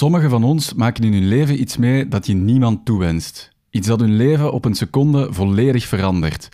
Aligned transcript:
Sommigen 0.00 0.30
van 0.30 0.44
ons 0.44 0.74
maken 0.74 1.04
in 1.04 1.12
hun 1.12 1.28
leven 1.28 1.60
iets 1.60 1.76
mee 1.76 2.08
dat 2.08 2.26
je 2.26 2.34
niemand 2.34 2.84
toewenst. 2.84 3.52
Iets 3.70 3.86
dat 3.86 4.00
hun 4.00 4.16
leven 4.16 4.52
op 4.52 4.64
een 4.64 4.74
seconde 4.74 5.28
volledig 5.30 5.86
verandert. 5.86 6.48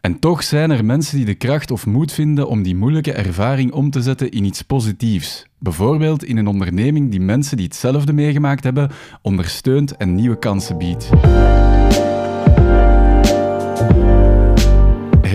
En 0.00 0.18
toch 0.18 0.42
zijn 0.42 0.70
er 0.70 0.84
mensen 0.84 1.16
die 1.16 1.26
de 1.26 1.34
kracht 1.34 1.70
of 1.70 1.86
moed 1.86 2.12
vinden 2.12 2.48
om 2.48 2.62
die 2.62 2.76
moeilijke 2.76 3.12
ervaring 3.12 3.72
om 3.72 3.90
te 3.90 4.02
zetten 4.02 4.30
in 4.30 4.44
iets 4.44 4.62
positiefs. 4.62 5.46
Bijvoorbeeld 5.58 6.24
in 6.24 6.36
een 6.36 6.46
onderneming 6.46 7.10
die 7.10 7.20
mensen 7.20 7.56
die 7.56 7.66
hetzelfde 7.66 8.12
meegemaakt 8.12 8.64
hebben 8.64 8.90
ondersteunt 9.22 9.96
en 9.96 10.14
nieuwe 10.14 10.38
kansen 10.38 10.78
biedt. 10.78 11.10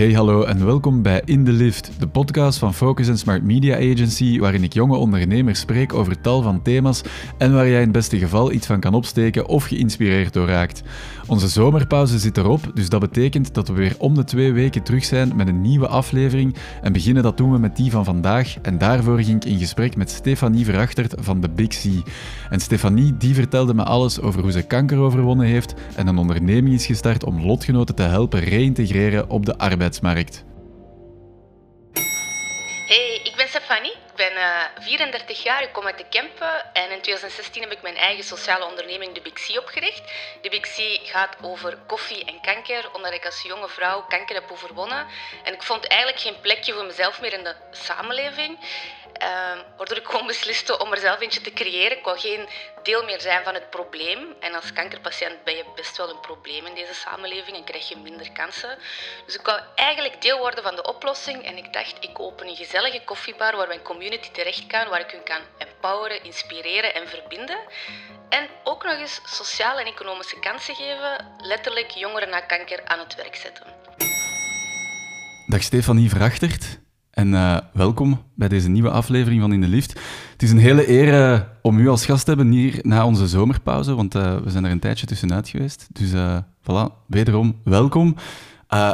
Hey, 0.02 0.12
hallo 0.12 0.42
en 0.42 0.64
welkom 0.64 1.02
bij 1.02 1.22
In 1.24 1.44
the 1.44 1.52
Lift, 1.52 1.90
de 1.98 2.08
podcast 2.08 2.58
van 2.58 2.74
Focus 2.74 3.18
Smart 3.18 3.42
Media 3.42 3.76
Agency, 3.76 4.38
waarin 4.38 4.62
ik 4.62 4.72
jonge 4.72 4.96
ondernemers 4.96 5.60
spreek 5.60 5.94
over 5.94 6.20
tal 6.20 6.42
van 6.42 6.62
thema's 6.62 7.02
en 7.38 7.54
waar 7.54 7.68
jij 7.68 7.76
in 7.76 7.82
het 7.82 7.92
beste 7.92 8.18
geval 8.18 8.52
iets 8.52 8.66
van 8.66 8.80
kan 8.80 8.94
opsteken 8.94 9.46
of 9.46 9.64
geïnspireerd 9.64 10.32
door 10.32 10.46
raakt. 10.46 10.82
Onze 11.32 11.48
zomerpauze 11.48 12.18
zit 12.18 12.36
erop, 12.36 12.60
dus 12.74 12.88
dat 12.88 13.00
betekent 13.00 13.54
dat 13.54 13.68
we 13.68 13.74
weer 13.74 13.94
om 13.98 14.14
de 14.14 14.24
twee 14.24 14.52
weken 14.52 14.82
terug 14.82 15.04
zijn 15.04 15.36
met 15.36 15.48
een 15.48 15.60
nieuwe 15.60 15.86
aflevering 15.86 16.56
en 16.82 16.92
beginnen 16.92 17.22
dat 17.22 17.36
doen 17.36 17.52
we 17.52 17.58
met 17.58 17.76
die 17.76 17.90
van 17.90 18.04
vandaag 18.04 18.58
en 18.62 18.78
daarvoor 18.78 19.22
ging 19.22 19.44
ik 19.44 19.50
in 19.50 19.58
gesprek 19.58 19.96
met 19.96 20.10
Stefanie 20.10 20.64
Verachtert 20.64 21.14
van 21.18 21.40
The 21.40 21.48
Big 21.48 21.68
C. 21.68 21.84
En 22.50 22.60
Stefanie 22.60 23.16
die 23.16 23.34
vertelde 23.34 23.74
me 23.74 23.82
alles 23.82 24.20
over 24.20 24.42
hoe 24.42 24.52
ze 24.52 24.62
kanker 24.62 24.98
overwonnen 24.98 25.46
heeft 25.46 25.74
en 25.96 26.06
een 26.06 26.18
onderneming 26.18 26.74
is 26.74 26.86
gestart 26.86 27.24
om 27.24 27.46
lotgenoten 27.46 27.94
te 27.94 28.02
helpen 28.02 28.40
reïntegreren 28.40 29.30
op 29.30 29.46
de 29.46 29.58
arbeidsmarkt. 29.58 30.44
Hey, 32.86 33.20
ik 33.24 33.32
ben 33.36 33.48
Stefanie. 33.48 34.01
Ik 34.12 34.18
ben 34.18 34.36
uh, 34.36 34.64
34 34.80 35.42
jaar, 35.42 35.62
ik 35.62 35.72
kom 35.72 35.86
uit 35.86 35.98
de 35.98 36.04
Kempen 36.08 36.74
en 36.74 36.90
in 36.90 37.00
2016 37.00 37.62
heb 37.62 37.72
ik 37.72 37.82
mijn 37.82 37.96
eigen 37.96 38.24
sociale 38.24 38.64
onderneming, 38.64 39.14
de 39.14 39.20
Big 39.20 39.58
opgericht. 39.58 40.02
De 40.42 40.48
Big 40.48 41.10
gaat 41.10 41.36
over 41.42 41.78
koffie 41.86 42.24
en 42.24 42.40
kanker, 42.40 42.90
omdat 42.92 43.12
ik 43.12 43.24
als 43.24 43.42
jonge 43.42 43.68
vrouw 43.68 44.04
kanker 44.08 44.34
heb 44.34 44.50
overwonnen. 44.50 45.06
En 45.44 45.52
ik 45.52 45.62
vond 45.62 45.86
eigenlijk 45.86 46.20
geen 46.20 46.40
plekje 46.40 46.72
voor 46.72 46.84
mezelf 46.84 47.20
meer 47.20 47.32
in 47.32 47.44
de 47.44 47.54
samenleving. 47.70 48.58
Uh, 49.22 49.28
waardoor 49.76 49.96
ik 49.96 50.06
gewoon 50.06 50.26
besliste 50.26 50.78
om 50.78 50.92
er 50.92 50.98
zelf 50.98 51.20
eentje 51.20 51.40
te 51.40 51.52
creëren. 51.52 51.98
Ik 51.98 52.04
wou 52.04 52.18
geen 52.18 52.48
deel 52.82 53.04
meer 53.04 53.20
zijn 53.20 53.44
van 53.44 53.54
het 53.54 53.70
probleem. 53.70 54.34
En 54.40 54.54
als 54.54 54.72
kankerpatiënt 54.72 55.44
ben 55.44 55.56
je 55.56 55.64
best 55.74 55.96
wel 55.96 56.10
een 56.10 56.20
probleem 56.20 56.66
in 56.66 56.74
deze 56.74 56.94
samenleving 56.94 57.56
en 57.56 57.64
krijg 57.64 57.88
je 57.88 57.96
minder 57.96 58.32
kansen. 58.32 58.78
Dus 59.26 59.34
ik 59.34 59.46
wou 59.46 59.60
eigenlijk 59.74 60.22
deel 60.22 60.38
worden 60.38 60.62
van 60.62 60.76
de 60.76 60.82
oplossing. 60.82 61.44
En 61.44 61.56
ik 61.56 61.72
dacht, 61.72 61.96
ik 62.00 62.20
open 62.20 62.48
een 62.48 62.56
gezellige 62.56 63.02
koffiebar 63.04 63.56
waar 63.56 63.68
mijn 63.68 63.82
community 63.82 64.30
terecht 64.30 64.66
kan, 64.66 64.88
waar 64.88 65.00
ik 65.00 65.10
hun 65.10 65.24
kan 65.24 65.40
empoweren, 65.58 66.24
inspireren 66.24 66.94
en 66.94 67.08
verbinden. 67.08 67.58
En 68.28 68.48
ook 68.64 68.84
nog 68.84 68.98
eens 68.98 69.20
sociale 69.24 69.80
en 69.80 69.86
economische 69.86 70.38
kansen 70.38 70.74
geven, 70.74 71.34
letterlijk 71.38 71.90
jongeren 71.90 72.28
na 72.28 72.40
kanker 72.40 72.84
aan 72.84 72.98
het 72.98 73.14
werk 73.14 73.36
zetten. 73.36 73.66
Dag 75.46 75.62
Stefanie 75.62 76.10
Verachtert. 76.10 76.81
En 77.12 77.32
uh, 77.32 77.56
welkom 77.72 78.22
bij 78.34 78.48
deze 78.48 78.68
nieuwe 78.68 78.90
aflevering 78.90 79.40
van 79.40 79.52
In 79.52 79.60
de 79.60 79.68
Lift. 79.68 80.00
Het 80.32 80.42
is 80.42 80.50
een 80.50 80.58
hele 80.58 80.90
eer 80.90 81.32
uh, 81.32 81.40
om 81.62 81.78
u 81.78 81.88
als 81.88 82.04
gast 82.04 82.24
te 82.24 82.30
hebben 82.30 82.50
hier 82.50 82.78
na 82.82 83.06
onze 83.06 83.26
zomerpauze, 83.26 83.94
want 83.94 84.14
uh, 84.14 84.36
we 84.36 84.50
zijn 84.50 84.64
er 84.64 84.70
een 84.70 84.78
tijdje 84.78 85.06
tussenuit 85.06 85.48
geweest. 85.48 85.88
Dus 85.92 86.10
voilà, 86.62 87.06
wederom 87.06 87.60
welkom. 87.64 88.16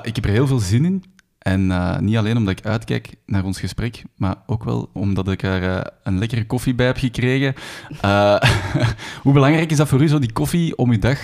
ik 0.02 0.14
heb 0.14 0.24
er 0.24 0.30
heel 0.30 0.46
veel 0.46 0.58
zin 0.58 0.84
in. 0.84 1.04
En 1.38 1.66
niet 2.04 2.16
alleen 2.16 2.36
omdat 2.36 2.58
ik 2.58 2.66
uitkijk 2.66 3.14
naar 3.26 3.44
ons 3.44 3.60
gesprek, 3.60 4.02
maar 4.16 4.36
ook 4.46 4.64
wel 4.64 4.90
omdat 4.92 5.28
ik 5.28 5.42
er 5.42 5.90
een 6.02 6.18
lekkere 6.18 6.46
koffie 6.46 6.74
bij 6.74 6.86
heb 6.86 6.96
gekregen. 6.96 7.54
hoe 9.22 9.32
belangrijk 9.32 9.70
is 9.70 9.76
dat 9.76 9.88
voor 9.88 10.02
u, 10.02 10.08
zo 10.08 10.18
die 10.18 10.32
koffie, 10.32 10.76
om 10.76 10.90
uw 10.90 10.98
dag 10.98 11.18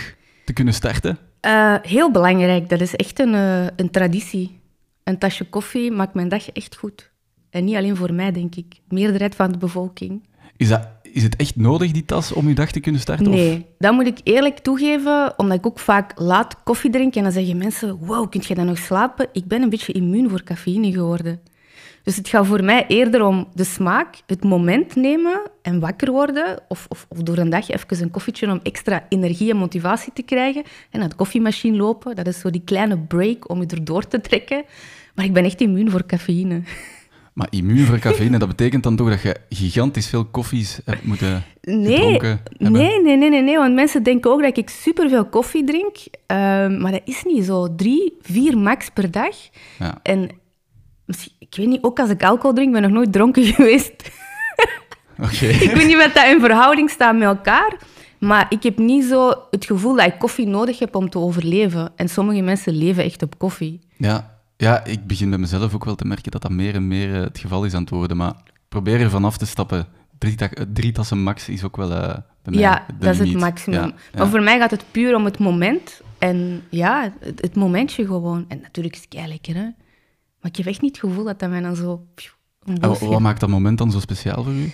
te 0.45 0.53
kunnen 0.53 0.75
starten? 0.75 1.19
heel 1.83 2.11
belangrijk. 2.11 2.69
Dat 2.69 2.81
is 2.81 2.97
echt 2.97 3.19
een, 3.21 3.35
een 3.77 3.91
traditie 3.91 4.63
een 5.05 5.19
tasje 5.19 5.49
koffie 5.49 5.91
maakt 5.91 6.15
mijn 6.15 6.29
dag 6.29 6.51
echt 6.51 6.77
goed. 6.77 7.13
En 7.51 7.65
niet 7.65 7.77
alleen 7.77 7.97
voor 7.97 8.13
mij, 8.13 8.33
denk 8.33 8.55
ik. 8.55 8.81
Meerderheid 8.89 9.35
van 9.35 9.53
de 9.53 9.59
bevolking. 9.59 10.27
Is, 10.57 10.69
dat, 10.69 10.89
is 11.03 11.23
het 11.23 11.37
echt 11.37 11.57
nodig, 11.57 11.91
die 11.91 12.05
tas, 12.05 12.33
om 12.33 12.49
je 12.49 12.55
dag 12.55 12.71
te 12.71 12.81
kunnen 12.81 13.01
starten? 13.01 13.31
Nee, 13.31 13.57
of? 13.57 13.63
dat 13.79 13.93
moet 13.93 14.07
ik 14.07 14.21
eerlijk 14.23 14.59
toegeven, 14.59 15.35
omdat 15.37 15.59
ik 15.59 15.67
ook 15.67 15.79
vaak 15.79 16.13
laat 16.17 16.63
koffie 16.63 16.91
drink. 16.91 17.15
En 17.15 17.23
dan 17.23 17.33
zeggen 17.33 17.57
mensen, 17.57 17.97
wow, 17.97 18.31
kun 18.31 18.43
je 18.47 18.55
dan 18.55 18.67
nog 18.67 18.79
slapen? 18.79 19.29
Ik 19.33 19.47
ben 19.47 19.63
een 19.63 19.71
beetje 19.71 19.93
immuun 19.93 20.31
voor 20.31 20.43
cafeïne 20.43 20.93
geworden. 20.93 21.41
Dus 22.05 22.17
het 22.17 22.29
gaat 22.29 22.47
voor 22.47 22.65
mij 22.65 22.85
eerder 22.87 23.25
om 23.25 23.49
de 23.55 23.65
smaak, 23.65 24.23
het 24.27 24.45
moment 24.45 24.97
nemen 24.97 25.43
en 25.63 25.81
wakker 25.81 26.11
worden. 26.11 26.59
Of, 26.69 26.87
of, 26.89 27.07
of, 27.09 27.19
door 27.19 27.37
een 27.37 27.51
dag 27.51 27.71
even 27.71 28.03
een 28.03 28.11
koffietje 28.11 28.51
om 28.51 28.61
extra 28.63 29.07
energie 29.09 29.51
en 29.51 29.57
motivatie 29.57 30.13
te 30.13 30.23
krijgen. 30.23 30.63
En 30.91 30.99
naar 31.01 31.09
de 31.09 31.15
koffiemachine 31.15 31.77
lopen. 31.77 32.17
Dat 32.17 32.27
is 32.27 32.41
zo 32.41 32.51
die 32.51 32.63
kleine 32.65 32.99
break 32.99 33.51
om 33.51 33.61
je 33.61 33.67
erdoor 33.67 34.09
te 34.09 34.21
trekken. 34.21 34.65
Maar 35.15 35.25
ik 35.25 35.33
ben 35.33 35.45
echt 35.45 35.61
immuun 35.61 35.91
voor 35.91 36.07
cafeïne. 36.07 36.63
Maar 37.33 37.47
immuun 37.51 37.87
voor 37.87 37.99
cafeïne, 38.09 38.39
dat 38.39 38.49
betekent 38.49 38.83
dan 38.83 38.97
toch 38.97 39.09
dat 39.09 39.23
je 39.23 39.37
gigantisch 39.49 40.09
veel 40.09 40.25
koffies 40.25 40.81
hebt 40.85 41.05
moeten 41.05 41.45
nee? 41.61 42.21
Nee, 42.59 43.01
nee, 43.01 43.17
nee, 43.17 43.31
nee, 43.31 43.43
nee, 43.43 43.57
want 43.57 43.75
mensen 43.75 44.03
denken 44.03 44.31
ook 44.31 44.43
dat 44.43 44.57
ik 44.57 44.71
superveel 44.71 45.25
koffie 45.25 45.65
drink. 45.65 45.97
Uh, 45.97 46.37
maar 46.81 46.91
dat 46.91 47.03
is 47.05 47.23
niet 47.25 47.45
zo. 47.45 47.75
Drie, 47.75 48.17
vier 48.21 48.59
max 48.59 48.89
per 48.91 49.11
dag. 49.11 49.37
Ja. 49.79 50.01
En 50.03 50.29
ik 51.39 51.55
weet 51.57 51.67
niet, 51.67 51.83
ook 51.83 52.01
als 52.01 52.11
ik 52.11 52.23
alcohol 52.23 52.55
drink, 52.55 52.73
ben 52.73 52.83
ik 52.83 52.89
nog 52.89 52.97
nooit 52.97 53.13
dronken 53.13 53.45
geweest. 53.55 54.11
Oké. 55.19 55.47
ik 55.47 55.71
weet 55.71 55.87
niet 55.87 55.97
wat 55.97 56.15
dat 56.15 56.27
in 56.27 56.41
verhouding 56.41 56.91
staat 56.91 57.15
met 57.15 57.29
elkaar. 57.29 57.77
Maar 58.19 58.47
ik 58.49 58.63
heb 58.63 58.79
niet 58.79 59.05
zo 59.05 59.33
het 59.51 59.65
gevoel 59.65 59.97
dat 59.97 60.07
ik 60.07 60.19
koffie 60.19 60.47
nodig 60.47 60.79
heb 60.79 60.95
om 60.95 61.11
te 61.11 61.19
overleven. 61.19 61.93
En 61.97 62.09
sommige 62.09 62.41
mensen 62.41 62.73
leven 62.73 63.05
echt 63.05 63.23
op 63.23 63.39
koffie. 63.39 63.81
Ja, 63.97 64.39
ja, 64.57 64.85
ik 64.85 65.07
begin 65.07 65.31
bij 65.31 65.39
mezelf 65.39 65.75
ook 65.75 65.85
wel 65.85 65.95
te 65.95 66.05
merken 66.05 66.31
dat 66.31 66.43
dat 66.43 66.51
meer 66.51 66.75
en 66.75 66.89
meer 66.89 67.09
uh, 67.09 67.21
het 67.21 67.39
geval 67.39 67.65
is 67.65 67.75
aan 67.75 67.81
het 67.81 67.91
worden. 67.91 68.17
Maar 68.17 68.35
probeer 68.69 69.01
er 69.01 69.11
vanaf 69.11 69.37
te 69.37 69.47
stappen. 69.47 69.87
Drie, 70.19 70.37
drie 70.73 70.93
tassen 70.93 71.23
max 71.23 71.49
is 71.49 71.65
ook 71.65 71.77
wel 71.77 71.91
uh, 71.91 71.99
bij 71.99 72.23
mij 72.43 72.59
Ja, 72.59 72.87
dat 72.99 73.13
is 73.13 73.19
het 73.19 73.39
maximum. 73.39 73.81
Ja, 73.81 73.95
Maar 74.19 74.29
voor 74.29 74.43
mij 74.43 74.59
gaat 74.59 74.71
het 74.71 74.85
puur 74.91 75.15
om 75.15 75.25
het 75.25 75.39
moment. 75.39 76.01
En 76.19 76.63
ja, 76.69 77.13
het, 77.21 77.41
het 77.41 77.55
momentje 77.55 78.07
gewoon. 78.07 78.45
En 78.49 78.61
natuurlijk 78.63 78.95
is 78.95 79.07
het 79.09 79.29
lekker, 79.29 79.55
hè. 79.55 79.67
Maar 80.45 80.53
ik 80.53 80.57
heb 80.59 80.67
echt 80.67 80.81
niet 80.81 80.97
het 80.97 81.11
gevoel 81.11 81.25
dat 81.25 81.39
dat 81.39 81.51
mij 81.51 81.61
dan 81.61 81.77
zo... 81.77 82.07
pjoe, 82.15 83.09
wat 83.09 83.21
maakt 83.21 83.41
dat 83.41 83.49
moment 83.49 83.79
dan 83.79 83.91
zo 83.91 84.01
speciaal 84.01 84.43
voor 84.43 84.53
u? 84.53 84.71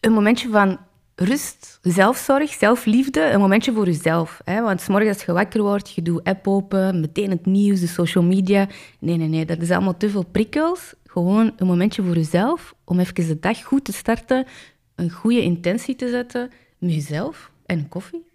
een 0.00 0.12
momentje 0.12 0.48
van 0.48 0.78
rust, 1.14 1.78
zelfzorg, 1.82 2.52
zelfliefde, 2.52 3.30
een 3.30 3.40
momentje 3.40 3.72
voor 3.72 3.86
jezelf. 3.86 4.40
Hè? 4.44 4.62
Want 4.62 4.80
's 4.80 4.88
morgens 4.88 5.16
als 5.16 5.24
je 5.24 5.32
wakker 5.32 5.62
wordt, 5.62 5.90
je 5.90 6.02
doet 6.02 6.24
app 6.24 6.48
open, 6.48 7.00
meteen 7.00 7.30
het 7.30 7.46
nieuws, 7.46 7.80
de 7.80 7.86
social 7.86 8.24
media. 8.24 8.68
Nee, 8.98 9.16
nee, 9.16 9.28
nee, 9.28 9.44
dat 9.44 9.62
is 9.62 9.70
allemaal 9.70 9.96
te 9.96 10.10
veel 10.10 10.24
prikkels. 10.24 10.94
Gewoon 11.06 11.52
een 11.56 11.66
momentje 11.66 12.02
voor 12.02 12.14
jezelf, 12.14 12.74
om 12.84 12.98
even 12.98 13.14
de 13.14 13.38
dag 13.38 13.62
goed 13.62 13.84
te 13.84 13.92
starten, 13.92 14.46
een 14.94 15.10
goede 15.10 15.42
intentie 15.42 15.96
te 15.96 16.08
zetten 16.08 16.50
met 16.78 16.94
jezelf 16.94 17.50
en 17.66 17.78
een 17.78 17.88
koffie. 17.88 18.27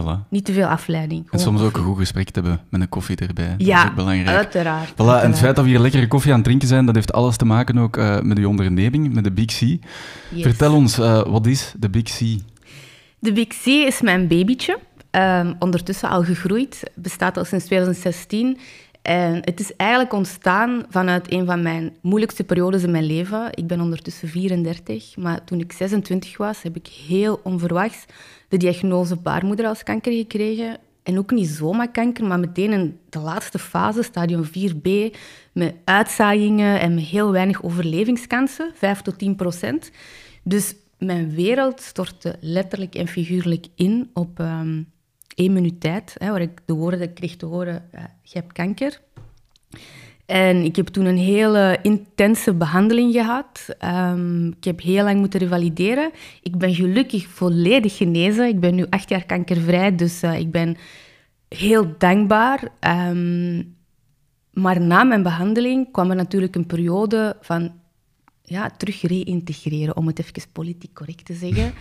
Voilà. 0.00 0.28
Niet 0.28 0.44
te 0.44 0.52
veel 0.52 0.66
afleiding. 0.66 1.26
En 1.30 1.38
soms 1.38 1.60
ook 1.60 1.76
een 1.76 1.82
goed 1.82 1.98
gesprek 1.98 2.30
te 2.30 2.40
hebben 2.40 2.60
met 2.70 2.80
een 2.80 2.88
koffie 2.88 3.16
erbij. 3.16 3.48
Dat 3.50 3.60
is 3.60 3.66
Ja, 3.66 3.84
ook 3.86 3.94
belangrijk. 3.94 4.36
uiteraard. 4.36 4.88
Voilà, 4.90 4.94
en 4.96 4.98
uiteraard. 5.04 5.26
het 5.26 5.38
feit 5.38 5.56
dat 5.56 5.64
we 5.64 5.70
hier 5.70 5.80
lekkere 5.80 6.08
koffie 6.08 6.30
aan 6.30 6.36
het 6.36 6.46
drinken 6.46 6.68
zijn, 6.68 6.86
dat 6.86 6.94
heeft 6.94 7.12
alles 7.12 7.36
te 7.36 7.44
maken 7.44 7.78
ook 7.78 7.96
eh, 7.96 8.20
met 8.20 8.38
uw 8.38 8.48
onderneming, 8.48 9.14
met 9.14 9.24
de 9.24 9.30
Big 9.32 9.46
C. 9.46 9.60
Yes. 9.60 9.78
Vertel 10.42 10.74
ons, 10.74 10.98
eh, 10.98 11.22
wat 11.26 11.46
is 11.46 11.74
de 11.78 11.88
Big 11.90 12.02
C? 12.02 12.18
De 13.18 13.32
Big 13.32 13.48
C 13.48 13.66
is 13.66 14.00
mijn 14.00 14.28
babytje. 14.28 14.78
Ehm, 15.10 15.52
ondertussen 15.58 16.08
al 16.08 16.24
gegroeid. 16.24 16.82
Bestaat 16.94 17.36
al 17.36 17.44
sinds 17.44 17.64
2016. 17.64 18.58
En 19.06 19.34
het 19.44 19.60
is 19.60 19.76
eigenlijk 19.76 20.12
ontstaan 20.12 20.84
vanuit 20.88 21.32
een 21.32 21.46
van 21.46 21.62
mijn 21.62 21.96
moeilijkste 22.00 22.44
periodes 22.44 22.82
in 22.82 22.90
mijn 22.90 23.04
leven. 23.04 23.48
Ik 23.54 23.66
ben 23.66 23.80
ondertussen 23.80 24.28
34, 24.28 25.16
maar 25.16 25.44
toen 25.44 25.60
ik 25.60 25.72
26 25.72 26.36
was, 26.36 26.62
heb 26.62 26.76
ik 26.76 26.86
heel 26.86 27.40
onverwachts 27.42 28.04
de 28.48 28.56
diagnose 28.56 29.16
baarmoederhalskanker 29.16 30.12
gekregen. 30.12 30.78
En 31.02 31.18
ook 31.18 31.30
niet 31.30 31.48
zomaar 31.48 31.90
kanker, 31.90 32.24
maar 32.24 32.38
meteen 32.38 32.72
in 32.72 32.98
de 33.08 33.18
laatste 33.18 33.58
fase, 33.58 34.02
stadium 34.02 34.44
4b, 34.44 35.16
met 35.52 35.74
uitzaaiingen 35.84 36.80
en 36.80 36.94
met 36.94 37.04
heel 37.04 37.32
weinig 37.32 37.62
overlevingskansen, 37.62 38.70
5 38.74 39.02
tot 39.02 39.18
10 39.18 39.36
procent. 39.36 39.90
Dus 40.42 40.74
mijn 40.98 41.34
wereld 41.34 41.80
stortte 41.80 42.36
letterlijk 42.40 42.94
en 42.94 43.08
figuurlijk 43.08 43.66
in 43.74 44.10
op 44.12 44.40
ehm, 44.40 44.82
één 45.36 45.52
minuut 45.52 45.80
tijd, 45.80 46.14
hè, 46.18 46.30
waar 46.30 46.40
ik 46.40 46.60
de 46.64 46.72
woorden 46.72 47.12
kreeg 47.12 47.36
te 47.36 47.46
horen, 47.46 47.88
je 48.22 48.38
hebt 48.38 48.52
kanker. 48.52 49.00
En 50.26 50.64
ik 50.64 50.76
heb 50.76 50.86
toen 50.86 51.04
een 51.04 51.18
hele 51.18 51.78
intense 51.82 52.54
behandeling 52.54 53.12
gehad. 53.12 53.68
Ehm, 53.78 54.46
ik 54.46 54.64
heb 54.64 54.80
heel 54.80 55.04
lang 55.04 55.18
moeten 55.18 55.40
revalideren. 55.40 56.10
Ik 56.42 56.56
ben 56.58 56.74
gelukkig 56.74 57.26
volledig 57.26 57.96
genezen. 57.96 58.48
Ik 58.48 58.60
ben 58.60 58.74
nu 58.74 58.86
acht 58.90 59.08
jaar 59.08 59.26
kankervrij, 59.26 59.96
dus 59.96 60.22
eh, 60.22 60.38
ik 60.38 60.50
ben 60.50 60.76
heel 61.48 61.94
dankbaar. 61.98 62.68
Ehm, 62.80 63.62
maar 64.52 64.80
na 64.80 65.04
mijn 65.04 65.22
behandeling 65.22 65.92
kwam 65.92 66.10
er 66.10 66.16
natuurlijk 66.16 66.54
een 66.54 66.66
periode 66.66 67.36
van 67.40 67.72
ja, 68.42 68.70
terug 68.70 69.02
reïntegreren, 69.02 69.96
om 69.96 70.06
het 70.06 70.18
even 70.18 70.50
politiek 70.52 70.94
correct 70.94 71.24
te 71.24 71.34
zeggen. 71.34 71.72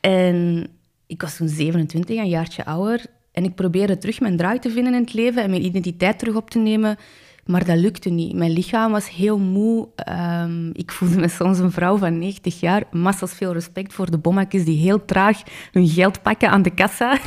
En 0.00 0.66
ik 1.06 1.22
was 1.22 1.36
toen 1.36 1.48
27, 1.48 2.16
een 2.16 2.28
jaartje 2.28 2.64
ouder. 2.64 3.04
En 3.32 3.44
ik 3.44 3.54
probeerde 3.54 3.98
terug 3.98 4.20
mijn 4.20 4.36
draai 4.36 4.58
te 4.58 4.70
vinden 4.70 4.94
in 4.94 5.00
het 5.00 5.14
leven 5.14 5.42
en 5.42 5.50
mijn 5.50 5.64
identiteit 5.64 6.18
terug 6.18 6.34
op 6.34 6.50
te 6.50 6.58
nemen. 6.58 6.96
Maar 7.46 7.64
dat 7.64 7.76
lukte 7.76 8.08
niet. 8.08 8.34
Mijn 8.34 8.50
lichaam 8.50 8.92
was 8.92 9.10
heel 9.10 9.38
moe. 9.38 9.88
Ehm, 9.96 10.70
ik 10.72 10.92
voelde 10.92 11.16
me 11.16 11.28
soms 11.28 11.58
een 11.58 11.72
vrouw 11.72 11.96
van 11.96 12.18
90 12.18 12.60
jaar. 12.60 12.82
Massas 12.90 13.32
veel 13.32 13.52
respect 13.52 13.92
voor 13.92 14.10
de 14.10 14.18
bommakjes 14.18 14.64
die 14.64 14.78
heel 14.78 15.04
traag 15.04 15.42
hun 15.72 15.88
geld 15.88 16.22
pakken 16.22 16.50
aan 16.50 16.62
de 16.62 16.74
kassa. 16.74 17.18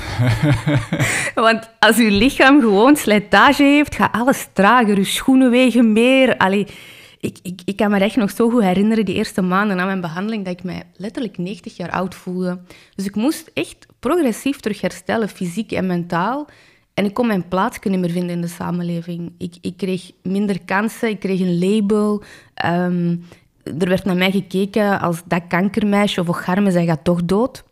Want 1.36 1.70
als 1.80 1.98
uw 1.98 2.10
lichaam 2.10 2.60
gewoon 2.60 2.96
slijtage 2.96 3.64
heeft, 3.64 3.96
gaat 3.96 4.14
alles 4.14 4.48
trager. 4.54 4.98
Uw 4.98 5.04
schoenen 5.04 5.52
wegen 5.52 5.94
meer. 5.94 6.38
Allee, 6.38 6.68
ik, 7.20 7.38
ik, 7.42 7.62
ik 7.66 7.76
kan 7.76 7.92
me 7.92 8.00
echt 8.00 8.16
nog 8.16 8.32
zo 8.32 8.50
goed 8.50 8.64
herinneren, 8.64 9.06
die 9.06 9.16
eerste 9.16 9.42
maanden 9.42 9.78
na 9.78 9.86
mijn 9.86 10.02
behandeling, 10.02 10.46
dat 10.46 10.54
ik 10.54 10.64
mij 10.64 10.84
letterlijk 10.96 11.38
90 11.38 11.78
jaar 11.78 11.90
oud 11.90 12.16
voelde. 12.16 12.60
Dus 12.96 13.06
ik 13.06 13.16
moest 13.16 13.52
echt 13.54 13.86
progressief 14.00 14.60
terug 14.60 14.82
herstellen, 14.82 15.30
fysiek 15.30 15.72
en 15.72 15.88
mentaal. 15.88 16.48
En 16.94 17.06
ik 17.06 17.14
kon 17.14 17.28
mijn 17.28 17.48
plaats 17.48 17.80
niet 17.80 18.00
meer 18.00 18.10
vinden 18.10 18.36
in 18.36 18.42
de 18.42 18.48
samenleving. 18.48 19.34
Ik, 19.38 19.56
ik 19.62 19.78
kreeg 19.78 20.12
minder 20.24 20.60
kansen, 20.66 21.10
ik 21.10 21.20
kreeg 21.20 21.40
een 21.40 21.60
label. 21.60 22.24
Ehm, 22.54 23.16
er 23.64 23.90
werd 23.90 24.06
naar 24.06 24.18
mij 24.18 24.32
gekeken 24.32 25.00
als 25.00 25.22
dat 25.26 25.42
kankermeisje 25.48 26.22
of 26.22 26.30
ocharme, 26.30 26.72
zij 26.72 26.86
gaat 26.86 27.04
toch 27.04 27.26
dood. 27.26 27.64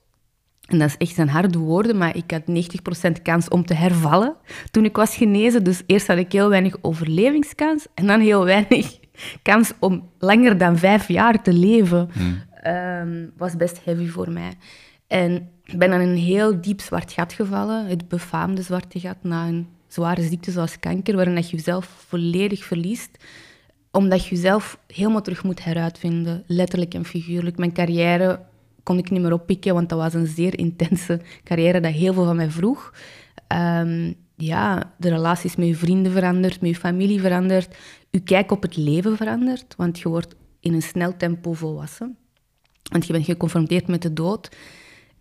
En 0.65 0.79
dat 0.79 0.87
is 0.87 0.97
echt 0.97 1.15
zijn 1.15 1.29
harde 1.29 1.57
woorden, 1.57 1.97
maar 1.97 2.15
ik 2.15 2.31
had 2.31 2.41
90% 2.47 3.21
kans 3.21 3.47
om 3.47 3.65
te 3.65 3.73
hervallen 3.73 4.35
toen 4.71 4.85
ik 4.85 4.95
was 4.95 5.15
genezen. 5.15 5.63
Dus 5.63 5.83
eerst 5.85 6.07
had 6.07 6.17
ik 6.17 6.31
heel 6.31 6.49
weinig 6.49 6.75
overlevingskans 6.81 7.85
en 7.93 8.07
dan 8.07 8.19
heel 8.19 8.45
weinig 8.45 8.99
kans 9.41 9.71
om 9.79 10.09
langer 10.19 10.57
dan 10.57 10.77
vijf 10.77 11.07
jaar 11.07 11.43
te 11.43 11.53
leven. 11.53 12.09
Hmm. 12.13 12.45
Um, 12.73 13.31
was 13.37 13.55
best 13.55 13.79
heavy 13.83 14.07
voor 14.07 14.31
mij. 14.31 14.53
En 15.07 15.49
ik 15.63 15.77
ben 15.77 15.89
dan 15.89 15.99
in 16.01 16.09
een 16.09 16.17
heel 16.17 16.61
diep 16.61 16.81
zwart 16.81 17.11
gat 17.11 17.33
gevallen, 17.33 17.85
het 17.85 18.07
befaamde 18.07 18.61
zwarte 18.61 18.99
gat, 18.99 19.17
na 19.21 19.47
een 19.47 19.67
zware 19.87 20.21
ziekte 20.21 20.51
zoals 20.51 20.79
kanker, 20.79 21.15
waarin 21.15 21.35
je 21.35 21.41
jezelf 21.41 21.85
volledig 22.07 22.63
verliest, 22.63 23.23
omdat 23.91 24.25
je 24.25 24.35
jezelf 24.35 24.79
helemaal 24.87 25.21
terug 25.21 25.43
moet 25.43 25.63
heruitvinden, 25.63 26.43
letterlijk 26.47 26.93
en 26.93 27.05
figuurlijk. 27.05 27.57
Mijn 27.57 27.73
carrière 27.73 28.39
kon 28.83 28.97
ik 28.97 29.09
niet 29.09 29.21
meer 29.21 29.33
oppikken, 29.33 29.73
want 29.73 29.89
dat 29.89 29.99
was 29.99 30.13
een 30.13 30.27
zeer 30.27 30.57
intense 30.57 31.21
carrière 31.43 31.79
dat 31.79 31.91
heel 31.91 32.13
veel 32.13 32.25
van 32.25 32.35
mij 32.35 32.49
vroeg. 32.49 32.93
Um, 33.47 34.15
ja, 34.37 34.93
de 34.97 35.09
relaties 35.09 35.55
met 35.55 35.67
je 35.67 35.75
vrienden 35.75 36.11
verandert, 36.11 36.61
met 36.61 36.69
je 36.69 36.75
familie 36.75 37.21
verandert, 37.21 37.75
je 38.09 38.19
kijk 38.19 38.51
op 38.51 38.61
het 38.61 38.77
leven 38.77 39.17
verandert, 39.17 39.73
want 39.77 39.99
je 39.99 40.09
wordt 40.09 40.35
in 40.59 40.73
een 40.73 40.81
snel 40.81 41.17
tempo 41.17 41.53
volwassen. 41.53 42.17
Want 42.91 43.07
je 43.07 43.13
bent 43.13 43.25
geconfronteerd 43.25 43.87
met 43.87 44.01
de 44.01 44.13
dood. 44.13 44.49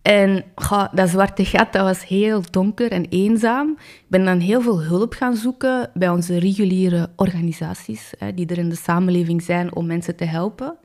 En 0.02 0.44
dat 0.92 1.08
zwarte 1.08 1.44
gat 1.44 1.72
dat 1.72 1.82
was 1.82 2.06
heel 2.06 2.42
donker 2.50 2.90
en 2.90 3.06
eenzaam. 3.08 3.70
Ik 3.78 4.04
ben 4.08 4.24
dan 4.24 4.38
heel 4.38 4.60
veel 4.60 4.82
hulp 4.82 5.12
gaan 5.12 5.36
zoeken 5.36 5.90
bij 5.94 6.08
onze 6.08 6.38
reguliere 6.38 7.10
organisaties, 7.16 8.12
hè, 8.18 8.34
die 8.34 8.46
er 8.46 8.58
in 8.58 8.68
de 8.68 8.76
samenleving 8.76 9.42
zijn 9.42 9.74
om 9.74 9.86
mensen 9.86 10.16
te 10.16 10.24
helpen. 10.24 10.76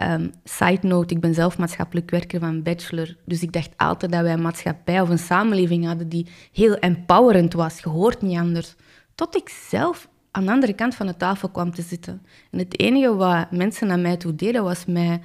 Um, 0.00 0.30
side 0.44 0.86
note, 0.86 1.14
ik 1.14 1.20
ben 1.20 1.34
zelf 1.34 1.58
maatschappelijk 1.58 2.10
werker 2.10 2.40
van 2.40 2.62
bachelor, 2.62 3.16
dus 3.24 3.42
ik 3.42 3.52
dacht 3.52 3.70
altijd 3.76 4.12
dat 4.12 4.22
wij 4.22 4.32
een 4.32 4.42
maatschappij 4.42 5.00
of 5.00 5.08
een 5.08 5.18
samenleving 5.18 5.86
hadden 5.86 6.08
die 6.08 6.26
heel 6.52 6.76
empowerend 6.76 7.52
was. 7.52 7.78
Je 7.78 7.88
hoort 7.88 8.22
niet 8.22 8.38
anders. 8.38 8.74
Tot 9.14 9.36
ik 9.36 9.48
zelf 9.48 10.08
aan 10.30 10.44
de 10.44 10.50
andere 10.50 10.72
kant 10.72 10.94
van 10.94 11.06
de 11.06 11.16
tafel 11.16 11.48
kwam 11.48 11.74
te 11.74 11.82
zitten. 11.82 12.22
En 12.50 12.58
het 12.58 12.80
enige 12.80 13.14
wat 13.14 13.50
mensen 13.50 13.86
naar 13.86 13.98
mij 13.98 14.16
toe 14.16 14.34
deden, 14.34 14.62
was 14.62 14.84
mij 14.84 15.20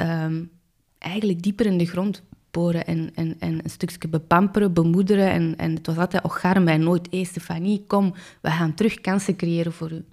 um, 0.00 0.50
eigenlijk 0.98 1.42
dieper 1.42 1.66
in 1.66 1.78
de 1.78 1.86
grond 1.86 2.22
boren 2.50 2.86
en, 2.86 3.10
en, 3.14 3.36
en 3.38 3.60
een 3.62 3.70
stukje 3.70 4.08
bepamperen, 4.08 4.72
bemoederen. 4.72 5.30
En, 5.30 5.54
en 5.56 5.74
het 5.74 5.86
was 5.86 5.96
altijd, 5.96 6.22
gaar 6.26 6.62
mij 6.62 6.76
nooit. 6.76 7.08
Hé, 7.10 7.24
Stefanie, 7.24 7.84
kom, 7.86 8.14
we 8.40 8.50
gaan 8.50 8.74
terug 8.74 9.00
kansen 9.00 9.36
creëren 9.36 9.72
voor 9.72 9.92
u. 9.92 10.04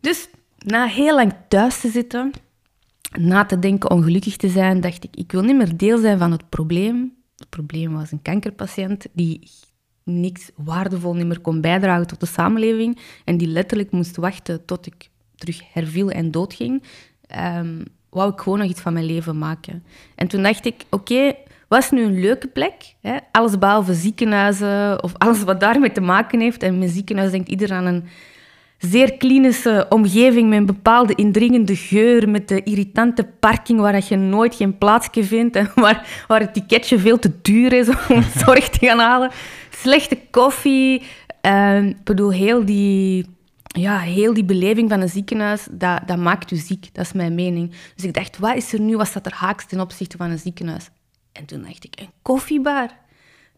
Dus 0.00 0.28
na 0.58 0.86
heel 0.86 1.14
lang 1.14 1.34
thuis 1.48 1.80
te 1.80 1.88
zitten, 1.88 2.32
na 3.18 3.44
te 3.44 3.58
denken 3.58 3.90
ongelukkig 3.90 4.36
te 4.36 4.48
zijn, 4.48 4.80
dacht 4.80 5.04
ik, 5.04 5.16
ik 5.16 5.32
wil 5.32 5.42
niet 5.42 5.56
meer 5.56 5.76
deel 5.76 5.98
zijn 5.98 6.18
van 6.18 6.30
het 6.30 6.48
probleem. 6.48 7.14
Het 7.36 7.48
probleem 7.48 7.92
was 7.92 8.12
een 8.12 8.22
kankerpatiënt 8.22 9.06
die 9.12 9.50
niks 10.04 10.50
waardevol 10.56 11.14
niet 11.14 11.26
meer 11.26 11.40
kon 11.40 11.60
bijdragen 11.60 12.06
tot 12.06 12.20
de 12.20 12.26
samenleving 12.26 12.98
en 13.24 13.36
die 13.36 13.48
letterlijk 13.48 13.90
moest 13.90 14.16
wachten 14.16 14.64
tot 14.64 14.86
ik 14.86 15.10
terug 15.36 15.72
herviel 15.72 16.10
en 16.10 16.30
doodging. 16.30 16.82
Um, 17.56 17.82
wou 18.10 18.32
ik 18.32 18.40
gewoon 18.40 18.58
nog 18.58 18.68
iets 18.68 18.80
van 18.80 18.92
mijn 18.92 19.04
leven 19.04 19.38
maken. 19.38 19.84
En 20.14 20.28
toen 20.28 20.42
dacht 20.42 20.66
ik, 20.66 20.84
oké, 20.90 21.12
okay, 21.12 21.38
wat 21.68 21.82
is 21.82 21.90
nu 21.90 22.02
een 22.02 22.20
leuke 22.20 22.46
plek? 22.46 22.94
Hè? 23.00 23.16
Alles 23.32 23.58
behalve 23.58 23.94
ziekenhuizen 23.94 25.02
of 25.02 25.12
alles 25.18 25.42
wat 25.42 25.60
daarmee 25.60 25.92
te 25.92 26.00
maken 26.00 26.40
heeft. 26.40 26.62
En 26.62 26.78
mijn 26.78 26.90
ziekenhuis 26.90 27.30
denkt 27.30 27.48
ieder 27.48 27.72
aan 27.72 27.84
een 27.84 28.04
zeer 28.84 29.16
klinische 29.16 29.86
omgeving 29.88 30.48
met 30.48 30.58
een 30.58 30.66
bepaalde 30.66 31.14
indringende 31.14 31.76
geur, 31.76 32.28
met 32.28 32.48
de 32.48 32.62
irritante 32.62 33.24
parking 33.24 33.80
waar 33.80 34.04
je 34.08 34.16
nooit 34.16 34.54
geen 34.54 34.78
plaatsje 34.78 35.24
vindt 35.24 35.56
en 35.56 35.70
waar, 35.84 36.24
waar 36.26 36.40
het 36.40 36.54
ticketje 36.54 36.98
veel 36.98 37.18
te 37.18 37.30
duur 37.42 37.72
is 37.72 37.88
om 38.08 38.22
zorg 38.44 38.68
te 38.68 38.86
gaan 38.86 38.98
halen. 38.98 39.30
Slechte 39.70 40.18
koffie. 40.30 41.02
Uh, 41.42 41.86
ik 41.86 42.04
bedoel, 42.04 42.32
heel 42.32 42.64
die 42.64 43.26
ja, 43.66 43.98
heel 43.98 44.34
die 44.34 44.44
beleving 44.44 44.90
van 44.90 45.00
een 45.00 45.08
ziekenhuis, 45.08 45.66
dat, 45.70 46.00
dat 46.06 46.16
maakt 46.18 46.50
u 46.50 46.56
ziek. 46.56 46.88
Dat 46.92 47.04
is 47.04 47.12
mijn 47.12 47.34
mening. 47.34 47.74
Dus 47.94 48.04
ik 48.04 48.14
dacht, 48.14 48.38
wat 48.38 48.56
is 48.56 48.72
er 48.72 48.80
nu, 48.80 48.96
wat 48.96 49.06
staat 49.06 49.26
er 49.26 49.34
haaks 49.34 49.66
ten 49.66 49.80
opzichte 49.80 50.16
van 50.16 50.30
een 50.30 50.38
ziekenhuis? 50.38 50.90
En 51.32 51.44
toen 51.44 51.62
dacht 51.62 51.84
ik, 51.84 52.00
een 52.00 52.10
koffiebar. 52.22 52.88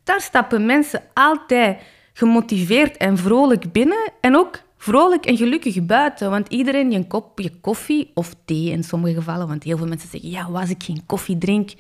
Daar 0.05 0.21
stappen 0.21 0.67
mensen 0.67 1.03
altijd 1.15 1.79
gemotiveerd 2.13 2.97
en 2.97 3.19
vrolijk 3.19 3.73
binnen 3.73 4.13
en 4.21 4.37
ook 4.37 4.61
vrolijk 4.77 5.27
en 5.27 5.37
gelukkig 5.37 5.85
buiten. 5.85 6.31
Want 6.31 6.49
iedereen 6.49 6.89
die 6.89 6.99
een 6.99 7.07
kopje 7.07 7.51
koffie 7.61 8.11
of 8.15 8.35
thee 8.45 8.71
in 8.71 8.85
sommige 8.85 9.15
gevallen, 9.15 9.49
want 9.49 9.63
heel 9.63 9.77
veel 9.77 9.87
mensen 9.87 10.09
zeggen, 10.09 10.31
ja, 10.31 10.49
als 10.53 10.71
ik 10.71 10.83
geen 10.83 11.03
koffie 11.07 11.39
drink, 11.39 11.71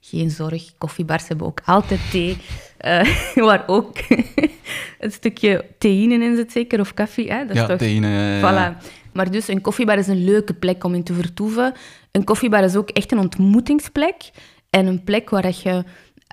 geen 0.00 0.30
zorg, 0.30 0.72
koffiebars 0.78 1.28
hebben 1.28 1.46
ook 1.46 1.60
altijd 1.64 2.00
thee, 2.10 2.36
uh, 2.86 3.34
waar 3.46 3.64
ook 3.66 3.98
een 5.00 5.12
stukje 5.12 5.64
theïne 5.78 6.24
in 6.24 6.36
zit, 6.36 6.52
zeker, 6.52 6.80
of 6.80 6.94
koffie. 6.94 7.32
Hè? 7.32 7.46
Dat 7.46 7.56
ja, 7.56 7.62
is 7.62 7.68
toch... 7.68 7.78
theïne. 7.78 8.38
Voilà. 8.40 9.00
Maar 9.12 9.30
dus 9.30 9.48
een 9.48 9.60
koffiebar 9.60 9.98
is 9.98 10.06
een 10.06 10.24
leuke 10.24 10.54
plek 10.54 10.84
om 10.84 10.94
in 10.94 11.02
te 11.02 11.14
vertoeven. 11.14 11.74
Een 12.10 12.24
koffiebar 12.24 12.64
is 12.64 12.76
ook 12.76 12.90
echt 12.90 13.12
een 13.12 13.18
ontmoetingsplek 13.18 14.30
en 14.70 14.86
een 14.86 15.04
plek 15.04 15.30
waar 15.30 15.52
je 15.62 15.84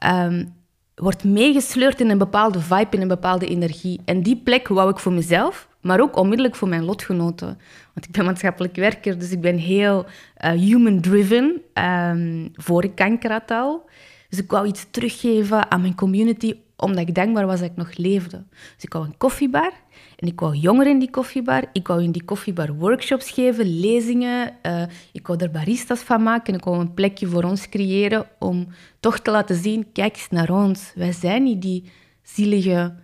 um, 0.05 0.53
wordt 0.95 1.23
meegesleurd 1.23 2.01
in 2.01 2.09
een 2.09 2.17
bepaalde 2.17 2.59
vibe, 2.59 2.87
in 2.89 3.01
een 3.01 3.07
bepaalde 3.07 3.47
energie. 3.47 4.01
En 4.05 4.21
die 4.21 4.41
plek 4.43 4.67
wou 4.67 4.89
ik 4.89 4.99
voor 4.99 5.11
mezelf, 5.11 5.67
maar 5.81 5.99
ook 5.99 6.17
onmiddellijk 6.17 6.55
voor 6.55 6.67
mijn 6.67 6.83
lotgenoten. 6.83 7.57
Want 7.93 8.05
ik 8.05 8.11
ben 8.11 8.25
maatschappelijk 8.25 8.75
werker, 8.75 9.19
dus 9.19 9.31
ik 9.31 9.41
ben 9.41 9.57
heel 9.57 10.05
uh, 10.05 10.51
human-driven. 10.51 11.61
Um, 11.73 12.51
voor 12.53 12.83
ik 12.83 12.95
kanker 12.95 13.31
had 13.31 13.51
al. 13.51 13.89
Dus 14.29 14.39
ik 14.39 14.51
wou 14.51 14.67
iets 14.67 14.85
teruggeven 14.91 15.71
aan 15.71 15.81
mijn 15.81 15.95
community, 15.95 16.55
omdat 16.77 17.07
ik 17.07 17.15
dankbaar 17.15 17.45
was 17.45 17.59
dat 17.59 17.69
ik 17.69 17.75
nog 17.75 17.97
leefde. 17.97 18.43
Dus 18.49 18.83
ik 18.83 18.93
wou 18.93 19.05
een 19.05 19.17
koffiebar 19.17 19.71
en 20.15 20.27
ik 20.27 20.39
wou 20.39 20.55
jongeren 20.55 20.91
in 20.91 20.99
die 20.99 21.09
koffiebar. 21.09 21.63
Ik 21.73 21.87
wou 21.87 22.03
in 22.03 22.11
die 22.11 22.23
koffiebar 22.23 22.73
workshops 22.73 23.31
geven, 23.31 23.79
lezingen. 23.79 24.53
Uh, 24.63 24.83
ik 25.11 25.27
wou 25.27 25.39
er 25.43 25.51
baristas 25.51 25.99
van 25.99 26.23
maken. 26.23 26.53
Ik 26.53 26.63
wou 26.63 26.79
een 26.79 26.93
plekje 26.93 27.27
voor 27.27 27.43
ons 27.43 27.69
creëren 27.69 28.27
om 28.39 28.67
toch 28.99 29.19
te 29.19 29.31
laten 29.31 29.55
zien, 29.55 29.91
kijk 29.91 30.15
eens 30.15 30.29
naar 30.29 30.49
ons. 30.49 30.91
Wij 30.95 31.11
zijn 31.11 31.43
niet 31.43 31.61
die 31.61 31.91
zielige 32.23 32.95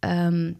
um, 0.00 0.56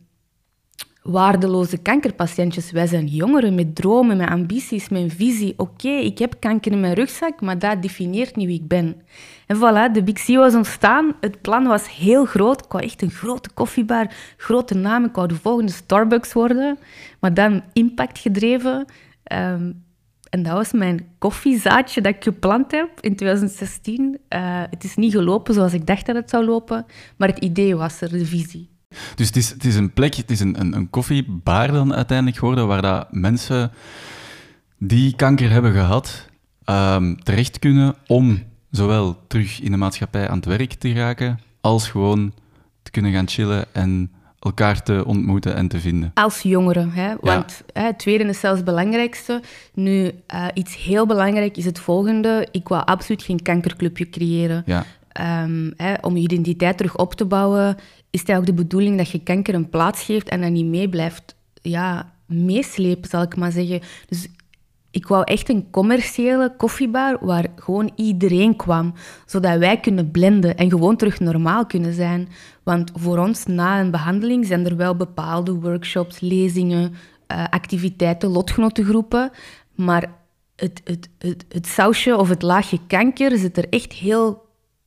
waardeloze 1.04 1.76
kankerpatiëntjes. 1.76 2.70
Wij 2.70 2.86
zijn 2.86 3.06
jongeren 3.06 3.54
met 3.54 3.74
dromen, 3.74 4.16
met 4.16 4.28
ambities, 4.28 4.88
met 4.88 5.02
een 5.02 5.10
visie. 5.10 5.54
Oké, 5.56 5.88
ik 5.88 6.18
heb 6.18 6.36
kanker 6.38 6.72
in 6.72 6.80
mijn 6.80 6.94
rugzak, 6.94 7.40
maar 7.40 7.58
dat 7.58 7.82
definieert 7.82 8.36
niet 8.36 8.46
wie 8.46 8.60
ik 8.60 8.68
ben. 8.68 9.02
En 9.46 9.56
voilà, 9.56 9.92
de 9.92 10.02
Big 10.02 10.24
C 10.24 10.26
was 10.26 10.54
ontstaan. 10.54 11.14
Het 11.20 11.40
plan 11.40 11.64
was 11.64 11.96
heel 11.96 12.24
groot. 12.24 12.64
Ik 12.64 12.80
echt 12.80 13.02
een 13.02 13.10
grote 13.10 13.50
koffiebar, 13.54 14.14
grote 14.36 14.74
naam. 14.74 15.04
Ik 15.04 15.14
de 15.14 15.34
volgende 15.34 15.72
Starbucks 15.72 16.32
worden, 16.32 16.78
maar 17.20 17.34
dan 17.34 17.62
impactgedreven. 17.72 18.86
Um, 19.32 19.82
en 20.30 20.42
dat 20.42 20.52
was 20.52 20.72
mijn 20.72 21.08
koffiezaadje 21.18 22.00
dat 22.00 22.14
ik 22.14 22.22
geplant 22.22 22.70
heb 22.70 22.88
in 23.00 23.16
2016. 23.16 24.18
Uh, 24.28 24.62
het 24.70 24.84
is 24.84 24.96
niet 24.96 25.12
gelopen 25.12 25.54
zoals 25.54 25.72
ik 25.72 25.86
dacht 25.86 26.06
dat 26.06 26.16
het 26.16 26.30
zou 26.30 26.44
lopen, 26.44 26.86
maar 27.16 27.28
het 27.28 27.38
idee 27.38 27.76
was 27.76 28.00
er, 28.00 28.10
de 28.10 28.26
visie. 28.26 28.73
Dus 29.14 29.26
het 29.26 29.36
is, 29.36 29.50
het 29.50 29.64
is 29.64 29.76
een 29.76 29.92
plek, 29.92 30.14
het 30.14 30.30
is 30.30 30.40
een, 30.40 30.60
een, 30.60 30.76
een 30.76 30.90
koffiebar 30.90 31.72
dan 31.72 31.94
uiteindelijk 31.94 32.38
geworden, 32.38 32.66
waar 32.66 32.82
dat 32.82 33.12
mensen 33.12 33.72
die 34.78 35.16
kanker 35.16 35.50
hebben 35.50 35.72
gehad, 35.72 36.28
um, 36.64 37.22
terecht 37.22 37.58
kunnen 37.58 37.94
om 38.06 38.42
zowel 38.70 39.18
terug 39.26 39.60
in 39.60 39.70
de 39.70 39.76
maatschappij 39.76 40.28
aan 40.28 40.36
het 40.36 40.46
werk 40.46 40.72
te 40.72 40.92
raken, 40.92 41.40
als 41.60 41.88
gewoon 41.88 42.32
te 42.82 42.90
kunnen 42.90 43.12
gaan 43.12 43.28
chillen 43.28 43.66
en 43.72 44.10
elkaar 44.38 44.82
te 44.82 45.04
ontmoeten 45.06 45.54
en 45.54 45.68
te 45.68 45.80
vinden. 45.80 46.10
Als 46.14 46.40
jongeren, 46.40 46.90
hè? 46.90 47.14
want 47.20 47.62
hè, 47.72 47.82
het 47.82 47.98
tweede 47.98 48.24
is 48.24 48.40
zelfs 48.40 48.56
het 48.56 48.66
belangrijkste. 48.66 49.42
Nu, 49.74 50.12
uh, 50.34 50.46
iets 50.54 50.76
heel 50.76 51.06
belangrijk 51.06 51.56
is 51.56 51.64
het 51.64 51.78
volgende. 51.78 52.48
Ik 52.50 52.68
wou 52.68 52.84
absoluut 52.84 53.22
geen 53.22 53.42
kankerclubje 53.42 54.10
creëren. 54.10 54.62
Ja. 54.66 54.84
Ehm, 55.14 55.70
hè, 55.76 55.94
om 56.00 56.16
je 56.16 56.22
identiteit 56.22 56.76
terug 56.76 56.96
op 56.96 57.14
te 57.14 57.24
bouwen, 57.24 57.76
is 58.10 58.20
het 58.20 58.36
ook 58.36 58.46
de 58.46 58.54
bedoeling 58.54 58.96
dat 58.96 59.10
je 59.10 59.22
kanker 59.22 59.54
een 59.54 59.68
plaats 59.68 60.02
geeft 60.02 60.28
en 60.28 60.40
dat 60.40 60.50
niet 60.50 60.66
mee 60.66 60.88
blijft 60.88 61.36
ja, 61.62 62.12
meeslepen, 62.26 63.10
zal 63.10 63.22
ik 63.22 63.36
maar 63.36 63.52
zeggen. 63.52 63.80
Dus 64.08 64.28
ik 64.90 65.06
wou 65.06 65.24
echt 65.24 65.48
een 65.48 65.70
commerciële 65.70 66.54
koffiebar 66.56 67.18
waar 67.20 67.46
gewoon 67.56 67.90
iedereen 67.96 68.56
kwam, 68.56 68.94
zodat 69.26 69.58
wij 69.58 69.80
kunnen 69.80 70.10
blenden 70.10 70.56
en 70.56 70.70
gewoon 70.70 70.96
terug 70.96 71.20
normaal 71.20 71.66
kunnen 71.66 71.94
zijn. 71.94 72.28
Want 72.62 72.90
voor 72.94 73.18
ons 73.18 73.46
na 73.46 73.80
een 73.80 73.90
behandeling 73.90 74.46
zijn 74.46 74.66
er 74.66 74.76
wel 74.76 74.96
bepaalde 74.96 75.52
workshops, 75.52 76.20
lezingen, 76.20 76.92
uh, 76.92 77.44
activiteiten, 77.50 78.28
lotgenotengroepen, 78.28 79.30
maar 79.74 80.10
het, 80.56 80.80
het, 80.84 81.08
het, 81.18 81.44
het 81.48 81.66
sausje 81.66 82.16
of 82.16 82.28
het 82.28 82.42
laagje 82.42 82.78
kanker 82.86 83.38
zit 83.38 83.56
er 83.56 83.68
echt 83.68 83.92
heel 83.92 84.43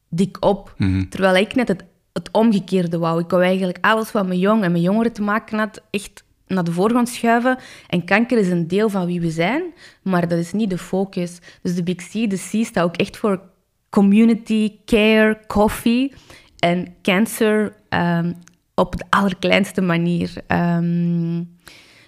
dik 0.10 0.38
op. 0.40 0.74
Mhm. 0.78 1.10
Terwijl 1.10 1.36
ik 1.36 1.56
net 1.56 1.68
het, 1.68 1.84
het 2.14 2.30
omgekeerde 2.32 2.98
wou. 2.98 3.22
Ik 3.22 3.30
wou 3.30 3.44
eigenlijk 3.44 3.78
alles 3.82 4.12
wat 4.12 4.28
met 4.28 4.40
jong 4.40 4.64
en 4.64 4.72
met 4.72 4.82
jongeren 4.82 5.14
te 5.14 5.22
maken 5.22 5.58
had, 5.58 5.82
echt 5.90 6.24
naar 6.48 6.64
de 6.64 6.72
voorgrond 6.72 7.10
schuiven. 7.10 7.58
En 7.88 8.06
kanker 8.06 8.38
is 8.38 8.50
een 8.50 8.68
deel 8.68 8.90
van 8.90 9.06
wie 9.06 9.22
we 9.22 9.30
zijn, 9.30 9.64
maar 10.02 10.28
dat 10.28 10.40
is 10.40 10.52
niet 10.52 10.70
de 10.70 10.78
focus. 10.78 11.40
Dus 11.62 11.76
de 11.76 11.84
Big 11.84 11.96
C, 11.96 12.12
de 12.12 12.48
C 12.50 12.66
staat 12.66 12.84
ook 12.84 12.96
echt 12.96 13.18
voor 13.18 13.42
community, 13.90 14.72
care, 14.86 15.40
coffee 15.48 16.14
en 16.60 16.88
cancer 17.02 17.74
um, 17.90 18.36
op 18.76 18.98
de 18.98 19.06
allerkleinste 19.10 19.82
manier. 19.82 20.34
Um, 20.48 21.58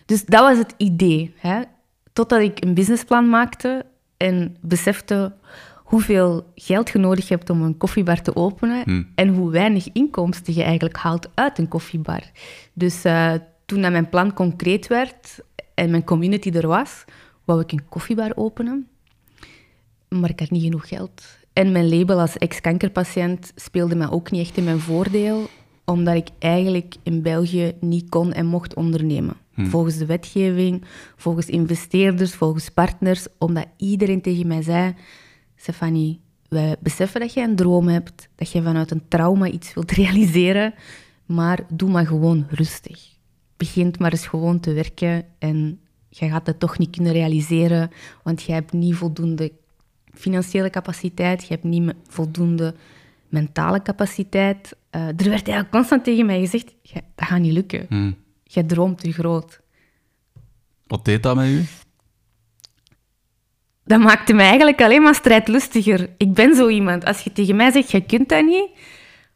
dus 0.05 0.25
dat 0.25 0.41
was 0.41 0.57
het 0.57 0.73
idee. 0.77 1.33
Hè? 1.37 1.61
Totdat 2.13 2.39
ik 2.39 2.63
een 2.63 2.73
businessplan 2.73 3.29
maakte 3.29 3.85
en 4.17 4.55
besefte 4.61 5.33
hoeveel 5.89 6.51
geld 6.55 6.89
je 6.89 6.97
nodig 6.97 7.29
hebt 7.29 7.49
om 7.49 7.61
een 7.61 7.77
koffiebar 7.77 8.21
te 8.21 8.35
openen 8.35 8.83
hmm. 8.83 9.07
en 9.15 9.27
hoe 9.27 9.51
weinig 9.51 9.91
inkomsten 9.93 10.53
je 10.53 10.63
eigenlijk 10.63 10.97
haalt 10.97 11.29
uit 11.33 11.57
een 11.57 11.67
koffiebar. 11.67 12.21
Dus 12.73 13.05
uh, 13.05 13.33
toen 13.65 13.81
dat 13.81 13.91
mijn 13.91 14.09
plan 14.09 14.33
concreet 14.33 14.87
werd 14.87 15.39
en 15.73 15.89
mijn 15.89 16.03
community 16.03 16.49
er 16.49 16.67
was, 16.67 17.05
wou 17.45 17.61
ik 17.61 17.71
een 17.71 17.87
koffiebar 17.89 18.31
openen. 18.35 18.87
Maar 20.09 20.29
ik 20.29 20.39
had 20.39 20.49
niet 20.49 20.63
genoeg 20.63 20.87
geld. 20.87 21.23
En 21.53 21.71
mijn 21.71 21.89
label 21.89 22.19
als 22.19 22.37
ex-kankerpatiënt 22.37 23.51
speelde 23.55 23.95
mij 23.95 24.09
ook 24.09 24.31
niet 24.31 24.41
echt 24.41 24.57
in 24.57 24.63
mijn 24.63 24.79
voordeel, 24.79 25.47
omdat 25.85 26.15
ik 26.15 26.27
eigenlijk 26.39 26.95
in 27.03 27.21
België 27.21 27.73
niet 27.79 28.09
kon 28.09 28.33
en 28.33 28.45
mocht 28.45 28.73
ondernemen. 28.73 29.35
Hm. 29.53 29.65
Volgens 29.65 29.97
de 29.97 30.05
wetgeving, 30.05 30.83
volgens 31.15 31.47
investeerders, 31.47 32.33
volgens 32.33 32.69
partners, 32.69 33.27
omdat 33.37 33.65
iedereen 33.77 34.21
tegen 34.21 34.47
mij 34.47 34.61
zei: 34.61 34.93
Stefanie, 35.61 36.19
wij 36.49 36.75
beseffen 36.79 37.19
dat 37.19 37.33
je 37.33 37.41
een 37.41 37.55
droom 37.55 37.87
hebt, 37.87 38.29
dat 38.35 38.51
je 38.51 38.61
vanuit 38.61 38.91
een 38.91 39.07
trauma 39.07 39.47
iets 39.47 39.73
wilt 39.73 39.91
realiseren, 40.01 40.73
maar 41.25 41.59
doe 41.69 41.89
maar 41.89 42.07
gewoon 42.07 42.45
rustig 42.49 43.17
begint 43.59 43.99
maar 43.99 44.11
eens 44.11 44.27
gewoon 44.27 44.59
te 44.59 44.73
werken 44.73 45.25
en 45.39 45.79
je 46.09 46.29
gaat 46.29 46.47
het 46.47 46.59
toch 46.59 46.77
niet 46.77 46.95
kunnen 46.95 47.13
realiseren, 47.13 47.91
want 48.23 48.41
je 48.41 48.51
hebt 48.51 48.73
niet 48.73 48.95
voldoende 48.95 49.51
financiële 50.13 50.69
capaciteit, 50.69 51.41
je 51.41 51.53
hebt 51.53 51.63
niet 51.63 51.93
voldoende 52.07 52.75
mentale 53.27 53.81
capaciteit. 53.81 54.75
Uh, 54.95 55.01
er 55.01 55.15
werd 55.15 55.29
eigenlijk 55.29 55.69
constant 55.69 56.03
tegen 56.03 56.25
mij 56.25 56.39
gezegd, 56.39 56.75
dat 57.15 57.27
gaat 57.27 57.39
niet 57.39 57.53
lukken. 57.53 57.85
Hmm. 57.89 58.15
Je 58.43 58.65
droomt 58.65 58.99
te 58.99 59.11
groot. 59.11 59.61
Wat 60.87 61.05
deed 61.05 61.23
dat 61.23 61.35
met 61.35 61.47
u? 61.47 61.63
Dat 63.89 63.99
maakte 63.99 64.33
me 64.33 64.41
eigenlijk 64.41 64.81
alleen 64.81 65.01
maar 65.01 65.15
strijdlustiger. 65.15 66.09
Ik 66.17 66.33
ben 66.33 66.55
zo 66.55 66.67
iemand. 66.67 67.05
Als 67.05 67.21
je 67.21 67.31
tegen 67.31 67.55
mij 67.55 67.71
zegt, 67.71 67.91
je 67.91 68.01
kunt 68.01 68.29
dat 68.29 68.45
niet, 68.45 68.69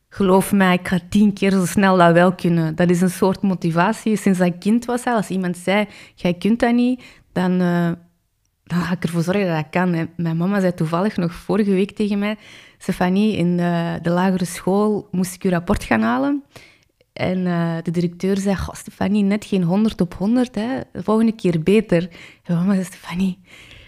geloof 0.09 0.51
mij, 0.51 0.73
ik 0.73 0.87
ga 0.87 0.99
tien 1.09 1.33
keer 1.33 1.51
zo 1.51 1.65
snel 1.65 1.97
dat 1.97 2.13
wel 2.13 2.33
kunnen. 2.35 2.75
Dat 2.75 2.89
is 2.89 3.01
een 3.01 3.09
soort 3.09 3.41
motivatie. 3.41 4.17
Sinds 4.17 4.39
ik 4.39 4.59
kind 4.59 4.85
was, 4.85 5.05
als 5.05 5.29
iemand 5.29 5.57
zei, 5.57 5.87
jij 6.15 6.33
kunt 6.33 6.59
dat 6.59 6.73
niet, 6.73 7.03
dan, 7.31 7.57
dan 8.63 8.81
ga 8.81 8.93
ik 8.93 9.03
ervoor 9.03 9.21
zorgen 9.21 9.47
dat 9.47 9.59
ik 9.59 9.71
kan. 9.71 10.09
Mijn 10.15 10.37
mama 10.37 10.59
zei 10.59 10.73
toevallig 10.73 11.17
nog 11.17 11.33
vorige 11.33 11.71
week 11.71 11.91
tegen 11.91 12.19
mij, 12.19 12.35
Stefanie, 12.77 13.37
in 13.37 13.57
de, 13.57 13.99
de 14.01 14.09
lagere 14.09 14.45
school 14.45 15.07
moest 15.11 15.33
ik 15.33 15.43
je 15.43 15.49
rapport 15.49 15.83
gaan 15.83 16.01
halen. 16.01 16.43
En 17.13 17.37
uh, 17.37 17.75
de 17.83 17.91
directeur 17.91 18.37
zei, 18.37 18.55
Stefanie, 18.71 19.23
net 19.23 19.45
geen 19.45 19.63
100 19.63 20.01
op 20.01 20.13
100, 20.13 20.55
hè. 20.55 20.79
de 20.91 21.03
volgende 21.03 21.31
keer 21.35 21.63
beter. 21.63 22.09
En 22.43 22.55
mama 22.55 22.73
zei, 22.73 22.85
Stefanie, 22.85 23.39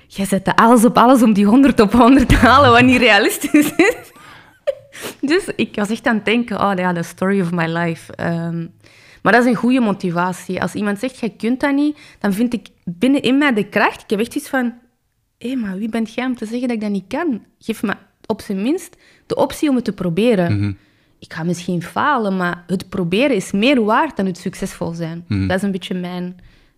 jij 0.08 0.26
zet 0.26 0.56
alles 0.56 0.86
op 0.86 0.98
alles 0.98 1.22
om 1.22 1.34
die 1.34 1.46
100 1.46 1.80
op 1.80 1.92
100 1.92 2.30
te 2.30 2.36
halen, 2.36 2.72
wat 2.72 2.84
niet 2.84 2.98
realistisch 2.98 3.76
is. 3.76 3.96
dus 5.32 5.50
ik 5.56 5.76
was 5.76 5.90
echt 5.90 6.06
aan 6.06 6.16
het 6.16 6.26
denken, 6.26 6.62
oh 6.62 6.72
ja, 6.76 6.94
the 6.94 7.04
story 7.04 7.42
of 7.42 7.52
my 7.52 7.66
life. 7.66 8.16
Ehm, 8.16 8.66
maar 9.22 9.34
dat 9.34 9.44
is 9.44 9.50
een 9.50 9.56
goede 9.56 9.80
motivatie. 9.80 10.62
Als 10.62 10.74
iemand 10.74 11.00
zegt, 11.00 11.20
jij 11.20 11.34
kunt 11.38 11.60
dat 11.60 11.74
niet, 11.74 11.98
dan 12.20 12.34
vind 12.34 12.54
ik 12.54 12.68
binnenin 12.84 13.38
mij 13.38 13.54
de 13.54 13.70
kracht. 13.70 14.02
Ik 14.02 14.10
heb 14.10 14.20
echt 14.20 14.36
iets 14.36 14.50
van, 14.50 14.74
hé, 15.38 15.56
maar 15.56 15.78
wie 15.78 15.90
bent 15.90 16.14
jij 16.14 16.26
om 16.26 16.36
te 16.36 16.46
zeggen 16.46 16.68
dat 16.68 16.76
ik 16.76 16.82
dat 16.82 16.92
niet 16.92 17.08
kan? 17.08 17.46
Geef 17.60 17.84
me 17.84 17.94
op 18.26 18.42
zijn 18.42 18.62
minst 18.62 18.98
de 19.26 19.36
optie 19.36 19.70
om 19.70 19.76
het 19.76 19.86
te 19.86 19.94
proberen. 19.94 20.58
Mhm. 20.60 20.74
Ik 21.20 21.34
ga 21.34 21.44
misschien 21.44 21.84
falen, 21.84 22.38
maar 22.38 22.64
het 22.68 22.90
proberen 22.90 23.36
is 23.36 23.52
meer 23.52 23.84
waard 23.84 24.18
dan 24.18 24.26
het 24.26 24.38
succesvol 24.38 24.94
zijn. 24.94 25.26
Mhm. 25.28 25.48
Dat 25.48 25.58
is 25.58 25.64
een 25.64 25.72
beetje 25.72 25.94
mijn 25.94 26.36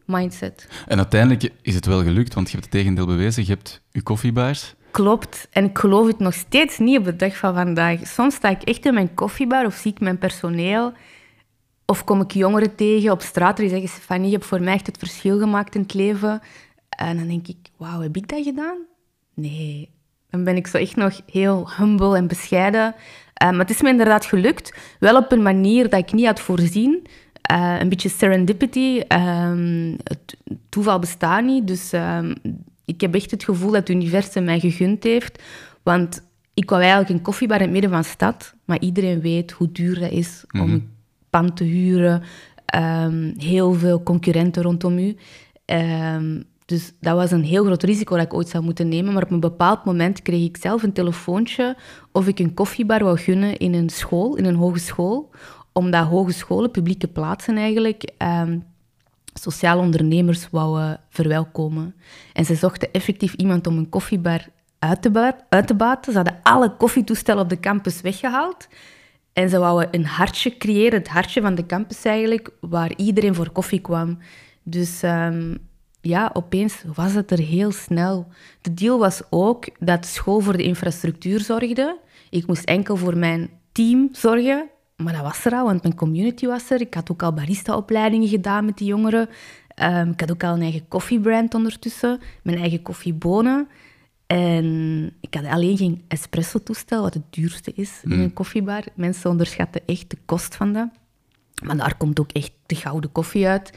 mindset. 0.07 0.67
En 0.87 0.97
uiteindelijk 0.97 1.53
is 1.61 1.75
het 1.75 1.85
wel 1.85 2.03
gelukt, 2.03 2.33
want 2.33 2.47
je 2.47 2.57
hebt 2.57 2.65
het 2.71 2.73
tegendeel 2.73 3.05
bewezen. 3.05 3.43
Je 3.43 3.49
hebt 3.49 3.81
je 3.91 4.01
koffiebaars 4.01 4.75
Klopt. 4.97 5.47
En 5.51 5.65
ik 5.65 5.77
geloof 5.77 6.07
het 6.07 6.19
nog 6.19 6.33
steeds 6.33 6.77
niet 6.77 6.97
op 6.97 7.05
de 7.05 7.15
dag 7.15 7.37
van 7.37 7.53
vandaag. 7.53 8.07
Soms 8.07 8.35
sta 8.35 8.49
ik 8.49 8.61
echt 8.61 8.85
in 8.85 8.93
mijn 8.93 9.13
koffiebar 9.13 9.65
of 9.65 9.75
zie 9.75 9.91
ik 9.91 9.99
mijn 9.99 10.17
personeel. 10.17 10.93
Of 11.85 12.03
kom 12.03 12.21
ik 12.21 12.31
jongeren 12.31 12.75
tegen 12.75 13.11
op 13.11 13.21
straat 13.21 13.57
die 13.57 13.69
zeggen... 13.69 13.89
Stefanie, 13.89 14.25
je 14.25 14.33
hebt 14.33 14.45
voor 14.45 14.61
mij 14.61 14.73
echt 14.73 14.85
het 14.85 14.97
verschil 14.97 15.39
gemaakt 15.39 15.75
in 15.75 15.81
het 15.81 15.93
leven. 15.93 16.41
En 16.89 17.17
dan 17.17 17.27
denk 17.27 17.47
ik, 17.47 17.57
wauw, 17.77 18.01
heb 18.01 18.15
ik 18.15 18.27
dat 18.27 18.43
gedaan? 18.43 18.77
Nee. 19.33 19.91
Dan 20.29 20.43
ben 20.43 20.55
ik 20.55 20.67
zo 20.67 20.77
echt 20.77 20.95
nog 20.95 21.21
heel 21.31 21.69
humble 21.77 22.15
en 22.15 22.27
bescheiden. 22.27 22.95
Uh, 23.43 23.49
maar 23.49 23.59
het 23.59 23.69
is 23.69 23.81
me 23.81 23.89
inderdaad 23.89 24.25
gelukt. 24.25 24.73
Wel 24.99 25.17
op 25.17 25.31
een 25.31 25.41
manier 25.41 25.89
dat 25.89 25.99
ik 25.99 26.13
niet 26.13 26.25
had 26.25 26.39
voorzien. 26.39 27.07
Uh, 27.51 27.80
een 27.80 27.89
beetje 27.89 28.10
serendipity. 28.10 29.00
Het 30.04 30.38
toeval 30.70 31.00
bestaat 31.00 31.44
niet. 31.44 31.68
Dus 31.68 31.94
ehm, 31.94 32.36
ik 32.86 33.01
heb 33.01 33.16
echt 33.16 33.32
het 33.32 33.44
gevoel 33.44 33.72
dat 33.72 33.80
het 33.80 33.89
universum 33.89 34.44
mij 34.44 34.60
gegund 34.60 35.04
heeft. 35.04 35.44
Want 35.84 36.24
ik 36.54 36.70
wou 36.70 36.82
eigenlijk 36.82 37.12
een 37.12 37.22
koffiebar 37.22 37.58
in 37.58 37.63
het 37.63 37.72
midden 37.72 37.92
van 37.92 38.01
de 38.01 38.08
stad. 38.08 38.54
Maar 38.66 38.80
iedereen 38.80 39.22
weet 39.22 39.51
hoe 39.51 39.72
duur 39.72 40.00
dat 40.00 40.12
is 40.12 40.44
om 40.51 40.60
mhm. 40.60 40.72
een 40.72 40.89
pand 41.30 41.58
te 41.58 41.63
huren. 41.63 42.24
Um, 42.75 43.34
heel 43.38 43.74
veel 43.74 44.04
concurrenten 44.04 44.63
rondom 44.63 44.98
u. 44.98 45.16
Dus 46.68 46.94
dat 47.00 47.16
was 47.16 47.32
een 47.32 47.44
heel 47.44 47.63
groot 47.63 47.84
risico 47.84 48.16
dat 48.16 48.25
ik 48.25 48.34
ooit 48.34 48.50
zou 48.50 48.63
moeten 48.63 48.88
nemen. 48.88 49.13
Maar 49.13 49.24
op 49.24 49.32
een 49.32 49.39
bepaald 49.39 49.86
moment 49.86 50.22
kreeg 50.22 50.44
ik 50.44 50.58
zelf 50.58 50.84
een 50.84 50.94
telefoontje 50.94 51.77
of 52.12 52.27
ik 52.27 52.39
een 52.39 52.54
koffiebar 52.54 53.04
wou 53.04 53.18
gunnen 53.18 53.58
in 53.58 53.74
een 53.74 53.89
school, 53.89 54.36
in 54.36 54.46
een 54.46 54.56
hogeschool. 54.56 55.30
Omdat 55.77 56.07
hogescholen, 56.07 56.72
publieke 56.72 57.07
plaatsen 57.07 57.57
eigenlijk, 57.57 58.12
um, 58.17 58.63
sociale 59.34 59.81
ondernemers 59.81 60.50
wouden 60.50 61.00
verwelkomen. 61.10 61.96
En 62.34 62.46
ze 62.46 62.55
zochten 62.55 62.91
effectief 62.91 63.34
iemand 63.34 63.67
om 63.67 63.77
een 63.77 63.89
koffiebar 63.89 64.48
uit 64.79 65.01
te, 65.01 65.34
uit 65.50 65.67
te 65.67 65.75
baten. 65.75 66.12
Ze 66.12 66.17
hadden 66.17 66.39
alle 66.43 66.75
koffietoestellen 66.75 67.43
op 67.43 67.50
de 67.50 67.60
campus 67.60 68.01
weggehaald. 68.01 68.67
En 69.34 69.50
ze 69.50 69.57
wouden 69.60 69.88
een 69.91 70.05
hartje 70.05 70.57
creëren, 70.57 71.00
het 71.00 71.07
hartje 71.07 71.41
van 71.41 71.55
de 71.55 71.65
campus 71.65 72.05
eigenlijk, 72.05 72.50
waar 72.60 72.96
iedereen 72.96 73.36
voor 73.36 73.50
koffie 73.50 73.81
kwam. 73.81 74.17
Dus 74.63 75.03
um, 75.03 75.57
ja, 76.01 76.29
opeens 76.34 76.84
was 76.93 77.13
het 77.13 77.31
er 77.31 77.39
heel 77.39 77.72
snel. 77.72 78.27
De 78.62 78.74
deal 78.74 79.00
was 79.00 79.22
ook 79.29 79.65
dat 79.79 80.05
school 80.05 80.39
voor 80.39 80.57
de 80.57 80.63
infrastructuur 80.63 81.39
zorgde. 81.39 82.00
Ik 82.29 82.48
moest 82.48 82.63
enkel 82.63 82.96
voor 82.96 83.17
mijn 83.17 83.50
team 83.72 84.10
zorgen. 84.12 84.69
Maar 85.04 85.13
dat 85.13 85.22
was 85.22 85.46
er 85.46 85.51
al, 85.51 85.66
want 85.66 85.82
mijn 85.82 85.96
community 85.96 86.46
was 86.46 86.70
er. 86.70 86.82
Ik 86.82 86.94
had 86.94 87.12
ook 87.12 87.24
al 87.24 87.34
barista-opleidingen 87.34 88.27
gedaan 88.27 88.66
met 88.66 88.77
die 88.77 88.88
jongeren. 88.88 89.30
Um, 89.82 90.12
ik 90.12 90.20
had 90.20 90.32
ook 90.32 90.44
al 90.44 90.54
een 90.54 90.62
eigen 90.62 90.88
koffiebrand 90.88 91.54
ondertussen, 91.54 92.20
mijn 92.44 92.58
eigen 92.58 92.82
koffiebonen. 92.82 93.68
En 94.27 95.13
ik 95.22 95.34
had 95.34 95.46
alleen 95.46 95.77
geen 95.77 96.01
espresso-toestel, 96.08 97.01
wat 97.01 97.13
het 97.13 97.24
duurste 97.30 97.72
is 97.75 98.00
in 98.04 98.12
hmm. 98.12 98.22
een 98.22 98.34
koffiebar. 98.34 98.84
Mensen 98.96 99.30
onderschatten 99.30 99.82
echt 99.86 100.10
de 100.10 100.18
kost 100.25 100.56
van 100.56 100.74
dat. 100.74 100.88
Maar 101.63 101.77
daar 101.77 101.98
komt 101.98 102.20
ook 102.20 102.32
echt 102.32 102.51
de 102.66 102.75
gouden 102.75 103.12
koffie 103.12 103.48
uit. 103.48 103.72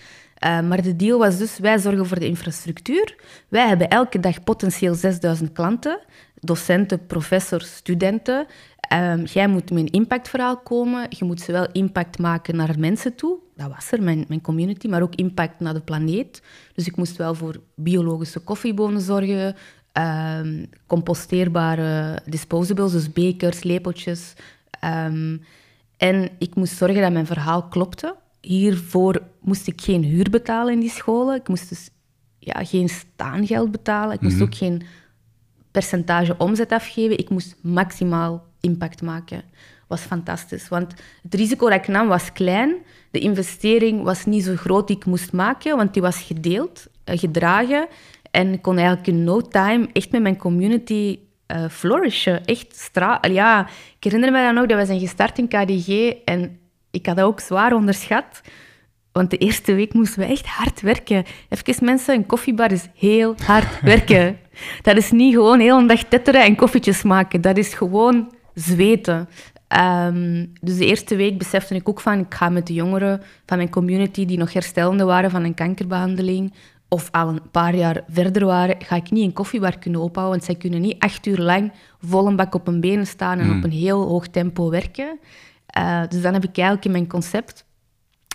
Uh, 0.44 0.60
maar 0.60 0.82
de 0.82 0.96
deal 0.96 1.18
was 1.18 1.38
dus, 1.38 1.58
wij 1.58 1.78
zorgen 1.78 2.06
voor 2.06 2.18
de 2.18 2.26
infrastructuur. 2.26 3.14
Wij 3.48 3.68
hebben 3.68 3.88
elke 3.88 4.20
dag 4.20 4.44
potentieel 4.44 4.94
6000 4.94 5.52
klanten. 5.52 6.00
Docenten, 6.40 7.06
professors, 7.06 7.76
studenten. 7.76 8.46
Um, 8.92 9.24
jij 9.24 9.46
moet 9.48 9.70
met 9.70 9.78
een 9.82 9.90
impactverhaal 9.90 10.56
komen. 10.58 11.06
Je 11.08 11.24
moet 11.24 11.40
zowel 11.40 11.66
impact 11.72 12.18
maken 12.18 12.56
naar 12.56 12.78
mensen 12.78 13.14
toe. 13.14 13.38
Dat 13.56 13.68
was 13.74 13.92
er, 13.92 14.02
mijn, 14.02 14.24
mijn 14.28 14.40
community. 14.40 14.88
Maar 14.88 15.02
ook 15.02 15.14
impact 15.14 15.60
naar 15.60 15.74
de 15.74 15.80
planeet. 15.80 16.42
Dus 16.74 16.86
ik 16.86 16.96
moest 16.96 17.16
wel 17.16 17.34
voor 17.34 17.60
biologische 17.74 18.40
koffiebonen 18.40 19.00
zorgen. 19.00 19.54
ehm, 19.92 20.64
composteerbare 20.86 22.18
disposables, 22.26 22.92
dus 22.92 23.12
bekers, 23.12 23.62
lepeltjes. 23.62 24.32
Ehm, 24.80 25.36
en 25.96 26.28
ik 26.38 26.54
moest 26.54 26.76
zorgen 26.76 27.02
dat 27.02 27.12
mijn 27.12 27.26
verhaal 27.26 27.62
klopte. 27.68 28.14
Hiervoor 28.40 29.22
moest 29.40 29.66
ik 29.66 29.80
geen 29.80 30.02
huur 30.04 30.30
betalen 30.30 30.72
in 30.72 30.80
die 30.80 30.90
scholen. 30.90 31.34
Ik 31.36 31.48
moest 31.48 31.68
dus 31.68 31.90
ja, 32.38 32.64
geen 32.64 32.88
staangeld 32.88 33.70
betalen. 33.70 34.14
Ik 34.14 34.20
moest 34.20 34.34
Mhm. 34.34 34.42
ook 34.44 34.54
geen 34.54 34.82
percentage 35.70 36.34
omzet 36.38 36.72
afgeven. 36.72 37.18
Ik 37.18 37.28
moest 37.28 37.56
maximaal 37.60 38.46
impact 38.60 39.02
maken. 39.02 39.42
was 39.86 40.00
fantastisch. 40.00 40.68
Want 40.68 40.94
het 41.22 41.34
risico 41.34 41.68
dat 41.68 41.78
ik 41.78 41.88
nam 41.88 42.08
was 42.08 42.32
klein. 42.32 42.74
De 43.10 43.18
investering 43.18 44.02
was 44.02 44.24
niet 44.24 44.44
zo 44.44 44.56
groot 44.56 44.86
die 44.86 44.96
ik 44.96 45.04
moest 45.04 45.32
maken, 45.32 45.76
want 45.76 45.92
die 45.92 46.02
was 46.02 46.22
gedeeld, 46.22 46.86
eh, 47.04 47.18
gedragen. 47.18 47.88
En 48.30 48.52
ik 48.52 48.62
kon 48.62 48.76
eigenlijk 48.76 49.06
in 49.06 49.24
no 49.24 49.40
time 49.40 49.88
echt 49.92 50.10
met 50.10 50.22
mijn 50.22 50.36
community 50.36 51.18
eh, 51.46 51.68
flourishen. 51.68 52.44
Echt 52.44 52.76
stra... 52.76 53.20
Ja, 53.30 53.68
ik 53.96 54.04
herinner 54.04 54.32
me 54.32 54.42
dan 54.42 54.58
ook 54.58 54.68
dat 54.68 54.78
we 54.78 54.86
zijn 54.86 55.00
gestart 55.00 55.38
in 55.38 55.48
KDG 55.48 55.88
en 56.24 56.58
ik 56.90 57.06
had 57.06 57.16
dat 57.16 57.24
ook 57.24 57.40
zwaar 57.40 57.72
onderschat. 57.72 58.40
Want 59.12 59.30
de 59.30 59.36
eerste 59.36 59.74
week 59.74 59.94
moesten 59.94 60.20
we 60.20 60.26
echt 60.26 60.46
hard 60.46 60.80
werken. 60.80 61.24
Even 61.48 61.84
mensen, 61.84 62.14
een 62.14 62.26
koffiebar 62.26 62.72
is 62.72 62.88
heel 62.94 63.34
hard 63.44 63.80
werken. 63.92 64.38
Dat 64.82 64.96
is 64.96 65.10
niet 65.10 65.34
gewoon 65.34 65.60
heel 65.60 65.78
een 65.78 65.86
dag 65.86 66.02
tetteren 66.02 66.44
en 66.44 66.56
koffietjes 66.56 67.02
maken. 67.02 67.40
Dat 67.40 67.56
is 67.56 67.74
gewoon 67.74 68.32
zweten. 68.54 69.28
Ehm, 69.68 70.46
dus 70.60 70.76
de 70.76 70.86
eerste 70.86 71.16
week 71.16 71.38
besefte 71.38 71.74
ik 71.74 71.88
ook 71.88 72.00
van, 72.00 72.18
ik 72.18 72.34
ga 72.34 72.48
met 72.48 72.66
de 72.66 72.72
jongeren 72.72 73.22
van 73.46 73.56
mijn 73.56 73.70
community 73.70 74.24
die 74.24 74.38
nog 74.38 74.52
herstellende 74.52 75.04
waren 75.04 75.30
van 75.30 75.44
een 75.44 75.54
kankerbehandeling 75.54 76.52
of 76.88 77.08
al 77.10 77.28
een 77.28 77.50
paar 77.50 77.74
jaar 77.74 78.04
verder 78.08 78.46
waren, 78.46 78.76
ga 78.78 78.96
ik 78.96 79.10
niet 79.10 79.24
een 79.24 79.32
koffiebar 79.32 79.78
kunnen 79.78 80.00
ophouden, 80.00 80.36
want 80.36 80.44
zij 80.44 80.54
kunnen 80.54 80.80
niet 80.80 80.98
acht 80.98 81.26
uur 81.26 81.38
lang 81.38 81.72
vol 82.00 82.26
een 82.26 82.36
bak 82.36 82.54
op 82.54 82.66
hun 82.66 82.80
benen 82.80 83.06
staan 83.06 83.38
en 83.38 83.56
op 83.56 83.64
een 83.64 83.70
heel 83.70 84.08
hoog 84.08 84.28
tempo 84.28 84.70
werken. 84.70 85.18
Eh, 85.66 86.02
dus 86.08 86.22
dan 86.22 86.32
heb 86.32 86.44
ik 86.44 86.56
eigenlijk 86.56 86.84
in 86.84 86.90
mijn 86.90 87.08
concept 87.08 87.64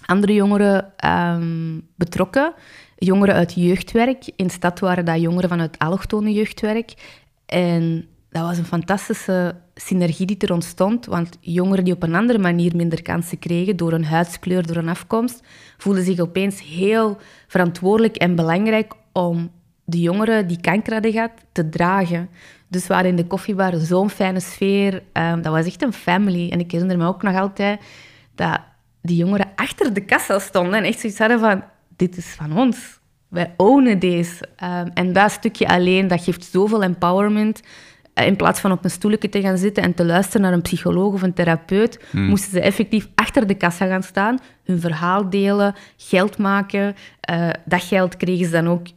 andere 0.06 0.34
jongeren 0.34 0.94
ehm, 0.98 1.80
betrokken. 1.96 2.54
Jongeren 2.96 3.36
uit 3.36 3.54
jeugdwerk. 3.54 4.32
In 4.36 4.50
stad 4.50 4.80
waren 4.80 5.06
dat 5.06 5.22
jongeren 5.22 5.50
vanuit 5.50 5.80
allochtone 5.80 6.34
jeugdwerk. 6.34 6.94
En 7.46 8.08
dat 8.30 8.44
was 8.44 8.58
een 8.58 8.66
fantastische 8.66 9.56
synergie 9.76 10.26
die 10.26 10.38
er 10.38 10.54
ontstond. 10.54 11.06
Want 11.06 11.38
jongeren 11.40 11.84
die 11.84 11.94
op 11.94 12.04
een 12.04 12.16
andere 12.16 12.40
manier 12.40 12.76
minder 12.76 13.02
kansen 13.02 13.40
kregen, 13.40 13.78
door 13.78 13.92
hun 13.92 14.06
huidskleur, 14.06 14.68
door 14.68 14.76
hun 14.76 14.90
afkomst, 14.90 15.42
voelden 15.78 16.04
zich 16.04 16.20
opeens 16.20 16.62
heel 16.62 17.18
verantwoordelijk 17.48 18.16
en 18.16 18.36
belangrijk 18.36 18.94
om 19.14 19.52
de 19.86 20.00
jongeren 20.00 20.48
die 20.48 20.62
kanker 20.62 20.94
hadden 20.94 21.12
gehad 21.12 21.32
te 21.52 21.70
dragen. 21.70 22.30
Dus 22.68 22.88
we 22.88 22.94
hadden 22.94 23.12
in 23.12 23.18
de 23.18 23.28
koffiebar 23.28 23.76
zo'n 23.76 24.10
fijne 24.10 24.40
sfeer. 24.40 25.04
Ehm, 25.12 25.42
dat 25.42 25.54
was 25.54 25.66
echt 25.66 25.82
een 25.82 25.94
family. 25.94 26.50
En 26.50 26.60
ik 26.60 26.72
herinner 26.72 26.98
me 26.98 27.08
ook 27.08 27.24
nog 27.24 27.36
altijd 27.36 27.82
dat 28.36 28.60
die 29.06 29.18
jongeren 29.18 29.48
achter 29.56 29.94
de 29.94 30.06
kassa 30.06 30.40
stonden 30.40 30.74
en 30.74 30.84
echt 30.84 31.00
zoiets 31.00 31.20
hadden 31.20 31.40
van, 31.40 31.64
dit 31.96 32.18
is 32.18 32.26
van 32.26 32.58
ons. 32.58 33.00
Wij 33.28 33.54
ownen 33.58 34.00
deze. 34.00 34.48
Ehm, 34.56 34.88
en 34.94 35.14
dat 35.14 35.32
stukje 35.32 35.68
alleen, 35.68 36.08
dat 36.08 36.24
geeft 36.24 36.44
zoveel 36.52 36.84
empowerment. 36.84 37.62
Eh, 38.14 38.28
in 38.28 38.36
plaats 38.36 38.60
van 38.60 38.72
op 38.72 38.84
een 38.84 38.90
stoelje 38.90 39.30
te 39.30 39.42
gaan 39.42 39.58
zitten 39.58 39.84
en 39.84 39.94
te 39.94 40.06
luisteren 40.06 40.42
naar 40.42 40.54
een 40.54 40.62
psycholoog 40.62 41.14
of 41.14 41.22
een 41.22 41.34
therapeut, 41.34 42.00
moesten 42.12 42.52
ze 42.52 42.60
effectief 42.60 43.08
achter 43.16 43.48
de 43.48 43.56
kassa 43.56 43.88
gaan 43.88 44.04
staan, 44.04 44.40
hun 44.64 44.80
verhaal 44.80 45.30
delen, 45.30 45.76
geld 45.98 46.38
maken. 46.38 46.96
Eh, 47.20 47.50
dat 47.66 47.84
geld 47.84 48.18
kregen 48.18 48.46
ze 48.46 48.52
dan 48.52 48.68
ook 48.68 48.88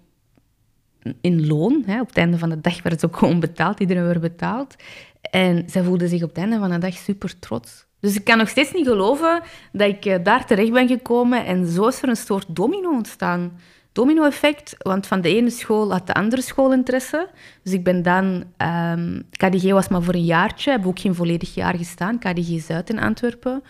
in 1.20 1.46
loon. 1.46 1.82
Hè. 1.86 2.00
Op 2.00 2.06
het 2.06 2.16
einde 2.16 2.38
van 2.38 2.48
de 2.48 2.60
dag 2.60 2.82
werd 2.82 3.00
het 3.00 3.10
ook 3.10 3.16
gewoon 3.16 3.40
betaald. 3.40 3.80
Iedereen 3.80 4.04
werd 4.04 4.20
betaald. 4.20 4.74
En 5.20 5.62
zij 5.66 5.82
voelden 5.82 6.08
zich 6.08 6.22
op 6.22 6.28
het 6.28 6.38
einde 6.38 6.58
van 6.58 6.70
de 6.70 6.78
dag 6.78 6.94
super 6.94 7.38
trots. 7.38 7.87
Dus 8.00 8.14
ik 8.14 8.24
kan 8.24 8.38
nog 8.38 8.48
steeds 8.48 8.72
niet 8.72 8.86
geloven 8.86 9.42
dat 9.72 9.88
ik 9.88 10.04
eh, 10.04 10.16
daar 10.22 10.46
terecht 10.46 10.72
ben 10.72 10.88
gekomen. 10.88 11.44
En 11.44 11.66
zo 11.66 11.86
is 11.86 12.02
er 12.02 12.08
een 12.08 12.16
soort 12.16 12.46
domino 12.48 12.90
ontstaan. 12.90 13.58
Domino-effect, 13.92 14.74
want 14.78 15.06
van 15.06 15.20
de 15.20 15.34
ene 15.34 15.50
school 15.50 15.92
had 15.92 16.06
de 16.06 16.14
andere 16.14 16.42
school 16.42 16.72
interesse. 16.72 17.28
Dus 17.62 17.72
ik 17.72 17.84
ben 17.84 18.02
dan... 18.02 18.44
ehm, 18.56 19.20
KDG 19.30 19.70
was 19.70 19.88
maar 19.88 20.02
voor 20.02 20.14
een 20.14 20.24
jaartje. 20.24 20.70
Heb 20.70 20.86
ook 20.86 20.98
geen 20.98 21.14
volledig 21.14 21.54
jaar 21.54 21.76
gestaan. 21.76 22.18
KDG 22.18 22.60
Zuid 22.60 22.90
in 22.90 22.98
Antwerpen. 22.98 23.62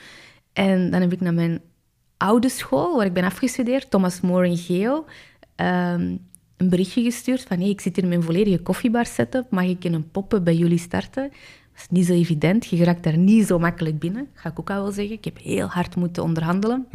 En 0.53 0.91
dan 0.91 1.01
heb 1.01 1.13
ik 1.13 1.21
naar 1.21 1.35
mijn 1.35 1.61
oude 2.19 2.49
school, 2.49 2.97
waar 2.97 3.07
ik 3.07 3.13
ben 3.13 3.25
afgestudeerd, 3.25 3.91
Thomas 3.91 4.21
More 4.21 4.49
in 4.49 4.57
Geel, 4.57 5.05
ehm, 5.55 6.17
een 6.57 6.69
berichtje 6.69 7.03
gestuurd 7.03 7.43
van 7.43 7.59
hey, 7.59 7.69
ik 7.69 7.81
zit 7.81 7.95
hier 7.95 8.05
in 8.05 8.11
mijn 8.11 8.23
volledige 8.23 8.63
koffiebar 8.63 9.07
setup, 9.07 9.51
mag 9.51 9.65
ik 9.65 9.85
in 9.85 9.95
een 9.95 10.11
poppen 10.11 10.45
bij 10.45 10.55
jullie 10.55 10.79
starten? 10.79 11.31
Dat 11.79 11.87
is 11.91 11.97
niet 11.99 12.07
zo 12.07 12.13
evident, 12.13 12.67
je 12.67 12.77
geraakt 12.77 13.03
daar 13.03 13.17
niet 13.17 13.47
zo 13.47 13.59
makkelijk 13.59 13.99
binnen, 13.99 14.29
ga 14.35 14.49
ik 14.49 14.61
ook 14.61 14.71
al 14.71 14.83
wel 14.83 14.93
zeggen. 14.93 15.15
Ik 15.15 15.25
heb 15.25 15.39
heel 15.43 15.67
hard 15.67 15.97
moeten 15.97 16.23
onderhandelen. 16.23 16.87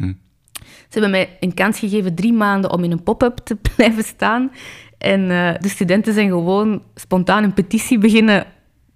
Ze 0.64 1.00
hebben 1.00 1.10
mij 1.10 1.36
een 1.40 1.54
kans 1.54 1.78
gegeven 1.78 2.14
drie 2.14 2.32
maanden 2.32 2.70
om 2.70 2.84
in 2.84 2.90
een 2.90 3.02
pop-up 3.02 3.36
te 3.36 3.56
blijven 3.76 4.04
staan. 4.04 4.50
En 4.98 5.30
eh, 5.30 5.54
de 5.60 5.68
studenten 5.68 6.14
zijn 6.14 6.28
gewoon 6.28 6.82
spontaan 6.94 7.44
een 7.44 7.54
petitie 7.54 7.98
beginnen 7.98 8.46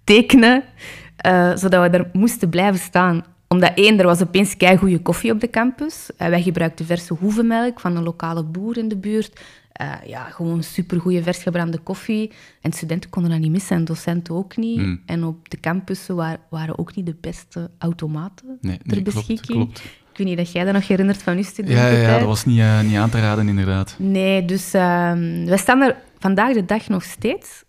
tekenen, 0.03 0.63
eh, 1.15 1.55
zodat 1.55 1.83
we 1.83 1.89
daar 1.89 2.09
moesten 2.13 2.49
blijven 2.49 2.79
staan. 2.79 3.25
Omdat 3.47 3.71
één, 3.75 3.99
er 3.99 4.05
was 4.05 4.21
opeens 4.21 4.55
goede 4.77 5.01
koffie 5.01 5.31
op 5.31 5.39
de 5.39 5.49
campus. 5.49 6.09
Eh, 6.17 6.27
wij 6.27 6.41
gebruikten 6.41 6.85
verse 6.85 7.13
hoevenmelk 7.13 7.79
van 7.79 7.95
een 7.95 8.03
lokale 8.03 8.43
boer 8.43 8.77
in 8.77 8.87
de 8.87 8.97
buurt. 8.97 9.41
Eh, 9.79 9.91
ja, 10.05 10.23
gewoon 10.23 10.63
supergoeie 10.63 11.23
versgebrande 11.23 11.77
koffie. 11.77 12.31
En 12.61 12.71
studenten 12.71 13.09
konden 13.09 13.31
dat 13.31 13.39
niet 13.39 13.51
missen 13.51 13.75
en 13.77 13.85
docenten 13.85 14.33
ook 14.35 14.57
niet. 14.57 14.99
En 15.05 15.23
op 15.23 15.49
de 15.49 15.59
campussen 15.59 16.15
wa- 16.15 16.37
waren 16.49 16.77
ook 16.79 16.95
niet 16.95 17.05
de 17.05 17.15
beste 17.21 17.69
automaten 17.77 18.57
Nee, 18.61 18.77
ter 18.77 18.87
nee, 18.95 19.01
beschikking. 19.01 19.39
klopt. 19.57 19.79
Ik 20.11 20.17
weet 20.17 20.27
niet 20.27 20.37
dat 20.37 20.51
jij 20.51 20.63
dat 20.63 20.73
nog 20.73 20.87
herinnert 20.87 21.23
van 21.23 21.33
je 21.37 21.39
Ja, 21.41 21.45
studententijd. 21.47 22.01
ja, 22.01 22.09
ja, 22.11 22.17
dat 22.17 22.27
was 22.27 22.45
niet, 22.45 22.59
eh, 22.59 22.81
niet 22.81 22.95
aan 22.97 23.09
te 23.09 23.19
raden, 23.19 23.47
inderdaad. 23.47 23.95
Nee, 23.99 24.45
dus 24.45 24.73
ehm 24.73 25.45
wij 25.45 25.57
staan 25.57 25.81
er 25.81 25.95
vandaag 26.17 26.53
de 26.53 26.65
dag 26.65 26.87
nog 26.89 27.03
steeds. 27.03 27.63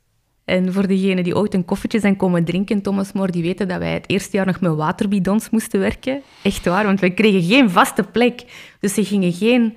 En 0.44 0.72
voor 0.72 0.86
degenen 0.86 1.24
die 1.24 1.36
ooit 1.36 1.54
een 1.54 1.64
koffietje 1.64 2.00
zijn 2.00 2.16
komen 2.16 2.44
drinken 2.44 2.76
in 2.76 2.82
Thomas 2.82 3.12
More, 3.12 3.32
die 3.32 3.42
weten 3.42 3.68
dat 3.68 3.78
wij 3.78 3.92
het 3.92 4.10
eerste 4.10 4.36
jaar 4.36 4.46
nog 4.46 4.60
met 4.60 4.74
waterbidons 4.74 5.50
moesten 5.50 5.80
werken. 5.80 6.22
Echt 6.42 6.64
waar, 6.64 6.84
want 6.84 7.00
wij 7.00 7.10
kregen 7.10 7.42
geen 7.42 7.70
vaste 7.70 8.02
plek. 8.02 8.44
Dus 8.80 8.94
ze 8.94 9.04
gingen 9.04 9.32
geen, 9.32 9.76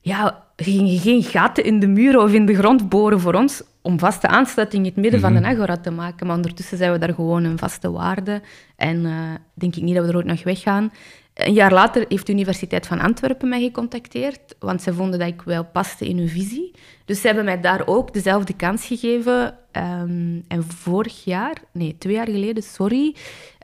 ja, 0.00 0.48
gingen 0.64 0.98
geen 0.98 1.22
gaten 1.22 1.64
in 1.64 1.80
de 1.80 1.86
muren 1.86 2.22
of 2.22 2.32
in 2.32 2.46
de 2.46 2.54
grond 2.54 2.88
boren 2.88 3.20
voor 3.20 3.34
ons 3.34 3.62
om 3.82 3.98
vaste 3.98 4.26
aansluiting 4.26 4.84
in 4.84 4.90
het 4.90 5.00
midden 5.00 5.20
van 5.20 5.34
de 5.34 5.42
agora 5.42 5.76
te 5.76 5.90
maken. 5.90 6.26
Maar 6.26 6.36
ondertussen 6.36 6.76
zijn 6.76 6.92
we 6.92 6.98
daar 6.98 7.14
gewoon 7.14 7.44
een 7.44 7.58
vaste 7.58 7.90
waarde. 7.90 8.42
En 8.76 9.06
eh, 9.06 9.12
denk 9.54 9.76
ik 9.76 9.82
niet 9.82 9.94
dat 9.94 10.04
we 10.04 10.10
er 10.10 10.16
ooit 10.16 10.26
nog 10.26 10.42
weggaan. 10.42 10.92
Een 11.34 11.52
jaar 11.52 11.72
later 11.72 12.04
heeft 12.08 12.26
de 12.26 12.32
Universiteit 12.32 12.86
van 12.86 13.00
Antwerpen 13.00 13.48
mij 13.48 13.60
gecontacteerd, 13.60 14.54
want 14.58 14.82
ze 14.82 14.94
vonden 14.94 15.18
dat 15.18 15.28
ik 15.28 15.42
wel 15.42 15.64
paste 15.64 16.08
in 16.08 16.18
hun 16.18 16.28
visie. 16.28 16.74
Dus 17.04 17.20
ze 17.20 17.26
hebben 17.26 17.44
mij 17.44 17.60
daar 17.60 17.82
ook 17.86 18.12
dezelfde 18.12 18.52
kans 18.52 18.86
gegeven. 18.86 19.54
Ehm, 19.72 20.40
en 20.48 20.62
vorig 20.68 21.24
jaar, 21.24 21.56
nee, 21.72 21.96
twee 21.98 22.14
jaar 22.14 22.28
geleden, 22.28 22.62
sorry, 22.62 23.16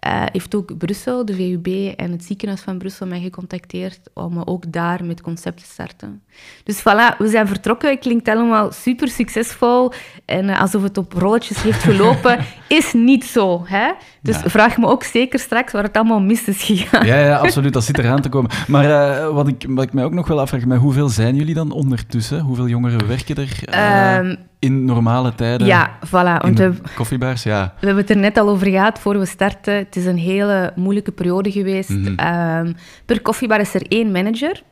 eh, 0.06 0.22
heeft 0.32 0.54
ook 0.54 0.78
Brussel, 0.78 1.24
de 1.24 1.34
VUB 1.34 1.66
en 1.96 2.10
het 2.10 2.24
ziekenhuis 2.24 2.60
van 2.60 2.78
Brussel 2.78 3.06
mij 3.06 3.20
gecontacteerd 3.20 4.00
om 4.14 4.42
ook 4.44 4.72
daar 4.72 5.04
met 5.04 5.20
concept 5.20 5.58
te 5.58 5.70
starten. 5.72 6.22
Dus 6.64 6.80
voilà, 6.80 7.16
we 7.18 7.28
zijn 7.28 7.46
vertrokken. 7.46 7.90
Het 7.90 7.98
klinkt 7.98 8.28
allemaal 8.28 8.72
super 8.72 9.08
succesvol 9.08 9.92
en 10.24 10.48
eh, 10.48 10.60
alsof 10.60 10.82
het 10.82 10.98
op 10.98 11.12
rolletjes 11.12 11.62
heeft 11.62 11.82
gelopen. 11.82 12.38
is 12.68 12.92
niet 12.92 13.24
zo, 13.24 13.62
hè? 13.66 13.92
Dus 14.22 14.40
Ja. 14.42 14.48
vraag 14.50 14.76
me 14.76 14.86
ook 14.86 15.02
zeker 15.02 15.38
straks 15.38 15.72
waar 15.72 15.82
het 15.82 15.96
allemaal 15.96 16.20
mis 16.20 16.44
is 16.48 16.62
gegaan. 16.62 17.06
Ja, 17.06 17.18
ja, 17.18 17.36
absoluut, 17.36 17.72
dat 17.72 17.84
zit 17.84 17.98
eraan 17.98 18.20
te 18.20 18.28
komen. 18.28 18.50
Maar 18.66 18.84
eh, 18.90 19.28
wat, 19.34 19.48
ik, 19.48 19.64
wat 19.68 19.84
ik 19.84 19.92
mij 19.92 20.04
ook 20.04 20.12
nog 20.12 20.28
wel 20.28 20.40
afvraag, 20.40 20.64
met 20.64 20.78
hoeveel 20.78 21.08
zijn 21.08 21.36
jullie 21.36 21.54
dan 21.54 21.70
ondertussen? 21.70 22.40
Hoeveel 22.40 22.68
jongeren 22.68 23.06
werken 23.08 23.36
er 23.36 23.58
eh, 23.64 24.16
Ehm, 24.16 24.36
in 24.66 24.84
normale 24.84 25.34
tijden? 25.34 25.66
ja, 25.66 25.98
voilà. 26.06 26.42
Want 26.42 26.58
we, 26.58 26.72
koffiebars, 26.94 27.42
ja. 27.42 27.74
We 27.80 27.86
hebben 27.86 28.04
het 28.04 28.14
er 28.14 28.20
net 28.20 28.38
al 28.38 28.48
over 28.48 28.66
gehad 28.66 28.98
voor 28.98 29.18
we 29.18 29.26
starten. 29.26 29.74
Het 29.74 29.96
is 29.96 30.06
een 30.06 30.18
hele 30.18 30.72
moeilijke 30.74 31.12
periode 31.12 31.50
geweest. 31.50 31.90
Mhm. 31.90 32.14
Ehm, 32.14 32.72
per 33.04 33.22
koffiebar 33.22 33.60
is 33.60 33.74
er 33.74 33.86
één 33.88 34.10
manager 34.10 34.62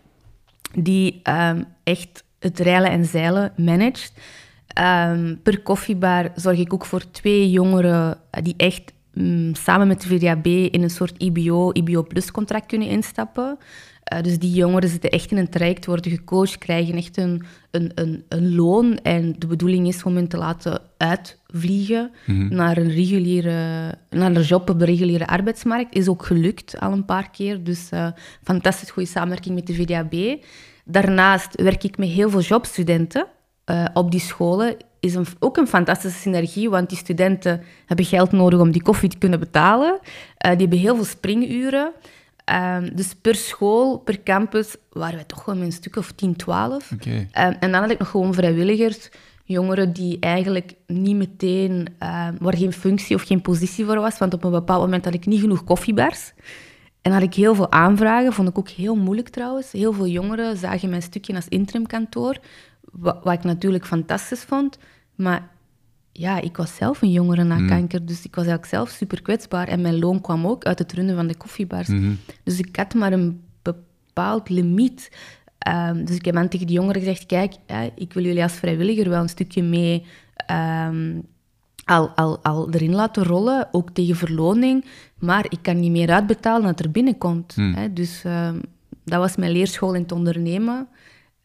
die 0.75 1.21
ehm, 1.23 1.63
echt 1.85 2.25
het 2.39 2.59
reilen 2.59 2.91
en 2.91 3.05
zeilen 3.05 3.53
managt. 3.57 4.13
Ehm, 4.67 5.35
per 5.43 5.61
koffiebar 5.61 6.31
zorg 6.35 6.59
ik 6.59 6.73
ook 6.73 6.85
voor 6.85 7.11
twee 7.11 7.51
jongeren 7.51 8.19
die 8.31 8.55
echt 8.57 8.93
mm, 9.13 9.55
samen 9.55 9.87
met 9.87 10.03
de 10.03 10.09
VDAB 10.09 10.47
in 10.47 10.83
een 10.83 10.91
soort 10.91 11.23
IBO, 11.23 11.71
IBO 11.73 12.03
Plus 12.03 12.31
contract 12.31 12.67
kunnen 12.67 12.89
instappen. 12.89 13.59
Eh, 14.05 14.23
dus 14.23 14.39
die 14.39 14.53
jongeren 14.53 14.89
zitten 14.89 15.11
echt 15.11 15.31
in 15.31 15.37
een 15.37 15.49
traject, 15.49 15.87
worden 15.87 16.11
gecoacht, 16.11 16.59
krijgen 16.59 16.95
echt 16.95 17.17
een, 17.17 17.43
een, 17.71 17.93
een, 17.95 18.25
een 18.29 18.55
loon. 18.55 18.99
En 18.99 19.35
de 19.39 19.47
bedoeling 19.47 19.89
is 19.89 20.03
om 20.03 20.17
hen 20.17 20.29
te 20.29 20.37
laten 20.37 20.81
uitvliegen 20.97 22.11
naar, 22.49 22.77
een 22.77 22.91
reguliere, 22.91 23.95
naar 24.11 24.37
een 24.37 24.43
job 24.43 24.71
op 24.71 24.79
de 24.79 24.85
reguliere 24.85 25.27
arbeidsmarkt. 25.27 25.95
Is 25.95 26.09
ook 26.09 26.25
gelukt 26.25 26.81
al 26.81 26.93
een 26.93 27.05
paar 27.05 27.31
keer. 27.31 27.65
Dus 27.65 27.89
eh, 27.91 28.09
fantastisch 28.43 28.91
goede 28.91 29.09
samenwerking 29.09 29.55
met 29.55 29.67
de 29.67 29.75
VDAB. 29.75 30.45
Daarnaast 30.85 31.63
werk 31.63 31.85
ik 31.85 31.99
met 31.99 32.09
heel 32.09 32.31
veel 32.31 32.41
jobstudenten 32.41 33.27
eh, 33.65 33.85
op 33.95 34.11
die 34.11 34.21
scholen. 34.21 34.77
is 35.01 35.15
een, 35.15 35.27
ook 35.39 35.57
een 35.57 35.67
fantastische 35.67 36.19
synergie, 36.19 36.71
want 36.71 36.89
die 36.89 36.99
studenten 36.99 37.63
hebben 37.87 38.07
geld 38.07 38.33
nodig 38.33 38.61
om 38.61 38.71
die 38.71 38.83
koffie 38.83 39.09
te 39.09 39.19
kunnen 39.19 39.39
betalen. 39.39 39.93
Uh, 39.93 40.51
die 40.51 40.61
hebben 40.61 40.79
heel 40.79 40.95
veel 40.95 41.05
springuren. 41.05 41.93
Um, 42.53 42.97
dus 42.97 43.15
per 43.15 43.35
school, 43.35 43.99
per 43.99 44.23
campus, 44.23 44.77
waren 44.93 45.15
wij 45.15 45.25
toch 45.25 45.45
wel 45.45 45.55
met 45.55 45.65
een 45.65 45.73
stuk 45.73 45.97
of 45.97 46.13
10, 46.13 46.37
12. 46.37 46.93
Okay. 46.93 47.19
Um, 47.19 47.29
en 47.33 47.73
dan 47.73 47.81
had 47.81 47.91
ik 47.91 47.99
nog 47.99 48.09
gewoon 48.09 48.35
vrijwilligers, 48.35 49.11
jongeren 49.45 49.93
die 49.93 50.19
eigenlijk 50.21 50.75
niet 50.87 51.17
meteen, 51.17 51.73
um, 51.73 52.37
waar 52.39 52.57
geen 52.57 52.73
functie 52.73 53.17
of 53.17 53.23
geen 53.23 53.41
positie 53.41 53.85
voor 53.85 54.01
was, 54.01 54.19
want 54.19 54.35
op 54.35 54.45
een 54.45 54.51
bepaald 54.51 54.81
moment 54.81 55.05
had 55.05 55.15
ik 55.15 55.27
niet 55.27 55.41
genoeg 55.41 55.65
koffiebars. 55.65 56.33
En 57.03 57.13
had 57.13 57.23
ik 57.23 57.35
heel 57.35 57.55
veel 57.55 57.73
aanvragen, 57.73 58.33
vond 58.33 58.49
ik 58.49 58.59
ook 58.59 58.69
heel 58.69 58.97
moeilijk 58.97 59.29
trouwens. 59.29 59.73
Heel 59.73 59.93
veel 59.93 60.07
jongeren 60.07 60.57
zagen 60.57 60.89
mijn 60.89 61.03
stukje 61.03 61.35
als 61.35 61.49
interimkantoor, 61.49 62.39
wat, 62.81 63.19
wat 63.23 63.33
ik 63.33 63.45
natuurlijk 63.45 63.87
fantastisch 63.87 64.43
vond. 64.43 64.79
Maar 65.15 65.49
ja, 66.17 66.41
ik 66.41 66.57
was 66.57 66.75
zelf 66.75 67.03
een 67.03 67.11
jongere 67.11 67.45
na 67.45 67.59
mm. 67.59 67.69
kanker, 67.69 68.07
dus 68.07 68.25
ik 68.25 68.35
was 68.35 68.47
eigenlijk 68.47 68.75
zelf 68.75 68.89
super 68.89 69.23
kwetsbaar. 69.23 69.69
En 69.69 69.81
mijn 69.81 69.99
loon 69.99 70.21
kwam 70.21 70.47
ook 70.47 70.65
uit 70.65 70.79
het 70.79 70.93
runnen 70.93 71.15
van 71.15 71.27
de 71.27 71.37
koffiebars. 71.37 71.89
Mhm. 71.89 72.13
Dus 72.43 72.59
ik 72.59 72.77
had 72.77 72.95
maar 72.95 73.13
een 73.13 73.41
bepaald 73.63 74.49
limiet. 74.49 75.11
Um, 75.69 76.05
dus 76.05 76.17
ik 76.17 76.25
heb 76.25 76.37
aan 76.37 76.49
tegen 76.49 76.67
die 76.67 76.77
jongeren 76.77 77.03
gezegd, 77.03 77.27
kijk, 77.27 77.55
ik 77.95 78.13
wil 78.13 78.25
jullie 78.25 78.43
als 78.43 78.53
vrijwilliger 78.53 79.09
wel 79.09 79.23
een 79.23 79.29
stukje 79.29 79.63
mee 79.63 80.05
um, 80.87 81.27
al, 81.85 82.09
al, 82.09 82.39
al 82.43 82.71
erin 82.71 82.95
laten 82.95 83.23
rollen, 83.23 83.69
ook 83.73 83.91
tegen 83.91 84.17
verloning. 84.17 84.85
Maar 85.19 85.47
ik 85.49 85.59
kan 85.63 85.81
niet 85.81 85.91
meer 85.91 86.11
uitbetalen 86.11 86.67
dat 86.67 86.81
er 86.81 86.91
binnenkomt. 86.91 87.57
Mm. 87.57 87.75
Hè? 87.75 87.93
Dus 87.93 88.23
um, 88.27 88.61
dat 89.05 89.19
was 89.19 89.37
mijn 89.37 89.53
leerschool 89.53 89.95
in 89.95 90.03
het 90.03 90.13
ondernemen. 90.13 90.89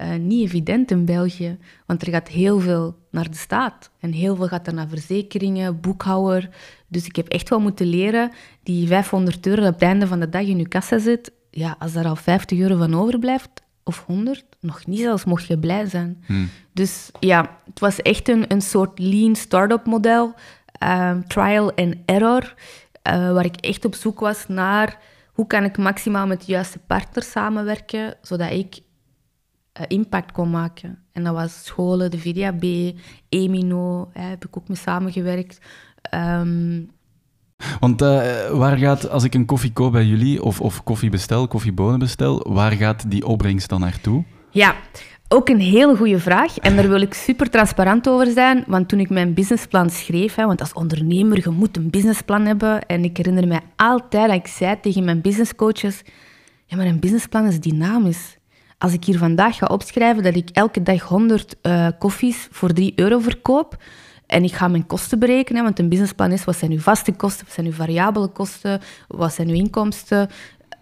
Uh, 0.02 0.16
niet 0.16 0.46
evident 0.46 0.92
in 0.92 1.06
België, 1.06 1.58
want 1.86 2.02
er 2.02 2.12
gaat 2.12 2.28
heel 2.28 2.60
veel 2.60 2.96
naar 3.12 3.30
de 3.30 3.38
staat. 3.38 3.92
En 4.00 4.12
heel 4.12 4.36
veel 4.36 4.48
gaat 4.48 4.68
er 4.68 4.74
naar 4.74 4.88
verzekeringen, 4.88 5.80
boekhouder. 5.80 6.50
Dus 6.88 7.06
ik 7.06 7.16
heb 7.16 7.28
echt 7.28 7.50
wel 7.50 7.60
moeten 7.60 7.88
leren, 7.88 8.32
die 8.64 8.88
500 8.88 9.48
euro 9.48 9.62
dat 9.62 9.74
op 9.74 9.80
het 9.80 9.90
einde 9.90 10.08
van 10.08 10.20
de 10.20 10.30
dag 10.30 10.42
in 10.42 10.58
je 10.58 10.68
kassa 10.68 10.98
zit, 10.98 11.32
ja, 11.52 11.76
als 11.80 11.94
daar 11.94 12.06
al 12.06 12.16
50 12.16 12.60
euro 12.60 12.78
van 12.78 12.96
overblijft, 12.96 13.50
of 13.84 14.04
100, 14.06 14.46
nog 14.60 14.86
niet 14.86 15.00
zelfs 15.00 15.26
mocht 15.26 15.48
je 15.48 15.60
blij 15.60 15.86
zijn. 15.86 16.24
Hmm. 16.26 16.50
Dus 16.74 17.10
ja, 17.20 17.58
het 17.66 17.80
was 17.80 18.02
echt 18.02 18.30
een, 18.30 18.52
een 18.52 18.62
soort 18.62 19.00
lean 19.00 19.36
startup 19.36 19.86
model, 19.86 20.34
um, 20.84 21.28
trial 21.28 21.74
and 21.76 21.96
error, 22.06 22.54
uh, 23.08 23.34
waar 23.34 23.46
ik 23.46 23.56
echt 23.56 23.86
op 23.86 23.96
zoek 23.96 24.20
was 24.20 24.48
naar 24.48 24.98
hoe 25.34 25.48
kan 25.48 25.64
ik 25.64 25.78
maximaal 25.78 26.28
met 26.28 26.40
de 26.46 26.52
juiste 26.52 26.80
partner 26.80 27.24
samenwerken, 27.24 28.16
zodat 28.22 28.52
ik 28.52 28.80
impact 29.88 30.32
kon 30.32 30.50
maken. 30.50 30.98
En 31.12 31.24
dat 31.24 31.34
was 31.34 31.66
scholen, 31.66 32.12
de 32.12 32.20
VDAB, 32.20 32.94
Emino, 33.30 34.10
hè, 34.14 34.22
heb 34.22 34.46
ik 34.46 34.58
ook 34.58 34.68
mee 34.68 34.78
samengewerkt. 34.78 35.60
Um, 36.14 36.90
want 37.80 38.02
uh, 38.02 38.50
waar 38.50 38.78
gaat, 38.78 39.10
als 39.10 39.24
ik 39.24 39.34
een 39.34 39.46
koffie 39.46 39.74
koop 39.74 39.92
bij 39.92 40.06
jullie, 40.06 40.44
of, 40.44 40.62
of 40.62 40.84
koffie 40.84 41.10
bestel, 41.10 41.48
koffiebonen 41.48 42.00
bestel, 42.00 42.46
waar 42.54 42.72
gaat 42.72 43.12
die 43.12 43.26
opbrengst 43.26 43.70
dan 43.70 43.80
naartoe? 43.80 44.24
Ja, 44.52 44.76
ook 45.28 45.50
een 45.50 45.60
hele 45.60 45.96
goede 45.96 46.20
vraag. 46.20 46.58
En 46.58 46.76
daar 46.76 46.88
wil 46.88 47.02
ik 47.02 47.14
super 47.14 47.50
transparant 47.50 48.10
over 48.10 48.32
zijn. 48.32 48.64
Want 48.68 48.90
toen 48.90 49.00
ik 49.00 49.10
mijn 49.10 49.34
businessplan 49.34 49.90
schreef, 49.90 50.36
hè, 50.36 50.46
want 50.46 50.60
als 50.60 50.74
ondernemer, 50.74 51.38
je 51.38 51.50
moet 51.50 51.78
een 51.78 51.90
businessplan 51.90 52.46
hebben. 52.46 52.86
En 52.86 53.04
ik 53.04 53.18
herinner 53.18 53.48
mij 53.48 53.62
altijd 53.76 54.28
dat 54.28 54.38
ik 54.38 54.48
zei 54.48 54.80
tegen 54.80 55.04
mijn 55.04 55.22
businesscoaches, 55.22 56.02
ja, 56.66 56.78
maar 56.78 56.86
een 56.86 57.00
businessplan 57.00 57.46
is 57.46 57.60
dynamisch. 57.60 58.38
Als 58.80 58.94
ik 58.94 59.04
hier 59.04 59.18
vandaag 59.18 59.58
ga 59.58 59.66
opschrijven 59.66 60.24
dat 60.24 60.36
ik 60.36 60.50
elke 60.50 60.84
dag 60.84 61.02
100 61.02 61.56
uh, 61.62 61.86
eh, 61.86 61.94
koffies 62.00 62.48
voor 62.52 62.74
3 62.74 62.94
euro 62.96 63.20
verkoop, 63.20 63.78
en 64.26 64.44
ik 64.44 64.54
ga 64.54 64.68
mijn 64.68 64.86
kosten 64.86 65.20
berekenen, 65.20 65.64
want 65.64 65.80
een 65.80 65.90
businessplan 65.90 66.32
is 66.32 66.44
wat 66.44 66.56
zijn 66.56 66.72
uw 66.72 66.80
vaste 66.80 67.12
kosten, 67.12 67.46
wat 67.46 67.54
zijn 67.54 67.66
uw 67.66 67.74
variabele 67.74 68.28
kosten, 68.28 68.82
wat 69.08 69.34
zijn 69.34 69.48
uw 69.48 69.56
inkomsten. 69.56 70.30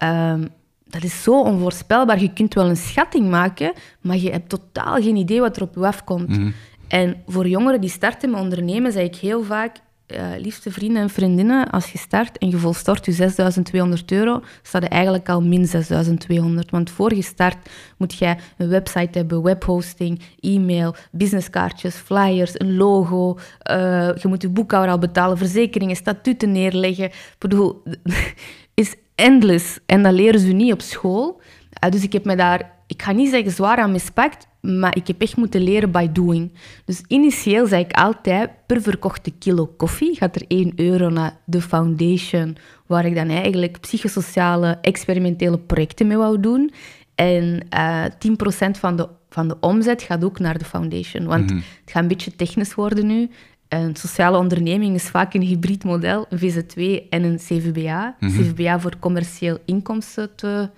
Um, 0.02 0.48
dat 0.84 1.02
is 1.02 1.22
zo 1.22 1.40
onvoorspelbaar. 1.42 2.20
Je 2.20 2.32
kunt 2.32 2.54
wel 2.54 2.68
een 2.68 2.76
schatting 2.76 3.30
maken, 3.30 3.72
maar 4.00 4.16
je 4.16 4.30
hebt 4.30 4.48
totaal 4.48 4.94
geen 4.94 5.16
idee 5.16 5.40
wat 5.40 5.56
er 5.56 5.62
op 5.62 5.74
je 5.74 5.86
afkomt. 5.86 6.28
Mm 6.28 6.54
En 6.88 7.22
voor 7.26 7.48
jongeren 7.48 7.80
die 7.80 7.90
starten 7.90 8.30
met 8.30 8.40
ondernemen, 8.40 8.92
zeg 8.92 9.04
ik 9.04 9.16
heel 9.16 9.42
vaak, 9.42 9.76
uh, 10.08 10.26
liefste 10.38 10.70
vrienden 10.70 11.02
en 11.02 11.10
vriendinnen, 11.10 11.70
als 11.70 11.92
je 11.92 11.98
start 11.98 12.38
en 12.38 12.48
je 12.48 12.56
volstort 12.56 13.06
je 13.06 13.12
6200 13.12 14.12
euro, 14.12 14.42
staat 14.62 14.82
je 14.82 14.88
eigenlijk 14.88 15.28
al 15.28 15.42
min 15.42 15.66
6200. 15.66 16.70
Want 16.70 16.90
voor 16.90 17.14
je 17.14 17.22
start 17.22 17.56
moet 17.96 18.14
jij 18.14 18.38
een 18.56 18.68
website 18.68 19.18
hebben, 19.18 19.42
webhosting, 19.42 20.20
e-mail, 20.40 20.94
businesskaartjes, 21.10 21.94
flyers, 21.94 22.60
een 22.60 22.76
logo. 22.76 23.38
Uh, 23.70 24.16
je 24.16 24.28
moet 24.28 24.42
je 24.42 24.48
boekhouder 24.48 24.92
al 24.92 24.98
betalen, 24.98 25.38
verzekeringen, 25.38 25.96
statuten 25.96 26.52
neerleggen. 26.52 27.04
Ik 27.04 27.36
bedoel, 27.38 27.82
is 28.74 28.94
endless. 29.14 29.78
En 29.86 30.02
dat 30.02 30.12
leren 30.12 30.40
ze 30.40 30.52
niet 30.52 30.72
op 30.72 30.80
school. 30.80 31.40
Uh, 31.84 31.90
dus 31.90 32.02
ik 32.02 32.12
heb 32.12 32.24
me 32.24 32.36
daar, 32.36 32.77
ik 32.88 33.02
ga 33.02 33.12
niet 33.12 33.30
zeggen 33.30 33.52
zwaar 33.52 33.78
aan 33.78 33.92
mispakt, 33.92 34.46
maar 34.60 34.96
ik 34.96 35.06
heb 35.06 35.20
echt 35.20 35.36
moeten 35.36 35.60
leren 35.62 35.90
by 35.90 36.08
doing. 36.12 36.52
Dus 36.84 37.02
initieel 37.06 37.66
zei 37.66 37.84
ik 37.84 37.92
altijd, 37.92 38.50
per 38.66 38.82
verkochte 38.82 39.30
kilo 39.30 39.66
koffie 39.66 40.16
gaat 40.16 40.36
er 40.36 40.44
1 40.48 40.72
euro 40.76 41.08
naar 41.08 41.36
de 41.44 41.60
foundation, 41.60 42.56
waar 42.86 43.06
ik 43.06 43.14
dan 43.14 43.28
eigenlijk 43.28 43.80
psychosociale, 43.80 44.78
experimentele 44.80 45.58
projecten 45.58 46.06
mee 46.06 46.16
wou 46.16 46.40
doen. 46.40 46.72
En 47.14 47.66
uh, 47.74 48.04
eh, 48.04 48.12
10% 48.18 48.78
van 48.78 48.96
de, 48.96 49.08
van 49.28 49.48
de 49.48 49.56
omzet 49.60 50.02
gaat 50.02 50.24
ook 50.24 50.38
naar 50.38 50.58
de 50.58 50.64
foundation. 50.64 51.26
Want 51.26 51.44
Mhm. 51.50 51.54
het 51.56 51.90
gaat 51.90 52.02
een 52.02 52.08
beetje 52.08 52.36
technisch 52.36 52.74
worden 52.74 53.06
nu. 53.06 53.30
Een 53.68 53.96
sociale 53.96 54.38
onderneming 54.38 54.94
is 54.94 55.04
vaak 55.08 55.34
een 55.34 55.42
hybrid 55.42 55.84
model, 55.84 56.26
een 56.28 56.38
VZ2 56.38 57.08
en 57.10 57.22
een 57.22 57.36
CVBA. 57.36 58.16
Mhm. 58.20 58.30
CVBA 58.30 58.80
voor 58.80 58.98
commercieel 58.98 59.58
inkomsten 59.64 60.34
te, 60.34 60.70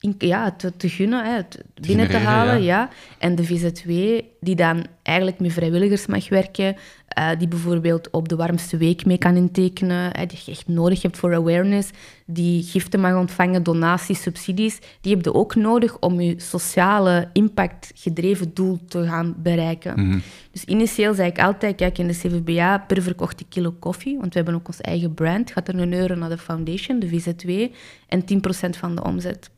in- 0.00 0.14
ja, 0.18 0.50
te, 0.50 0.76
te 0.76 0.88
gunnen, 0.88 1.34
hè, 1.34 1.42
te- 1.44 1.64
binnen 1.80 2.08
te 2.08 2.16
halen. 2.16 2.62
ja. 2.62 2.78
Ja. 2.80 2.88
En 3.18 3.34
de 3.34 3.44
VZ2, 3.46 4.24
die 4.40 4.54
dan 4.56 4.86
eigenlijk 5.02 5.40
met 5.40 5.52
vrijwilligers 5.52 6.06
mag 6.06 6.28
werken, 6.28 6.76
eh, 7.08 7.28
die 7.38 7.48
bijvoorbeeld 7.48 8.10
op 8.10 8.28
de 8.28 8.36
warmste 8.36 8.76
week 8.76 9.04
mee 9.06 9.18
kan 9.18 9.36
intekenen, 9.36 10.16
hè, 10.18 10.26
die 10.26 10.38
je 10.44 10.50
echt 10.50 10.68
nodig 10.68 11.02
hebt 11.02 11.16
voor 11.16 11.34
awareness, 11.34 11.90
die 12.26 12.62
giften 12.62 13.00
mag 13.00 13.14
ontvangen, 13.16 13.62
donaties, 13.62 14.22
subsidies, 14.22 14.78
die 15.00 15.14
heb 15.14 15.24
je 15.24 15.34
ook 15.34 15.54
nodig 15.54 15.98
om 15.98 16.20
je 16.20 16.34
sociale 16.40 17.28
impactgedreven 17.32 18.50
doel 18.54 18.78
te 18.88 19.06
gaan 19.06 19.34
bereiken. 19.38 20.06
Mhm. 20.06 20.18
Dus 20.52 20.64
initieel 20.64 21.14
zei 21.14 21.28
ik 21.28 21.38
altijd, 21.40 21.76
kijk, 21.76 21.98
in 21.98 22.06
de 22.06 22.14
CVBA 22.18 22.78
per 22.78 23.02
verkochte 23.02 23.44
kilo 23.48 23.74
koffie, 23.78 24.18
want 24.18 24.32
we 24.32 24.36
hebben 24.38 24.54
ook 24.54 24.66
ons 24.66 24.80
eigen 24.80 25.14
brand, 25.14 25.50
gaat 25.52 25.68
er 25.68 25.78
een 25.78 25.92
euro 25.92 26.14
naar 26.14 26.28
de 26.28 26.38
foundation, 26.38 26.98
de 26.98 27.08
VZ2, 27.08 27.74
en 28.08 28.24
10% 28.24 28.76
van 28.76 28.94
de 28.94 29.02
omzet. 29.04 29.50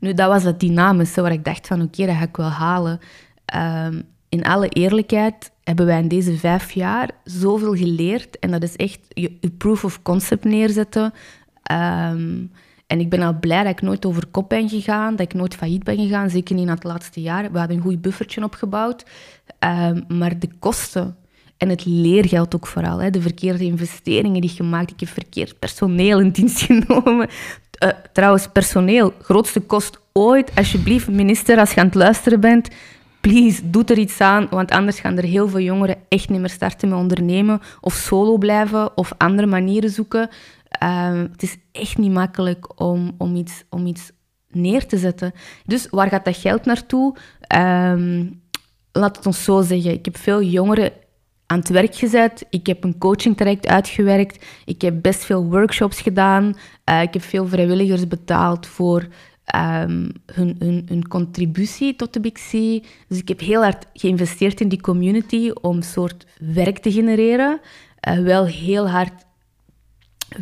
Nu, 0.00 0.14
dat 0.14 0.28
was 0.28 0.42
het 0.42 0.60
dynamische 0.60 1.22
waar 1.22 1.32
ik 1.32 1.44
dacht 1.44 1.66
van, 1.66 1.82
oké, 1.82 2.06
dat 2.06 2.16
ga 2.16 2.22
ik 2.22 2.36
wel 2.36 2.48
halen. 2.48 3.00
Ehm, 3.44 4.00
in 4.28 4.44
alle 4.44 4.68
eerlijkheid 4.68 5.50
hebben 5.64 5.86
wij 5.86 6.00
in 6.00 6.08
deze 6.08 6.38
vijf 6.38 6.70
jaar 6.70 7.10
zoveel 7.24 7.74
geleerd. 7.74 8.38
En 8.38 8.50
dat 8.50 8.62
is 8.62 8.76
echt 8.76 9.00
je, 9.08 9.36
je 9.40 9.50
proof 9.50 9.84
of 9.84 10.02
concept 10.02 10.44
neerzetten. 10.44 11.12
Ehm, 11.62 12.44
en 12.86 13.00
ik 13.00 13.10
ben 13.10 13.22
al 13.22 13.38
blij 13.38 13.62
dat 13.62 13.72
ik 13.72 13.82
nooit 13.82 14.06
over 14.06 14.26
kop 14.26 14.48
ben 14.48 14.68
gegaan, 14.68 15.16
dat 15.16 15.26
ik 15.26 15.34
nooit 15.34 15.54
failliet 15.54 15.84
ben 15.84 15.96
gegaan, 15.96 16.30
zeker 16.30 16.54
niet 16.54 16.64
in 16.64 16.70
het 16.70 16.84
laatste 16.84 17.20
jaar. 17.20 17.52
We 17.52 17.58
hadden 17.58 17.76
een 17.76 17.82
goed 17.82 18.00
buffertje 18.00 18.44
opgebouwd. 18.44 19.04
Ehm, 19.58 20.00
maar 20.08 20.38
de 20.38 20.48
kosten 20.58 21.16
en 21.56 21.68
het 21.68 21.84
leergeld 21.84 22.54
ook 22.54 22.66
vooral, 22.66 22.98
hè, 22.98 23.10
de 23.10 23.20
verkeerde 23.20 23.64
investeringen 23.64 24.40
die 24.40 24.50
gemaakt. 24.50 24.90
Ik 24.90 25.00
heb 25.00 25.08
verkeerd 25.08 25.58
personeel 25.58 26.20
in 26.20 26.30
dienst 26.30 26.62
genomen. 26.70 27.28
Eh, 27.80 27.88
trouwens, 28.12 28.48
personeel, 28.52 29.14
grootste 29.22 29.60
kost 29.60 29.98
ooit. 30.12 30.50
Alsjeblieft, 30.54 31.08
minister, 31.08 31.58
als 31.58 31.72
je 31.72 31.80
aan 31.80 31.86
het 31.86 31.94
luisteren 31.94 32.40
bent, 32.40 32.68
please, 33.20 33.70
doe 33.70 33.84
er 33.84 33.98
iets 33.98 34.20
aan, 34.20 34.46
want 34.50 34.70
anders 34.70 35.00
gaan 35.00 35.16
er 35.16 35.24
heel 35.24 35.48
veel 35.48 35.60
jongeren 35.60 35.96
echt 36.08 36.28
niet 36.28 36.40
meer 36.40 36.50
starten 36.50 36.88
met 36.88 36.98
ondernemen 36.98 37.60
of 37.80 37.94
solo 37.94 38.38
blijven 38.38 38.96
of 38.96 39.12
andere 39.18 39.46
manieren 39.46 39.90
zoeken. 39.90 40.28
Ehm, 40.68 41.26
het 41.32 41.42
is 41.42 41.56
echt 41.72 41.98
niet 41.98 42.12
makkelijk 42.12 42.80
om, 42.80 43.14
om, 43.18 43.36
iets, 43.36 43.64
om 43.70 43.86
iets 43.86 44.10
neer 44.48 44.86
te 44.86 44.98
zetten. 44.98 45.32
Dus 45.66 45.86
waar 45.90 46.08
gaat 46.08 46.24
dat 46.24 46.36
geld 46.36 46.64
naartoe? 46.64 47.16
Ehm, 47.40 48.26
laat 48.92 49.16
het 49.16 49.26
ons 49.26 49.44
zo 49.44 49.62
zeggen. 49.62 49.92
Ik 49.92 50.04
heb 50.04 50.16
veel 50.16 50.42
jongeren 50.42 50.92
aan 51.50 51.58
het 51.58 51.68
werk 51.68 51.94
gezet. 51.94 52.46
Ik 52.50 52.66
heb 52.66 52.84
een 52.84 52.98
coachingtraject 52.98 53.66
uitgewerkt. 53.66 54.44
Ik 54.64 54.82
heb 54.82 55.02
best 55.02 55.24
veel 55.24 55.44
workshops 55.44 56.00
gedaan. 56.00 56.54
Eh, 56.84 57.02
ik 57.02 57.12
heb 57.12 57.22
veel 57.22 57.46
vrijwilligers 57.46 58.08
betaald 58.08 58.66
voor 58.66 59.06
ehm, 59.44 60.08
hun, 60.32 60.56
hun, 60.58 60.84
hun 60.88 61.08
contributie 61.08 61.96
tot 61.96 62.12
de 62.12 62.20
Big 62.20 62.32
C. 62.32 62.50
Dus 63.08 63.18
ik 63.18 63.28
heb 63.28 63.40
heel 63.40 63.62
hard 63.62 63.86
geïnvesteerd 63.94 64.60
in 64.60 64.68
die 64.68 64.80
community 64.80 65.50
om 65.60 65.76
een 65.76 65.82
soort 65.82 66.26
werk 66.38 66.78
te 66.78 66.92
genereren. 66.92 67.60
Eh, 68.00 68.18
wel 68.18 68.46
heel 68.46 68.88
hard 68.88 69.24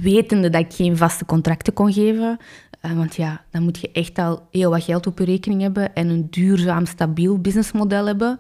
wetende 0.00 0.50
dat 0.50 0.60
ik 0.60 0.72
geen 0.72 0.96
vaste 0.96 1.24
contracten 1.24 1.72
kon 1.72 1.92
geven. 1.92 2.38
Eh, 2.80 2.92
want 2.92 3.16
ja, 3.16 3.44
dan 3.50 3.62
moet 3.62 3.78
je 3.78 3.90
echt 3.92 4.18
al 4.18 4.46
heel 4.50 4.70
wat 4.70 4.84
geld 4.84 5.06
op 5.06 5.18
je 5.18 5.24
rekening 5.24 5.60
hebben 5.60 5.94
en 5.94 6.08
een 6.08 6.26
duurzaam, 6.30 6.86
stabiel 6.86 7.38
businessmodel 7.38 8.06
hebben. 8.06 8.38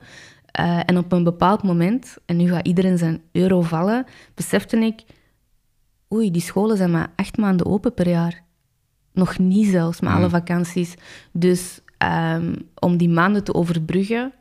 Eh, 0.58 0.80
en 0.86 0.98
op 0.98 1.12
een 1.12 1.24
bepaald 1.24 1.62
moment, 1.62 2.16
en 2.26 2.36
nu 2.36 2.48
gaat 2.48 2.66
iedereen 2.66 2.98
zijn 2.98 3.22
euro 3.32 3.62
vallen, 3.62 4.04
besefte 4.34 4.76
ik, 4.76 5.04
oei, 6.14 6.30
die 6.30 6.42
scholen 6.42 6.76
zijn 6.76 6.90
maar 6.90 7.12
acht 7.16 7.36
maanden 7.36 7.66
open 7.66 7.94
per 7.94 8.08
jaar. 8.08 8.42
Nog 9.12 9.38
niet 9.38 9.66
zelfs, 9.66 10.00
met 10.00 10.12
alle 10.12 10.24
Mm. 10.24 10.30
vakanties. 10.30 10.94
Dus 11.32 11.80
ehm, 11.98 12.54
om 12.78 12.96
die 12.96 13.08
maanden 13.08 13.44
te 13.44 13.54
overbruggen, 13.54 14.32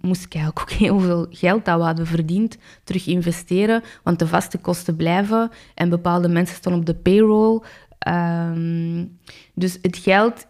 moest 0.00 0.24
ik 0.24 0.34
eigenlijk 0.34 0.70
ook 0.70 0.78
heel 0.86 1.00
veel 1.00 1.26
geld 1.30 1.64
dat 1.64 1.78
we 1.78 1.84
hadden 1.84 2.06
verdiend 2.06 2.58
terug 2.84 3.06
investeren, 3.06 3.82
want 4.02 4.18
de 4.18 4.26
vaste 4.26 4.58
kosten 4.58 4.96
blijven 4.96 5.50
en 5.74 5.88
bepaalde 5.88 6.28
mensen 6.28 6.56
staan 6.56 6.74
op 6.74 6.86
de 6.86 6.94
payroll. 6.94 7.62
Ehm, 7.98 9.06
dus 9.54 9.78
het 9.82 9.96
geld 9.96 10.46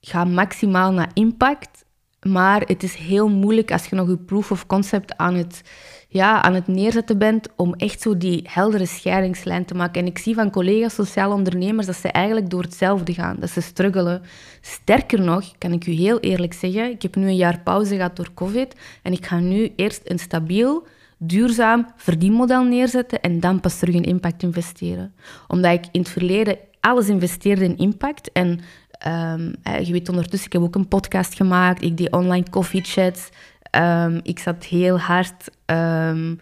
gaat 0.00 0.28
maximaal 0.28 0.92
naar 0.92 1.10
impact, 1.14 1.83
maar 2.24 2.60
het 2.60 2.82
is 2.82 2.94
heel 2.94 3.28
moeilijk 3.28 3.72
als 3.72 3.86
je 3.86 3.96
nog 3.96 4.08
je 4.08 4.16
proof 4.16 4.50
of 4.50 4.66
concept 4.66 5.16
aan 5.16 5.34
het, 5.34 5.62
ja, 6.08 6.42
aan 6.42 6.54
het 6.54 6.66
neerzetten 6.66 7.18
bent 7.18 7.48
om 7.56 7.74
echt 7.74 8.00
zo 8.00 8.16
die 8.16 8.48
heldere 8.48 8.86
scheidingslijn 8.86 9.64
te 9.64 9.74
maken. 9.74 10.00
En 10.00 10.06
ik 10.06 10.18
zie 10.18 10.34
van 10.34 10.50
collega's 10.50 10.94
sociale 10.94 11.34
ondernemers 11.34 11.86
dat 11.86 11.96
ze 11.96 12.08
eigenlijk 12.08 12.50
door 12.50 12.62
hetzelfde 12.62 13.14
gaan, 13.14 13.36
dat 13.38 13.50
ze 13.50 13.60
struggelen. 13.60 14.22
Sterker 14.60 15.20
nog, 15.20 15.58
kan 15.58 15.72
ik 15.72 15.86
u 15.86 15.92
heel 15.92 16.20
eerlijk 16.20 16.52
zeggen, 16.52 16.90
ik 16.90 17.02
heb 17.02 17.16
nu 17.16 17.26
een 17.26 17.36
jaar 17.36 17.60
pauze 17.60 17.94
gehad 17.94 18.16
door 18.16 18.34
COVID 18.34 18.76
en 19.02 19.12
ik 19.12 19.26
ga 19.26 19.38
nu 19.38 19.72
eerst 19.76 20.00
een 20.04 20.18
stabiel, 20.18 20.86
duurzaam 21.18 21.86
verdienmodel 21.96 22.64
neerzetten 22.64 23.20
en 23.20 23.40
dan 23.40 23.60
pas 23.60 23.78
terug 23.78 23.94
in 23.94 24.04
impact 24.04 24.42
investeren. 24.42 25.14
Omdat 25.48 25.72
ik 25.72 25.84
in 25.92 26.00
het 26.00 26.10
verleden 26.10 26.58
alles 26.80 27.08
investeerde 27.08 27.64
in 27.64 27.76
impact 27.76 28.32
en 28.32 28.60
ehm, 29.04 29.52
eh, 29.62 29.86
je 29.86 29.92
weet 29.92 30.08
ondertussen, 30.08 30.46
ik 30.46 30.52
heb 30.52 30.62
ook 30.62 30.74
een 30.74 30.88
podcast 30.88 31.34
gemaakt, 31.34 31.82
ik 31.82 31.96
deed 31.96 32.12
online 32.12 32.50
coffeechats, 32.50 33.28
Ehm 33.74 34.20
ik 34.22 34.38
zat 34.38 34.64
heel 34.64 34.98
hard 34.98 35.50
ehm, 35.64 36.34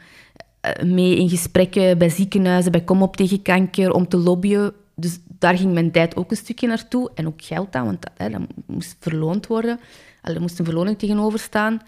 eh, 0.61 0.85
mee 0.85 1.16
in 1.16 1.29
gesprekken 1.29 1.98
bij 1.98 2.09
ziekenhuizen, 2.09 2.72
bij 2.72 2.81
Kom 2.81 3.03
op 3.03 3.16
tegen 3.16 3.42
kanker, 3.42 3.92
om 3.92 4.09
te 4.09 4.16
lobbyen. 4.16 4.72
Dus 4.94 5.18
daar 5.38 5.57
ging 5.57 5.72
mijn 5.72 5.90
tijd 5.90 6.16
ook 6.16 6.31
een 6.31 6.37
stukje 6.37 6.66
naartoe. 6.66 7.11
En 7.14 7.27
ook 7.27 7.42
geld 7.42 7.75
aan, 7.75 7.85
want 7.85 8.03
dat, 8.03 8.12
hè, 8.16 8.38
moest 8.66 8.96
verloond 9.01 9.46
worden. 9.46 9.81
Allee, 10.20 10.37
Er 10.37 10.42
moest 10.42 10.59
een 10.59 10.64
verloning 10.64 10.98
tegenover 10.98 11.38
staan. 11.38 11.81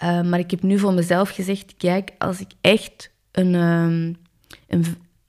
Maar 0.00 0.38
ik 0.38 0.50
heb 0.50 0.62
nu 0.62 0.78
voor 0.78 0.94
mezelf 0.94 1.30
gezegd, 1.30 1.74
kijk, 1.76 2.10
als 2.18 2.40
ik 2.40 2.50
echt 2.60 3.10
een, 3.30 3.54
een, 3.54 4.16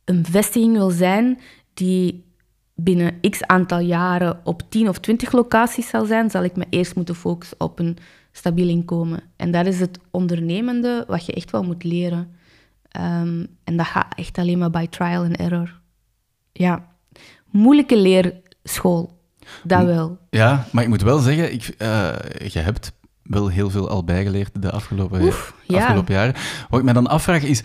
een 0.05 0.25
vestiging 0.25 0.77
wil 0.77 0.89
zijn 0.89 1.39
die 1.73 2.22
binnen 2.75 3.19
x 3.29 3.43
aantal 3.43 3.79
jaren 3.79 4.39
op 4.43 4.61
10 4.69 4.89
of 4.89 4.99
20 4.99 5.31
locaties 5.31 5.87
zal 5.87 6.05
zijn, 6.05 6.29
zal 6.29 6.43
ik 6.43 6.55
me 6.55 6.65
eerst 6.69 6.95
moeten 6.95 7.15
focussen 7.15 7.59
op 7.59 7.79
een 7.79 7.97
stabiel 8.31 8.67
inkomen. 8.67 9.19
En 9.35 9.51
dat 9.51 9.65
is 9.65 9.79
het 9.79 9.99
ondernemende 10.11 11.03
wat 11.07 11.25
je 11.25 11.33
echt 11.33 11.51
wel 11.51 11.63
moet 11.63 11.83
leren. 11.83 12.35
Ehm, 12.89 13.45
en 13.63 13.77
dat 13.77 13.85
gaat 13.85 14.15
echt 14.15 14.37
alleen 14.37 14.57
maar 14.57 14.69
by 14.69 14.87
trial 14.87 15.23
and 15.23 15.35
error. 15.35 15.79
Ja, 16.51 16.87
moeilijke 17.51 17.97
leerschool. 17.97 19.21
Dat 19.63 19.85
wel. 19.85 20.17
Ja, 20.29 20.65
maar 20.71 20.83
ik 20.83 20.89
moet 20.89 21.01
wel 21.01 21.19
zeggen, 21.19 21.53
ik, 21.53 21.75
eh, 21.77 22.13
je 22.47 22.59
hebt 22.59 22.91
wel 23.23 23.47
heel 23.47 23.69
veel 23.69 23.89
al 23.89 24.03
bijgeleerd 24.03 24.61
de 24.61 24.71
afgelopen, 24.71 25.21
Oef, 25.21 25.55
ja. 25.67 25.79
afgelopen 25.79 26.13
jaren. 26.13 26.35
Wat 26.69 26.79
ik 26.79 26.85
me 26.85 26.93
dan 26.93 27.07
afvraag 27.07 27.43
is, 27.43 27.63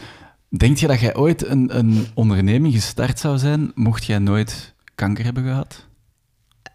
denk 0.48 0.76
je 0.76 0.86
dat 0.86 1.00
jij 1.00 1.16
ooit 1.16 1.46
een, 1.46 1.78
een 1.78 2.06
onderneming 2.14 2.74
gestart 2.74 3.18
zou 3.18 3.38
zijn, 3.38 3.72
mocht 3.74 4.04
jij 4.04 4.18
nooit 4.18 4.74
kanker 4.98 5.24
hebben 5.24 5.42
gehad? 5.42 5.86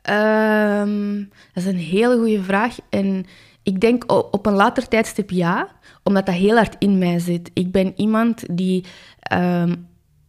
Ehm, 0.01 1.17
dat 1.53 1.63
is 1.63 1.65
een 1.65 1.77
hele 1.77 2.17
goede 2.17 2.43
vraag. 2.43 2.77
En 2.89 3.25
ik 3.63 3.79
denk 3.79 4.11
op 4.11 4.45
een 4.45 4.53
later 4.53 4.87
tijdstip 4.87 5.29
ja, 5.29 5.67
omdat 6.03 6.25
dat 6.25 6.35
heel 6.35 6.55
hard 6.55 6.75
in 6.79 6.97
mij 6.97 7.19
zit. 7.19 7.51
Ik 7.53 7.71
ben 7.71 7.93
iemand 7.95 8.43
die 8.51 8.85
ehm, 9.19 9.75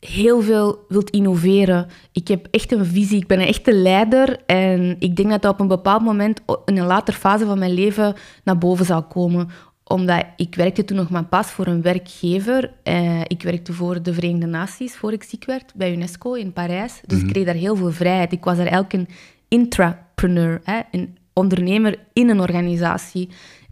heel 0.01 0.41
veel 0.41 0.85
wilt 0.89 1.11
innoveren. 1.11 1.87
Ik 2.13 2.29
heb 2.29 2.47
echt 2.51 2.73
een 2.73 2.85
visie, 2.85 3.21
ik 3.21 3.27
ben 3.27 3.41
een 3.41 3.47
echte 3.47 3.73
leider. 3.73 4.39
En 4.47 4.97
ik 4.99 5.17
denk 5.17 5.31
dat 5.31 5.43
dat 5.43 5.53
op 5.53 5.61
een 5.61 5.69
bepaald 5.69 6.03
moment 6.03 6.41
in 6.65 6.79
een 6.79 6.87
later 6.87 7.15
fase 7.15 7.47
van 7.47 7.59
mijn 7.59 7.75
leven 7.75 8.15
naar 8.45 8.59
boven 8.59 8.85
zal 8.85 9.03
komen 9.03 9.49
omdat 9.85 10.25
ik 10.37 10.55
werkte 10.55 10.85
toen 10.85 10.97
nog 10.97 11.11
maar 11.11 11.25
pas 11.25 11.47
voor 11.47 11.67
een 11.67 11.83
werkgever. 11.83 12.73
Eh, 12.83 13.21
ik 13.21 13.43
werkte 13.43 13.73
voor 13.73 14.03
de 14.03 14.15
Verenigde 14.15 14.47
Naties 14.47 14.97
voor 14.97 15.13
ik 15.13 15.23
ziek 15.23 15.45
werd 15.45 15.73
bij 15.75 15.93
UNESCO 15.93 16.33
in 16.33 16.53
Parijs. 16.53 17.01
Dus 17.07 17.21
ik 17.21 17.29
kreeg 17.29 17.45
daar 17.45 17.55
heel 17.55 17.77
veel 17.77 17.93
vrijheid. 17.93 18.33
Ik 18.33 18.45
was 18.45 18.57
daar 18.57 18.67
elk 18.67 18.93
een 18.93 19.09
intrapreneur, 19.49 20.61
hè, 20.65 20.81
een 20.91 21.17
ondernemer 21.33 21.99
in 22.13 22.29
een 22.29 22.41
organisatie. 22.41 23.29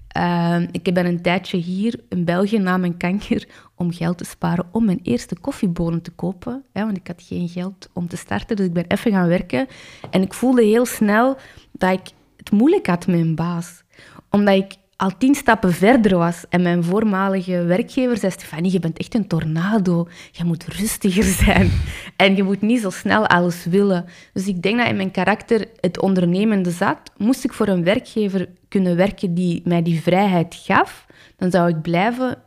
Eh, 0.08 0.60
ik 0.70 0.86
heb 0.86 0.94
dan 0.94 1.04
een 1.04 1.22
tijdje 1.22 1.56
hier 1.56 2.00
in 2.08 2.24
België 2.24 2.58
na 2.58 2.76
mijn 2.76 2.96
kanker 2.96 3.48
om 3.74 3.92
geld 3.92 4.18
te 4.18 4.24
sparen 4.24 4.66
om 4.72 4.84
mijn 4.84 5.00
eerste 5.02 5.36
koffiebonen 5.40 6.02
te 6.02 6.10
kopen. 6.10 6.64
Hè, 6.72 6.84
want 6.84 6.96
ik 6.96 7.06
had 7.06 7.22
geen 7.22 7.48
geld 7.48 7.88
om 7.92 8.08
te 8.08 8.16
starten, 8.16 8.56
dus 8.56 8.66
ik 8.66 8.72
ben 8.72 8.84
even 8.88 9.12
gaan 9.12 9.28
werken. 9.28 9.66
En 10.10 10.22
ik 10.22 10.34
voelde 10.34 10.64
heel 10.64 10.86
snel 10.86 11.36
dat 11.72 11.92
ik 11.92 12.10
het 12.36 12.50
moeilijk 12.50 12.86
had 12.86 13.06
met 13.06 13.16
mijn 13.16 13.34
baas. 13.34 13.82
Omdat 14.30 14.54
ik 14.54 14.74
al 15.02 15.16
tien 15.18 15.34
stappen 15.34 15.72
verder 15.72 16.18
was. 16.18 16.44
En 16.48 16.62
mijn 16.62 16.84
voormalige 16.84 17.64
werkgever 17.64 18.16
zei, 18.16 18.32
Stefanie, 18.32 18.72
je 18.72 18.78
bent 18.78 18.98
echt 18.98 19.14
een 19.14 19.26
tornado. 19.26 20.08
Je 20.30 20.44
moet 20.44 20.66
rustiger 20.66 21.24
zijn. 21.44 21.70
En 22.16 22.36
je 22.36 22.42
moet 22.42 22.60
niet 22.60 22.80
zo 22.80 22.90
snel 22.90 23.26
alles 23.26 23.64
willen. 23.64 24.04
Dus 24.32 24.46
ik 24.46 24.62
denk 24.62 24.78
dat 24.78 24.88
in 24.88 24.96
mijn 24.96 25.10
karakter 25.10 25.68
het 25.80 26.00
ondernemende 26.00 26.70
zat. 26.70 26.98
Moest 27.16 27.44
ik 27.44 27.52
voor 27.52 27.68
een 27.68 27.84
werkgever 27.84 28.48
kunnen 28.68 28.96
werken 28.96 29.34
die 29.34 29.62
mij 29.64 29.82
die 29.82 30.00
vrijheid 30.00 30.54
gaf, 30.54 31.06
dan 31.36 31.50
zou 31.50 31.68
ik 31.68 31.82
blijven. 31.82 32.42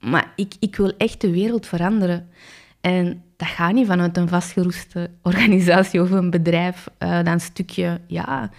Maar 0.00 0.32
ik, 0.36 0.54
ik 0.58 0.76
wil 0.76 0.92
echt 0.96 1.20
de 1.20 1.30
wereld 1.30 1.66
veranderen. 1.66 2.28
En 2.80 3.22
dat 3.36 3.48
gaat 3.48 3.72
niet 3.72 3.86
vanuit 3.86 4.16
een 4.16 4.28
vastgeroeste 4.28 5.10
organisatie 5.22 6.02
of 6.02 6.10
een 6.10 6.30
bedrijf 6.30 6.86
eh, 6.98 7.10
dat 7.10 7.26
een 7.26 7.40
stukje 7.40 8.00
ja, 8.06 8.50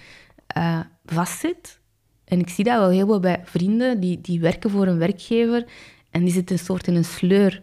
eh, 0.48 0.80
vastzit. 1.06 1.82
En 2.34 2.40
ik 2.40 2.50
zie 2.50 2.64
dat 2.64 2.80
wel 2.80 2.90
heel 2.90 3.06
veel 3.06 3.20
bij 3.20 3.42
vrienden 3.44 4.00
die, 4.00 4.22
die 4.22 4.40
werken 4.40 4.70
voor 4.70 4.88
een 4.88 4.98
werkgever 4.98 5.66
en 6.12 6.24
die 6.24 6.34
zitten 6.34 6.56
een 6.58 6.64
soort 6.64 6.88
in 6.88 6.96
een 6.96 7.06
sleur. 7.06 7.62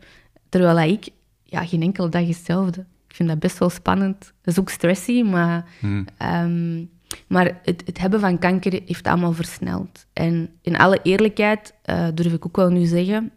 Terwijl 0.49 0.91
ik, 0.91 1.09
ja, 1.45 1.65
geen 1.65 1.83
enkele 1.83 2.09
dag 2.09 2.23
is 2.23 2.37
hetzelfde. 2.37 2.81
Ik 3.09 3.15
vind 3.15 3.29
dat 3.29 3.39
best 3.39 3.59
wel 3.59 3.71
spannend. 3.71 4.19
Dat 4.21 4.55
is 4.55 4.61
ook 4.61 4.71
stressy, 4.71 5.23
maar, 5.23 5.65
ehm, 6.17 6.85
maar 7.27 7.61
het, 7.63 7.83
het 7.87 7.99
hebben 7.99 8.21
van 8.21 8.39
kanker 8.39 8.81
heeft 8.87 9.07
allemaal 9.07 9.33
versneld. 9.33 10.07
En 10.13 10.51
in 10.63 10.77
alle 10.77 11.01
eerlijkheid 11.03 11.75
eh, 11.83 12.09
durf 12.15 12.33
ik 12.33 12.47
ook 12.47 12.57
wel 12.57 12.71
nu 12.71 12.85
zeggen, 12.85 13.33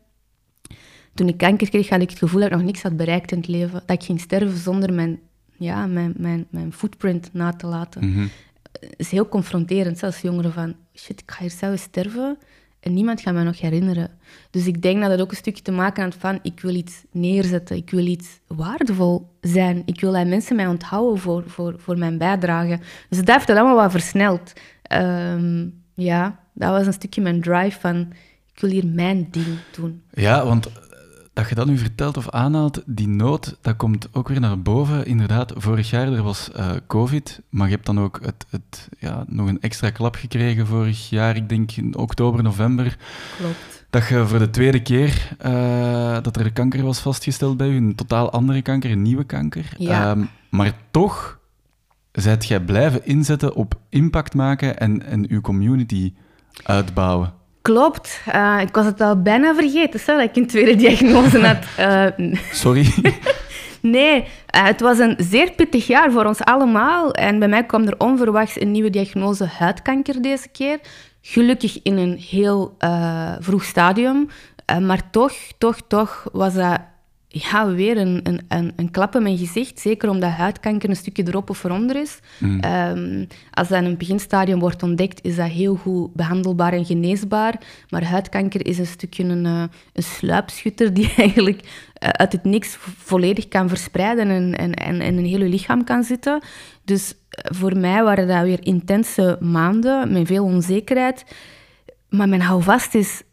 toen 1.14 1.28
ik 1.28 1.38
kanker 1.38 1.70
kreeg, 1.70 1.90
had 1.90 2.02
ik 2.02 2.10
het 2.10 2.20
gevoel 2.20 2.40
dat 2.40 2.50
ik 2.50 2.56
nog 2.56 2.66
niks 2.66 2.82
had 2.82 2.98
bereikt 2.98 3.32
in 3.32 3.38
het 3.38 3.48
leven. 3.48 3.84
Dat 3.86 4.02
ik 4.02 4.04
ging 4.04 4.20
sterven 4.20 4.58
zonder 4.58 4.94
mijn, 4.94 5.20
ja, 5.58 5.88
mijn, 5.88 6.14
mijn, 6.18 6.46
mijn 6.50 6.74
footprint 6.74 7.30
na 7.34 7.54
te 7.54 7.68
laten. 7.68 8.02
Het 8.20 8.53
is 8.96 9.12
heel 9.12 9.30
confronterend, 9.30 9.98
zelfs 9.98 10.22
jongeren 10.22 10.54
van... 10.54 10.76
Shit, 10.96 11.22
ik 11.22 11.32
ga 11.32 11.42
hier 11.42 11.52
zelf 11.52 11.80
sterven 11.80 12.38
en 12.80 12.94
niemand 12.94 13.22
gaat 13.22 13.34
mij 13.34 13.44
nog 13.44 13.60
herinneren. 13.60 14.10
Dus 14.50 14.68
ik 14.68 14.82
denk 14.82 15.02
dat 15.02 15.12
het 15.12 15.22
ook 15.22 15.32
een 15.32 15.38
stukje 15.38 15.64
te 15.64 15.72
maken 15.72 16.04
had 16.04 16.16
van... 16.16 16.40
Ik 16.42 16.60
wil 16.60 16.76
iets 16.76 17.04
neerzetten, 17.12 17.76
ik 17.76 17.90
wil 17.90 18.06
iets 18.06 18.40
waardevol 18.48 19.30
zijn. 19.42 19.82
Ik 19.86 20.02
wil 20.02 20.12
dat 20.12 20.28
mensen 20.28 20.56
mij 20.56 20.68
onthouden 20.68 21.20
voor, 21.20 21.44
voor, 21.48 21.76
voor 21.78 21.98
mijn 21.98 22.18
bijdrage. 22.18 22.80
Dus 23.10 23.18
dat 23.18 23.36
heeft 23.36 23.48
het 23.48 23.58
allemaal 23.58 23.76
wat 23.76 23.92
versneld. 23.92 24.54
Ehm, 24.82 25.68
ja, 25.94 26.40
dat 26.54 26.70
was 26.70 26.86
een 26.86 26.94
stukje 26.94 27.22
mijn 27.22 27.42
drive 27.42 27.80
van... 27.80 28.14
Ik 28.54 28.62
wil 28.62 28.70
hier 28.70 28.88
mijn 28.88 29.28
ding 29.32 29.58
doen. 29.76 30.02
Ja, 30.14 30.46
want 30.46 30.70
dat 31.34 31.50
je 31.50 31.56
dat 31.56 31.66
nu 31.66 31.78
vertelt 31.78 32.18
of 32.18 32.30
aanhaalt, 32.30 32.82
die 32.86 33.08
nood, 33.08 33.58
dat 33.62 33.76
komt 33.76 34.08
ook 34.12 34.28
weer 34.28 34.40
naar 34.40 34.62
boven. 34.62 35.06
Inderdaad, 35.06 35.54
vorig 35.56 35.90
jaar 35.90 36.14
er 36.14 36.24
was 36.24 36.52
eh, 36.52 36.72
COVID, 36.88 37.42
maar 37.50 37.68
je 37.68 37.74
hebt 37.74 37.86
dan 37.86 38.00
ook 38.00 38.20
het, 38.22 38.46
het, 38.50 38.90
ja, 39.00 39.24
nog 39.28 39.48
een 39.48 39.62
extra 39.62 39.90
klap 39.90 40.16
gekregen 40.16 40.68
vorig 40.68 41.10
jaar, 41.10 41.36
ik 41.36 41.50
denk 41.50 41.72
in 41.72 41.98
oktober, 41.98 42.44
november, 42.44 42.98
Klopt. 43.38 43.86
dat 43.90 44.08
je 44.08 44.28
voor 44.28 44.40
de 44.40 44.50
tweede 44.50 44.82
keer 44.82 45.36
eh, 45.38 46.18
dat 46.22 46.38
er 46.38 46.54
kanker 46.54 46.84
was 46.84 47.00
vastgesteld 47.00 47.58
bij 47.58 47.70
u, 47.70 47.76
een 47.76 47.96
totaal 47.96 48.32
andere 48.32 48.62
kanker, 48.62 48.92
een 48.92 49.02
nieuwe 49.02 49.24
kanker. 49.24 49.74
Ja. 49.78 50.10
Ehm, 50.10 50.24
maar 50.50 50.74
toch 50.92 51.40
zijt 52.12 52.46
jij 52.46 52.60
blijven 52.60 53.06
inzetten 53.06 53.56
op 53.56 53.80
impact 53.90 54.34
maken 54.34 54.80
en, 54.80 55.06
en 55.06 55.30
uw 55.30 55.42
community 55.42 56.14
uitbouwen. 56.64 57.34
Klopt. 57.64 58.22
Eh, 58.26 58.58
ik 58.62 58.76
was 58.76 58.86
het 58.86 59.02
al 59.02 59.22
bijna 59.22 59.56
vergeten, 59.56 60.00
stel 60.00 60.18
dat 60.18 60.30
ik 60.30 60.36
een 60.36 60.48
tweede 60.48 60.76
diagnose 60.76 61.46
had. 61.46 61.58
Eh, 61.78 62.30
Sorry. 62.52 62.86
Nee, 63.82 64.28
eh, 64.46 64.64
het 64.64 64.82
was 64.82 65.00
een 65.00 65.16
zeer 65.18 65.52
pittig 65.52 65.88
jaar 65.88 66.12
voor 66.12 66.26
ons 66.26 66.40
allemaal. 66.40 67.12
En 67.12 67.40
bij 67.40 67.48
mij 67.48 67.66
kwam 67.66 67.88
er 67.88 67.96
onverwachts 67.98 68.62
een 68.62 68.72
nieuwe 68.72 68.90
diagnose 68.90 69.46
huidkanker 69.46 70.22
deze 70.22 70.50
keer. 70.50 70.80
Gelukkig 71.22 71.80
in 71.82 71.98
een 71.98 72.18
heel 72.18 72.78
vroeg 73.40 73.64
stadium. 73.64 74.28
Maar 74.82 75.10
toch, 75.10 75.34
toch, 75.58 75.78
toch 75.88 76.28
was 76.32 76.54
dat 76.54 76.80
ja, 77.36 77.72
weer 77.72 77.98
een, 77.98 78.20
een, 78.24 78.42
een, 78.48 78.74
een, 78.76 78.92
klap 78.92 79.16
in 79.16 79.24
mijn 79.24 79.38
gezicht. 79.38 79.80
Zeker 79.80 80.10
omdat 80.10 80.30
huidkanker 80.30 80.90
een 80.90 80.96
stukje 80.96 81.28
erop 81.28 81.50
of 81.50 81.64
eronder 81.64 81.96
is. 81.96 82.20
Mm. 82.38 82.64
Um, 82.64 83.28
als 83.52 83.68
dat 83.68 83.80
in 83.80 83.86
een 83.86 83.98
beginstadium 83.98 84.60
wordt 84.60 84.84
ontdekt, 84.84 85.24
is 85.24 85.36
dat 85.36 85.48
heel 85.48 85.76
goed 85.76 86.14
behandelbaar 86.14 86.74
en 86.74 86.86
geneesbaar. 86.86 87.62
Maar 87.90 88.04
huidkanker 88.04 88.66
is 88.66 88.78
een 88.78 88.86
stukje 88.86 89.24
een, 89.24 89.46
uh, 89.46 89.64
een 89.94 90.04
sluipschutter 90.04 90.94
die 90.94 91.14
eigenlijk 91.18 91.62
uh, 91.62 92.10
uit 92.10 92.32
het 92.32 92.44
niks 92.44 92.78
volledig 92.80 93.48
kan 93.48 93.70
verspreiden 93.70 94.28
en, 94.28 94.56
en, 94.56 94.74
en 94.74 95.02
in 95.02 95.18
een 95.18 95.26
hele 95.26 95.48
lichaam 95.48 95.84
kan 95.84 96.04
zitten. 96.04 96.42
Dus 96.84 97.14
uh, 97.14 97.58
voor 97.58 97.78
mij 97.78 98.04
waren 98.04 98.28
dat 98.28 98.44
weer 98.44 98.66
intense 98.66 99.38
maanden 99.40 100.12
met 100.12 100.28
veel 100.28 100.44
onzekerheid. 100.44 101.26
Maar 102.10 102.30
mijn 102.30 102.42
houvast 102.42 102.96
is 102.96 103.24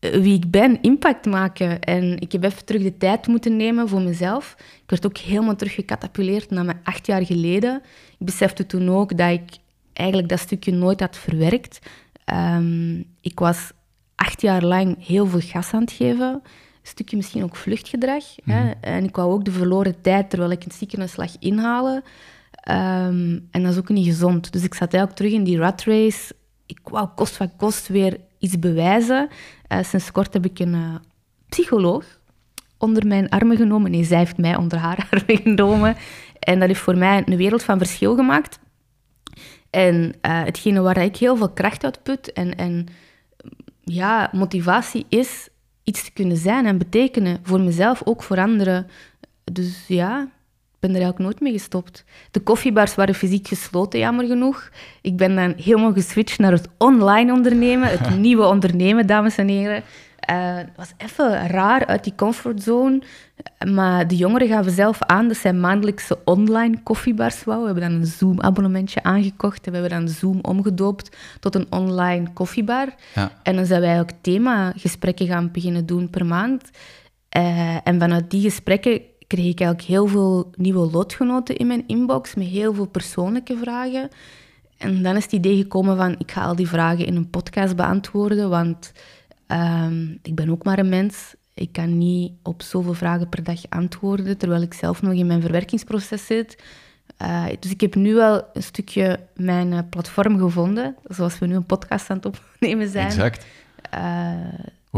wie 0.00 0.34
ik 0.34 0.50
ben, 0.50 0.82
impact 0.82 1.26
maken. 1.26 1.80
En 1.80 2.20
ik 2.20 2.32
heb 2.32 2.44
even 2.44 2.64
terug 2.64 2.82
de 2.82 2.96
tijd 2.96 3.26
moeten 3.26 3.56
nemen 3.56 3.88
voor 3.88 4.00
mezelf. 4.00 4.54
Ik 4.58 4.90
werd 4.90 5.06
ook 5.06 5.18
helemaal 5.18 5.56
terug 5.56 5.74
gecatapuleerd 5.74 6.50
naar 6.50 6.64
mijn 6.64 6.80
acht 6.82 7.06
jaar 7.06 7.26
geleden. 7.26 7.82
Ik 8.18 8.26
besefte 8.26 8.66
toen 8.66 8.88
ook 8.88 9.16
dat 9.16 9.30
ik 9.30 9.56
eigenlijk 9.92 10.28
dat 10.28 10.38
stukje 10.38 10.72
nooit 10.72 11.00
had 11.00 11.16
verwerkt. 11.16 11.78
Um, 12.32 13.04
ik 13.20 13.38
was 13.38 13.70
acht 14.14 14.40
jaar 14.40 14.62
lang 14.62 15.06
heel 15.06 15.26
veel 15.26 15.40
gas 15.40 15.72
aan 15.72 15.80
het 15.80 15.92
geven. 15.92 16.32
Een 16.32 16.92
stukje 16.92 17.16
misschien 17.16 17.42
ook 17.42 17.56
vluchtgedrag. 17.56 18.24
Hè? 18.44 18.64
Mhm. 18.64 18.74
En 18.80 19.04
ik 19.04 19.16
wou 19.16 19.32
ook 19.32 19.44
de 19.44 19.50
verloren 19.50 20.00
tijd 20.00 20.30
terwijl 20.30 20.50
ik 20.50 20.64
een 20.64 20.72
ziekenhuis 20.72 21.16
lag 21.16 21.36
inhalen. 21.38 22.02
Um, 22.70 23.48
en 23.50 23.62
dat 23.62 23.72
is 23.72 23.78
ook 23.78 23.88
niet 23.88 24.06
gezond. 24.06 24.52
Dus 24.52 24.62
ik 24.62 24.74
zat 24.74 24.92
eigenlijk 24.92 25.14
terug 25.14 25.32
in 25.32 25.44
die 25.44 25.58
rat 25.58 25.82
race. 25.82 26.34
Ik 26.66 26.78
wou 26.82 27.08
kost 27.14 27.36
wat 27.36 27.50
kost 27.56 27.88
weer 27.88 28.20
bewijzen. 28.58 29.28
Uh, 29.68 29.82
sinds 29.82 30.12
kort 30.12 30.32
heb 30.32 30.44
ik 30.44 30.58
een 30.58 30.74
uh, 30.74 30.94
psycholoog 31.48 32.04
onder 32.78 33.06
mijn 33.06 33.28
armen 33.28 33.56
genomen. 33.56 33.90
Nee, 33.90 34.04
zij 34.04 34.18
heeft 34.18 34.36
mij 34.36 34.56
onder 34.56 34.78
haar 34.78 35.06
armen 35.10 35.42
genomen. 35.42 35.96
En 36.38 36.58
dat 36.58 36.68
heeft 36.68 36.80
voor 36.80 36.98
mij 36.98 37.22
een 37.26 37.36
wereld 37.36 37.62
van 37.62 37.78
verschil 37.78 38.14
gemaakt. 38.14 38.58
En 39.70 40.04
uh, 40.04 40.10
hetgene 40.20 40.80
waar 40.80 40.96
ik 40.96 41.16
heel 41.16 41.36
veel 41.36 41.50
kracht 41.50 41.84
uit 41.84 42.02
put 42.02 42.32
en, 42.32 42.56
en 42.56 42.86
ja, 43.84 44.30
motivatie 44.32 45.06
is 45.08 45.48
iets 45.82 46.04
te 46.04 46.12
kunnen 46.12 46.36
zijn 46.36 46.66
en 46.66 46.78
betekenen 46.78 47.38
voor 47.42 47.60
mezelf, 47.60 48.02
ook 48.04 48.22
voor 48.22 48.38
anderen. 48.38 48.86
Dus 49.52 49.84
ja, 49.86 50.28
ben 50.86 50.96
er 50.96 51.02
eigenlijk 51.02 51.18
nooit 51.18 51.40
mee 51.40 51.52
gestopt. 51.52 52.04
De 52.30 52.40
koffiebars 52.40 52.94
waren 52.94 53.14
fysiek 53.14 53.48
gesloten, 53.48 53.98
jammer 53.98 54.26
genoeg. 54.26 54.70
Ik 55.02 55.16
ben 55.16 55.34
dan 55.34 55.54
helemaal 55.56 55.92
geswitcht 55.92 56.38
naar 56.38 56.52
het 56.52 56.68
online 56.78 57.32
ondernemen, 57.32 57.88
het 57.88 58.18
nieuwe 58.26 58.44
ondernemen, 58.44 59.06
dames 59.06 59.36
en 59.36 59.48
heren. 59.48 59.82
Uh, 60.30 60.56
het 60.56 60.68
was 60.76 60.92
even 60.96 61.48
raar 61.48 61.86
uit 61.86 62.04
die 62.04 62.14
comfortzone. 62.16 63.02
Maar 63.72 64.08
de 64.08 64.16
jongeren 64.16 64.48
gaven 64.48 64.72
zelf 64.72 65.02
aan 65.02 65.28
dat 65.28 65.36
zij 65.36 65.52
maandelijkse 65.52 66.18
online 66.24 66.82
koffiebars 66.82 67.44
wou. 67.44 67.60
We 67.60 67.66
hebben 67.66 67.90
dan 67.90 68.00
een 68.00 68.06
Zoom-abonnementje 68.06 69.02
aangekocht 69.02 69.66
en 69.66 69.72
we 69.72 69.78
hebben 69.78 69.98
dan 69.98 70.08
Zoom 70.08 70.38
omgedoopt 70.42 71.16
tot 71.40 71.54
een 71.54 71.66
online 71.70 72.32
koffiebar. 72.32 72.94
Ja. 73.14 73.32
En 73.42 73.56
dan 73.56 73.66
zijn 73.66 73.80
wij 73.80 74.00
ook 74.00 74.10
themagesprekken 74.20 75.26
gaan 75.26 75.50
beginnen 75.52 75.86
doen 75.86 76.10
per 76.10 76.26
maand. 76.26 76.70
Uh, 77.36 77.76
en 77.84 78.00
vanuit 78.00 78.30
die 78.30 78.42
gesprekken 78.42 79.00
kreeg 79.26 79.50
ik 79.50 79.60
eigenlijk 79.60 79.88
heel 79.88 80.06
veel 80.06 80.50
nieuwe 80.56 80.90
lotgenoten 80.90 81.56
in 81.56 81.66
mijn 81.66 81.84
inbox 81.86 82.34
met 82.34 82.46
heel 82.46 82.74
veel 82.74 82.86
persoonlijke 82.86 83.56
vragen. 83.56 84.08
En 84.76 85.02
dan 85.02 85.16
is 85.16 85.22
het 85.22 85.32
idee 85.32 85.56
gekomen 85.56 85.96
van, 85.96 86.14
ik 86.18 86.30
ga 86.30 86.44
al 86.44 86.56
die 86.56 86.68
vragen 86.68 87.06
in 87.06 87.16
een 87.16 87.30
podcast 87.30 87.76
beantwoorden, 87.76 88.50
want 88.50 88.92
ehm, 89.46 90.10
ik 90.22 90.34
ben 90.34 90.50
ook 90.50 90.64
maar 90.64 90.78
een 90.78 90.88
mens. 90.88 91.34
Ik 91.54 91.72
kan 91.72 91.98
niet 91.98 92.32
op 92.42 92.62
zoveel 92.62 92.94
vragen 92.94 93.28
per 93.28 93.42
dag 93.42 93.60
antwoorden, 93.68 94.38
terwijl 94.38 94.62
ik 94.62 94.74
zelf 94.74 95.02
nog 95.02 95.12
in 95.12 95.26
mijn 95.26 95.40
verwerkingsproces 95.40 96.26
zit. 96.26 96.62
Uh, 97.22 97.44
dus 97.60 97.70
ik 97.70 97.80
heb 97.80 97.94
nu 97.94 98.14
wel 98.14 98.44
een 98.52 98.62
stukje 98.62 99.20
mijn 99.34 99.72
uh, 99.72 99.78
platform 99.90 100.38
gevonden, 100.38 100.96
zoals 101.04 101.38
we 101.38 101.46
nu 101.46 101.54
een 101.54 101.66
podcast 101.66 102.10
aan 102.10 102.16
het 102.16 102.26
opnemen 102.26 102.88
zijn. 102.88 103.06
Exact. 103.06 103.46
Uh, 103.94 104.34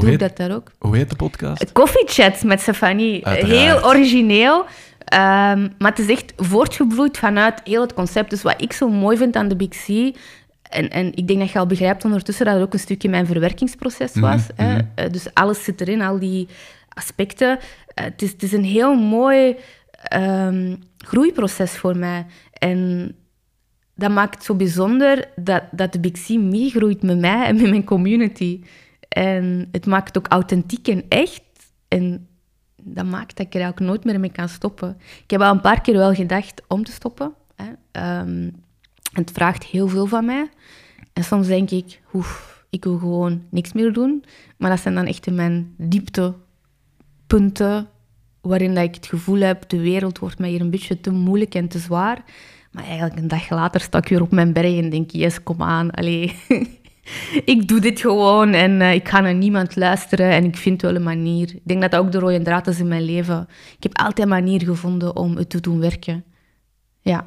hoe 0.01 0.11
heet, 0.11 0.19
dat 0.19 0.37
daar 0.37 0.55
ook. 0.55 0.71
Hoe 0.79 0.97
heet 0.97 1.11
de 1.11 1.17
podcast? 1.17 1.73
Coffee 1.73 2.07
Chats 2.07 2.43
met 2.43 2.61
Stefanie. 2.61 3.29
Heel 3.29 3.85
origineel. 3.85 4.59
Um, 4.59 5.75
maar 5.79 5.91
het 5.91 5.99
is 5.99 6.09
echt 6.09 6.33
voortgebloeid 6.37 7.19
vanuit 7.19 7.61
heel 7.65 7.81
het 7.81 7.95
concept. 7.95 8.31
Dus 8.31 8.43
wat 8.43 8.63
ik 8.63 8.73
zo 8.73 8.89
mooi 8.89 9.17
vind 9.17 9.37
aan 9.37 9.49
de 9.49 9.57
Big 9.57 9.69
C... 9.69 10.17
En, 10.69 10.91
en 10.91 11.15
ik 11.15 11.27
denk 11.27 11.39
dat 11.39 11.51
je 11.51 11.59
al 11.59 11.67
begrijpt 11.67 12.05
ondertussen 12.05 12.45
dat 12.45 12.55
het 12.55 12.63
ook 12.63 12.73
een 12.73 12.79
stukje 12.79 13.09
mijn 13.09 13.27
verwerkingsproces 13.27 14.13
mhm, 14.13 14.21
was. 14.21 14.47
hè? 14.55 14.73
Mhm. 14.73 14.85
Eh, 14.95 15.11
dus 15.11 15.35
alles 15.35 15.65
zit 15.65 15.81
erin, 15.81 16.03
al 16.03 16.19
die 16.19 16.49
aspecten. 16.89 17.49
Uh, 17.49 18.05
het, 18.05 18.23
is, 18.23 18.31
het 18.31 18.43
is 18.43 18.53
een 18.53 18.65
heel 18.65 18.95
mooi 18.95 19.57
um, 20.17 20.79
groeiproces 20.99 21.73
voor 21.73 21.97
mij. 21.97 22.27
En 22.53 23.15
dat 23.95 24.11
maakt 24.11 24.35
het 24.35 24.45
zo 24.45 24.55
bijzonder 24.55 25.25
dat, 25.37 25.63
dat 25.71 25.93
de 25.93 26.01
Big 26.01 26.13
C 26.13 26.29
meegroeit 26.29 27.03
met 27.03 27.19
mij 27.19 27.47
en 27.47 27.57
met 27.57 27.71
mijn 27.71 27.85
community. 27.85 28.61
En 29.19 29.69
het 29.73 29.87
maakt 29.87 30.07
het 30.07 30.19
ook 30.19 30.33
authentiek 30.33 30.89
en 30.89 31.05
echt. 31.09 31.43
En 31.89 32.29
dat 32.83 33.05
maakt 33.05 33.37
dat 33.37 33.47
ik 33.47 33.55
er 33.55 33.69
ook 33.69 33.81
nooit 33.81 34.05
meer 34.05 34.21
mee 34.21 34.33
kan 34.33 34.49
stoppen. 34.49 34.97
Ik 35.23 35.31
heb 35.31 35.41
al 35.41 35.53
een 35.53 35.61
paar 35.61 35.81
keer 35.81 35.97
wel 35.97 36.15
gedacht 36.15 36.63
om 36.69 36.85
te 36.85 36.93
stoppen. 36.93 37.35
Hè. 37.57 37.67
Um, 38.21 38.53
het 39.13 39.31
vraagt 39.31 39.65
heel 39.65 39.89
veel 39.89 40.07
van 40.07 40.25
mij. 40.25 40.49
En 41.13 41.25
soms 41.25 41.47
denk 41.47 41.71
ik, 41.71 42.01
oef, 42.13 42.65
ik 42.71 42.85
wil 42.85 42.99
gewoon 42.99 43.43
niks 43.51 43.73
meer 43.73 43.93
doen. 43.93 44.25
Maar 44.57 44.71
dat 44.71 44.81
zijn 44.81 44.95
dan 44.95 45.07
echt 45.07 45.31
mijn 45.31 45.75
dieptepunten, 45.77 47.89
waarin 48.41 48.75
dat 48.75 48.85
ik 48.85 48.95
het 48.95 49.07
gevoel 49.07 49.41
heb, 49.41 49.69
de 49.69 49.81
wereld 49.81 50.19
wordt 50.19 50.39
mij 50.39 50.51
hier 50.51 50.61
een 50.61 50.71
beetje 50.71 51.01
te 51.01 51.11
moeilijk 51.11 51.55
en 51.55 51.69
te 51.69 51.79
zwaar. 51.79 52.25
Maar 52.73 52.85
eigenlijk 52.85 53.17
een 53.17 53.29
dag 53.29 53.51
later 53.51 53.81
sta 53.81 53.99
ik 53.99 54.09
weer 54.09 54.23
op 54.23 54.31
mijn 54.31 54.53
berg 54.53 54.79
en 54.79 54.91
denk, 54.91 55.11
yes, 55.11 55.43
kom 55.43 55.63
aan. 55.63 55.91
Allee, 55.91 56.37
ik 57.55 57.69
doe 57.69 57.81
dit 57.81 58.01
gewoon 58.01 58.53
en 58.53 58.81
uh, 58.81 58.95
ik 58.95 59.09
ga 59.09 59.21
naar 59.21 59.35
niemand 59.35 59.77
luisteren 59.77 60.31
en 60.31 60.45
ik 60.45 60.57
vind 60.57 60.83
wel 60.83 60.95
een 60.95 61.03
manier. 61.03 61.55
Ik 61.55 61.61
denk 61.65 61.81
dat 61.81 61.91
dat 61.91 62.01
ook 62.01 62.13
de 62.13 62.19
rode 62.19 62.43
draad 62.43 62.67
is 62.67 62.79
in 62.79 62.89
mijn 62.89 63.05
leven. 63.05 63.49
Ik 63.77 63.83
heb 63.83 63.99
altijd 63.99 64.19
een 64.19 64.29
manier 64.29 64.63
gevonden 64.63 65.17
om 65.17 65.37
het 65.37 65.51
te 65.51 65.61
doen 65.61 65.81
werken. 65.81 66.25
Ja. 67.01 67.27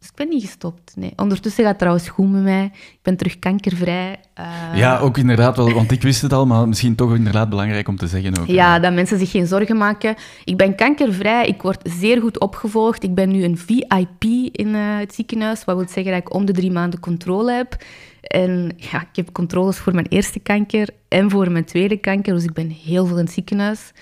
Dus 0.00 0.08
ik 0.08 0.14
ben 0.14 0.28
niet 0.28 0.42
gestopt. 0.42 0.92
Nee. 0.96 1.12
Ondertussen 1.16 1.60
gaat 1.62 1.70
het 1.70 1.78
trouwens 1.78 2.08
goed 2.08 2.30
met 2.30 2.42
mij. 2.42 2.64
Ik 2.74 2.98
ben 3.02 3.16
terug 3.16 3.38
kankervrij. 3.38 4.20
Uh... 4.38 4.78
Ja, 4.78 4.98
ook 4.98 5.18
inderdaad 5.18 5.56
wel, 5.56 5.72
want 5.72 5.90
ik 5.90 6.02
wist 6.02 6.22
het 6.22 6.32
al, 6.32 6.46
maar 6.46 6.68
misschien 6.68 6.94
toch 6.94 7.14
inderdaad 7.14 7.48
belangrijk 7.48 7.88
om 7.88 7.96
te 7.96 8.06
zeggen 8.06 8.38
ook. 8.38 8.46
Ja, 8.46 8.78
dat 8.78 8.92
mensen 8.92 9.18
zich 9.18 9.30
geen 9.30 9.46
zorgen 9.46 9.76
maken. 9.76 10.14
Ik 10.44 10.56
ben 10.56 10.74
kankervrij, 10.74 11.46
ik 11.46 11.62
word 11.62 11.90
zeer 11.98 12.20
goed 12.20 12.40
opgevolgd. 12.40 13.02
Ik 13.02 13.14
ben 13.14 13.30
nu 13.30 13.44
een 13.44 13.58
VIP 13.58 14.24
in 14.52 14.68
uh, 14.68 14.98
het 14.98 15.14
ziekenhuis, 15.14 15.64
wat 15.64 15.76
wil 15.76 15.88
zeggen 15.88 16.12
dat 16.12 16.20
ik 16.20 16.34
om 16.34 16.44
de 16.44 16.52
drie 16.52 16.70
maanden 16.70 17.00
controle 17.00 17.52
heb. 17.52 17.76
En 18.20 18.72
ja, 18.76 19.00
ik 19.00 19.16
heb 19.16 19.32
controles 19.32 19.78
voor 19.78 19.94
mijn 19.94 20.06
eerste 20.08 20.38
kanker 20.38 20.88
en 21.08 21.30
voor 21.30 21.50
mijn 21.50 21.64
tweede 21.64 21.96
kanker, 21.96 22.34
dus 22.34 22.44
ik 22.44 22.52
ben 22.52 22.70
heel 22.70 23.06
veel 23.06 23.18
in 23.18 23.24
het 23.24 23.32
ziekenhuis. 23.32 23.92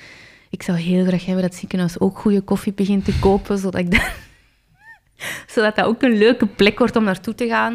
Ik 0.51 0.63
zou 0.63 0.79
heel 0.79 1.05
graag 1.05 1.25
hebben 1.25 1.43
dat 1.43 1.51
het 1.51 1.61
ziekenhuis 1.61 2.01
ook 2.01 2.19
goede 2.19 2.41
koffie 2.41 2.73
begint 2.73 3.05
te 3.05 3.19
kopen, 3.19 3.59
zodat, 3.59 3.81
ik 3.81 3.91
dat, 3.91 4.11
zodat 5.55 5.77
dat 5.77 5.85
ook 5.85 6.03
een 6.03 6.19
leuke 6.19 6.47
plek 6.47 6.79
wordt 6.79 6.97
om 6.97 7.05
naartoe 7.05 7.35
te 7.35 7.47
gaan. 7.47 7.73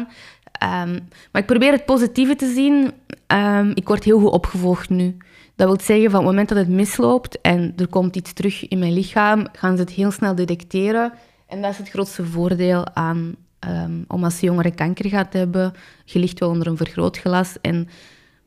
Um, 0.62 1.08
maar 1.32 1.42
ik 1.42 1.46
probeer 1.46 1.72
het 1.72 1.84
positieve 1.84 2.36
te 2.36 2.52
zien. 2.52 2.92
Um, 3.26 3.70
ik 3.74 3.88
word 3.88 4.04
heel 4.04 4.20
goed 4.20 4.30
opgevolgd 4.30 4.90
nu. 4.90 5.16
Dat 5.56 5.66
wil 5.66 5.80
zeggen, 5.80 6.10
van 6.10 6.20
het 6.20 6.28
moment 6.28 6.48
dat 6.48 6.58
het 6.58 6.68
misloopt 6.68 7.40
en 7.40 7.72
er 7.76 7.88
komt 7.88 8.16
iets 8.16 8.32
terug 8.32 8.68
in 8.68 8.78
mijn 8.78 8.92
lichaam, 8.92 9.46
gaan 9.52 9.76
ze 9.76 9.82
het 9.82 9.90
heel 9.90 10.10
snel 10.10 10.34
detecteren. 10.34 11.12
En 11.46 11.62
dat 11.62 11.70
is 11.70 11.78
het 11.78 11.88
grootste 11.88 12.24
voordeel 12.24 12.94
aan 12.94 13.34
Um, 13.68 14.04
om 14.08 14.24
als 14.24 14.40
jongere 14.40 14.74
kanker 14.74 15.08
gaat 15.08 15.32
hebben, 15.32 15.72
je 16.04 16.18
ligt 16.18 16.38
wel 16.38 16.48
onder 16.48 16.66
een 16.66 16.76
vergrootglas. 16.76 17.56
En 17.60 17.88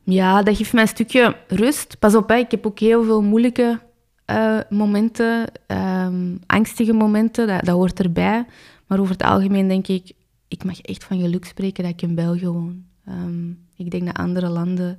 ja, 0.02 0.42
dat 0.42 0.56
geeft 0.56 0.72
mij 0.72 0.82
een 0.82 0.88
stukje 0.88 1.36
rust. 1.48 1.98
Pas 1.98 2.14
op, 2.14 2.28
hè, 2.28 2.36
ik 2.36 2.50
heb 2.50 2.66
ook 2.66 2.78
heel 2.78 3.04
veel 3.04 3.22
moeilijke 3.22 3.80
uh, 4.26 4.58
momenten, 4.68 5.46
um, 5.66 6.38
angstige 6.46 6.92
momenten, 6.92 7.46
dat, 7.46 7.64
dat 7.64 7.74
hoort 7.74 8.00
erbij. 8.00 8.46
Maar 8.86 9.00
over 9.00 9.12
het 9.12 9.22
algemeen 9.22 9.68
denk 9.68 9.88
ik, 9.88 10.12
ik 10.48 10.64
mag 10.64 10.80
echt 10.80 11.04
van 11.04 11.20
geluk 11.20 11.44
spreken 11.44 11.82
dat 11.82 11.92
ik 11.92 12.02
in 12.02 12.14
België 12.14 12.46
woon. 12.46 12.84
Um, 13.08 13.58
ik 13.76 13.90
denk 13.90 14.06
dat 14.06 14.16
andere 14.16 14.48
landen 14.48 14.98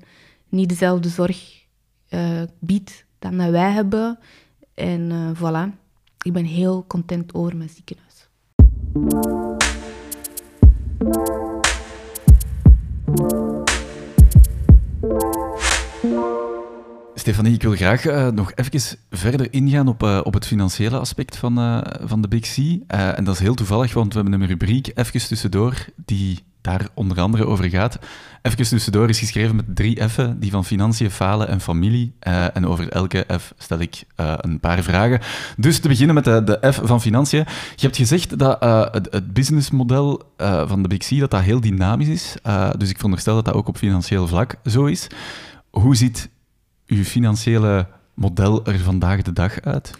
niet 0.50 0.70
dezelfde 0.70 1.10
zorg 1.10 1.66
uh, 2.10 2.42
biedt 2.60 3.06
dan 3.20 3.38
dat 3.38 3.50
wij 3.50 3.72
hebben. 3.72 4.20
En 4.74 5.12
uh, 5.12 5.30
voilà, 5.36 5.76
ik 6.22 6.34
ben 6.34 6.46
heel 6.46 6.86
content 6.88 7.34
over 7.34 7.58
mijn 7.58 7.70
ziekenhuis. 7.70 8.28
Stefanie, 17.14 17.54
ik 17.54 17.62
wil 17.62 17.76
graag 17.76 18.06
uh, 18.06 18.28
nog 18.28 18.52
even 18.56 18.98
verder 19.10 19.54
ingaan 19.54 19.88
op, 19.88 20.04
uh, 20.04 20.20
op 20.24 20.34
het 20.34 20.46
financiële 20.46 20.98
aspect 20.98 21.38
van, 21.38 21.60
uh, 21.60 21.82
van 22.02 22.22
de 22.22 22.28
Big 22.28 22.42
C. 22.42 22.58
en 22.88 23.24
dat 23.24 23.34
is 23.34 23.40
heel 23.40 23.54
toevallig, 23.54 23.94
want 23.94 24.14
we 24.14 24.20
hebben 24.20 24.42
een 24.42 24.48
rubriek 24.48 24.92
even 24.94 25.28
tussendoor 25.28 25.86
die 25.96 26.44
daar 26.62 26.88
onder 26.94 27.22
andere 27.22 27.46
over 27.46 27.70
gaat. 27.70 28.00
Even 28.42 28.68
tussendoor 28.68 29.10
is 29.10 29.20
geschreven 29.20 29.56
met 29.56 29.76
drie 29.76 30.10
F'en, 30.10 30.40
die 30.40 30.52
van 30.52 30.66
financiën, 30.66 31.12
falen 31.12 31.48
en 31.48 31.62
familie. 31.62 32.14
Uh, 32.28 32.56
en 32.56 32.68
over 32.68 32.90
elke 32.90 33.26
F 33.40 33.54
stel 33.58 33.80
ik 33.80 34.04
uh, 34.20 34.34
een 34.38 34.60
paar 34.60 34.84
vragen. 34.84 35.20
Dus 35.58 35.80
te 35.80 35.88
beginnen 35.88 36.16
met 36.16 36.24
de, 36.24 36.44
de 36.44 36.72
F 36.72 36.80
van 36.84 37.02
financiën. 37.02 37.46
Je 37.76 37.86
hebt 37.86 37.98
gezegd 37.98 38.40
dat 38.40 38.64
uh, 38.64 38.86
het, 38.92 39.08
het, 39.12 39.34
businessmodel 39.34 40.22
van 40.66 40.82
de 40.82 40.88
Big 40.88 41.08
dat 41.08 41.32
dat 41.32 41.42
heel 41.42 41.62
dynamisch 41.62 42.08
is. 42.08 42.36
dus 42.78 42.90
ik 42.90 42.96
veronderstel 42.96 43.36
dat 43.36 43.46
dat 43.46 43.54
ook 43.54 43.68
op 43.68 43.78
financieel 43.78 44.28
vlak 44.28 44.56
zo 44.66 44.86
is. 44.86 45.08
Hoe 45.70 45.96
ziet 45.96 46.30
uw 46.88 47.04
financiële 47.04 47.88
model 48.14 48.66
er 48.66 48.80
vandaag 48.80 49.22
de 49.22 49.34
dag 49.34 49.62
uit? 49.62 49.98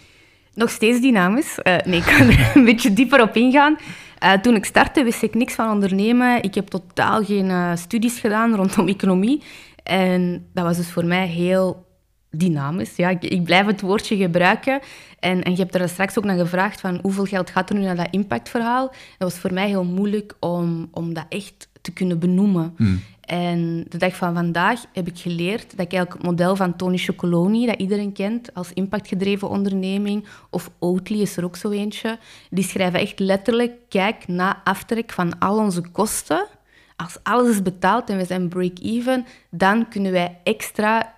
Nog 0.60 0.70
steeds 0.70 1.00
dynamisch. 1.00 1.58
nee, 1.84 2.00
ik 2.00 2.02
kan 2.02 2.28
er 2.28 2.52
een 2.54 2.64
beetje 2.70 2.92
dieper 2.92 3.22
op 3.22 3.36
ingaan. 3.36 3.78
Uh, 4.24 4.32
toen 4.32 4.54
ik 4.54 4.64
startte 4.64 5.04
wist 5.04 5.22
ik 5.22 5.34
niks 5.34 5.54
van 5.54 5.70
ondernemen. 5.70 6.42
Ik 6.42 6.54
heb 6.54 6.68
totaal 6.68 7.24
geen 7.24 7.48
uh, 7.48 7.76
studies 7.76 8.18
gedaan 8.18 8.54
rondom 8.54 8.88
economie. 8.88 9.42
En 9.82 10.46
dat 10.54 10.64
was 10.64 10.76
dus 10.76 10.90
voor 10.90 11.04
mij 11.04 11.26
heel 11.26 11.86
dynamisch. 12.30 12.96
Ja, 12.96 13.08
ik, 13.08 13.22
ik, 13.22 13.44
blijf 13.44 13.66
het 13.66 13.80
woordje 13.80 14.16
gebruiken. 14.16 14.80
En, 15.18 15.42
en 15.42 15.50
je 15.50 15.58
hebt 15.58 15.74
er 15.74 15.88
straks 15.88 16.18
ook 16.18 16.24
naar 16.24 16.38
gevraagd 16.38 16.80
van 16.80 16.98
hoeveel 17.02 17.24
geld 17.24 17.50
gaat 17.50 17.70
er 17.70 17.76
nu 17.76 17.82
naar 17.82 17.96
dat 17.96 18.08
impactverhaal. 18.10 18.86
Dat 18.88 19.32
was 19.32 19.38
voor 19.38 19.52
mij 19.52 19.68
heel 19.68 19.84
moeilijk 19.84 20.36
om, 20.40 20.88
om 20.92 21.14
dat 21.14 21.26
echt 21.28 21.68
te 21.80 21.92
kunnen 21.92 22.18
benoemen. 22.18 22.74
Hmm. 22.76 23.00
En 23.20 23.84
de 23.88 23.98
dag 23.98 24.16
van 24.16 24.34
vandaag 24.34 24.84
heb 24.92 25.06
ik 25.06 25.18
geleerd 25.18 25.62
dat 25.62 25.86
ik 25.86 25.92
eigenlijk 25.92 26.12
het 26.12 26.22
model 26.22 26.56
van 26.56 26.76
Tony 26.76 26.96
Chocoloni, 26.96 27.66
dat 27.66 27.80
iedereen 27.80 28.12
kent 28.12 28.54
als 28.54 28.72
impactgedreven 28.72 29.48
onderneming, 29.48 30.24
of 30.50 30.70
Oatly 30.78 31.20
is 31.20 31.36
er 31.36 31.44
ook 31.44 31.56
zo 31.56 31.70
eentje, 31.70 32.18
die 32.50 32.64
schrijven 32.64 33.00
echt 33.00 33.18
letterlijk, 33.18 33.72
kijk 33.88 34.28
na 34.28 34.60
aftrek 34.64 35.12
van 35.12 35.38
al 35.38 35.58
onze 35.58 35.82
kosten, 35.92 36.46
als 36.96 37.18
alles 37.22 37.48
is 37.48 37.62
betaald 37.62 38.10
en 38.10 38.16
we 38.16 38.24
zijn 38.24 38.48
break-even, 38.48 39.26
dan 39.50 39.88
kunnen 39.88 40.12
wij 40.12 40.38
extra 40.44 41.14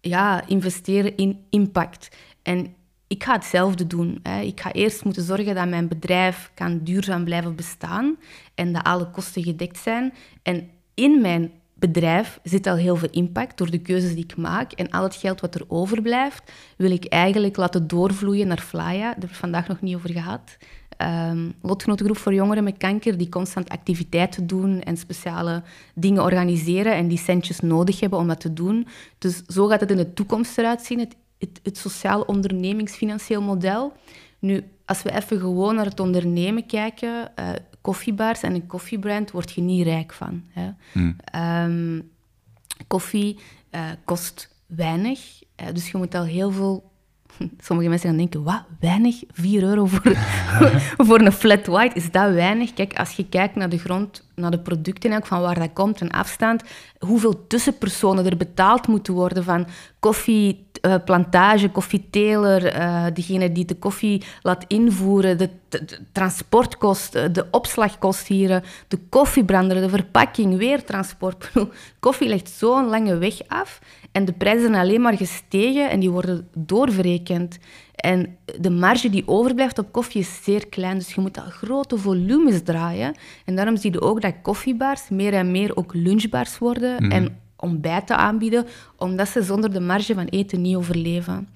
ja, 0.00 0.46
investeren 0.46 1.16
in 1.16 1.44
impact. 1.50 2.16
En 2.42 2.74
ik 3.14 3.24
ga 3.24 3.32
hetzelfde 3.32 3.86
doen. 3.86 4.22
Ik 4.42 4.60
ga 4.60 4.72
eerst 4.72 5.04
moeten 5.04 5.22
zorgen 5.22 5.54
dat 5.54 5.68
mijn 5.68 5.88
bedrijf 5.88 6.50
kan 6.54 6.80
duurzaam 6.82 7.24
blijven 7.24 7.54
bestaan 7.54 8.16
en 8.54 8.72
dat 8.72 8.84
alle 8.84 9.10
kosten 9.10 9.42
gedekt 9.42 9.78
zijn. 9.78 10.12
En 10.42 10.70
in 10.94 11.20
mijn 11.20 11.52
bedrijf 11.74 12.40
zit 12.42 12.66
al 12.66 12.76
heel 12.76 12.96
veel 12.96 13.10
impact 13.10 13.58
door 13.58 13.70
de 13.70 13.78
keuzes 13.78 14.14
die 14.14 14.24
ik 14.24 14.36
maak. 14.36 14.72
En 14.72 14.90
al 14.90 15.02
het 15.02 15.14
geld 15.14 15.40
wat 15.40 15.54
er 15.54 15.64
overblijft, 15.68 16.52
wil 16.76 16.90
ik 16.90 17.04
eigenlijk 17.04 17.56
laten 17.56 17.86
doorvloeien 17.86 18.46
naar 18.46 18.60
Flya. 18.60 19.00
Daar 19.00 19.10
hebben 19.10 19.28
we 19.28 19.34
vandaag 19.34 19.68
nog 19.68 19.80
niet 19.80 19.94
over 19.94 20.10
gehad. 20.10 20.56
Um, 20.98 21.54
lotgenotengroep 21.62 22.16
voor 22.16 22.34
jongeren 22.34 22.64
met 22.64 22.76
kanker, 22.76 23.16
die 23.16 23.28
constant 23.28 23.68
activiteiten 23.68 24.46
doen 24.46 24.80
en 24.80 24.96
speciale 24.96 25.62
dingen 25.94 26.22
organiseren 26.22 26.94
en 26.94 27.08
die 27.08 27.18
centjes 27.18 27.60
nodig 27.60 28.00
hebben 28.00 28.18
om 28.18 28.28
dat 28.28 28.40
te 28.40 28.52
doen. 28.52 28.86
Dus 29.18 29.42
zo 29.46 29.66
gaat 29.66 29.80
het 29.80 29.90
in 29.90 29.96
de 29.96 30.12
toekomst 30.12 30.58
eruit 30.58 30.82
zien, 30.82 31.08
het, 31.38 31.60
het 31.62 31.78
sociaal 31.78 32.20
ondernemingsfinancieel 32.20 33.42
model. 33.42 33.92
Nu, 34.38 34.64
als 34.84 35.02
we 35.02 35.12
even 35.12 35.38
gewoon 35.40 35.74
naar 35.74 35.84
het 35.84 36.00
ondernemen 36.00 36.66
kijken, 36.66 37.32
uh, 37.38 37.50
koffiebars 37.80 38.42
en 38.42 38.54
een 38.54 38.66
koffiebrand 38.66 39.30
word 39.30 39.52
je 39.52 39.60
niet 39.60 39.86
rijk 39.86 40.12
van. 40.12 40.44
Hè. 40.48 40.70
Hmm. 40.92 41.16
Ehm, 41.24 42.00
koffie 42.86 43.38
uh, 43.70 43.90
kost 44.04 44.54
weinig, 44.66 45.42
uh, 45.62 45.66
dus 45.72 45.90
je 45.90 45.96
moet 45.96 46.14
al 46.14 46.24
heel 46.24 46.50
veel... 46.50 46.92
Sommige 47.66 47.88
mensen 47.88 48.08
gaan 48.08 48.18
denken, 48.18 48.42
wat, 48.42 48.62
weinig? 48.80 49.22
4 49.32 49.62
euro 49.62 49.86
voor, 49.86 50.12
voor 51.06 51.20
een 51.20 51.32
flat 51.32 51.66
white, 51.66 51.94
is 51.94 52.10
dat 52.10 52.32
weinig? 52.32 52.74
Kijk, 52.74 52.98
als 52.98 53.10
je 53.10 53.28
kijkt 53.28 53.54
naar 53.54 53.68
de 53.68 53.78
grond, 53.78 54.28
naar 54.34 54.50
de 54.50 54.58
producten 54.58 55.26
van 55.26 55.40
waar 55.40 55.58
dat 55.58 55.72
komt 55.72 56.00
en 56.00 56.10
afstand, 56.10 56.62
hoeveel 56.98 57.46
tussenpersonen 57.46 58.26
er 58.26 58.36
betaald 58.36 58.86
moeten 58.86 59.14
worden 59.14 59.44
van 59.44 59.66
koffie 59.98 60.66
uh, 60.84 60.94
plantage, 61.04 61.70
koffieteler, 61.70 62.76
uh, 62.76 63.06
degene 63.14 63.52
die 63.52 63.64
de 63.64 63.74
koffie 63.74 64.22
laat 64.42 64.64
invoeren, 64.66 65.38
de, 65.38 65.50
transportkosten, 66.12 67.24
eh, 67.24 67.32
de 67.32 67.46
opslagkost 67.50 68.26
hier, 68.26 68.62
de 68.88 68.98
koffiebrander, 69.08 69.80
de 69.80 69.88
verpakking, 69.88 70.56
weer 70.56 70.84
transport. 70.84 71.50
koffie 72.00 72.28
legt 72.28 72.50
zo'n 72.50 72.88
lange 72.88 73.18
weg 73.18 73.38
af 73.48 73.80
en 74.14 74.24
de 74.24 74.32
prijzen 74.32 74.60
zijn 74.60 74.74
alleen 74.74 75.00
maar 75.00 75.16
gestegen 75.16 75.90
en 75.90 76.00
die 76.00 76.10
worden 76.10 76.48
doorverrekend. 76.56 77.58
En 77.94 78.36
de 78.60 78.70
marge 78.70 79.10
die 79.10 79.28
overblijft 79.28 79.78
op 79.78 79.92
koffie 79.92 80.20
is 80.20 80.44
zeer 80.44 80.68
klein, 80.68 80.98
dus 80.98 81.14
je 81.14 81.20
moet 81.20 81.38
al 81.38 81.50
grote 81.50 81.98
volumes 81.98 82.62
draaien. 82.62 83.14
En 83.44 83.56
daarom 83.56 83.76
zie 83.76 83.92
je 83.92 84.00
ook 84.00 84.20
dat 84.20 84.34
koffiebars 84.42 85.08
meer 85.08 85.34
en 85.34 85.50
meer 85.50 85.76
ook 85.76 85.94
lunchbars 85.94 86.58
worden. 86.58 87.02
Mhm. 87.02 87.10
En 87.10 87.38
ontbijten 87.56 88.16
aanbieden, 88.16 88.66
omdat 88.96 89.28
ze 89.28 89.42
zonder 89.42 89.72
de 89.72 89.80
marge 89.80 90.14
van 90.14 90.26
eten 90.26 90.60
niet 90.60 90.76
overleven. 90.76 91.48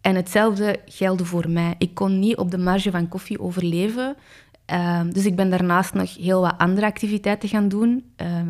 En 0.00 0.14
hetzelfde 0.14 0.80
geldt 0.86 1.22
voor 1.22 1.48
mij. 1.48 1.74
Ik 1.78 1.94
kon 1.94 2.18
niet 2.18 2.36
op 2.36 2.50
de 2.50 2.58
marge 2.58 2.90
van 2.90 3.08
koffie 3.08 3.40
overleven. 3.40 4.16
Ehm, 4.64 5.10
dus 5.10 5.26
ik 5.26 5.36
ben 5.36 5.50
daarnaast 5.50 5.94
nog 5.94 6.16
heel 6.16 6.40
wat 6.40 6.58
andere 6.58 6.86
activiteiten 6.86 7.48
gaan 7.48 7.68
doen. 7.68 8.04
Ehm, 8.16 8.48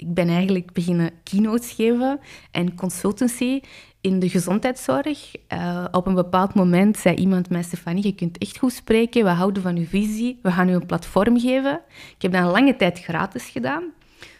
ik 0.00 0.14
ben 0.14 0.28
eigenlijk 0.28 0.72
beginnen 0.72 1.10
keynotes 1.22 1.72
geven 1.72 2.20
en 2.50 2.74
consultancy 2.74 3.60
in 4.00 4.18
de 4.18 4.28
gezondheidszorg. 4.28 5.32
Uh, 5.52 5.84
op 5.90 6.06
een 6.06 6.14
bepaald 6.14 6.54
moment 6.54 6.98
zei 6.98 7.16
iemand 7.16 7.50
mij, 7.50 7.62
Stefanie, 7.62 8.06
je 8.06 8.14
kunt 8.14 8.38
echt 8.38 8.58
goed 8.58 8.72
spreken, 8.72 9.24
we 9.24 9.30
houden 9.30 9.62
van 9.62 9.76
uw 9.76 9.86
visie, 9.86 10.38
we 10.42 10.50
gaan 10.50 10.68
u 10.68 10.72
een 10.72 10.86
platform 10.86 11.40
geven. 11.40 11.80
Ik 12.16 12.22
heb 12.22 12.32
dat 12.32 12.52
lange 12.52 12.76
tijd 12.76 12.98
gratis 12.98 13.48
gedaan, 13.48 13.84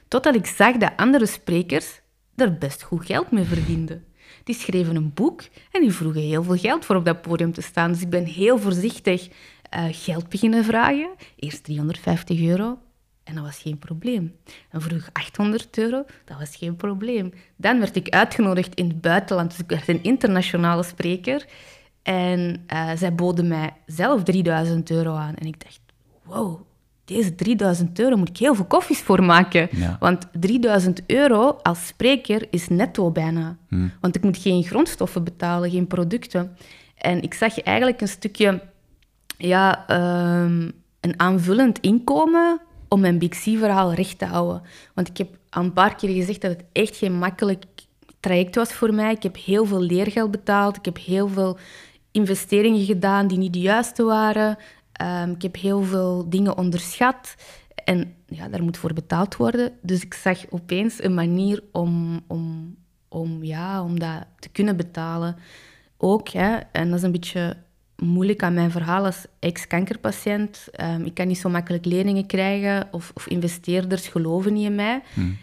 totdat 0.08 0.34
ik 0.34 0.46
zag 0.46 0.76
dat 0.76 0.92
andere 0.96 1.26
sprekers 1.26 2.00
daar 2.34 2.58
best 2.58 2.82
goed 2.82 3.06
geld 3.06 3.30
mee 3.30 3.44
verdienden. 3.44 4.04
Die 4.44 4.54
schreven 4.54 4.96
een 4.96 5.14
boek 5.14 5.42
en 5.70 5.80
die 5.80 5.92
vroegen 5.92 6.22
heel 6.22 6.42
veel 6.42 6.56
geld 6.56 6.84
voor 6.84 6.96
op 6.96 7.04
dat 7.04 7.22
podium 7.22 7.52
te 7.52 7.62
staan. 7.62 7.92
Dus 7.92 8.02
ik 8.02 8.10
ben 8.10 8.24
heel 8.24 8.58
voorzichtig 8.58 9.28
uh, 9.28 9.84
geld 9.90 10.28
beginnen 10.28 10.64
vragen. 10.64 11.10
Eerst 11.36 11.64
350 11.64 12.40
euro, 12.40 12.78
en 13.24 13.34
dat 13.34 13.44
was 13.44 13.58
geen 13.58 13.78
probleem. 13.78 14.36
Dan 14.70 14.80
vroeg 14.80 15.08
800 15.12 15.78
euro, 15.78 16.04
dat 16.24 16.38
was 16.38 16.56
geen 16.56 16.76
probleem. 16.76 17.32
Dan 17.56 17.78
werd 17.78 17.96
ik 17.96 18.08
uitgenodigd 18.08 18.74
in 18.74 18.88
het 18.88 19.00
buitenland, 19.00 19.50
dus 19.50 19.58
ik 19.58 19.68
werd 19.68 19.88
een 19.88 20.02
internationale 20.02 20.82
spreker. 20.82 21.46
En 22.02 22.64
uh, 22.72 22.90
zij 22.96 23.14
boden 23.14 23.48
mij 23.48 23.72
zelf 23.86 24.22
3000 24.22 24.90
euro 24.90 25.14
aan. 25.14 25.34
En 25.34 25.46
ik 25.46 25.62
dacht, 25.62 25.80
wow, 26.22 26.60
deze 27.04 27.34
3000 27.34 27.98
euro 27.98 28.16
moet 28.16 28.28
ik 28.28 28.36
heel 28.36 28.54
veel 28.54 28.64
koffies 28.64 29.00
voor 29.00 29.24
maken. 29.24 29.68
Want 29.98 30.26
3000 30.32 31.02
euro 31.06 31.58
als 31.62 31.86
spreker 31.86 32.46
is 32.50 32.68
netto 32.68 33.10
bijna. 33.10 33.56
Hmm. 33.68 33.92
Want 34.00 34.16
ik 34.16 34.22
moet 34.22 34.36
geen 34.36 34.64
grondstoffen 34.64 35.24
betalen, 35.24 35.70
geen 35.70 35.86
producten. 35.86 36.56
En 36.94 37.22
ik 37.22 37.34
zag 37.34 37.60
eigenlijk 37.60 38.00
een 38.00 38.08
stukje 38.08 38.62
ja, 39.36 39.84
um, 40.42 40.72
een 41.00 41.20
aanvullend 41.20 41.80
inkomen 41.80 42.60
om 42.90 43.00
mijn 43.00 43.18
Big 43.18 43.30
C-verhaal 43.30 43.92
recht 43.92 44.18
te 44.18 44.24
houden. 44.24 44.62
Want 44.94 45.08
ik 45.08 45.16
heb 45.16 45.28
al 45.50 45.62
een 45.62 45.72
paar 45.72 45.94
keer 45.94 46.14
gezegd 46.14 46.40
dat 46.40 46.50
het 46.50 46.64
echt 46.72 46.96
geen 46.96 47.18
makkelijk 47.18 47.64
traject 48.20 48.54
was 48.54 48.72
voor 48.72 48.94
mij. 48.94 49.12
Ik 49.12 49.22
heb 49.22 49.36
heel 49.36 49.66
veel 49.66 49.80
leergeld 49.80 50.30
betaald. 50.30 50.76
Ik 50.76 50.84
heb 50.84 50.98
heel 50.98 51.28
veel 51.28 51.58
investeringen 52.10 52.84
gedaan 52.84 53.26
die 53.26 53.38
niet 53.38 53.52
de 53.52 53.60
juiste 53.60 54.04
waren. 54.04 54.56
Um, 55.02 55.30
ik 55.30 55.42
heb 55.42 55.56
heel 55.56 55.82
veel 55.82 56.28
dingen 56.28 56.56
onderschat. 56.56 57.34
En 57.84 58.14
ja, 58.26 58.48
daar 58.48 58.62
moet 58.62 58.76
voor 58.76 58.92
betaald 58.92 59.36
worden. 59.36 59.72
Dus 59.82 60.02
ik 60.02 60.14
zag 60.14 60.50
opeens 60.50 61.02
een 61.02 61.14
manier 61.14 61.62
om, 61.72 62.20
om, 62.26 62.76
om, 63.08 63.44
ja, 63.44 63.82
om 63.82 63.98
dat 63.98 64.26
te 64.38 64.48
kunnen 64.48 64.76
betalen. 64.76 65.36
Ook, 65.96 66.28
hè, 66.28 66.56
en 66.56 66.88
dat 66.88 66.98
is 66.98 67.04
een 67.04 67.12
beetje 67.12 67.56
moeilijk 68.00 68.42
aan 68.42 68.54
mijn 68.54 68.70
verhaal 68.70 69.04
als 69.04 69.26
ex-kankerpatiënt. 69.38 70.68
Um, 70.80 71.04
ik 71.04 71.14
kan 71.14 71.26
niet 71.26 71.38
zo 71.38 71.48
makkelijk 71.48 71.84
leningen 71.84 72.26
krijgen 72.26 72.88
of, 72.90 73.12
of 73.14 73.26
investeerders 73.26 74.08
geloven 74.08 74.52
niet 74.52 74.64
in 74.64 74.74
mij. 74.74 75.02
Hmm. 75.14 75.36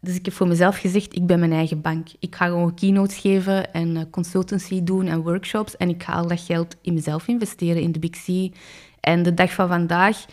Dus 0.00 0.14
ik 0.14 0.24
heb 0.24 0.34
voor 0.34 0.48
mezelf 0.48 0.78
gezegd, 0.78 1.16
ik 1.16 1.26
ben 1.26 1.38
mijn 1.38 1.52
eigen 1.52 1.80
bank. 1.80 2.08
Ik 2.18 2.34
ga 2.34 2.46
gewoon 2.46 2.74
keynotes 2.74 3.16
geven 3.16 3.72
en 3.72 3.96
uh, 3.96 4.02
consultancy 4.10 4.82
doen 4.82 5.06
en 5.06 5.22
workshops. 5.22 5.76
En 5.76 5.88
ik 5.88 6.02
ga 6.02 6.12
al 6.12 6.26
dat 6.26 6.40
geld 6.40 6.76
in 6.82 6.94
mezelf 6.94 7.28
investeren, 7.28 7.82
in 7.82 7.92
de 7.92 7.98
Big 7.98 8.10
C. 8.10 8.54
En 9.00 9.22
de 9.22 9.34
dag 9.34 9.52
van 9.52 9.68
vandaag 9.68 10.24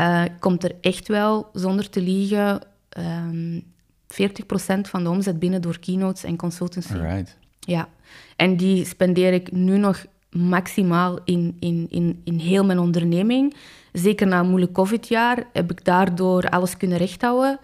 uh, 0.00 0.22
komt 0.38 0.64
er 0.64 0.72
echt 0.80 1.08
wel, 1.08 1.48
zonder 1.52 1.90
te 1.90 2.00
liegen, 2.00 2.60
um, 2.98 3.64
ehm, 4.08 4.80
40% 4.86 4.88
van 4.88 5.02
de 5.02 5.10
omzet 5.10 5.38
binnen 5.38 5.62
door 5.62 5.78
keynotes 5.78 6.24
en 6.24 6.36
consultancy. 6.36 6.92
Right. 6.92 7.36
Ja, 7.60 7.88
en 8.36 8.56
die 8.56 8.84
spendeer 8.84 9.32
ik 9.32 9.52
nu 9.52 9.78
nog 9.78 10.04
maximaal 10.34 11.18
in, 11.24 11.56
in, 11.60 11.86
in, 11.90 12.20
in 12.24 12.38
heel 12.38 12.64
mijn 12.64 12.78
onderneming. 12.78 13.54
Zeker 13.92 14.26
na 14.26 14.40
een 14.40 14.48
moeilijk 14.48 14.72
COVID-jaar 14.72 15.44
heb 15.52 15.70
ik 15.70 15.84
daardoor 15.84 16.48
alles 16.48 16.76
kunnen 16.76 16.98
rechthouden. 16.98 17.58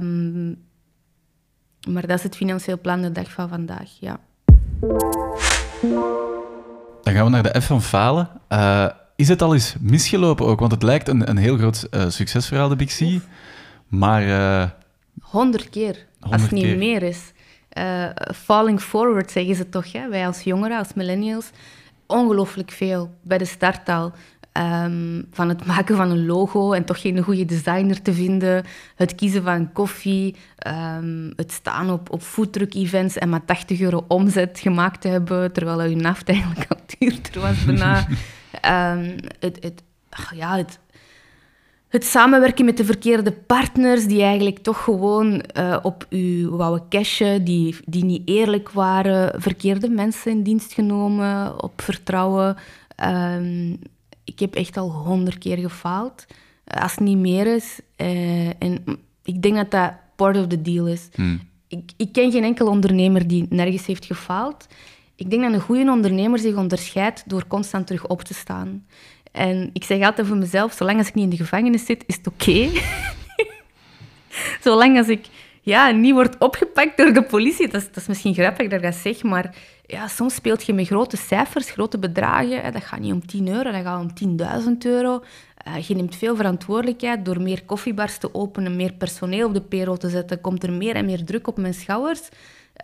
Um, 0.00 0.58
maar 1.88 2.06
dat 2.06 2.18
is 2.18 2.22
het 2.22 2.36
financieel 2.36 2.80
plan 2.80 3.02
de 3.02 3.12
dag 3.12 3.32
van 3.32 3.48
vandaag, 3.48 3.90
ja. 4.00 4.20
Dan 7.02 7.14
gaan 7.14 7.24
we 7.24 7.30
naar 7.30 7.52
de 7.52 7.60
F 7.60 7.66
van 7.66 7.82
falen. 7.82 8.28
Uh, 8.48 8.86
is 9.16 9.28
het 9.28 9.42
al 9.42 9.54
eens 9.54 9.74
misgelopen 9.80 10.46
ook? 10.46 10.60
Want 10.60 10.72
het 10.72 10.82
lijkt 10.82 11.08
een, 11.08 11.28
een 11.30 11.36
heel 11.36 11.56
groot 11.56 11.86
uh, 11.90 12.08
succesverhaal, 12.08 12.68
de 12.68 12.76
Big 12.76 12.96
C. 12.96 13.20
Maar... 13.88 14.22
Uh... 14.22 14.70
Honderd 15.20 15.70
keer, 15.70 16.06
als 16.20 16.42
het 16.42 16.50
niet 16.50 16.76
meer 16.76 17.02
is. 17.02 17.32
Uh, 17.78 18.04
falling 18.34 18.80
forward, 18.80 19.30
zeggen 19.30 19.54
ze 19.54 19.68
toch, 19.68 19.92
hè? 19.92 20.08
wij 20.08 20.26
als 20.26 20.42
jongeren, 20.42 20.78
als 20.78 20.94
millennials. 20.94 21.50
Ongelooflijk 22.10 22.70
veel 22.70 23.10
bij 23.22 23.38
de 23.38 23.44
start 23.44 23.88
al. 23.88 24.12
Ehm, 24.52 25.22
van 25.30 25.48
het 25.48 25.66
maken 25.66 25.96
van 25.96 26.10
een 26.10 26.26
logo 26.26 26.72
en 26.72 26.84
toch 26.84 27.00
geen 27.00 27.22
goede 27.22 27.44
designer 27.44 28.02
te 28.02 28.12
vinden. 28.12 28.64
Het 28.96 29.14
kiezen 29.14 29.42
van 29.42 29.72
koffie. 29.72 30.36
Ehm, 30.56 31.30
het 31.36 31.52
staan 31.52 31.90
op, 31.90 32.10
op 32.10 32.22
foodtruck-events 32.22 33.18
en 33.18 33.28
maar 33.28 33.44
80 33.44 33.80
euro 33.80 34.04
omzet 34.08 34.58
gemaakt 34.58 35.00
te 35.00 35.08
hebben, 35.08 35.52
terwijl 35.52 35.82
je 35.82 35.96
naft 35.96 36.28
eigenlijk 36.28 36.64
al 36.68 36.76
duurder 36.98 37.40
was 37.40 37.64
bijna. 37.64 38.06
um, 38.94 39.16
het, 39.46 39.58
het, 39.60 39.82
ja, 40.34 40.56
het, 40.56 40.78
het 41.90 42.04
samenwerken 42.04 42.64
met 42.64 42.76
de 42.76 42.84
verkeerde 42.84 43.32
partners 43.32 44.06
die 44.06 44.22
eigenlijk 44.22 44.58
toch 44.58 44.84
gewoon 44.84 45.44
uh, 45.58 45.76
op 45.82 46.06
u 46.10 46.48
wouden 46.48 46.88
cashen, 46.88 47.44
die, 47.44 47.76
die 47.84 48.04
niet 48.04 48.22
eerlijk 48.24 48.70
waren, 48.70 49.40
verkeerde 49.40 49.88
mensen 49.88 50.30
in 50.30 50.42
dienst 50.42 50.72
genomen, 50.72 51.62
op 51.62 51.82
vertrouwen 51.82 52.56
ik 54.30 54.38
heb 54.38 54.54
echt 54.54 54.76
al 54.76 54.90
honderd 54.90 55.38
keer 55.38 55.56
gefaald. 55.56 56.26
Eh, 56.64 56.82
als 56.82 56.90
het 56.90 57.00
niet 57.00 57.18
meer 57.18 57.54
is. 57.54 57.80
Uh, 57.96 58.62
en 58.62 58.84
ik 59.24 59.42
denk 59.42 59.54
dat 59.54 59.70
dat 59.70 59.92
part 60.16 60.36
of 60.36 60.46
the 60.46 60.62
deal 60.62 60.86
is. 60.86 61.08
Hmm. 61.14 61.40
Ik, 61.68 61.92
ik 61.96 62.12
ken 62.12 62.32
geen 62.32 62.44
enkel 62.44 62.66
ondernemer 62.66 63.28
die 63.28 63.46
nergens 63.48 63.86
heeft 63.86 64.04
gefaald. 64.04 64.66
Ik 65.14 65.30
denk 65.30 65.42
dat 65.42 65.52
een 65.52 65.60
goede 65.60 65.90
ondernemer 65.90 66.38
zich 66.38 66.56
onderscheidt 66.56 67.22
door 67.26 67.46
constant 67.46 67.86
terug 67.86 68.06
op 68.06 68.22
te 68.22 68.34
staan. 68.34 68.86
En 69.32 69.70
ik 69.72 69.84
zeg 69.84 70.04
altijd 70.04 70.26
voor 70.26 70.36
mezelf, 70.36 70.72
zolang 70.72 70.98
als 70.98 71.08
ik 71.08 71.14
niet 71.14 71.24
in 71.24 71.30
de 71.30 71.36
gevangenis 71.36 71.84
zit, 71.84 72.04
is 72.06 72.16
het 72.16 72.26
oké. 72.26 72.68
zolang 74.64 74.98
als 74.98 75.08
ik 75.08 75.26
ja, 75.60 75.90
niet 75.90 76.12
wordt 76.12 76.38
opgepakt 76.38 76.96
door 76.96 77.12
de 77.12 77.22
politie. 77.22 77.68
Dat 77.68 77.80
is, 77.80 77.86
dat 77.86 77.96
is 77.96 78.06
misschien 78.06 78.34
grappig 78.34 78.68
dat 78.68 78.78
ik 78.78 78.84
dat 78.84 78.94
zeg, 78.94 79.22
maar 79.22 79.54
ja, 79.86 80.08
soms 80.08 80.34
speelt 80.34 80.66
je 80.66 80.72
met 80.72 80.86
grote 80.86 81.16
cijfers, 81.16 81.70
grote 81.70 81.98
bedragen. 81.98 82.72
Dat 82.72 82.84
gaat 82.84 83.00
niet 83.00 83.12
om 83.12 83.26
10 83.26 83.48
euro, 83.48 83.70
dat 83.70 83.82
gaat 83.82 84.20
om 84.20 84.36
10.000 84.38 84.76
euro. 84.78 85.22
Uh, 85.68 85.78
je 85.78 85.94
neemt 85.94 86.16
veel 86.16 86.36
verantwoordelijkheid 86.36 87.24
door 87.24 87.40
meer 87.40 87.64
koffiebars 87.64 88.18
te 88.18 88.34
openen, 88.34 88.76
meer 88.76 88.92
personeel 88.92 89.46
op 89.46 89.54
de 89.54 89.60
payroll 89.60 89.96
te 89.96 90.08
zetten. 90.08 90.40
Komt 90.40 90.62
er 90.62 90.72
meer 90.72 90.94
en 90.94 91.04
meer 91.04 91.24
druk 91.24 91.46
op 91.46 91.56
mijn 91.56 91.74
schouders. 91.74 92.28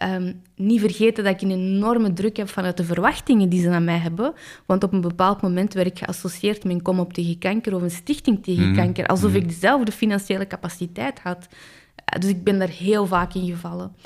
Um, 0.03 0.43
niet 0.57 0.81
vergeten 0.81 1.25
dat 1.25 1.35
ik 1.35 1.41
een 1.41 1.51
enorme 1.51 2.13
druk 2.13 2.37
heb 2.37 2.49
vanuit 2.49 2.77
de 2.77 2.85
verwachtingen 2.85 3.49
die 3.49 3.63
ze 3.63 3.71
aan 3.71 3.85
mij 3.85 3.99
hebben. 3.99 4.35
Want 4.67 4.83
op 4.83 4.93
een 4.93 5.01
bepaald 5.01 5.43
moment 5.43 5.75
werd 5.75 5.87
ik 5.87 5.99
geassocieerd 5.99 6.65
met 6.65 6.73
een 6.73 6.83
Kom 6.83 7.01
op 7.01 7.13
tegen 7.13 7.39
kanker 7.39 7.75
of 7.75 7.83
een 7.83 7.91
stichting 7.91 8.43
tegen 8.43 8.67
mhm. 8.67 8.77
kanker. 8.77 9.07
Alsof 9.07 9.31
mhm. 9.31 9.39
ik 9.39 9.49
dezelfde 9.49 9.93
financiële 9.93 10.47
capaciteit 10.47 11.21
had. 11.21 11.47
Uh, 11.51 12.21
dus 12.21 12.31
ik 12.31 12.45
ben 12.45 12.59
daar 12.59 12.69
heel 12.69 13.07
vaak 13.07 13.35
in 13.35 13.47
gevallen. 13.47 13.97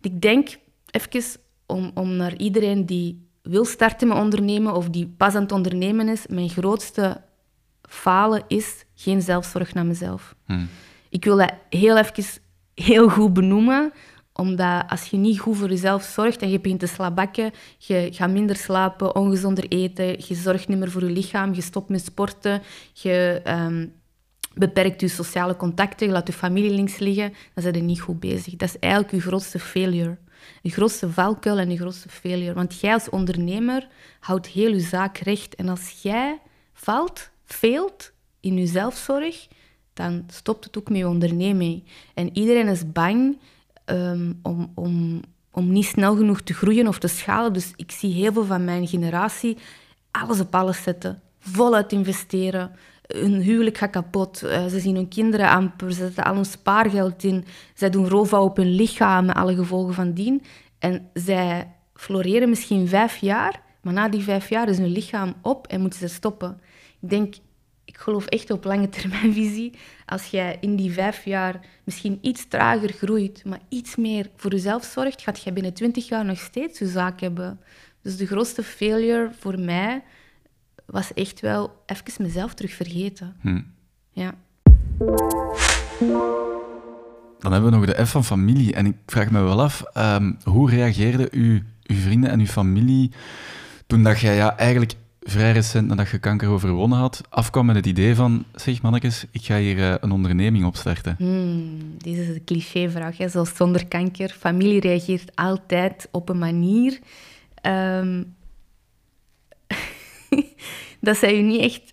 Ik 0.00 0.20
denk, 0.20 0.58
even 0.90 1.40
om, 1.66 1.90
om 1.94 2.16
naar 2.16 2.36
iedereen 2.36 2.86
die 2.86 3.26
wil 3.42 3.64
starten 3.64 4.08
met 4.08 4.16
ondernemen 4.16 4.74
of 4.74 4.88
die 4.88 5.14
pas 5.16 5.34
aan 5.34 5.42
het 5.42 5.52
ondernemen 5.52 6.08
is, 6.08 6.26
mijn 6.26 6.48
grootste 6.48 7.20
falen 7.82 8.42
is 8.48 8.84
geen 8.94 9.22
zelfzorg 9.22 9.74
naar 9.74 9.86
mezelf. 9.86 10.34
Hmm. 10.44 10.68
Ik 11.08 11.24
wil 11.24 11.36
dat 11.36 11.52
heel 11.68 11.98
even 11.98 12.24
heel 12.74 13.08
goed 13.08 13.32
benoemen, 13.32 13.92
omdat 14.34 14.84
als 14.88 15.06
je 15.06 15.16
niet 15.16 15.40
goed 15.40 15.56
voor 15.56 15.68
jezelf 15.68 16.02
zorgt 16.02 16.42
en 16.42 16.50
je 16.50 16.60
begint 16.60 16.80
te 16.80 16.86
slabakken, 16.86 17.50
je 17.78 18.08
gaat 18.12 18.30
minder 18.30 18.56
slapen, 18.56 19.16
ongezonder 19.16 19.64
eten, 19.68 20.06
je 20.06 20.34
zorgt 20.34 20.68
niet 20.68 20.78
meer 20.78 20.90
voor 20.90 21.04
je 21.04 21.10
lichaam, 21.10 21.54
je 21.54 21.62
stopt 21.62 21.88
met 21.88 22.04
sporten, 22.04 22.62
je 22.92 23.40
ehm, 23.44 23.86
beperkt 24.54 25.00
je 25.00 25.08
sociale 25.08 25.56
contacten, 25.56 26.06
je 26.06 26.12
laat 26.12 26.26
je 26.26 26.32
familie 26.32 26.70
links 26.70 26.98
liggen, 26.98 27.32
dan 27.54 27.62
zijn 27.62 27.74
je 27.74 27.82
niet 27.82 28.00
goed 28.00 28.20
bezig. 28.20 28.56
Dat 28.56 28.68
is 28.68 28.78
eigenlijk 28.78 29.14
je 29.14 29.20
grootste 29.20 29.58
failure 29.58 30.18
je 30.62 30.70
grootste 30.70 31.10
valkuil 31.10 31.58
en 31.58 31.70
je 31.70 31.76
grootste 31.76 32.08
failure. 32.08 32.54
Want 32.54 32.80
jij 32.80 32.92
als 32.92 33.10
ondernemer 33.10 33.88
houdt 34.20 34.46
heel 34.46 34.72
je 34.72 34.80
zaak 34.80 35.18
recht. 35.18 35.54
En 35.54 35.68
als 35.68 35.98
jij 36.02 36.40
valt, 36.72 37.30
failt 37.44 38.12
in 38.40 38.56
je 38.56 38.66
zelfzorg, 38.66 39.48
dan 39.92 40.24
stopt 40.26 40.64
het 40.64 40.78
ook 40.78 40.88
met 40.88 40.98
je 40.98 41.08
onderneming. 41.08 41.84
En 42.14 42.36
iedereen 42.36 42.68
is 42.68 42.92
bang 42.92 43.38
um, 43.92 44.38
om, 44.42 44.72
om, 44.74 45.20
om 45.50 45.72
niet 45.72 45.84
snel 45.84 46.16
genoeg 46.16 46.40
te 46.40 46.54
groeien 46.54 46.88
of 46.88 46.98
te 46.98 47.08
schalen. 47.08 47.52
Dus 47.52 47.72
ik 47.76 47.90
zie 47.90 48.12
heel 48.12 48.32
veel 48.32 48.44
van 48.44 48.64
mijn 48.64 48.86
generatie 48.86 49.58
alles 50.10 50.40
op 50.40 50.54
alles 50.54 50.82
zetten. 50.82 51.22
Voluit 51.38 51.92
investeren 51.92 52.70
hun 53.06 53.40
huwelijk 53.40 53.78
gaat 53.78 53.90
kapot. 53.90 54.42
Uh, 54.44 54.66
ze 54.66 54.80
zien 54.80 54.94
hun 54.94 55.08
kinderen 55.08 55.48
amper. 55.48 55.92
Ze 55.92 55.98
zetten 55.98 56.24
al 56.24 56.34
hun 56.34 56.44
spaargeld 56.44 57.24
in. 57.24 57.44
Zij 57.74 57.90
doen 57.90 58.08
roofbouw 58.08 58.44
op 58.44 58.56
hun 58.56 58.74
lichaam 58.74 59.24
met 59.26 59.36
alle 59.36 59.54
gevolgen 59.54 59.94
van 59.94 60.12
dien. 60.12 60.42
En 60.78 61.08
zij 61.14 61.72
floreren 61.94 62.48
misschien 62.48 62.88
vijf 62.88 63.16
jaar, 63.16 63.60
maar 63.82 63.92
na 63.92 64.08
die 64.08 64.22
vijf 64.22 64.48
jaar 64.48 64.68
is 64.68 64.78
hun 64.78 64.92
lichaam 64.92 65.34
op 65.42 65.66
en 65.66 65.80
moeten 65.80 65.98
ze 65.98 66.08
stoppen. 66.08 66.60
Ik 67.00 67.10
denk, 67.10 67.34
ik 67.92 67.98
geloof 67.98 68.26
echt 68.26 68.50
op 68.50 68.64
lange 68.64 68.88
termijnvisie. 68.98 69.72
Als 70.06 70.26
jij 70.26 70.56
in 70.60 70.76
die 70.76 70.92
vijf 70.92 71.24
jaar 71.24 71.60
misschien 71.84 72.18
iets 72.20 72.48
trager 72.48 72.92
groeit, 72.92 73.44
maar 73.44 73.60
iets 73.68 73.96
meer 73.96 74.30
voor 74.36 74.50
jezelf 74.50 74.84
zorgt, 74.84 75.22
gaat 75.22 75.42
jij 75.42 75.52
binnen 75.52 75.72
twintig 75.72 76.08
jaar 76.08 76.24
nog 76.24 76.38
steeds 76.38 76.78
je 76.78 76.86
zaak 76.86 77.20
hebben. 77.20 77.60
Dus 78.02 78.16
de 78.16 78.26
grootste 78.26 78.62
failure 78.62 79.30
voor 79.38 79.60
mij 79.60 80.02
was 80.86 81.14
echt 81.14 81.40
wel 81.40 81.82
even 81.86 82.22
mezelf 82.22 82.54
terug 82.54 82.72
vergeten. 82.72 83.36
Hm. 83.40 83.60
Ja. 84.10 84.34
Dan 87.38 87.52
hebben 87.52 87.70
we 87.70 87.76
nog 87.76 87.86
de 87.86 88.06
F 88.06 88.10
van 88.10 88.24
familie. 88.24 88.74
En 88.74 88.86
ik 88.86 88.96
vraag 89.06 89.30
me 89.30 89.40
wel 89.40 89.62
af, 89.62 89.82
um, 89.96 90.36
hoe 90.44 90.70
reageerden 90.70 91.28
uw, 91.30 91.60
uw 91.82 91.96
vrienden 91.96 92.30
en 92.30 92.40
uw 92.40 92.46
familie 92.46 93.12
toen 93.86 94.02
dat 94.02 94.20
jij 94.20 94.34
ja, 94.34 94.56
eigenlijk 94.56 94.92
vrij 95.22 95.52
recent 95.52 95.88
nadat 95.88 96.08
je 96.08 96.18
kanker 96.18 96.48
overwonnen 96.48 96.98
had, 96.98 97.20
afkwam 97.28 97.66
met 97.66 97.76
het 97.76 97.86
idee 97.86 98.14
van, 98.14 98.44
zeg 98.54 98.82
mannetjes, 98.82 99.24
ik 99.30 99.44
ga 99.44 99.58
hier 99.58 99.76
uh, 99.76 99.94
een 100.00 100.10
onderneming 100.10 100.64
opstarten? 100.64 101.14
Hmm, 101.18 101.94
dit 101.98 102.16
is 102.16 102.28
een 102.28 102.44
clichévraag, 102.44 103.16
zoals 103.26 103.56
zonder 103.56 103.86
kanker. 103.86 104.36
Familie 104.38 104.80
reageert 104.80 105.36
altijd 105.36 106.08
op 106.10 106.28
een 106.28 106.38
manier 106.38 106.98
um, 107.66 108.34
dat 111.00 111.16
zij 111.16 111.36
je 111.36 111.42
niet 111.42 111.60
echt 111.60 111.92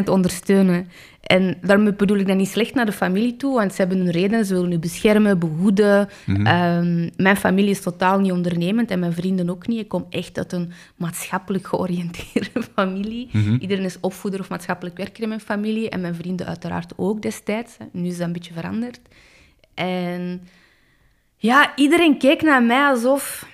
100% 0.00 0.04
ondersteunen. 0.04 0.88
En 1.22 1.58
daarmee 1.60 1.94
bedoel 1.94 2.16
ik 2.16 2.26
dat 2.26 2.36
niet 2.36 2.48
slecht 2.48 2.74
naar 2.74 2.86
de 2.86 2.92
familie 2.92 3.36
toe, 3.36 3.54
want 3.54 3.74
ze 3.74 3.80
hebben 3.80 3.98
hun 3.98 4.10
redenen, 4.10 4.44
ze 4.44 4.54
willen 4.54 4.70
je 4.70 4.78
beschermen, 4.78 5.38
behoeden. 5.38 6.08
Mhm. 6.26 6.46
Ehm, 6.46 7.08
mijn 7.16 7.36
familie 7.36 7.70
is 7.70 7.80
totaal 7.80 8.18
niet 8.18 8.32
ondernemend 8.32 8.90
en 8.90 8.98
mijn 8.98 9.12
vrienden 9.12 9.50
ook 9.50 9.66
niet. 9.66 9.78
Ik 9.78 9.88
kom 9.88 10.06
echt 10.10 10.38
uit 10.38 10.52
een 10.52 10.72
maatschappelijk 10.96 11.66
georiënteerde 11.66 12.62
familie. 12.74 13.28
Mhm. 13.32 13.54
Iedereen 13.54 13.84
is 13.84 14.00
opvoeder 14.00 14.40
of 14.40 14.48
maatschappelijk 14.48 14.96
werker 14.96 15.22
in 15.22 15.28
mijn 15.28 15.40
familie 15.40 15.88
en 15.88 16.00
mijn 16.00 16.14
vrienden 16.14 16.46
uiteraard 16.46 16.92
ook 16.96 17.22
destijds. 17.22 17.76
Nu 17.92 18.06
is 18.06 18.16
dat 18.16 18.26
een 18.26 18.32
beetje 18.32 18.54
veranderd. 18.54 19.00
En 19.74 20.48
ja, 21.36 21.72
iedereen 21.76 22.18
keek 22.18 22.42
naar 22.42 22.62
mij 22.62 22.86
alsof... 22.86 23.50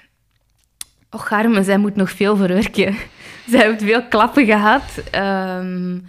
Och, 1.10 1.32
arme, 1.32 1.62
zij 1.62 1.78
moet 1.78 1.96
nog 1.96 2.10
veel 2.10 2.36
verwerken. 2.36 2.96
zij 3.50 3.66
heeft 3.66 3.82
veel 3.82 4.08
klappen 4.08 4.44
gehad. 4.44 5.02
Um, 5.14 6.04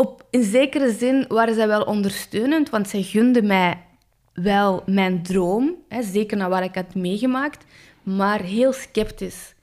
op, 0.00 0.26
in 0.30 0.42
zekere 0.42 0.92
zin 0.92 1.24
waren 1.28 1.54
zij 1.54 1.66
wel 1.66 1.82
ondersteunend, 1.82 2.70
want 2.70 2.88
zij 2.88 3.02
gunden 3.02 3.46
mij 3.46 3.84
wel 4.32 4.82
mijn 4.86 5.22
droom, 5.22 5.74
hè, 5.88 6.02
zeker 6.02 6.36
naar 6.36 6.48
waar 6.48 6.62
ik 6.62 6.74
had 6.74 6.94
meegemaakt, 6.94 7.64
maar 8.02 8.40
heel 8.40 8.72
sceptisch. 8.72 9.54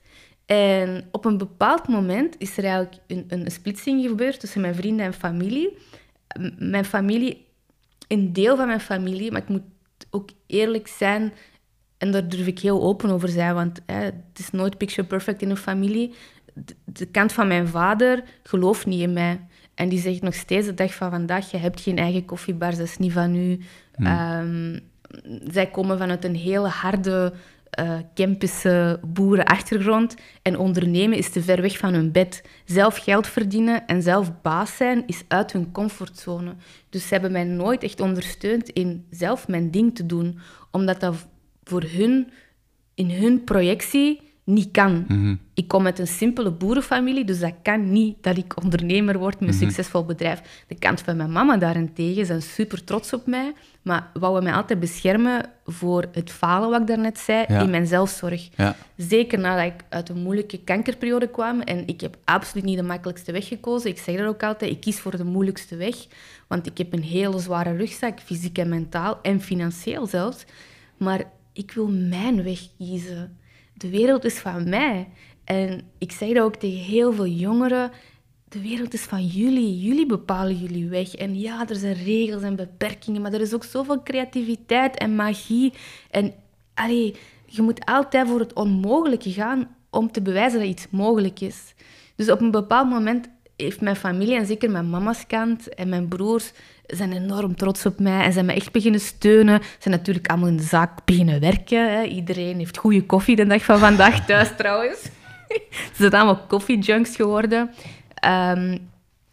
En 0.46 1.08
op 1.12 1.24
een 1.24 1.38
bepaald 1.38 1.88
moment 1.88 2.34
is 2.38 2.56
er 2.56 2.64
eigenlijk 2.64 2.96
een, 3.06 3.24
een 3.28 3.50
splitsing 3.50 4.06
gebeurd 4.06 4.40
tussen 4.40 4.60
mijn 4.60 4.74
vrienden 4.74 5.06
en 5.06 5.14
familie. 5.14 5.78
Mijn 6.58 6.84
familie, 6.84 7.46
een 8.08 8.32
deel 8.32 8.56
van 8.56 8.66
mijn 8.66 8.80
familie, 8.80 9.32
maar 9.32 9.42
ik 9.42 9.48
moet 9.48 9.62
ook 10.10 10.30
eerlijk 10.46 10.88
zijn, 10.88 11.32
en 11.96 12.10
daar 12.10 12.28
durf 12.28 12.46
ik 12.46 12.58
heel 12.58 12.82
open 12.82 13.10
over 13.10 13.28
zijn, 13.28 13.54
want 13.54 13.80
hè, 13.86 14.00
het 14.04 14.38
is 14.38 14.50
nooit 14.50 14.78
picture 14.78 15.06
perfect 15.06 15.42
in 15.42 15.50
een 15.50 15.56
familie. 15.56 16.14
De, 16.84 17.06
kant 17.06 17.32
van 17.32 17.48
mijn 17.48 17.68
vader 17.68 18.24
gelooft 18.42 18.86
niet 18.86 19.00
in 19.00 19.12
mij. 19.12 19.40
En 19.78 19.88
die 19.88 20.00
zegt 20.00 20.22
nog 20.22 20.34
steeds 20.34 20.66
de 20.66 20.74
dag 20.74 20.94
van 20.94 21.10
vandaag, 21.10 21.50
je 21.50 21.56
hebt 21.56 21.80
geen 21.80 21.98
eigen 21.98 22.24
koffiebar, 22.24 22.70
dat 22.70 22.80
is 22.80 22.96
niet 22.96 23.12
van 23.12 23.34
u. 23.34 23.58
Hmm. 23.94 24.06
Ehm, 24.06 24.78
zij 25.50 25.66
komen 25.66 25.98
vanuit 25.98 26.24
een 26.24 26.34
hele 26.34 26.68
harde 26.68 27.32
uh, 27.80 27.98
Kempische 28.14 29.00
boerenachtergrond. 29.06 30.16
En 30.42 30.58
ondernemen 30.58 31.18
is 31.18 31.30
te 31.30 31.42
ver 31.42 31.60
weg 31.60 31.78
van 31.78 31.94
hun 31.94 32.12
bed. 32.12 32.42
Zelf 32.64 32.96
geld 32.96 33.26
verdienen 33.26 33.86
en 33.86 34.02
zelf 34.02 34.40
baas 34.42 34.76
zijn 34.76 35.02
is 35.06 35.24
uit 35.28 35.52
hun 35.52 35.72
comfortzone. 35.72 36.54
Dus 36.90 37.02
ze 37.02 37.12
hebben 37.14 37.32
mij 37.32 37.44
nooit 37.44 37.82
echt 37.82 38.00
ondersteund 38.00 38.68
in 38.68 39.06
zelf 39.10 39.48
mijn 39.48 39.70
ding 39.70 39.94
te 39.94 40.06
doen. 40.06 40.38
Omdat 40.70 41.00
dat 41.00 41.26
voor 41.64 41.82
hun, 41.82 42.30
in 42.94 43.10
hun 43.10 43.44
projectie, 43.44 44.27
niet 44.48 44.70
kan. 44.70 45.04
Ik 45.54 45.68
kom 45.68 45.86
uit 45.86 45.98
een 45.98 46.06
simpele 46.06 46.50
boerenfamilie, 46.50 47.24
dus 47.24 47.40
dat 47.40 47.54
kan 47.62 47.92
niet 47.92 48.16
dat 48.20 48.36
ik 48.36 48.62
ondernemer 48.62 49.18
word 49.18 49.40
met 49.40 49.48
een 49.48 49.54
succesvol 49.54 50.04
bedrijf. 50.04 50.64
De 50.66 50.74
kant 50.74 51.00
van 51.00 51.16
mijn 51.16 51.32
mama 51.32 51.56
daarentegen 51.56 52.26
zijn 52.26 52.42
super 52.42 52.84
trots 52.84 53.12
op 53.12 53.26
mij, 53.26 53.52
maar 53.82 54.10
wouden 54.12 54.42
mij 54.42 54.52
altijd 54.52 54.80
beschermen 54.80 55.50
voor 55.66 56.04
het 56.12 56.30
falen, 56.30 56.70
wat 56.70 56.80
ik 56.80 56.86
daarnet 56.86 57.18
zei, 57.18 57.44
in 57.48 57.70
mijn 57.70 57.86
zelfzorg. 57.86 58.48
Ja. 58.56 58.76
Zeker 58.96 59.38
nadat 59.38 59.72
ik 59.72 59.84
uit 59.88 60.08
een 60.08 60.22
moeilijke 60.22 60.58
kankerperiode 60.58 61.28
kwam. 61.28 61.60
En 61.60 61.86
ik 61.86 62.00
heb 62.00 62.16
absoluut 62.24 62.64
niet 62.64 62.76
de 62.76 62.82
makkelijkste 62.82 63.32
weg 63.32 63.48
gekozen. 63.48 63.90
Ik 63.90 63.98
zeg 63.98 64.16
dat 64.16 64.26
ook 64.26 64.42
altijd, 64.42 64.70
ik 64.70 64.80
kies 64.80 65.00
voor 65.00 65.16
de 65.16 65.24
moeilijkste 65.24 65.76
weg. 65.76 65.94
Want 66.46 66.66
ik 66.66 66.78
heb 66.78 66.92
een 66.92 67.02
hele 67.02 67.38
zware 67.38 67.76
rugzak, 67.76 68.20
fysiek 68.20 68.58
en 68.58 68.68
mentaal, 68.68 69.18
en 69.22 69.40
financieel 69.40 70.06
zelfs. 70.06 70.44
Maar 70.96 71.24
ik 71.52 71.72
wil 71.72 71.88
mijn 71.88 72.42
weg 72.42 72.60
kiezen. 72.78 73.36
De 73.78 73.88
wereld 73.88 74.24
is 74.24 74.38
van 74.38 74.68
mij. 74.68 75.08
En 75.44 75.80
ik 75.98 76.12
zeg 76.12 76.32
dat 76.32 76.44
ook 76.44 76.56
tegen 76.56 76.78
heel 76.78 77.12
veel 77.12 77.26
jongeren. 77.26 77.90
De 78.48 78.60
wereld 78.60 78.94
is 78.94 79.02
van 79.02 79.26
jullie. 79.26 79.80
Jullie 79.80 80.06
bepalen 80.06 80.56
jullie 80.56 80.88
weg. 80.88 81.14
En 81.14 81.38
ja, 81.38 81.68
er 81.68 81.76
zijn 81.76 82.04
regels 82.04 82.42
en 82.42 82.56
beperkingen, 82.56 83.22
maar 83.22 83.32
er 83.32 83.40
is 83.40 83.54
ook 83.54 83.64
zoveel 83.64 84.02
creativiteit 84.02 84.96
en 84.96 85.14
magie. 85.14 85.72
En 86.10 86.34
allee, 86.74 87.14
je 87.46 87.62
moet 87.62 87.84
altijd 87.84 88.28
voor 88.28 88.40
het 88.40 88.52
onmogelijke 88.52 89.32
gaan 89.32 89.76
om 89.90 90.12
te 90.12 90.22
bewijzen 90.22 90.58
dat 90.58 90.68
iets 90.68 90.86
mogelijk 90.90 91.40
is. 91.40 91.74
Dus 92.16 92.30
op 92.30 92.40
een 92.40 92.50
bepaald 92.50 92.88
moment 92.88 93.28
heeft 93.56 93.80
mijn 93.80 93.96
familie, 93.96 94.36
en 94.36 94.46
zeker 94.46 94.70
mijn 94.70 94.90
mama's 94.90 95.26
kant 95.26 95.74
en 95.74 95.88
mijn 95.88 96.08
broers, 96.08 96.52
zijn 96.96 97.12
enorm 97.12 97.56
trots 97.56 97.86
op 97.86 97.98
mij 98.00 98.24
en 98.24 98.32
zijn 98.32 98.46
me 98.46 98.52
echt 98.52 98.72
beginnen 98.72 99.00
steunen. 99.00 99.62
Ze 99.62 99.68
zijn 99.78 99.94
natuurlijk 99.94 100.28
allemaal 100.28 100.48
in 100.48 100.56
de 100.56 100.62
zaak 100.62 101.04
beginnen 101.04 101.40
werken. 101.40 101.92
Hè. 101.92 102.02
Iedereen 102.02 102.58
heeft 102.58 102.76
goede 102.76 103.06
koffie 103.06 103.36
de 103.36 103.46
dag 103.46 103.64
van 103.64 103.78
vandaag 103.78 104.24
thuis 104.26 104.50
trouwens. 104.56 105.02
Ze 105.94 105.96
zijn 105.96 106.12
allemaal 106.12 106.46
koffiejunks 106.46 107.16
geworden. 107.16 107.70
Ehm, 108.14 108.78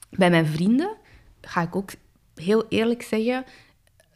bij 0.10 0.30
mijn 0.30 0.46
vrienden, 0.46 0.96
ga 1.42 1.62
ik 1.62 1.76
ook 1.76 1.90
heel 2.36 2.66
eerlijk 2.70 3.02
zeggen, 3.02 3.44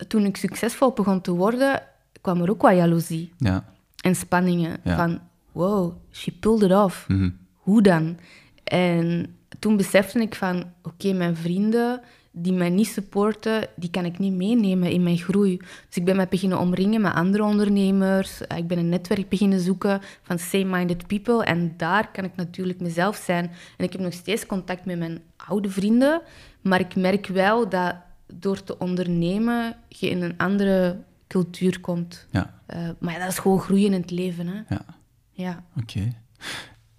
toen 0.07 0.25
ik 0.25 0.37
succesvol 0.37 0.91
begon 0.91 1.21
te 1.21 1.31
worden, 1.31 1.81
kwam 2.21 2.41
er 2.41 2.49
ook 2.49 2.61
wat 2.61 2.75
jaloezie 2.75 3.33
Ja. 3.37 3.65
en 4.01 4.15
spanningen. 4.15 4.77
Ja. 4.83 4.95
Van, 4.95 5.19
wow, 5.51 5.93
she 6.11 6.31
pulled 6.31 6.61
it 6.63 6.71
off. 6.77 7.07
Mhm. 7.07 7.29
Hoe 7.53 7.81
dan? 7.81 8.17
En 8.63 9.35
toen 9.59 9.77
besefte 9.77 10.19
ik 10.19 10.35
van, 10.35 10.71
oké, 10.83 11.13
mijn 11.13 11.35
vrienden 11.35 12.01
die 12.31 12.53
mij 12.53 12.69
niet 12.69 12.87
supporten, 12.87 13.67
die 13.75 13.89
kan 13.89 14.05
ik 14.05 14.19
niet 14.19 14.33
meenemen 14.33 14.91
in 14.91 15.03
mijn 15.03 15.17
groei. 15.17 15.57
Dus 15.57 15.97
ik 15.97 16.05
ben 16.05 16.15
mij 16.15 16.27
beginnen 16.27 16.59
omringen 16.59 17.01
met 17.01 17.13
andere 17.13 17.43
ondernemers. 17.43 18.41
Ik 18.41 18.67
ben 18.67 18.77
een 18.77 18.89
netwerk 18.89 19.29
beginnen 19.29 19.59
zoeken 19.59 20.01
van 20.21 20.39
same-minded 20.39 21.07
people. 21.07 21.43
En 21.43 21.73
daar 21.77 22.11
kan 22.11 22.23
ik 22.23 22.35
natuurlijk 22.35 22.79
mezelf 22.79 23.15
zijn. 23.25 23.51
En 23.77 23.85
ik 23.85 23.91
heb 23.91 24.01
nog 24.01 24.13
steeds 24.13 24.45
contact 24.45 24.85
met 24.85 24.97
mijn 24.97 25.21
oude 25.35 25.69
vrienden. 25.69 26.21
Maar 26.61 26.79
ik 26.79 26.95
merk 26.95 27.27
wel 27.27 27.69
dat 27.69 27.95
door 28.33 28.63
te 28.63 28.77
ondernemen 28.77 29.75
je 29.87 30.09
in 30.09 30.21
een 30.21 30.37
andere 30.37 30.97
cultuur 31.27 31.79
komt. 31.79 32.27
Ja, 32.31 32.57
Eh, 32.65 32.89
maar 32.99 33.13
ja, 33.13 33.19
dat 33.19 33.29
is 33.29 33.39
gewoon 33.39 33.59
groeien 33.59 33.93
in 33.93 34.01
het 34.01 34.11
leven. 34.11 34.47
Hè? 34.47 34.75
ja. 34.75 34.85
Ja. 35.31 35.63
Oké. 35.81 36.07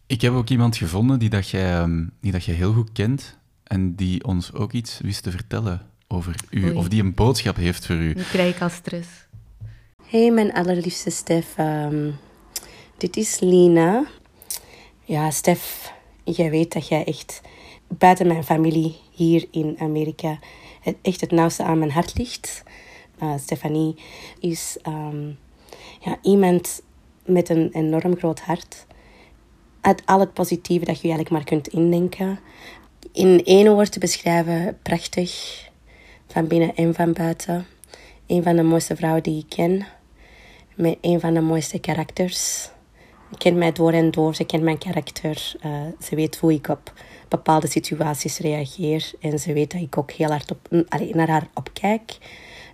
Ik 0.07 0.21
heb 0.21 0.33
ook 0.33 0.49
iemand 0.49 0.77
gevonden 0.77 1.19
die 1.19 1.29
dat, 1.29 1.49
jij, 1.49 1.73
ehm, 1.73 2.07
die 2.21 2.33
dat 2.33 2.45
jij 2.45 2.55
heel 2.55 2.73
goed 2.73 2.93
kent 2.93 3.39
en 3.71 3.95
die 3.95 4.25
ons 4.25 4.53
ook 4.53 4.73
iets 4.73 4.99
wist 5.03 5.23
te 5.23 5.31
vertellen 5.31 5.87
over 6.09 6.35
u, 6.51 6.65
Oei. 6.65 6.77
of 6.77 6.89
die 6.89 7.03
een 7.03 7.15
boodschap 7.15 7.57
heeft 7.57 7.87
voor 7.87 7.97
u. 7.97 8.13
Nu 8.15 8.23
krijg 8.23 8.55
ik 8.55 8.63
al 8.63 8.69
stress. 8.69 9.09
Hey, 10.07 10.31
mijn 10.31 10.53
allerliefste 10.53 11.11
Stef. 11.11 11.57
Ehm, 11.57 12.11
dit 12.97 13.17
is 13.17 13.41
Lina. 13.41 14.05
Ja, 15.05 15.31
Stef, 15.31 15.93
jij 16.25 16.51
weet 16.51 16.73
dat 16.73 16.89
jij 16.89 17.05
echt 17.05 17.41
buiten 17.89 18.27
mijn 18.27 18.45
familie 18.45 18.97
hier 19.11 19.47
in 19.51 19.77
Amerika 19.79 20.39
het, 20.81 20.97
echt 21.03 21.21
het 21.21 21.31
nauwste 21.31 21.63
aan 21.63 21.79
mijn 21.79 21.91
hart 21.91 22.19
ligt. 22.19 22.63
Eh, 23.19 23.35
Stefanie 23.39 23.95
is 24.41 24.77
ehm, 24.83 25.27
ja, 26.01 26.19
iemand 26.23 26.83
met 27.25 27.49
een 27.49 27.71
enorm 27.73 28.17
groot 28.17 28.41
hart. 28.41 28.87
Uit 29.81 30.03
al 30.07 30.21
het 30.21 30.33
positieve 30.33 30.85
dat 30.85 31.01
je 31.01 31.09
eigenlijk 31.09 31.31
maar 31.31 31.45
kunt 31.45 31.69
indenken. 31.69 32.39
In 33.13 33.45
één 33.45 33.73
woord 33.73 33.93
te 33.93 33.99
beschrijven, 33.99 34.79
prachtig. 34.83 35.69
Van 36.27 36.47
binnen 36.47 36.75
en 36.75 36.95
van 36.95 37.13
buiten. 37.13 37.67
Een 38.27 38.43
van 38.43 38.57
de 38.57 38.63
mooiste 38.63 38.97
vrouwen 38.97 39.23
die 39.23 39.39
ik 39.39 39.49
ken 39.49 39.87
met 40.75 40.99
een 41.01 41.21
van 41.21 41.35
de 41.35 41.41
mooiste 41.41 41.79
karakters. 41.79 42.63
Ze 43.31 43.37
kent 43.39 43.57
mij 43.57 43.73
door 43.73 43.93
en 43.93 44.11
door, 44.11 44.35
ze 44.35 44.45
kent 44.45 44.63
mijn 44.63 44.79
karakter. 44.79 45.53
Eh, 45.61 45.71
ze 46.03 46.15
weet 46.15 46.37
hoe 46.37 46.53
ik 46.53 46.69
op 46.69 46.93
bepaalde 47.29 47.69
situaties 47.69 48.39
reageer. 48.39 49.11
En 49.21 49.39
ze 49.39 49.53
weet 49.53 49.73
dat 49.73 49.81
ik 49.81 49.99
ook 49.99 50.11
heel 50.11 50.31
hard 50.31 50.51
op, 50.51 50.85
allee, 50.89 51.15
naar 51.15 51.29
haar 51.29 51.49
opkijk. 51.55 52.19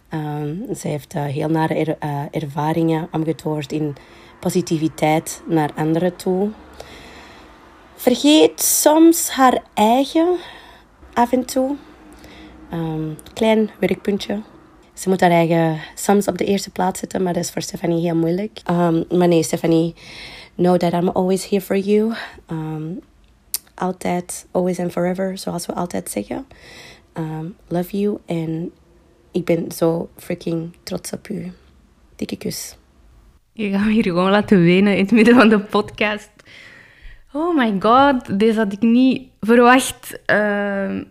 Ehm, 0.08 0.74
ze 0.74 0.88
heeft 0.88 1.14
eh, 1.14 1.24
heel 1.24 1.48
nare 1.48 1.96
eh, 1.98 2.22
ervaringen 2.30 3.08
omgetoverd 3.12 3.72
in 3.72 3.94
positiviteit 4.40 5.42
naar 5.48 5.70
anderen 5.74 6.16
toe. 6.16 6.50
Vergeet 7.96 8.62
soms 8.62 9.30
haar 9.30 9.62
eigen 9.74 10.36
af 11.12 11.32
en 11.32 11.44
toe. 11.44 11.76
Ehm, 12.70 13.10
klein 13.34 13.70
werkpuntje. 13.80 14.42
Ze 14.94 15.08
moet 15.08 15.20
haar 15.20 15.30
eigen 15.30 15.80
soms 15.94 16.28
op 16.28 16.38
de 16.38 16.44
eerste 16.44 16.70
plaats 16.70 17.00
zetten, 17.00 17.22
maar 17.22 17.32
dat 17.32 17.42
is 17.42 17.50
voor 17.50 17.62
Stephanie 17.62 18.00
heel 18.00 18.16
moeilijk. 18.16 18.60
Um, 18.70 19.04
maar 19.10 19.28
nee, 19.28 19.42
Stephanie, 19.42 19.94
know 20.54 20.76
that 20.76 20.92
I'm 20.92 21.08
always 21.08 21.48
here 21.48 21.62
for 21.62 21.78
you. 21.78 22.12
Um, 22.50 23.00
altijd, 23.74 24.46
always 24.50 24.78
and 24.78 24.92
forever, 24.92 25.38
zoals 25.38 25.66
we 25.66 25.74
altijd 25.74 26.10
zeggen. 26.10 26.46
Love 27.68 27.98
you 27.98 28.18
en 28.26 28.72
ik 29.30 29.44
ben 29.44 29.72
zo 29.72 30.08
freaking 30.16 30.72
trots 30.82 31.12
op 31.12 31.28
u. 31.28 31.52
Dikke 32.16 32.36
kus. 32.36 32.76
Je 33.52 33.70
gaat 33.70 33.90
hier 33.90 34.02
gewoon 34.02 34.30
laten 34.30 34.62
wenen 34.62 34.96
in 34.96 35.02
het 35.02 35.10
midden 35.10 35.34
van 35.34 35.48
de 35.48 35.60
podcast. 35.60 36.30
Oh 37.36 37.56
my 37.56 37.76
god, 37.78 38.38
deze 38.38 38.58
had 38.58 38.72
ik 38.72 38.82
niet 38.82 39.28
verwacht. 39.40 40.24
Ehm 40.26 41.02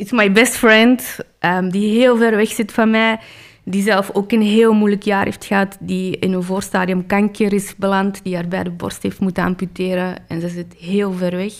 it's 0.00 0.12
my 0.12 0.32
best 0.32 0.56
friend, 0.56 1.18
ehm, 1.38 1.70
die 1.70 1.98
heel 1.98 2.16
ver 2.16 2.36
weg 2.36 2.48
zit 2.48 2.72
van 2.72 2.90
mij. 2.90 3.20
Die 3.64 3.82
zelf 3.82 4.10
ook 4.10 4.32
een 4.32 4.42
heel 4.42 4.72
moeilijk 4.72 5.02
jaar 5.02 5.24
heeft 5.24 5.44
gehad. 5.44 5.76
Die 5.80 6.18
in 6.18 6.32
een 6.32 6.42
voorstadium 6.42 7.06
kanker 7.06 7.52
is 7.52 7.76
beland. 7.76 8.24
Die 8.24 8.34
haar 8.34 8.48
beide 8.48 8.70
borst 8.70 9.02
heeft 9.02 9.20
moeten 9.20 9.44
amputeren. 9.44 10.28
En 10.28 10.40
ze 10.40 10.48
zit 10.48 10.74
heel 10.74 11.12
ver 11.12 11.36
weg. 11.36 11.52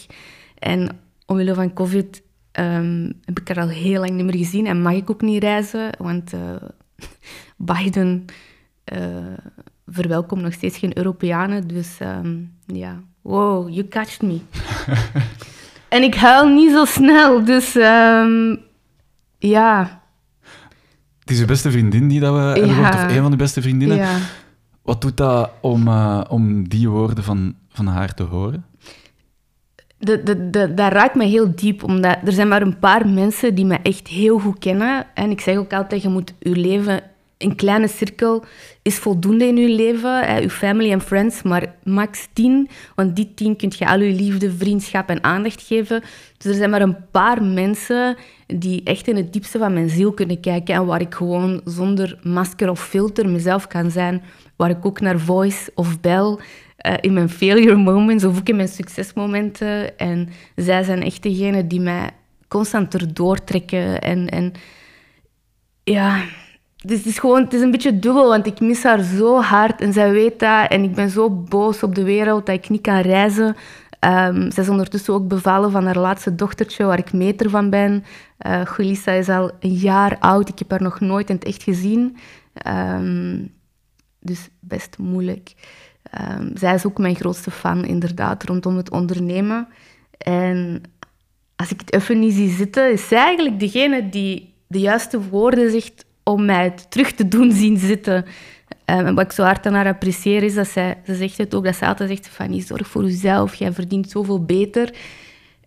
En 0.58 0.88
omwille 1.26 1.54
van 1.54 1.72
COVID 1.72 2.22
ehm, 2.52 3.12
heb 3.24 3.40
ik 3.40 3.48
haar 3.48 3.60
al 3.60 3.68
heel 3.68 4.00
lang 4.00 4.10
niet 4.10 4.24
meer 4.24 4.36
gezien. 4.36 4.66
En 4.66 4.82
mag 4.82 4.92
ik 4.92 5.10
ook 5.10 5.20
niet 5.20 5.42
reizen. 5.42 5.90
Want 5.98 6.32
eh, 6.32 6.54
Biden 7.72 8.24
eh, 8.84 8.98
verwelkomt 9.86 10.42
nog 10.42 10.52
steeds 10.52 10.78
geen 10.78 10.98
Europeanen. 10.98 11.68
Dus 11.68 11.98
ja, 12.66 13.02
wow, 13.22 13.68
you 13.68 13.88
catched 13.88 14.22
me. 14.22 14.40
en 15.88 16.02
ik 16.02 16.14
huil 16.14 16.48
niet 16.48 16.70
zo 16.72 16.84
snel. 16.84 17.44
Dus 17.44 17.76
ehm, 17.76 18.56
ja, 19.38 20.02
Het 21.20 21.30
is 21.30 21.38
je 21.38 21.44
beste 21.44 21.70
vriendin 21.70 22.08
die 22.08 22.20
dat 22.20 22.34
we 22.34 22.40
hebben 22.40 22.66
Ja. 22.68 22.74
gehoord, 22.74 22.94
of 23.10 23.16
een 23.16 23.22
van 23.22 23.30
de 23.30 23.36
beste 23.36 23.62
vriendinnen. 23.62 23.96
ja. 23.96 24.16
Wat 24.82 25.00
doet 25.00 25.16
dat 25.16 25.50
om, 25.60 25.88
eh, 25.88 26.20
om 26.28 26.68
die 26.68 26.88
woorden 26.88 27.24
van, 27.24 27.54
van 27.68 27.86
haar 27.86 28.14
te 28.14 28.22
horen? 28.22 28.64
de, 29.98 30.22
de, 30.22 30.50
de, 30.50 30.74
dat 30.74 30.92
raakt 30.92 31.14
me 31.14 31.24
heel 31.24 31.54
diep, 31.54 31.82
omdat 31.84 32.16
er 32.24 32.32
zijn 32.32 32.48
maar 32.48 32.62
een 32.62 32.78
paar 32.78 33.08
mensen 33.08 33.54
die 33.54 33.64
me 33.64 33.78
echt 33.82 34.08
heel 34.08 34.38
goed 34.38 34.58
kennen. 34.58 35.06
En 35.14 35.30
ik 35.30 35.40
zeg 35.40 35.56
ook 35.56 35.72
altijd, 35.72 36.02
je 36.02 36.08
moet 36.08 36.34
je 36.38 36.56
leven... 36.56 37.02
Een 37.40 37.56
kleine 37.56 37.88
cirkel 37.88 38.44
is 38.82 38.98
voldoende 38.98 39.46
in 39.46 39.56
je 39.56 39.68
leven, 39.68 40.24
hè, 40.24 40.38
je 40.38 40.50
family 40.50 40.92
en 40.92 41.00
friends, 41.00 41.42
maar 41.42 41.74
max 41.84 42.28
tien. 42.32 42.68
Want 42.94 43.16
die 43.16 43.34
tien 43.34 43.56
kun 43.56 43.72
je 43.78 43.88
al 43.88 44.00
je 44.00 44.12
liefde, 44.12 44.52
vriendschap 44.52 45.08
en 45.08 45.24
aandacht 45.24 45.62
geven. 45.62 46.02
Dus 46.36 46.50
er 46.50 46.54
zijn 46.54 46.70
maar 46.70 46.82
een 46.82 47.10
paar 47.10 47.42
mensen 47.42 48.16
die 48.46 48.82
echt 48.82 49.08
in 49.08 49.16
het 49.16 49.32
diepste 49.32 49.58
van 49.58 49.72
mijn 49.72 49.88
ziel 49.88 50.12
kunnen 50.12 50.40
kijken 50.40 50.74
en 50.74 50.86
waar 50.86 51.00
ik 51.00 51.14
gewoon 51.14 51.60
zonder 51.64 52.18
masker 52.22 52.70
of 52.70 52.84
filter 52.84 53.28
mezelf 53.28 53.66
kan 53.66 53.90
zijn. 53.90 54.22
Waar 54.56 54.70
ik 54.70 54.86
ook 54.86 55.00
naar 55.00 55.18
voice 55.18 55.70
of 55.74 56.00
bel 56.00 56.40
eh, 56.76 56.94
in 57.00 57.12
mijn 57.12 57.28
failure 57.30 57.76
moments 57.76 58.24
of 58.24 58.38
ook 58.38 58.48
in 58.48 58.56
mijn 58.56 58.68
succesmomenten. 58.68 59.98
En 59.98 60.28
zij 60.56 60.82
zijn 60.82 61.02
echt 61.02 61.22
degene 61.22 61.66
die 61.66 61.80
mij 61.80 62.10
constant 62.48 62.94
erdoor 62.94 63.44
trekken. 63.44 64.00
En, 64.00 64.28
en 64.28 64.52
ja, 65.84 66.22
dus 66.82 66.98
het 66.98 67.06
is 67.06 67.18
gewoon 67.18 67.42
het 67.42 67.52
is 67.52 67.60
een 67.60 67.70
beetje 67.70 67.98
dubbel, 67.98 68.28
want 68.28 68.46
ik 68.46 68.60
mis 68.60 68.82
haar 68.82 69.02
zo 69.02 69.40
hard 69.40 69.80
en 69.80 69.92
zij 69.92 70.12
weet 70.12 70.38
dat. 70.38 70.70
En 70.70 70.82
ik 70.82 70.94
ben 70.94 71.10
zo 71.10 71.30
boos 71.30 71.82
op 71.82 71.94
de 71.94 72.02
wereld 72.02 72.46
dat 72.46 72.54
ik 72.54 72.68
niet 72.68 72.80
kan 72.80 73.00
reizen. 73.00 73.56
Ehm, 73.98 74.50
zij 74.50 74.62
is 74.62 74.68
ondertussen 74.68 75.14
ook 75.14 75.28
bevallen 75.28 75.70
van 75.70 75.84
haar 75.84 75.98
laatste 75.98 76.34
dochtertje, 76.34 76.84
waar 76.84 76.98
ik 76.98 77.12
meter 77.12 77.50
van 77.50 77.70
ben. 77.70 78.04
Eh 78.38 78.62
Julissa 78.76 79.12
is 79.12 79.28
al 79.28 79.50
een 79.60 79.74
jaar 79.74 80.16
oud. 80.18 80.48
Ik 80.48 80.58
heb 80.58 80.70
haar 80.70 80.82
nog 80.82 81.00
nooit 81.00 81.28
in 81.28 81.34
het 81.34 81.44
echt 81.44 81.62
gezien. 81.62 82.16
Ehm, 82.52 83.46
dus 84.20 84.48
best 84.60 84.98
moeilijk. 84.98 85.52
Ehm, 86.02 86.56
zij 86.56 86.74
is 86.74 86.86
ook 86.86 86.98
mijn 86.98 87.16
grootste 87.16 87.50
fan, 87.50 87.84
inderdaad, 87.84 88.44
rondom 88.44 88.76
het 88.76 88.90
ondernemen. 88.90 89.68
En 90.18 90.82
als 91.56 91.70
ik 91.70 91.80
het 91.80 91.92
even 91.92 92.18
niet 92.18 92.34
zie 92.34 92.50
zitten, 92.50 92.92
is 92.92 93.08
zij 93.08 93.18
eigenlijk 93.18 93.60
degene 93.60 94.08
die 94.08 94.54
de 94.66 94.80
juiste 94.80 95.28
woorden 95.28 95.70
zegt 95.70 96.04
om 96.32 96.44
mij 96.44 96.74
terug 96.88 97.12
te 97.12 97.28
doen 97.28 97.52
zien 97.52 97.78
zitten. 97.78 98.16
Um, 98.16 98.24
en 99.06 99.14
wat 99.14 99.24
ik 99.24 99.32
zo 99.32 99.42
hard 99.42 99.66
aan 99.66 99.74
haar 99.74 99.86
apprecieer 99.86 100.42
is 100.42 100.54
dat 100.54 100.68
zij, 100.68 100.98
ze 101.06 101.14
zegt 101.14 101.38
het 101.38 101.54
ook, 101.54 101.64
dat 101.64 101.76
ze 101.76 101.86
altijd 101.86 102.08
zegt 102.08 102.28
van, 102.28 102.60
zorg 102.60 102.86
voor 102.86 103.04
jezelf, 103.04 103.54
jij 103.54 103.72
verdient 103.72 104.10
zoveel 104.10 104.44
beter. 104.44 104.94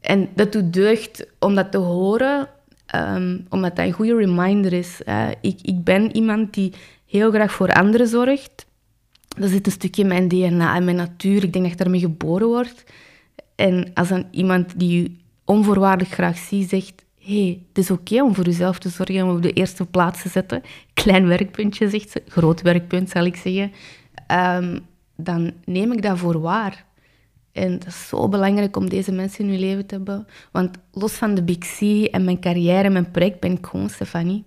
En 0.02 0.30
dat 0.36 0.52
doet 0.52 0.74
deugd 0.74 1.26
om 1.40 1.56
dat 1.56 1.72
te 1.72 1.78
horen, 1.78 2.50
um, 2.96 3.46
omdat 3.50 3.76
dat 3.76 3.86
een 3.86 3.92
goede 3.92 4.16
reminder 4.16 4.74
is. 4.74 5.02
ik, 5.42 5.60
ik 5.62 5.84
ben 5.84 6.16
iemand 6.16 6.54
die 6.54 6.74
heel 7.06 7.32
graag 7.32 7.52
voor 7.52 7.74
anderen 7.74 8.08
zorgt. 8.08 8.66
Dat 9.38 9.50
zit 9.50 9.66
een 9.66 9.72
stukje 9.72 10.02
in 10.02 10.08
mijn 10.08 10.28
DNA 10.28 10.76
en 10.76 10.84
mijn 10.84 10.98
natuur. 10.98 11.44
Ik 11.44 11.54
denk 11.54 11.64
dat 11.64 11.74
ik 11.74 11.78
daarmee 11.78 12.00
geboren 12.00 12.48
word. 12.48 12.84
En 13.56 13.92
als 13.94 14.08
dan 14.08 14.28
iemand 14.32 14.80
die 14.80 15.02
je 15.02 15.12
onvoorwaardelijk 15.46 16.14
graag 16.14 16.38
ziet, 16.38 16.70
zegt... 16.70 17.03
hey, 17.26 17.64
het 17.68 17.78
is 17.78 17.92
oké 17.92 18.22
om 18.22 18.36
voor 18.36 18.46
jezelf 18.46 18.80
te 18.80 18.90
zorgen 18.90 19.24
om 19.24 19.36
op 19.36 19.42
de 19.42 19.54
eerste 19.54 19.86
plaats 19.86 20.22
te 20.22 20.30
zetten. 20.30 20.62
Klein 20.94 21.28
werkpuntje, 21.28 21.90
zegt 21.90 22.10
ze. 22.10 22.22
Groot 22.28 22.62
werkpunt, 22.62 23.10
zal 23.10 23.26
ik 23.26 23.36
zeggen. 23.36 23.72
Um, 24.32 24.86
dan 25.16 25.54
neem 25.66 25.92
ik 25.92 26.02
dat 26.02 26.18
voor 26.18 26.40
waar. 26.40 26.86
En 27.52 27.80
dat 27.80 27.88
is 27.88 28.08
zo 28.08 28.30
belangrijk 28.30 28.76
om 28.76 28.90
deze 28.90 29.12
mensen 29.12 29.46
in 29.46 29.52
je 29.52 29.60
leven 29.60 29.86
te 29.86 29.96
hebben. 29.96 30.28
Want 30.52 30.78
los 30.92 31.14
van 31.14 31.36
de 31.36 31.44
Big 31.44 31.58
C 31.58 31.82
en 32.12 32.24
mijn 32.24 32.40
carrière 32.40 32.84
en 32.84 32.92
mijn 32.92 33.12
project 33.12 33.40
ben 33.40 33.52
ik 33.52 33.66
gewoon 33.66 33.90
Stefanie. 33.90 34.44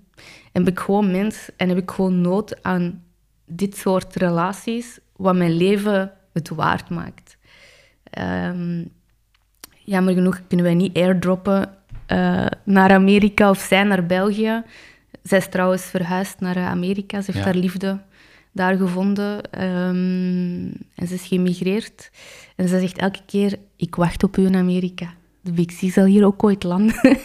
En 0.52 0.64
ben 0.64 0.72
ik 0.72 0.78
gewoon 0.78 1.10
mens 1.10 1.48
en 1.56 1.68
heb 1.68 1.78
ik 1.78 1.90
gewoon 1.90 2.20
nood 2.20 2.62
aan 2.62 3.04
dit 3.46 3.76
soort 3.76 4.16
relaties, 4.16 4.98
wat 5.16 5.36
mijn 5.36 5.56
leven 5.56 6.12
het 6.32 6.48
waard 6.48 6.90
maakt. 6.90 7.38
Um, 8.18 8.92
jammer 9.84 10.14
genoeg 10.14 10.40
kunnen 10.46 10.66
wij 10.66 10.74
niet 10.74 10.96
airdroppen 10.96 11.74
uh, 12.12 12.46
naar 12.64 12.90
Amerika 12.90 13.50
of 13.50 13.58
zij 13.58 13.82
naar 13.82 14.06
België. 14.06 14.62
Zij 15.22 15.38
is 15.38 15.48
trouwens 15.48 15.82
verhuisd 15.82 16.40
naar 16.40 16.56
Amerika. 16.56 17.20
Ze 17.20 17.32
heeft 17.32 17.44
haar 17.44 17.54
liefde 17.54 18.00
daar 18.52 18.76
gevonden. 18.76 19.62
Um, 19.64 20.72
en 20.94 21.06
ze 21.06 21.14
is 21.14 21.26
gemigreerd. 21.26 22.10
En 22.56 22.68
ze 22.68 22.80
zegt 22.80 22.98
elke 22.98 23.20
keer, 23.26 23.58
ik 23.76 23.94
wacht 23.94 24.22
op 24.22 24.36
u 24.36 24.44
in 24.44 24.56
Amerika. 24.56 25.14
De 25.40 25.64
C 25.64 25.92
zal 25.92 26.04
hier 26.04 26.24
ook 26.24 26.44
ooit 26.44 26.62
landen. 26.62 27.00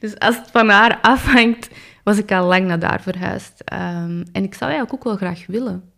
dus 0.00 0.18
als 0.18 0.36
het 0.36 0.50
van 0.50 0.68
haar 0.68 0.98
afhangt, 1.02 1.70
was 2.04 2.18
ik 2.18 2.32
al 2.32 2.46
lang 2.46 2.66
naar 2.66 2.78
daar 2.78 3.02
verhuisd. 3.02 3.62
Um, 3.72 4.24
en 4.32 4.44
ik 4.44 4.54
zou 4.54 4.70
eigenlijk 4.70 4.92
ook 4.92 5.04
wel 5.04 5.16
graag 5.16 5.46
willen. 5.46 5.90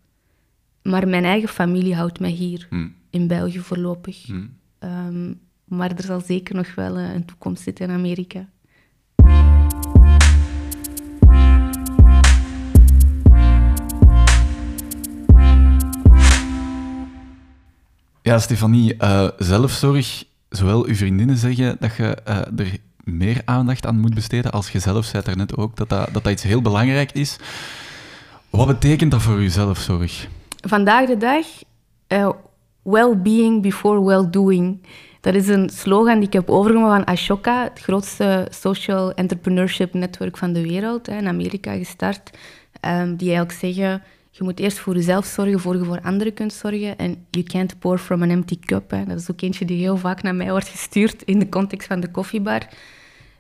Maar 0.83 1.09
mijn 1.09 1.25
eigen 1.25 1.49
familie 1.49 1.95
houdt 1.95 2.21
mij 2.21 2.31
hier, 2.31 2.67
hmm. 2.71 2.95
in 3.11 3.27
België 3.27 3.59
voorlopig. 3.59 4.27
Hmm. 4.27 4.57
Um, 4.79 5.41
maar 5.69 5.91
er 5.91 6.05
zal 6.05 6.21
zeker 6.21 6.55
nog 6.55 6.75
wel 6.75 6.99
uh, 6.99 7.15
een 7.15 7.25
toekomst 7.25 7.63
zitten 7.63 7.89
in 7.89 7.95
Amerika. 7.95 8.47
Ja, 18.23 18.39
Stefanie, 18.39 18.95
uh, 18.99 19.29
zelfzorg, 19.39 20.25
zowel 20.49 20.87
uw 20.87 20.95
vriendinnen 20.95 21.37
zeggen 21.37 21.77
dat 21.81 21.97
je 21.97 22.17
uh, 22.29 22.37
er 22.37 22.79
meer 23.05 23.43
aandacht 23.45 23.87
aan 23.87 24.01
moet 24.01 24.15
besteden, 24.15 24.53
als 24.53 24.71
je 24.71 24.79
zelf 24.79 25.05
zei 25.05 25.23
daarnet 25.23 25.57
ook, 25.57 25.77
dat 25.77 25.89
dat, 25.89 26.13
dat 26.13 26.25
dat 26.25 26.33
iets 26.33 26.43
heel 26.43 26.63
belangrijk 26.63 27.13
is. 27.13 27.37
Wat 28.51 28.67
betekent 28.67 29.11
dat 29.11 29.23
voor 29.23 29.43
u 29.43 29.49
zelfzorg? 29.49 30.29
Vandaag 30.67 31.07
de 31.07 31.17
dag, 31.17 31.47
uh, 32.09 32.31
well-being 32.83 33.63
before 33.63 34.05
well-doing. 34.05 34.83
Dat 35.21 35.35
is 35.35 35.49
een 35.49 35.71
slogan 35.71 36.19
die 36.19 36.27
ik 36.27 36.33
heb 36.33 36.51
overgenomen 36.51 36.91
van 36.91 37.05
Ashoka, 37.05 37.65
het 37.65 37.81
grootste 37.81 38.47
social 38.51 39.15
entrepreneurship 39.15 39.95
netwerk 39.95 40.37
van 40.37 40.53
de 40.53 40.63
wereld, 40.63 41.09
in 41.09 41.27
Amerika 41.27 41.73
gestart. 41.73 42.31
Um, 42.81 43.17
die 43.17 43.29
eigenlijk 43.29 43.59
zeggen, 43.59 44.03
je 44.31 44.45
moet 44.45 44.61
eerst 44.61 44.79
voor 44.79 44.95
jezelf 44.95 45.27
zorgen, 45.27 45.61
voor 45.61 45.77
je 45.77 45.85
voor 45.85 46.01
anderen 46.03 46.35
kunt 46.35 46.53
zorgen. 46.53 46.99
En 46.99 47.27
you 47.31 47.45
can't 47.45 47.79
pour 47.79 47.99
from 47.99 48.23
an 48.23 48.31
empty 48.31 48.59
cup. 48.59 48.91
Dat 48.91 49.19
is 49.19 49.31
ook 49.31 49.41
eentje 49.41 49.65
die 49.65 49.79
heel 49.79 49.97
vaak 49.97 50.23
naar 50.23 50.35
mij 50.35 50.51
wordt 50.51 50.69
gestuurd 50.69 51.23
in 51.23 51.39
de 51.39 51.49
context 51.49 51.87
van 51.87 52.01
de 52.01 52.11
koffiebar. 52.11 52.69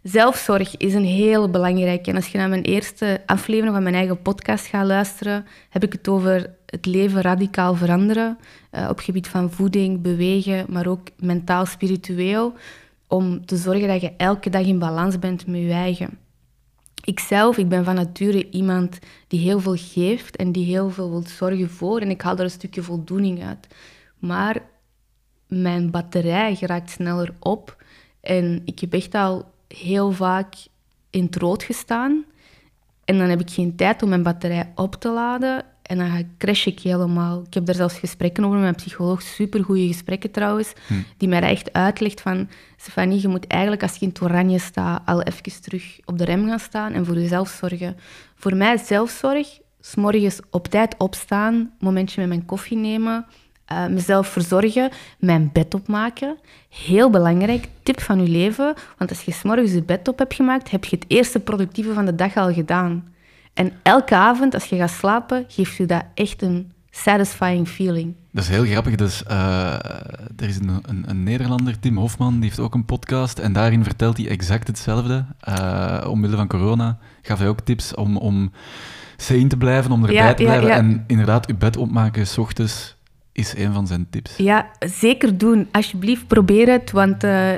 Zelfzorg 0.03 0.77
is 0.77 0.95
een 0.95 1.05
heel 1.05 1.51
belangrijke. 1.51 2.11
En 2.11 2.17
als 2.17 2.29
je 2.29 2.39
naar 2.39 2.49
mijn 2.49 2.63
eerste 2.63 3.23
aflevering 3.27 3.75
van 3.75 3.83
mijn 3.83 3.95
eigen 3.95 4.23
podcast 4.23 4.67
gaat 4.67 4.87
luisteren, 4.87 5.47
heb 5.69 5.85
ik 5.85 5.93
het 5.93 6.09
over 6.09 6.51
het 6.71 6.87
leven 6.87 7.21
radicaal 7.21 7.75
veranderen. 7.75 8.39
Uh, 8.73 8.89
op 8.91 8.99
gebied 8.99 9.29
van 9.29 9.51
voeding, 9.51 10.01
bewegen, 10.01 10.67
maar 10.69 10.87
ook 10.87 11.09
mentaal, 11.17 11.67
spiritueel. 11.67 12.55
Om 13.07 13.47
te 13.47 13.57
zorgen 13.57 13.89
dat 13.89 14.01
je 14.01 14.13
elke 14.17 14.51
dag 14.51 14.63
in 14.67 14.79
balans 14.79 15.19
bent 15.19 15.47
met 15.47 15.61
je 15.61 15.73
eigen. 15.73 16.19
Ikzelf, 17.05 17.59
ik 17.59 17.69
ben 17.69 17.85
van 17.85 17.95
nature 17.95 18.51
iemand 18.51 18.99
die 19.29 19.41
heel 19.41 19.61
veel 19.61 19.77
geeft 19.77 20.37
en 20.37 20.53
die 20.53 20.65
heel 20.65 20.91
veel 20.91 21.11
wil 21.11 21.25
zorgen 21.27 21.71
voor. 21.71 22.01
En 22.01 22.11
ik 22.11 22.23
haal 22.23 22.37
er 22.37 22.45
een 22.45 22.51
stukje 22.51 22.83
voldoening 22.83 23.45
uit. 23.45 23.67
Maar 24.19 24.63
mijn 25.47 25.91
batterij 25.91 26.55
geraakt 26.55 26.91
sneller 26.91 27.35
op. 27.39 27.85
En 28.21 28.63
ik 28.65 28.79
heb 28.79 28.93
echt 28.93 29.15
al 29.15 29.51
heel 29.69 30.13
vaak 30.13 30.55
in 31.11 31.25
het 31.25 31.37
rood 31.37 31.63
gestaan. 31.63 32.25
En 33.05 33.19
dan 33.19 33.29
heb 33.29 33.41
ik 33.41 33.51
geen 33.51 33.77
tijd 33.77 34.03
om 34.03 34.09
mijn 34.09 34.23
batterij 34.23 34.73
op 34.75 34.95
te 34.95 35.11
laden. 35.11 35.65
En 35.89 35.99
dan 35.99 36.25
crash 36.39 36.67
ik 36.67 36.81
helemaal. 36.81 37.43
Ik 37.47 37.55
heb 37.55 37.67
daar 37.67 37.75
zelfs 37.75 37.99
gesprekken 37.99 38.45
over 38.45 38.55
met 38.55 38.65
mijn 38.65 38.75
psycholoog. 38.75 39.23
Supergoeie 39.23 39.87
gesprekken 39.87 40.31
trouwens. 40.31 40.73
Hm. 40.87 40.95
Die 41.17 41.29
mij 41.29 41.41
echt 41.41 41.73
uitlegt 41.73 42.21
van... 42.21 42.49
Stefanie, 42.77 43.21
je 43.21 43.29
moet 43.29 43.47
eigenlijk 43.47 43.83
als 43.83 43.95
je 43.95 44.01
in 44.01 44.09
het 44.09 44.23
oranje 44.23 44.59
staat... 44.59 45.03
al 45.05 45.23
even 45.23 45.61
terug 45.61 45.99
op 46.05 46.19
de 46.19 46.25
rem 46.25 46.47
gaan 46.47 46.59
staan 46.59 46.93
en 46.93 47.07
voor 47.07 47.15
jezelf 47.15 47.49
zorgen. 47.49 47.97
Voor 48.35 48.57
mij 48.57 48.77
zelfzorg... 48.77 49.59
morgens 49.95 50.41
op 50.51 50.67
tijd 50.67 50.95
opstaan, 50.99 51.73
momentje 51.79 52.21
met 52.21 52.29
mijn 52.29 52.45
koffie 52.45 52.77
nemen... 52.77 53.27
Uh, 53.73 53.87
mezelf 53.87 54.29
verzorgen, 54.29 54.91
mijn 55.19 55.51
bed 55.53 55.75
opmaken. 55.75 56.37
Heel 56.69 57.11
belangrijk, 57.11 57.69
tip 57.83 58.01
van 58.01 58.23
je 58.23 58.29
leven. 58.29 58.75
Want 58.99 59.11
als 59.11 59.23
je 59.23 59.33
s'morgens 59.33 59.73
je 59.73 59.83
bed 59.83 60.09
op 60.09 60.19
hebt 60.19 60.35
gemaakt, 60.35 60.71
heb 60.71 60.85
je 60.85 60.97
het 60.97 61.05
eerste 61.09 61.41
productieve 61.41 61.93
van 61.93 62.05
de 62.05 62.15
dag 62.15 62.37
al 62.37 62.53
gedaan. 62.53 63.05
En 63.59 63.73
elke 63.83 64.15
avond, 64.15 64.55
als 64.55 64.65
je 64.65 64.77
gaat 64.77 64.91
slapen, 64.91 65.45
geeft 65.49 65.77
je 65.77 65.87
dat 65.87 66.05
echt 66.15 66.43
een 66.43 66.73
satisfying 66.91 67.69
feeling. 67.69 68.15
Dat 68.33 68.45
is 68.45 68.51
heel 68.51 68.65
grappig. 68.65 68.95
Dus, 68.95 69.23
uh, 69.31 69.75
er 70.37 70.49
is 70.49 70.57
een, 70.57 70.81
een, 70.83 71.05
een, 71.07 71.23
Nederlander, 71.23 71.79
Tim 71.79 71.97
Hofman, 71.97 72.33
die 72.33 72.43
heeft 72.43 72.59
ook 72.59 72.75
een 72.75 72.85
podcast. 72.85 73.39
En 73.39 73.53
daarin 73.53 73.85
vertelt 73.85 74.17
hij 74.17 74.29
exact 74.29 74.67
hetzelfde. 74.67 75.25
Uh, 75.49 76.05
omwille 76.09 76.37
van 76.37 76.49
corona 76.49 76.99
gaf 77.23 77.39
hij 77.39 77.49
ook 77.49 77.61
tips 77.61 77.95
om, 77.95 78.17
om 78.17 78.53
sane 79.17 79.47
te 79.47 79.57
blijven, 79.57 79.93
om 79.93 80.05
erbij 80.05 80.35
te 80.35 80.43
blijven. 80.43 80.71
En 80.71 81.05
inderdaad, 81.07 81.47
je 81.47 81.55
bed 81.55 81.77
opmaken 81.77 82.27
s 82.27 82.39
ochtends 82.39 82.97
is 83.33 83.55
een 83.57 83.73
van 83.73 83.87
zijn 83.87 84.07
tips. 84.11 84.37
Ja, 84.37 84.67
zeker 84.79 85.39
doen. 85.39 85.69
Alsjeblieft, 85.73 86.27
probeer 86.27 86.69
het, 86.69 86.91
want 86.91 87.25
uh, 87.25 87.51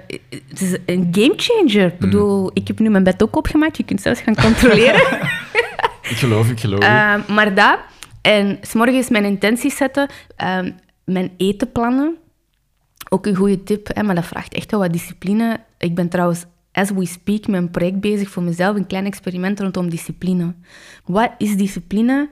het 0.48 0.60
is 0.60 0.76
een 0.86 1.08
gamechanger. 1.10 1.86
Ik 1.86 1.92
mm. 1.92 1.98
bedoel, 1.98 2.50
ik 2.54 2.66
heb 2.66 2.78
nu 2.78 2.90
mijn 2.90 3.04
bed 3.04 3.22
ook 3.22 3.36
opgemaakt. 3.36 3.76
Je 3.76 3.84
kunt 3.84 4.00
zelfs 4.00 4.20
gaan 4.20 4.34
controleren. 4.34 5.02
ik 6.10 6.16
geloof, 6.16 6.50
ik 6.50 6.60
geloof. 6.60 6.82
Uh, 6.82 7.28
maar 7.28 7.54
dat, 7.54 7.78
en 8.22 8.58
s'morgens 8.60 9.08
mijn 9.08 9.24
intenties 9.24 9.76
zetten, 9.76 10.08
uh, 10.42 10.58
mijn 11.04 11.32
eten 11.36 11.72
plannen. 11.72 12.16
Ook 13.08 13.26
een 13.26 13.36
goede 13.36 13.62
tip, 13.62 13.88
hè, 13.94 14.02
maar 14.02 14.14
dat 14.14 14.26
vraagt 14.26 14.54
echt 14.54 14.70
wel 14.70 14.80
wat 14.80 14.92
discipline. 14.92 15.60
Ik 15.78 15.94
ben 15.94 16.08
trouwens, 16.08 16.44
as 16.72 16.90
we 16.90 17.06
speak, 17.06 17.46
met 17.46 17.62
een 17.62 17.70
project 17.70 18.00
bezig 18.00 18.28
voor 18.30 18.42
mezelf, 18.42 18.76
een 18.76 18.86
klein 18.86 19.06
experiment 19.06 19.60
rondom 19.60 19.90
discipline. 19.90 20.54
Wat 21.04 21.30
is 21.38 21.56
discipline? 21.56 22.28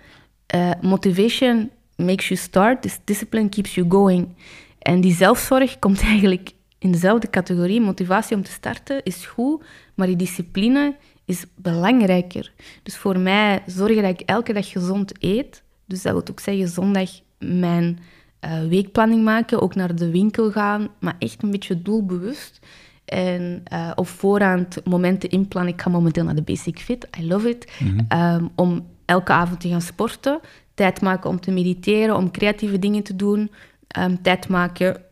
Uh, 0.55 0.71
motivation 0.81 1.71
makes 1.97 2.29
you 2.29 2.41
start, 2.41 2.99
discipline 3.05 3.49
keeps 3.49 3.75
you 3.75 3.91
going. 3.91 4.37
En 4.79 5.01
die 5.01 5.15
zelfzorg 5.15 5.79
komt 5.79 6.03
eigenlijk 6.13 6.51
in 6.79 6.93
dezelfde 6.93 7.31
categorie. 7.31 7.81
Motivatie 7.81 8.37
om 8.37 8.43
te 8.43 8.51
starten 8.51 9.03
is 9.05 9.27
goed, 9.27 9.65
maar 9.95 10.07
die 10.07 10.17
discipline 10.17 10.97
is 11.29 11.45
belangrijker. 11.55 12.53
Dus 12.83 12.97
voor 12.97 13.19
mij 13.19 13.63
zorgen 13.67 14.03
dat 14.03 14.21
ik 14.21 14.21
elke 14.21 14.53
dag 14.53 14.69
gezond 14.69 15.13
eet. 15.19 15.63
Dus 15.85 16.03
dat 16.03 16.13
wil 16.13 16.27
ook 16.31 16.41
zeggen 16.41 16.69
zondag 16.69 17.11
mijn 17.39 17.99
uh, 18.45 18.69
weekplanning 18.69 19.25
maken, 19.25 19.61
ook 19.61 19.75
naar 19.75 19.95
de 19.95 20.11
winkel 20.11 20.51
gaan, 20.51 20.89
maar 21.01 21.17
echt 21.19 21.43
een 21.43 21.51
beetje 21.51 21.83
doelbewust. 21.83 22.59
En 23.05 23.63
uh, 23.73 23.91
op 23.95 24.09
voorhand 24.09 24.85
momenten 24.85 25.31
inplannen. 25.31 25.73
Ik 25.73 25.81
ga 25.81 25.91
momenteel 25.91 26.25
naar 26.25 26.35
de 26.35 26.43
Basic 26.43 26.79
Fit, 26.79 27.09
I 27.19 27.27
love 27.27 27.49
it. 27.49 27.73
Mhm. 27.79 28.01
Ehm, 28.09 28.47
om 28.55 28.87
elke 29.05 29.33
avond 29.33 29.61
te 29.61 29.69
gaan 29.69 29.81
sporten 29.81 30.41
tijd 30.79 31.01
maken 31.01 31.31
om 31.31 31.41
te 31.41 31.51
mediteren, 31.51 32.17
om 32.17 32.31
creatieve 32.31 32.79
dingen 32.79 33.03
te 33.03 33.17
doen, 33.17 33.51
ehm, 33.87 34.17
tijd 34.23 34.49
maken 34.49 35.03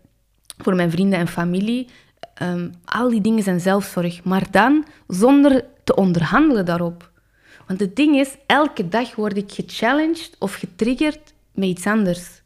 voor 0.59 0.75
mijn 0.75 0.91
vrienden 0.91 1.19
en 1.19 1.29
familie. 1.29 1.89
Um, 2.43 2.72
al 2.84 3.09
die 3.09 3.20
dingen 3.20 3.43
zijn 3.43 3.61
zelfzorg, 3.61 4.24
maar 4.24 4.51
dan 4.51 4.84
zonder 5.07 5.64
te 5.84 5.95
onderhandelen 5.95 6.64
daarop. 6.64 7.11
Want 7.66 7.80
het 7.80 7.97
ding 7.97 8.16
is, 8.16 8.37
elke 8.47 8.89
dag 8.89 9.14
word 9.14 9.37
ik 9.37 9.53
gechallenged 9.53 10.37
of 10.39 10.55
getriggerd 10.55 11.34
met 11.55 11.68
iets 11.68 11.87
anders. 11.87 12.43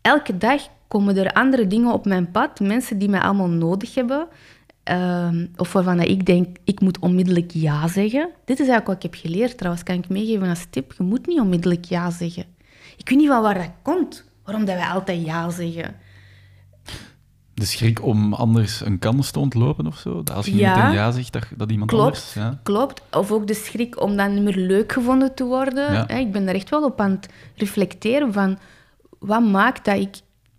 elke 0.00 0.38
dag 0.38 0.62
komen 0.88 1.16
er 1.16 1.32
andere 1.32 1.66
dingen 1.66 1.92
op 1.92 2.04
mijn 2.04 2.30
pad, 2.30 2.60
mensen 2.60 2.98
die 2.98 3.08
mij 3.08 3.20
allemaal 3.20 3.48
nodig 3.48 3.94
hebben. 3.94 4.28
Ehm, 4.82 5.46
of 5.56 5.72
waarvan 5.72 6.00
ik 6.00 6.26
denk, 6.26 6.56
ik 6.64 6.80
moet 6.80 6.98
onmiddellijk 6.98 7.50
ja 7.50 7.88
zeggen. 7.88 8.30
Dit 8.44 8.60
is 8.60 8.68
eigenlijk 8.68 8.86
wat 8.86 8.96
ik 8.96 9.02
heb 9.02 9.14
geleerd 9.14 9.58
trouwens, 9.58 9.84
kan 9.84 9.96
ik 9.96 10.08
meegeven 10.08 10.48
als 10.48 10.66
tip. 10.70 10.94
Je 10.98 11.02
moet 11.02 11.26
niet 11.26 11.40
onmiddellijk 11.40 11.84
ja 11.84 12.10
zeggen. 12.10 12.44
Ik 12.96 13.08
weet 13.08 13.18
niet 13.18 13.28
van 13.28 13.42
waar 13.42 13.54
dat 13.54 13.70
komt, 13.82 14.24
waarom 14.44 14.64
dat 14.64 14.76
wij 14.76 14.86
altijd 14.86 15.24
ja 15.26 15.50
zeggen. 15.50 15.96
De 17.54 17.64
schrik 17.64 18.02
om 18.02 18.32
anders 18.34 18.80
een 18.80 18.98
kans 18.98 19.30
te 19.30 19.38
ontlopen 19.38 19.86
of 19.86 19.98
zo? 19.98 20.22
Als 20.32 20.46
je 20.46 20.56
Ja. 20.56 20.76
meteen 20.76 20.92
ja 20.92 21.10
zegt, 21.10 21.32
dat, 21.32 21.46
dat 21.56 21.70
iemand 21.70 21.90
Klopt, 21.90 22.04
anders... 22.04 22.34
Ja. 22.34 22.60
klopt. 22.62 23.02
Of 23.10 23.30
ook 23.32 23.46
de 23.46 23.54
schrik 23.54 24.00
om 24.02 24.16
dan 24.16 24.34
niet 24.34 24.42
meer 24.42 24.66
leuk 24.66 24.92
gevonden 24.92 25.34
te 25.34 25.44
worden. 25.44 25.92
Ja. 25.92 26.08
Ik 26.08 26.32
ben 26.32 26.44
daar 26.46 26.54
echt 26.54 26.70
wel 26.70 26.84
op 26.84 27.00
aan 27.00 27.10
het 27.10 27.28
reflecteren 27.56 28.32
van... 28.32 28.58
Wat 29.18 29.42
maakt 29.42 29.84
dat 29.84 29.96
ik 29.96 30.16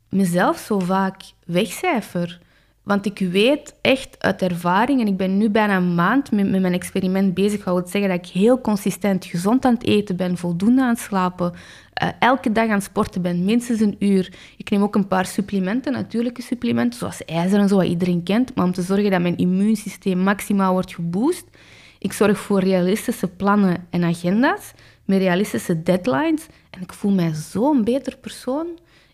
mezelf 0.09 0.57
zo 0.57 0.79
vaak 0.79 1.21
wegcijfer? 1.45 2.39
Want 2.85 3.05
ik 3.05 3.19
weet 3.19 3.75
echt 3.81 4.15
uit 4.19 4.41
ervaring, 4.41 5.01
en 5.01 5.07
ik 5.07 5.17
ben 5.17 5.37
nu 5.37 5.49
bijna 5.49 5.75
een 5.75 5.95
maand 5.95 6.31
met, 6.31 6.49
mijn 6.49 6.73
experiment 6.73 7.33
bezig, 7.33 7.63
wat 7.63 7.73
wil 7.73 7.87
zeggen 7.87 8.09
dat 8.09 8.27
ik 8.27 8.33
heel 8.33 8.61
consistent 8.61 9.25
gezond 9.25 9.65
aan 9.65 9.73
het 9.73 9.83
eten 9.83 10.15
ben, 10.15 10.37
voldoende 10.37 10.81
aan 10.81 10.89
het 10.89 10.99
slapen, 10.99 11.53
eh, 11.93 12.09
elke 12.19 12.51
dag 12.51 12.67
aan 12.67 12.71
het 12.71 12.83
sporten 12.83 13.21
ben, 13.21 13.45
minstens 13.45 13.79
een 13.79 13.95
uur. 13.99 14.33
Ik 14.57 14.69
neem 14.69 14.81
ook 14.81 14.95
een 14.95 15.07
paar 15.07 15.25
supplementen, 15.25 15.91
natuurlijke 15.91 16.41
supplementen, 16.41 16.99
zoals 16.99 17.25
ijzer 17.25 17.59
en 17.59 17.67
zo, 17.67 17.75
wat 17.75 17.85
iedereen 17.85 18.23
kent, 18.23 18.55
maar 18.55 18.65
om 18.65 18.73
te 18.73 18.81
zorgen 18.81 19.11
dat 19.11 19.21
mijn 19.21 19.37
immuunsysteem 19.37 20.17
maximaal 20.17 20.73
wordt 20.73 20.93
geboost. 20.93 21.45
Ik 21.99 22.13
zorg 22.13 22.39
voor 22.39 22.59
realistische 22.59 23.27
plannen 23.27 23.87
en 23.89 24.03
agenda's, 24.03 24.73
met 25.05 25.19
realistische 25.19 25.83
deadlines. 25.83 26.45
En 26.69 26.81
ik 26.81 26.93
voel 26.93 27.11
mij 27.11 27.33
zo'n 27.33 27.83
beter 27.83 28.17
persoon. 28.17 28.67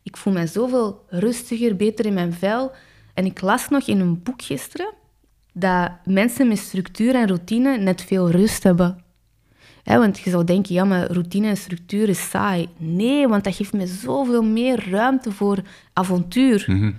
Ik 0.03 0.17
voel 0.17 0.33
mij 0.33 0.47
zoveel 0.47 1.05
rustiger, 1.07 1.75
beter 1.75 2.05
in 2.05 2.13
mijn 2.13 2.33
vel. 2.33 2.71
En 3.13 3.25
ik 3.25 3.41
las 3.41 3.69
nog 3.69 3.87
in 3.87 3.99
een 3.99 4.23
boek 4.23 4.41
gisteren 4.41 4.93
dat 5.53 5.91
mensen 6.05 6.47
met 6.47 6.57
structuur 6.57 7.15
en 7.15 7.27
routine 7.27 7.77
net 7.77 8.01
veel 8.01 8.31
rust 8.31 8.63
hebben. 8.63 9.03
Want 9.83 10.19
je 10.19 10.29
zou 10.29 10.43
denken, 10.43 10.73
ja, 10.73 10.83
maar 10.83 11.11
routine 11.11 11.47
en 11.47 11.57
structuur 11.57 12.09
is 12.09 12.29
saai. 12.29 12.69
Nee, 12.77 13.27
want 13.27 13.43
dat 13.43 13.55
geeft 13.55 13.73
me 13.73 13.87
zoveel 13.87 14.43
meer 14.43 14.89
ruimte 14.89 15.31
voor 15.31 15.61
avontuur. 15.93 16.93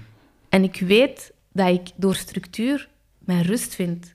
En 0.48 0.62
ik 0.62 0.80
weet 0.80 1.32
dat 1.52 1.68
ik 1.68 1.90
door 1.96 2.14
structuur 2.14 2.88
mijn 3.18 3.42
rust 3.42 3.74
vind. 3.74 4.14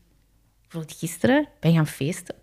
Bijvoorbeeld 0.62 1.00
gisteren 1.00 1.48
ben 1.60 1.70
ik 1.72 1.78
gaan 1.78 1.88
feesten. 1.88 2.36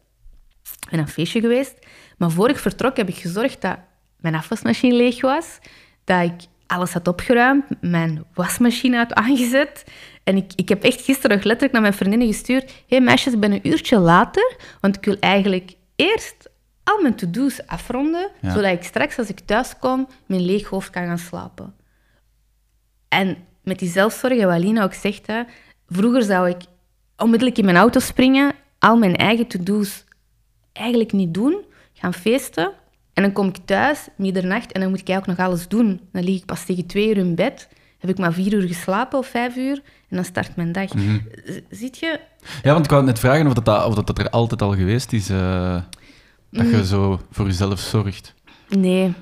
Ik 0.62 0.90
ben 0.90 0.98
aan 0.98 1.04
een 1.04 1.12
feestje 1.12 1.40
geweest. 1.40 1.78
Maar 2.16 2.30
voor 2.30 2.48
ik 2.48 2.56
vertrok 2.56 2.96
heb 2.96 3.08
ik 3.08 3.16
gezorgd 3.16 3.60
dat 3.60 3.78
mijn 4.16 4.34
afwasmachine 4.34 4.94
leeg 4.94 5.20
was. 5.20 5.58
Dat 6.04 6.22
ik 6.22 6.48
alles 6.66 6.92
had 6.92 7.08
opgeruimd. 7.08 7.64
Mijn 7.80 8.24
wasmachine 8.34 8.96
had 8.96 9.14
aangezet. 9.14 9.84
En 10.24 10.36
ik, 10.36 10.52
ik 10.56 10.68
heb 10.68 10.82
echt 10.82 11.00
gisteren 11.00 11.36
nog 11.36 11.44
letterlijk 11.44 11.72
naar 11.72 11.82
mijn 11.82 11.94
vriendinnen 11.94 12.28
gestuurd. 12.28 12.70
Hé 12.70 12.76
hey 12.88 13.00
meisjes, 13.00 13.32
ik 13.32 13.40
ben 13.40 13.52
een 13.52 13.68
uurtje 13.68 13.98
later. 13.98 14.56
Want 14.80 14.96
ik 14.96 15.04
wil 15.04 15.16
eigenlijk 15.20 15.72
eerst 15.96 16.50
al 16.84 17.02
mijn 17.02 17.14
to-do's 17.14 17.66
afronden. 17.66 18.30
Ja. 18.40 18.50
Zodat 18.50 18.72
ik 18.72 18.82
straks 18.82 19.18
als 19.18 19.28
ik 19.28 19.40
thuis 19.40 19.78
kom, 19.78 20.08
mijn 20.26 20.44
leeg 20.44 20.68
hoofd 20.68 20.90
kan 20.90 21.06
gaan 21.06 21.18
slapen. 21.18 21.74
En 23.08 23.36
met 23.62 23.78
die 23.78 23.88
zelfzorg, 23.88 24.44
wat 24.44 24.58
Lina 24.58 24.82
ook 24.82 24.94
zegt, 24.94 25.26
hè, 25.26 25.42
vroeger 25.88 26.22
zou 26.22 26.48
ik 26.48 26.62
onmiddellijk 27.16 27.58
in 27.58 27.64
mijn 27.64 27.76
auto 27.76 28.00
springen, 28.00 28.52
al 28.78 28.96
mijn 28.96 29.16
eigen 29.16 29.46
to-do's 29.46 30.04
eigenlijk 30.72 31.12
niet 31.12 31.34
doen, 31.34 31.64
gaan 31.92 32.14
feesten. 32.14 32.72
En 33.14 33.22
dan 33.22 33.32
kom 33.32 33.48
ik 33.48 33.56
thuis, 33.64 34.08
middernacht, 34.16 34.72
en 34.72 34.80
dan 34.80 34.90
moet 34.90 35.00
ik 35.00 35.08
eigenlijk 35.08 35.38
nog 35.38 35.48
alles 35.48 35.68
doen. 35.68 36.00
Dan 36.12 36.24
lig 36.24 36.36
ik 36.36 36.44
pas 36.44 36.64
tegen 36.64 36.86
twee 36.86 37.08
uur 37.08 37.16
in 37.16 37.34
bed, 37.34 37.68
heb 37.98 38.10
ik 38.10 38.18
maar 38.18 38.32
vier 38.32 38.52
uur 38.52 38.66
geslapen 38.68 39.18
of 39.18 39.26
vijf 39.26 39.56
uur, 39.56 39.82
en 40.08 40.16
dan 40.16 40.24
start 40.24 40.56
mijn 40.56 40.72
dag. 40.72 40.88
Z- 40.90 41.60
Ziet 41.70 41.98
je? 41.98 42.20
ja, 42.62 42.72
want 42.72 42.84
ik 42.84 42.90
wou 42.90 43.04
net 43.04 43.18
vragen 43.18 43.46
of 43.46 43.52
dat, 43.54 43.86
of 43.86 43.94
dat 43.94 44.18
er 44.18 44.30
altijd 44.30 44.62
al 44.62 44.74
geweest 44.74 45.12
is, 45.12 45.28
eh, 45.30 45.80
dat 46.50 46.64
Mm. 46.64 46.70
je 46.70 46.86
zo 46.86 47.20
voor 47.30 47.46
jezelf 47.46 47.80
zorgt. 47.80 48.34
Nee. 48.68 49.12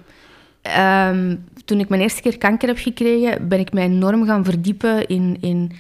Ehm, 0.63 1.37
toen 1.65 1.81
ik 1.81 1.89
mijn 1.89 2.01
eerste 2.03 2.23
keer 2.23 2.39
kanker 2.39 2.69
heb 2.69 2.79
gekregen, 2.79 3.49
ben 3.49 3.59
ik 3.61 3.73
mij 3.73 3.85
enorm 3.85 4.25
gaan 4.27 4.45
verdiepen 4.45 5.07
in... 5.07 5.37
in 5.41 5.73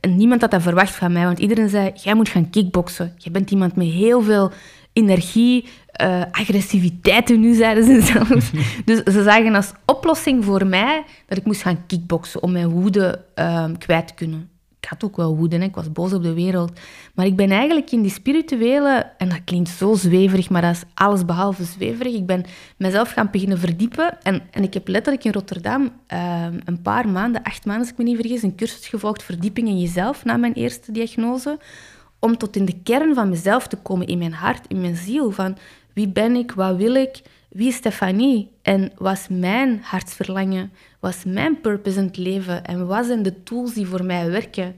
en 0.00 0.16
niemand 0.16 0.40
had 0.40 0.50
dat 0.50 0.62
verwacht 0.62 0.94
van 0.94 1.12
mij, 1.12 1.24
want 1.24 1.38
iedereen 1.38 1.68
zei, 1.68 1.90
jij 1.94 2.14
moet 2.14 2.28
gaan 2.28 2.50
kickboksen. 2.50 3.14
Je 3.16 3.30
bent 3.30 3.50
iemand 3.50 3.76
met 3.76 3.86
heel 3.86 4.22
veel 4.22 4.50
energie, 4.92 5.68
in 7.26 7.40
nu, 7.40 7.54
zeiden 7.54 7.84
ze 7.84 8.00
zelfs. 8.12 8.50
dus 8.84 9.02
ze 9.02 9.22
zagen 9.22 9.54
als 9.54 9.72
oplossing 9.86 10.44
voor 10.44 10.66
mij 10.66 11.04
dat 11.26 11.38
ik 11.38 11.44
moest 11.44 11.62
gaan 11.62 11.86
kickboksen 11.86 12.42
om 12.42 12.52
mijn 12.52 12.68
woede 12.68 13.24
ehm, 13.34 13.76
kwijt 13.76 14.06
te 14.06 14.14
kunnen. 14.14 14.50
Ik 14.80 14.88
had 14.88 15.04
ook 15.04 15.16
wel 15.16 15.36
woede, 15.36 15.56
hè. 15.56 15.62
ik 15.62 15.74
was 15.74 15.92
boos 15.92 16.12
op 16.12 16.22
de 16.22 16.32
wereld. 16.32 16.80
Maar 17.14 17.26
ik 17.26 17.36
ben 17.36 17.50
eigenlijk 17.50 17.90
in 17.90 18.02
die 18.02 18.10
spirituele, 18.10 19.12
en 19.18 19.28
dat 19.28 19.44
klinkt 19.44 19.68
zo 19.68 19.94
zweverig, 19.94 20.50
maar 20.50 20.62
dat 20.62 20.74
is 20.74 20.82
alles 20.94 21.24
behalve 21.24 21.64
zweverig. 21.64 22.14
Ik 22.14 22.26
ben 22.26 22.44
mezelf 22.76 23.10
gaan 23.10 23.28
beginnen 23.30 23.58
verdiepen. 23.58 24.22
En, 24.22 24.42
en 24.50 24.62
ik 24.62 24.74
heb 24.74 24.88
letterlijk 24.88 25.24
in 25.24 25.32
Rotterdam 25.32 25.90
ehm, 26.06 26.58
een 26.64 26.82
paar 26.82 27.08
maanden, 27.08 27.42
acht 27.42 27.64
maanden 27.64 27.84
als 27.84 27.92
ik 27.92 27.98
me 27.98 28.04
niet 28.04 28.20
vergis, 28.20 28.42
een 28.42 28.56
cursus 28.56 28.88
gevolgd, 28.88 29.22
verdieping 29.22 29.68
in 29.68 29.80
jezelf, 29.80 30.24
na 30.24 30.36
mijn 30.36 30.52
eerste 30.52 30.92
diagnose. 30.92 31.58
Om 32.18 32.36
tot 32.36 32.56
in 32.56 32.64
de 32.64 32.80
kern 32.82 33.14
van 33.14 33.28
mezelf 33.28 33.66
te 33.66 33.76
komen, 33.76 34.06
in 34.06 34.18
mijn 34.18 34.32
hart, 34.32 34.66
in 34.68 34.80
mijn 34.80 34.96
ziel. 34.96 35.30
Van 35.30 35.56
wie 35.94 36.08
ben 36.08 36.36
ik, 36.36 36.52
wat 36.52 36.76
wil 36.76 36.94
ik, 36.94 37.22
wie 37.48 37.68
is 37.68 37.74
Stefanie? 37.74 38.50
En 38.62 38.92
wat 38.96 39.16
is 39.16 39.28
mijn 39.28 39.80
hartsverlangen? 39.82 40.72
Wat 41.00 41.14
is 41.14 41.24
mijn 41.24 41.60
purpose 41.60 41.98
in 41.98 42.04
het 42.04 42.16
leven? 42.16 42.64
En 42.64 42.86
wat 42.86 43.06
zijn 43.06 43.22
de 43.22 43.42
tools 43.42 43.74
die 43.74 43.86
voor 43.86 44.04
mij 44.04 44.30
werken? 44.30 44.76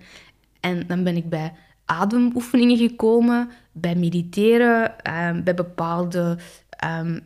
En 0.60 0.86
dan 0.86 1.04
ben 1.04 1.16
ik 1.16 1.28
bij 1.28 1.52
ademoefeningen 1.84 2.76
gekomen, 2.76 3.50
bij 3.72 3.94
mediteren, 3.94 4.98
ehm, 4.98 5.42
bij 5.42 5.54
bepaalde 5.54 6.38
ehm, 6.68 7.20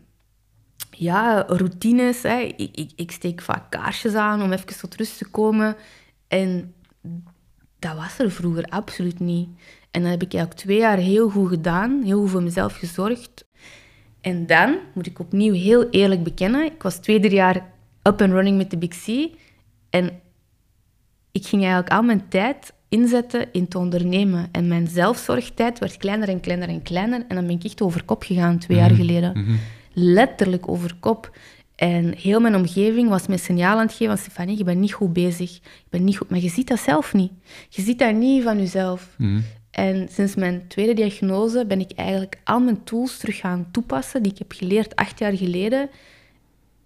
ja, 0.90 1.44
routines. 1.46 2.24
Ik, 2.24 2.76
ik, 2.76 2.90
ik 2.96 3.10
steek 3.10 3.40
vaak 3.40 3.70
kaarsjes 3.70 4.14
aan 4.14 4.42
om 4.42 4.52
even 4.52 4.78
tot 4.78 4.94
rust 4.94 5.18
te 5.18 5.30
komen. 5.30 5.76
En 6.28 6.74
dat 7.78 7.96
was 7.96 8.18
er 8.18 8.30
vroeger 8.30 8.64
absoluut 8.64 9.20
niet. 9.20 9.48
En 9.90 10.02
dat 10.02 10.10
heb 10.10 10.22
ik 10.22 10.32
eigenlijk 10.34 10.60
twee 10.60 10.78
jaar 10.78 10.98
heel 10.98 11.30
goed 11.30 11.48
gedaan, 11.48 12.02
heel 12.02 12.20
goed 12.20 12.30
voor 12.30 12.42
mezelf 12.42 12.76
gezorgd. 12.76 13.45
En 14.26 14.46
dan 14.46 14.78
moet 14.94 15.06
ik 15.06 15.18
opnieuw 15.18 15.52
heel 15.52 15.90
eerlijk 15.90 16.22
bekennen, 16.22 16.64
ik 16.64 16.82
was 16.82 16.96
twee, 16.96 17.20
drie 17.20 17.34
jaar 17.34 17.56
up 18.02 18.22
and 18.22 18.32
running 18.32 18.56
met 18.56 18.70
de 18.70 18.78
Big 18.78 19.04
C. 19.04 19.30
En 19.90 20.10
ik 21.32 21.46
ging 21.46 21.62
eigenlijk 21.62 21.92
al 21.92 22.02
mijn 22.02 22.28
tijd 22.28 22.72
inzetten 22.88 23.48
in 23.52 23.68
te 23.68 23.78
ondernemen. 23.78 24.48
En 24.52 24.68
mijn 24.68 24.88
zelfzorgtijd 24.88 25.78
werd 25.78 25.96
kleiner 25.96 26.28
en 26.28 26.40
kleiner 26.40 26.68
en 26.68 26.82
kleiner. 26.82 27.24
En 27.28 27.36
dan 27.36 27.46
ben 27.46 27.56
ik 27.56 27.64
echt 27.64 27.82
over 27.82 28.04
kop 28.04 28.22
gegaan, 28.22 28.58
twee 28.58 28.76
jaar 28.76 28.90
geleden. 28.90 29.58
Letterlijk 29.92 30.68
over 30.68 30.94
kop. 31.00 31.38
En 31.74 32.14
heel 32.16 32.40
mijn 32.40 32.54
omgeving 32.54 33.08
was 33.08 33.26
mij 33.26 33.36
signaal 33.36 33.78
aan 33.78 33.86
het 33.86 33.92
geven 33.92 34.06
van 34.06 34.18
Stefanie, 34.24 34.58
je 34.58 34.64
bent 34.64 34.80
niet 34.80 34.92
goed 34.92 35.12
bezig. 35.12 35.54
Je 35.54 35.88
bent 35.90 36.04
niet 36.04 36.16
goed. 36.16 36.30
Maar 36.30 36.40
je 36.40 36.48
ziet 36.48 36.68
dat 36.68 36.80
zelf 36.80 37.14
niet. 37.14 37.32
Je 37.68 37.82
ziet 37.82 37.98
dat 37.98 38.14
niet 38.14 38.42
van 38.42 38.58
jezelf. 38.58 39.16
En 39.76 40.08
sinds 40.10 40.34
mijn 40.34 40.64
tweede 40.68 40.94
diagnose 40.94 41.66
ben 41.66 41.80
ik 41.80 41.92
eigenlijk 41.92 42.40
al 42.44 42.60
mijn 42.60 42.84
tools 42.84 43.16
terug 43.18 43.36
gaan 43.36 43.68
toepassen 43.70 44.22
die 44.22 44.32
ik 44.32 44.38
heb 44.38 44.52
geleerd 44.52 44.96
acht 44.96 45.18
jaar 45.18 45.36
geleden. 45.36 45.90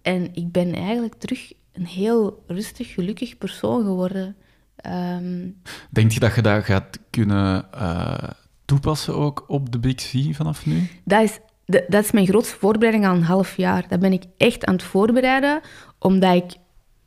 En 0.01 0.29
ik 0.33 0.51
ben 0.51 0.73
eigenlijk 0.73 1.13
terug 1.15 1.53
een 1.73 1.85
heel 1.85 2.43
rustig, 2.47 2.93
gelukkig 2.93 3.37
persoon 3.37 3.83
geworden. 3.83 4.35
Ehm, 4.75 5.47
Denk 5.89 6.11
je 6.11 6.19
dat 6.19 6.35
je 6.35 6.41
dat 6.41 6.63
gaat 6.63 6.99
kunnen 7.09 7.71
eh, 7.73 8.29
toepassen 8.65 9.15
ook 9.15 9.43
op 9.47 9.71
de 9.71 9.79
Big 9.79 9.95
C 9.95 10.35
vanaf 10.35 10.65
nu? 10.65 10.87
dat, 11.03 11.21
is, 11.23 11.39
de- 11.65 11.85
dat 11.87 12.03
is 12.03 12.11
mijn 12.11 12.27
grootste 12.27 12.55
voorbereiding 12.57 13.07
al 13.07 13.15
een 13.15 13.23
half 13.23 13.57
jaar. 13.57 13.87
Dat 13.87 13.99
ben 13.99 14.13
ik 14.13 14.23
echt 14.37 14.65
aan 14.65 14.73
het 14.73 14.83
voorbereiden, 14.83 15.61
omdat 15.99 16.35
ik 16.35 16.51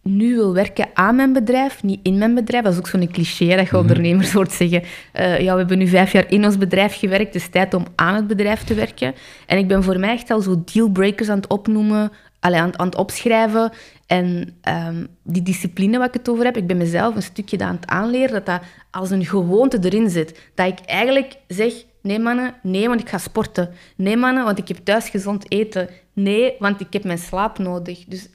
nu 0.04 0.34
wil 0.34 0.54
werken 0.54 0.88
aan 0.94 1.16
mijn 1.16 1.32
bedrijf, 1.32 1.82
niet 1.82 2.00
in 2.02 2.18
mijn 2.18 2.34
bedrijf. 2.34 2.64
Dat 2.64 2.72
is 2.72 2.78
ook 2.78 2.86
zo'n 2.88 3.08
cliché 3.12 3.56
dat 3.56 3.68
je 3.68 3.76
ondernemers 3.78 4.32
hoort 4.32 4.52
zeggen. 4.52 4.82
eh, 5.12 5.40
ja, 5.40 5.52
we 5.52 5.58
hebben 5.58 5.78
nu 5.78 5.86
vijf 5.86 6.12
jaar 6.12 6.30
in 6.30 6.44
ons 6.44 6.58
bedrijf 6.58 6.98
gewerkt, 6.98 7.26
het 7.34 7.42
is 7.42 7.48
tijd 7.48 7.74
om 7.74 7.84
aan 7.94 8.14
het 8.14 8.26
bedrijf 8.26 8.64
te 8.64 8.74
werken. 8.74 9.14
En 9.46 9.58
ik 9.58 9.68
ben 9.68 9.82
voor 9.82 9.98
mij 9.98 10.12
echt 10.14 10.30
al 10.30 10.40
zo 10.40 10.62
dealbreakers 10.72 11.28
aan 11.28 11.36
het 11.36 11.48
opnoemen, 11.48 12.10
allee, 12.40 12.60
aan, 12.60 12.66
het- 12.66 12.76
aan 12.76 12.86
het 12.86 12.96
opschrijven. 12.96 13.72
En 14.06 14.56
ehm, 14.60 15.04
die 15.22 15.42
discipline 15.42 15.98
waar 15.98 16.08
ik 16.08 16.14
het 16.14 16.28
over 16.28 16.44
heb, 16.44 16.56
ik 16.56 16.66
ben 16.66 16.76
mezelf 16.76 17.14
een 17.16 17.22
stukje 17.22 17.58
aan 17.58 17.74
het 17.74 17.86
aanleren, 17.86 18.32
dat 18.32 18.46
dat 18.46 18.60
als 18.90 19.10
een 19.10 19.24
gewoonte 19.24 19.78
erin 19.82 20.10
zit. 20.10 20.50
Dat 20.54 20.66
ik 20.66 20.78
eigenlijk 20.86 21.36
zeg, 21.48 21.72
nee 22.02 22.18
mannen, 22.18 22.54
nee, 22.62 22.88
want 22.88 23.00
ik 23.00 23.08
ga 23.08 23.18
sporten. 23.18 23.70
Nee 23.96 24.16
mannen, 24.16 24.44
want 24.44 24.58
ik 24.58 24.68
heb 24.68 24.76
thuis 24.76 25.08
gezond 25.08 25.50
eten. 25.52 25.88
Nee, 26.12 26.52
want 26.58 26.80
ik 26.80 26.92
heb 26.92 27.04
mijn 27.04 27.18
slaap 27.18 27.58
nodig. 27.58 28.04
Dus 28.04 28.28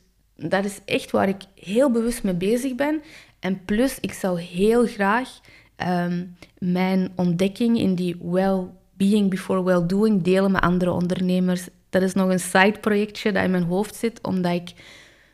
dat 0.47 0.65
is 0.65 0.79
echt 0.85 1.11
waar 1.11 1.27
ik 1.27 1.41
heel 1.55 1.91
bewust 1.91 2.23
mee 2.23 2.33
bezig 2.33 2.75
ben. 2.75 3.01
En 3.39 3.65
plus, 3.65 3.97
ik 3.99 4.13
zou 4.13 4.39
heel 4.41 4.85
graag 4.85 5.39
ehm, 5.75 6.25
mijn 6.57 7.11
ontdekking 7.15 7.79
in 7.79 7.95
die 7.95 8.15
well-being 8.21 9.29
before 9.29 9.63
well-doing 9.63 10.23
delen 10.23 10.51
met 10.51 10.61
andere 10.61 10.91
ondernemers. 10.91 11.67
Dat 11.89 12.01
is 12.01 12.13
nog 12.13 12.29
een 12.29 12.39
side-projectje 12.39 13.31
dat 13.31 13.43
in 13.43 13.51
mijn 13.51 13.63
hoofd 13.63 13.95
zit, 13.95 14.19
omdat 14.21 14.53
ik 14.53 14.73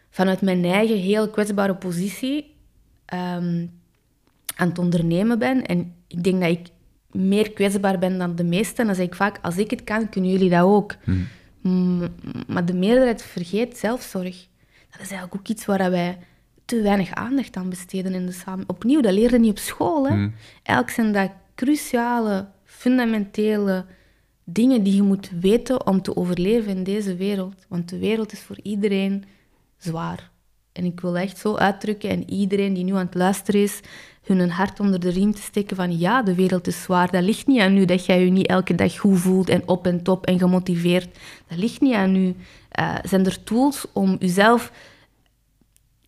vanuit 0.10 0.42
mijn 0.42 0.66
eigen 0.66 0.98
heel 0.98 1.30
kwetsbare 1.30 1.76
positie 1.76 2.56
ehm, 3.06 3.66
aan 4.56 4.70
het 4.70 4.80
ondernemen 4.80 5.40
ben. 5.40 5.66
En 5.66 5.94
ik 6.08 6.24
denk 6.24 6.42
dat 6.42 6.50
ik 6.50 6.68
meer 7.12 7.52
kwetsbaar 7.52 8.00
ben 8.00 8.18
dan 8.18 8.36
de 8.36 8.44
meesten. 8.44 8.86
Dan 8.86 8.96
zeg 8.96 9.06
ik 9.06 9.16
vaak, 9.16 9.40
als 9.42 9.58
ik 9.58 9.70
het 9.70 9.84
kan, 9.84 10.10
kunnen 10.10 10.32
jullie 10.32 10.50
dat 10.50 10.64
ook. 10.64 10.96
Hmm. 11.04 11.28
Mm, 11.62 12.16
Maar 12.48 12.66
de 12.66 12.74
meerderheid 12.74 13.22
vergeet 13.24 13.78
zelfzorg. 13.78 14.48
Dat 14.98 15.06
is 15.06 15.12
eigenlijk 15.12 15.36
ook 15.36 15.48
iets 15.48 15.66
waar 15.66 15.92
wij 15.92 16.18
te 16.66 16.82
weinig 16.82 17.14
aandacht 17.14 17.56
aan 17.56 17.70
besteden 17.70 18.14
in 18.14 18.26
de 18.26 18.32
samenleving. 18.32 18.70
Opnieuw, 18.70 19.02
dat 19.02 19.14
leerde 19.14 19.40
niet 19.40 19.52
op 19.52 19.58
school. 19.58 20.08
Hè? 20.08 20.14
Hmm. 20.14 20.34
Eigenlijk 20.64 20.90
zijn 20.90 21.12
dat 21.12 21.32
cruciale, 21.56 22.48
fundamentele 22.64 23.86
dingen 24.44 24.84
die 24.84 24.96
je 24.96 25.02
moet 25.02 25.32
weten 25.40 25.88
om 25.88 26.02
te 26.02 26.16
overleven 26.16 26.78
in 26.78 26.84
deze 26.84 27.16
wereld. 27.16 27.66
Want 27.68 27.90
de 27.90 28.00
wereld 28.00 28.32
is 28.32 28.40
voor 28.40 28.60
iedereen 28.62 29.24
zwaar. 29.78 30.32
En 30.72 30.86
ik 30.86 31.00
wil 31.00 31.18
echt 31.18 31.38
zo 31.38 31.56
uitdrukken 31.56 32.10
en 32.10 32.30
iedereen 32.30 32.74
die 32.74 32.84
nu 32.84 32.92
aan 32.92 33.06
het 33.06 33.16
luisteren 33.16 33.62
is, 33.62 33.80
hun 34.24 34.40
een 34.40 34.50
hart 34.50 34.80
onder 34.80 35.00
de 35.00 35.10
riem 35.10 35.34
te 35.34 35.42
steken 35.42 35.76
van 35.76 35.98
ja, 35.98 36.24
de 36.24 36.36
wereld 36.36 36.68
is 36.68 36.84
zwaar. 36.84 37.12
Dat 37.12 37.24
ligt 37.24 37.48
niet 37.48 37.60
aan 37.60 37.78
u 37.78 37.86
dat 37.86 38.06
jij 38.06 38.26
je 38.26 38.32
niet 38.32 38.48
elke 38.48 38.76
dag 38.76 38.98
goed 38.98 39.20
voelt 39.20 39.50
en 39.50 39.68
op 39.68 39.86
en 39.86 40.04
top 40.04 40.26
en 40.26 40.40
gemotiveerd. 40.40 41.18
Dat 41.48 41.58
ligt 41.58 41.82
niet 41.82 41.94
aan 41.94 42.16
u. 42.16 42.36
Eh, 42.76 42.96
zijn 43.04 43.26
er 43.26 43.44
tools 43.44 43.86
om 43.94 44.18
uzelf 44.20 44.72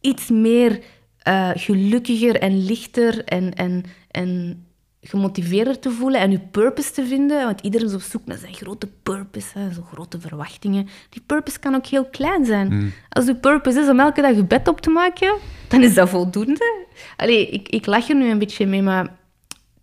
iets 0.01 0.29
meer 0.29 0.79
eh, 1.17 1.49
gelukkiger 1.53 2.39
en 2.39 2.65
lichter 2.65 3.23
en, 3.23 3.53
en, 3.53 3.83
en 4.11 4.61
gemotiveerder 5.01 5.79
te 5.79 5.91
voelen 5.91 6.19
en 6.19 6.31
uw 6.31 6.41
purpose 6.51 6.91
te 6.91 7.05
vinden. 7.05 7.45
Want 7.45 7.61
iedereen 7.61 7.87
is 7.87 7.93
op 7.93 8.01
zoek 8.01 8.25
naar 8.25 8.37
zijn 8.37 8.53
grote 8.53 8.87
purpose, 9.03 9.59
hè, 9.59 9.73
zo 9.73 9.81
grote 9.93 10.19
verwachtingen. 10.19 10.87
Die 11.09 11.21
purpose 11.25 11.59
kan 11.59 11.75
ook 11.75 11.85
heel 11.85 12.05
klein 12.05 12.45
zijn. 12.45 12.93
Als 13.09 13.27
uw 13.27 13.39
purpose 13.39 13.79
is 13.79 13.89
om 13.89 13.99
elke 13.99 14.21
dag 14.21 14.35
je 14.35 14.43
bed 14.43 14.67
op 14.67 14.81
te 14.81 14.89
maken, 14.89 15.35
dan 15.67 15.83
is 15.83 15.93
dat 15.93 16.09
voldoende. 16.09 16.85
Allee, 17.17 17.49
ik, 17.49 17.69
ik 17.69 17.85
lach 17.85 18.09
er 18.09 18.15
nu 18.15 18.29
een 18.29 18.39
beetje 18.39 18.65
mee, 18.65 18.81
maar 18.81 19.03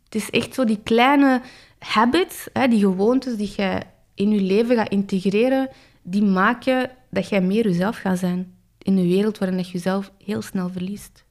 het 0.05 0.15
is 0.15 0.31
echt 0.31 0.55
zo 0.55 0.65
die 0.65 0.81
kleine 0.83 1.41
habits, 1.79 2.47
hè, 2.53 2.69
die 2.69 2.81
gewoontes 2.81 3.37
die 3.37 3.53
je 3.57 3.81
in 4.15 4.31
je 4.31 4.41
leven 4.41 4.77
gaat 4.77 4.89
integreren, 4.89 5.69
die 6.05 6.23
maken 6.23 6.91
dat 7.11 7.29
jij 7.29 7.41
meer 7.41 7.65
jezelf 7.65 7.97
gaat 7.97 8.19
zijn. 8.19 8.55
In 8.79 8.97
een 8.97 9.09
wereld 9.09 9.39
waarin 9.39 9.59
je 9.59 9.65
jezelf 9.65 10.13
heel 10.25 10.43
snel 10.43 10.71
verliest. 10.71 11.25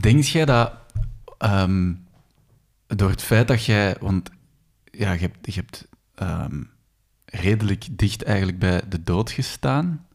Denk 0.00 0.22
jij 0.22 0.44
dat 0.44 0.72
ehm, 1.38 1.94
door 2.86 3.10
het 3.10 3.22
feit 3.22 3.48
dat 3.48 3.64
jij, 3.64 3.96
want 4.00 4.30
ja, 4.84 5.12
je 5.12 5.30
hebt, 5.42 5.88
ehm, 6.14 6.62
redelijk 7.24 7.98
dicht 7.98 8.22
eigenlijk 8.22 8.58
bij 8.58 8.82
de 8.88 9.02
dood 9.02 9.30
gestaan, 9.30 10.06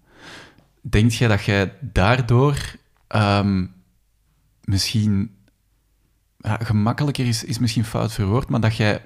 denk 0.81 1.11
jij 1.11 1.27
dat 1.27 1.43
jij 1.43 1.73
daardoor 1.81 2.75
ehm, 3.07 3.65
misschien 4.63 5.35
ja, 6.37 6.57
gemakkelijker 6.57 7.27
is, 7.27 7.43
is 7.43 7.59
misschien 7.59 7.85
fout 7.85 8.13
verwoord, 8.13 8.49
maar 8.49 8.59
dat 8.59 8.75
jij 8.75 9.01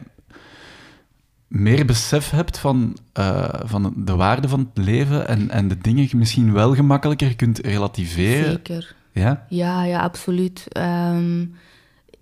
meer 1.48 1.86
besef 1.86 2.30
hebt 2.30 2.58
van, 2.58 2.98
eh, 3.14 3.50
van 3.64 3.94
de 3.96 4.16
waarde 4.16 4.48
van 4.48 4.60
het 4.60 4.86
leven 4.86 5.28
en, 5.28 5.50
en 5.50 5.68
de 5.68 5.78
dingen 5.78 6.08
je 6.10 6.18
misschien 6.18 6.54
wel 6.54 6.76
gemakkelijker 6.76 7.36
kunt 7.36 7.60
relativeren. 7.60 8.52
Zeker. 8.52 8.96
Ja? 9.12 9.46
Ja, 9.50 9.84
ja, 9.84 10.02
absoluut. 10.02 10.66
Ehm, 10.70 11.46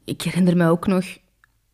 ik 0.04 0.22
herinner 0.22 0.58
me 0.58 0.70
ook 0.70 0.88
nog 0.88 1.06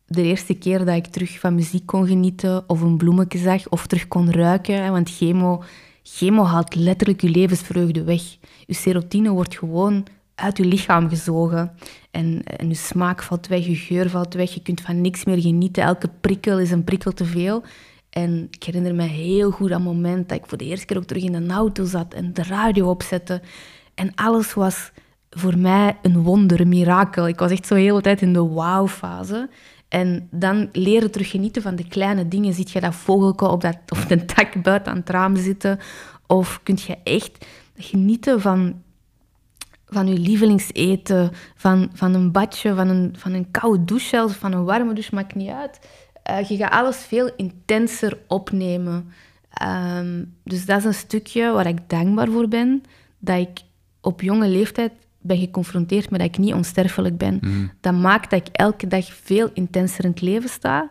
de 0.06 0.22
eerste 0.22 0.54
keer 0.54 0.84
dat 0.84 0.96
ik 0.96 1.06
terug 1.06 1.38
van 1.38 1.54
muziek 1.54 1.86
kon 1.86 2.06
genieten, 2.06 2.68
of 2.68 2.80
een 2.80 2.96
bloemetje 2.96 3.38
zag, 3.38 3.68
of 3.68 3.86
terug 3.86 4.08
kon 4.08 4.30
ruiken. 4.30 4.90
Want 4.90 5.10
chemo, 5.10 5.62
chemo 6.02 6.44
haalt 6.44 6.74
letterlijk 6.74 7.20
je 7.20 7.28
levensvreugde 7.28 8.04
weg. 8.04 8.22
Je 8.66 8.74
serotine 8.74 9.30
wordt 9.30 9.58
gewoon 9.58 10.06
uit 10.42 10.56
je 10.56 10.64
lichaam 10.64 11.08
gezogen. 11.08 11.72
En, 12.10 12.42
en 12.44 12.68
je 12.68 12.74
smaak 12.74 13.22
valt 13.22 13.46
weg, 13.46 13.66
je 13.66 13.74
geur 13.74 14.10
valt 14.10 14.34
weg, 14.34 14.54
je 14.54 14.62
kunt 14.62 14.80
van 14.80 15.00
niks 15.00 15.24
meer 15.24 15.40
genieten. 15.40 15.82
Elke 15.82 16.08
prikkel 16.20 16.58
is 16.58 16.70
een 16.70 16.84
prikkel 16.84 17.12
te 17.12 17.24
veel. 17.24 17.62
En 18.10 18.48
ik 18.50 18.62
herinner 18.62 18.94
me 18.94 19.02
heel 19.02 19.50
goed 19.50 19.68
dat 19.68 19.80
moment 19.80 20.28
dat 20.28 20.38
ik 20.38 20.46
voor 20.46 20.58
de 20.58 20.64
eerste 20.64 20.86
keer 20.86 20.96
ook 20.96 21.04
terug 21.04 21.22
in 21.22 21.34
een 21.34 21.50
auto 21.50 21.84
zat 21.84 22.14
en 22.14 22.32
de 22.32 22.42
radio 22.42 22.88
opzette. 22.88 23.40
En 23.94 24.14
alles 24.14 24.54
was 24.54 24.92
voor 25.30 25.58
mij 25.58 25.96
een 26.02 26.22
wonder, 26.22 26.60
een 26.60 26.68
mirakel. 26.68 27.28
Ik 27.28 27.38
was 27.38 27.50
echt 27.50 27.66
zo 27.66 27.74
de 27.74 27.80
hele 27.80 28.00
tijd 28.00 28.22
in 28.22 28.32
de 28.32 28.48
wauw-fase. 28.48 29.48
En 29.88 30.28
dan 30.30 30.68
leren 30.72 31.10
terug 31.10 31.30
genieten 31.30 31.62
van 31.62 31.76
de 31.76 31.88
kleine 31.88 32.28
dingen. 32.28 32.54
Ziet 32.54 32.70
je 32.70 32.80
dat 32.80 32.94
vogelke 32.94 33.48
op, 33.48 33.60
dat, 33.60 33.76
op 33.88 34.08
de 34.08 34.24
dak 34.34 34.62
buiten 34.62 34.92
aan 34.92 34.98
het 34.98 35.08
raam 35.08 35.36
zitten? 35.36 35.78
Of 36.26 36.60
kun 36.62 36.78
je 36.86 36.96
echt 37.04 37.46
genieten 37.76 38.40
van, 38.40 38.82
van 39.92 40.06
je 40.06 40.18
lievelingseten, 40.18 41.30
van, 41.54 41.90
van 41.92 42.14
een 42.14 42.32
badje, 42.32 42.74
van 42.74 42.88
een, 42.88 43.14
van 43.18 43.32
een 43.32 43.50
koude 43.50 43.84
douche 43.84 44.08
zelfs, 44.08 44.34
van 44.34 44.52
een 44.52 44.64
warme 44.64 44.92
douche, 44.92 45.14
maakt 45.14 45.34
niet 45.34 45.50
uit. 45.50 45.80
Eh, 46.22 46.48
je 46.48 46.56
gaat 46.56 46.72
alles 46.72 46.96
veel 46.96 47.30
intenser 47.36 48.18
opnemen. 48.28 49.12
Ehm, 49.50 50.24
dus 50.44 50.66
dat 50.66 50.78
is 50.78 50.84
een 50.84 50.94
stukje 50.94 51.50
waar 51.50 51.66
ik 51.66 51.88
dankbaar 51.88 52.28
voor 52.28 52.48
ben, 52.48 52.82
dat 53.18 53.38
ik 53.38 53.60
op 54.00 54.20
jonge 54.20 54.48
leeftijd 54.48 54.92
ben 55.20 55.38
geconfronteerd 55.38 56.10
met 56.10 56.20
dat 56.20 56.28
ik 56.28 56.38
niet 56.38 56.54
onsterfelijk 56.54 57.16
ben. 57.18 57.40
Dat 57.80 57.94
maakt 57.94 58.30
dat 58.30 58.48
ik 58.48 58.56
elke 58.56 58.86
dag 58.86 59.04
veel 59.04 59.50
intenser 59.54 60.04
in 60.04 60.10
het 60.10 60.20
leven 60.20 60.48
sta 60.48 60.90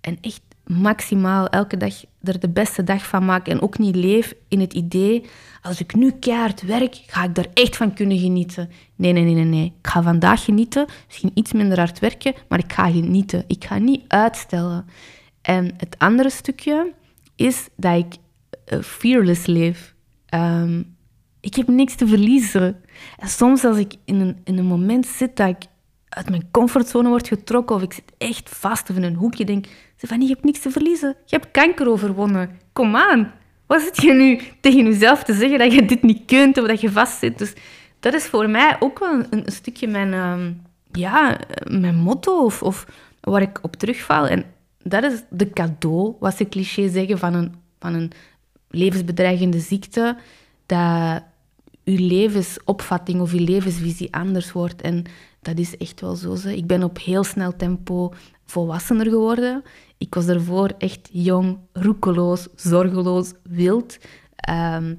en 0.00 0.18
echt 0.20 0.40
maximaal 0.66 1.48
elke 1.48 1.76
dag 1.76 2.04
er 2.22 2.40
de 2.40 2.48
beste 2.48 2.84
dag 2.84 3.06
van 3.06 3.24
maak 3.24 3.48
en 3.48 3.60
ook 3.60 3.78
niet 3.78 3.96
leef 3.96 4.34
in 4.48 4.60
het 4.60 4.72
idee, 4.72 5.24
als 5.62 5.80
ik 5.80 5.94
nu 5.94 6.10
keihard 6.10 6.62
werk, 6.62 7.02
ga 7.06 7.24
ik 7.24 7.34
daar 7.34 7.48
echt 7.54 7.76
van 7.76 7.94
kunnen 7.94 8.18
genieten. 8.18 8.70
Nee, 8.96 9.12
nee, 9.12 9.24
nee, 9.24 9.34
nee, 9.34 9.44
nee. 9.44 9.64
Ik 9.64 9.86
ga 9.86 10.02
vandaag 10.02 10.44
genieten, 10.44 10.86
misschien 11.06 11.30
iets 11.34 11.52
minder 11.52 11.78
hard 11.78 11.98
werken, 11.98 12.34
maar 12.48 12.58
ik 12.58 12.72
ga 12.72 12.90
genieten. 12.90 13.44
Ik 13.46 13.64
ga 13.64 13.78
niet 13.78 14.04
uitstellen. 14.08 14.86
En 15.42 15.74
het 15.76 15.94
andere 15.98 16.30
stukje 16.30 16.92
is 17.36 17.68
dat 17.76 17.96
ik 17.96 18.14
eh, 18.64 18.80
fearless 18.80 19.46
leef. 19.46 19.94
Ehm, 20.26 20.82
ik 21.40 21.54
heb 21.54 21.68
niks 21.68 21.94
te 21.94 22.06
verliezen. 22.06 22.80
En 23.16 23.28
soms 23.28 23.64
als 23.64 23.76
ik 23.76 23.94
in 24.04 24.20
een, 24.20 24.36
in 24.44 24.58
een 24.58 24.66
moment 24.66 25.06
zit 25.06 25.36
dat 25.36 25.48
ik 25.48 25.64
uit 26.16 26.30
mijn 26.30 26.48
comfortzone 26.50 27.08
word 27.08 27.28
getrokken 27.28 27.76
of 27.76 27.82
ik 27.82 27.92
zit 27.92 28.12
echt 28.18 28.48
vast 28.48 28.90
of 28.90 28.96
in 28.96 29.02
een 29.02 29.14
hoekje, 29.14 29.44
denk 29.44 29.66
van 29.96 30.20
je 30.20 30.28
hebt 30.28 30.44
niks 30.44 30.60
te 30.60 30.70
verliezen. 30.70 31.16
Je 31.24 31.36
hebt 31.36 31.50
kanker 31.50 31.88
overwonnen. 31.88 32.58
Kom 32.72 32.96
aan. 32.96 33.32
Wat 33.66 33.80
zit 33.80 34.02
je 34.02 34.12
nu 34.12 34.40
tegen 34.60 34.84
jezelf 34.84 35.22
te 35.22 35.34
zeggen 35.34 35.58
dat 35.58 35.72
je 35.72 35.84
dit 35.84 36.02
niet 36.02 36.22
kunt 36.26 36.58
of 36.58 36.66
dat 36.66 36.80
je 36.80 36.90
vastzit? 36.90 37.38
Dus 37.38 37.52
dat 38.00 38.14
is 38.14 38.24
voor 38.24 38.50
mij 38.50 38.76
ook 38.80 38.98
wel 38.98 39.12
een, 39.12 39.26
een 39.30 39.52
stukje 39.52 39.86
mijn, 39.88 40.12
ehm, 40.12 40.52
ja, 40.92 41.38
mijn 41.64 41.96
motto 41.96 42.44
of, 42.44 42.62
of 42.62 42.86
waar 43.20 43.42
ik 43.42 43.58
op 43.62 43.76
terugval. 43.76 44.26
En 44.26 44.44
dat 44.82 45.04
is 45.04 45.22
de 45.30 45.50
cadeau, 45.50 46.16
wat 46.20 46.36
ze 46.36 46.48
cliché 46.48 46.88
zeggen, 46.88 47.18
van 47.18 47.34
een, 47.34 47.54
van 47.78 47.94
een 47.94 48.12
levensbedreigende 48.68 49.58
ziekte. 49.58 50.16
Dat 50.66 51.22
uw 51.84 52.06
levensopvatting 52.06 53.20
of 53.20 53.32
uw 53.32 53.44
levensvisie 53.44 54.14
anders 54.14 54.52
wordt. 54.52 54.82
En 54.82 55.04
dat 55.46 55.58
is 55.58 55.76
echt 55.76 56.00
wel 56.00 56.14
zo. 56.16 56.48
Ik 56.48 56.66
ben 56.66 56.82
op 56.82 56.98
heel 56.98 57.24
snel 57.24 57.56
tempo 57.56 58.12
volwassener 58.44 59.06
geworden. 59.06 59.62
Ik 59.98 60.14
was 60.14 60.26
daarvoor 60.26 60.74
echt 60.78 61.08
jong, 61.12 61.58
roekeloos, 61.72 62.48
zorgeloos, 62.54 63.32
wild. 63.42 63.98
Ehm, 64.36 64.94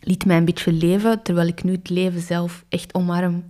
liet 0.00 0.24
mij 0.24 0.36
een 0.36 0.44
beetje 0.44 0.72
leven, 0.72 1.22
terwijl 1.22 1.46
ik 1.46 1.62
nu 1.62 1.72
het 1.72 1.88
leven 1.88 2.20
zelf 2.20 2.64
echt 2.68 2.94
omarm. 2.94 3.44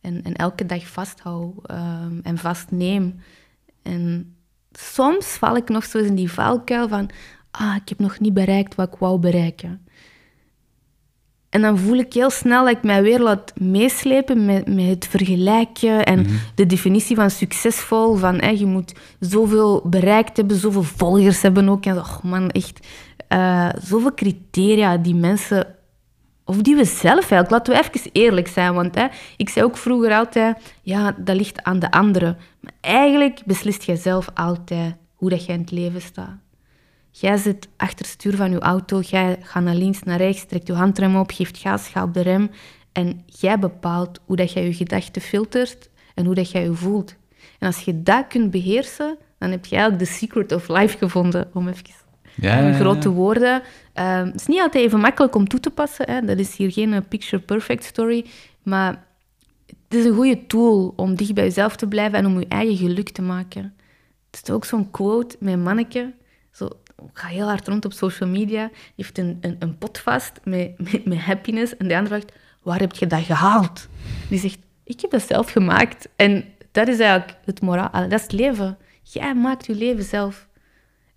En, 0.00 0.22
en 0.22 0.34
elke 0.34 0.66
dag 0.66 0.86
vasthoud 0.86 1.66
ehm, 1.66 2.18
en 2.22 2.38
vastneem. 2.38 3.20
En 3.82 4.34
soms 4.72 5.26
val 5.26 5.56
ik 5.56 5.68
nog 5.68 5.84
zo 5.84 5.98
in 5.98 6.14
die 6.14 6.32
valkuil 6.32 6.88
van... 6.88 7.10
Ah, 7.50 7.76
ik 7.76 7.88
heb 7.88 7.98
nog 7.98 8.20
niet 8.20 8.34
bereikt 8.34 8.74
wat 8.74 8.92
ik 8.92 8.98
wou 8.98 9.18
bereiken. 9.18 9.83
En 11.54 11.60
dan 11.60 11.78
voel 11.78 11.96
ik 11.96 12.12
heel 12.12 12.30
snel 12.30 12.64
dat 12.64 12.76
ik 12.76 12.82
mij 12.82 13.02
weer 13.02 13.20
laat 13.20 13.52
meeslepen 13.58 14.44
met, 14.44 14.74
met 14.74 14.86
het 14.86 15.06
vergelijken 15.06 16.04
en 16.04 16.26
de 16.54 16.66
definitie 16.66 17.16
van 17.16 17.30
succesvol. 17.30 18.14
Van 18.14 18.40
hè, 18.40 18.48
je 18.48 18.66
moet 18.66 18.94
zoveel 19.20 19.82
bereikt 19.84 20.36
hebben, 20.36 20.56
zoveel 20.56 20.82
volgers 20.82 21.42
hebben 21.42 21.68
ook. 21.68 21.84
En 21.84 21.96
oh 21.96 22.22
man, 22.22 22.50
echt 22.50 22.86
eh, 23.28 23.68
zoveel 23.82 24.14
criteria 24.14 24.96
die 24.96 25.14
mensen, 25.14 25.66
of 26.44 26.56
die 26.56 26.76
we 26.76 26.84
zelf 26.84 27.30
eigenlijk, 27.30 27.50
laten 27.50 27.72
we 27.74 27.80
even 27.80 28.10
eerlijk 28.12 28.48
zijn. 28.48 28.74
Want 28.74 28.94
hè, 28.94 29.06
ik 29.36 29.48
zei 29.48 29.64
ook 29.64 29.76
vroeger 29.76 30.12
altijd, 30.12 30.74
ja, 30.82 31.14
dat 31.18 31.36
ligt 31.36 31.62
aan 31.62 31.78
de 31.78 31.90
anderen. 31.90 32.36
Maar 32.60 32.72
eigenlijk 32.80 33.42
beslist 33.44 33.82
jij 33.82 33.96
zelf 33.96 34.28
altijd 34.34 34.94
hoe 35.14 35.30
dat 35.30 35.44
jij 35.44 35.54
in 35.54 35.60
het 35.60 35.70
leven 35.70 36.00
staat. 36.00 36.43
Jij 37.16 37.36
zit 37.36 37.68
achter 37.76 37.98
het 37.98 38.06
stuur 38.06 38.36
van 38.36 38.50
je 38.50 38.58
auto, 38.58 39.00
jij 39.00 39.36
gaat 39.40 39.62
naar 39.62 39.74
links, 39.74 40.02
naar 40.02 40.16
rechts, 40.16 40.44
trekt 40.44 40.66
je 40.66 40.72
handrem 40.72 41.16
op, 41.16 41.30
geeft 41.30 41.58
gas, 41.58 41.88
gaat 41.88 42.04
op 42.04 42.14
de 42.14 42.20
rem. 42.20 42.50
En 42.92 43.22
jij 43.26 43.58
bepaalt 43.58 44.20
hoe 44.24 44.36
dat 44.36 44.52
jij 44.52 44.64
je 44.64 44.74
gedachten 44.74 45.22
filtert 45.22 45.90
en 46.14 46.24
hoe 46.24 46.34
dat 46.34 46.50
jij 46.50 46.62
je 46.62 46.72
voelt. 46.72 47.16
En 47.58 47.66
als 47.66 47.80
je 47.80 48.02
dat 48.02 48.26
kunt 48.28 48.50
beheersen, 48.50 49.16
dan 49.38 49.50
heb 49.50 49.66
je 49.66 49.76
eigenlijk 49.76 50.04
de 50.04 50.16
secret 50.16 50.52
of 50.52 50.68
life 50.68 50.98
gevonden, 50.98 51.50
om 51.52 51.68
even 51.68 51.84
Ja, 52.34 52.56
En 52.56 52.62
ja, 52.62 52.68
ja. 52.68 52.74
grote 52.74 53.10
woorden. 53.10 53.62
Ehm, 53.92 54.26
het 54.26 54.40
is 54.40 54.46
niet 54.46 54.60
altijd 54.60 54.84
even 54.84 55.00
makkelijk 55.00 55.34
om 55.34 55.48
toe 55.48 55.60
te 55.60 55.70
passen. 55.70 56.10
Hè. 56.10 56.20
Dat 56.20 56.38
is 56.38 56.56
hier 56.56 56.72
geen 56.72 56.92
eh, 56.92 57.00
picture 57.08 57.42
perfect 57.42 57.84
story. 57.84 58.24
Maar 58.62 59.04
het 59.66 59.94
is 59.98 60.04
een 60.04 60.14
goede 60.14 60.46
tool 60.46 60.92
om 60.96 61.14
dicht 61.14 61.34
bij 61.34 61.44
jezelf 61.44 61.76
te 61.76 61.86
blijven 61.88 62.18
en 62.18 62.26
om 62.26 62.38
je 62.38 62.48
eigen 62.48 62.76
geluk 62.76 63.08
te 63.08 63.22
maken. 63.22 63.74
Het 64.30 64.40
is 64.42 64.54
ook 64.54 64.64
zo'n 64.64 64.90
quote 64.90 65.36
met 65.40 65.62
manneke. 65.62 66.12
Zo, 66.50 66.68
ik 66.96 67.18
ga 67.18 67.28
heel 67.28 67.46
hard 67.46 67.68
rond 67.68 67.84
op 67.84 67.92
social 67.92 68.28
media. 68.28 68.70
Heeft 68.96 69.18
een, 69.18 69.38
een, 69.40 69.56
een 69.58 69.78
pot 69.78 69.98
vast 69.98 70.40
met, 70.44 71.04
met, 71.04 71.18
happiness. 71.18 71.76
En 71.76 71.88
de 71.88 71.96
andere 71.96 72.14
vraagt, 72.14 72.38
waar 72.62 72.80
heb 72.80 72.94
je 72.94 73.06
dat 73.06 73.22
gehaald? 73.22 73.88
Die 74.28 74.38
zegt, 74.38 74.58
ik 74.84 75.00
heb 75.00 75.10
dat 75.10 75.26
zelf 75.26 75.50
gemaakt. 75.50 76.08
En 76.16 76.44
dat 76.72 76.88
is 76.88 76.98
eigenlijk 76.98 77.38
het 77.44 77.60
moraal. 77.60 77.90
Dat 77.92 78.12
is 78.12 78.22
het 78.22 78.32
leven. 78.32 78.78
Jij 79.02 79.34
maakt 79.34 79.66
je 79.66 79.74
leven 79.74 80.04
zelf. 80.04 80.48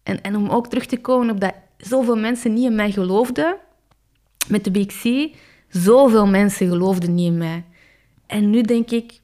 En, 0.04 0.22
en 0.22 0.36
om 0.36 0.50
ook 0.50 0.68
terug 0.68 0.86
te 0.86 0.98
komen 0.98 1.30
op 1.30 1.40
dat 1.40 1.54
zoveel 1.78 2.18
mensen 2.18 2.54
niet 2.54 2.66
in 2.66 2.76
mij 2.76 2.92
geloofden, 2.92 3.58
met 4.48 4.64
de 4.64 4.72
Big 4.72 4.88
C, 4.88 5.36
zoveel 5.70 6.28
mensen 6.28 6.68
geloofden 6.68 7.16
niet 7.16 7.28
in 7.28 7.38
mij. 7.38 7.64
En 8.26 8.50
nu 8.50 8.62
denk 8.62 8.92
ik, 8.92 9.20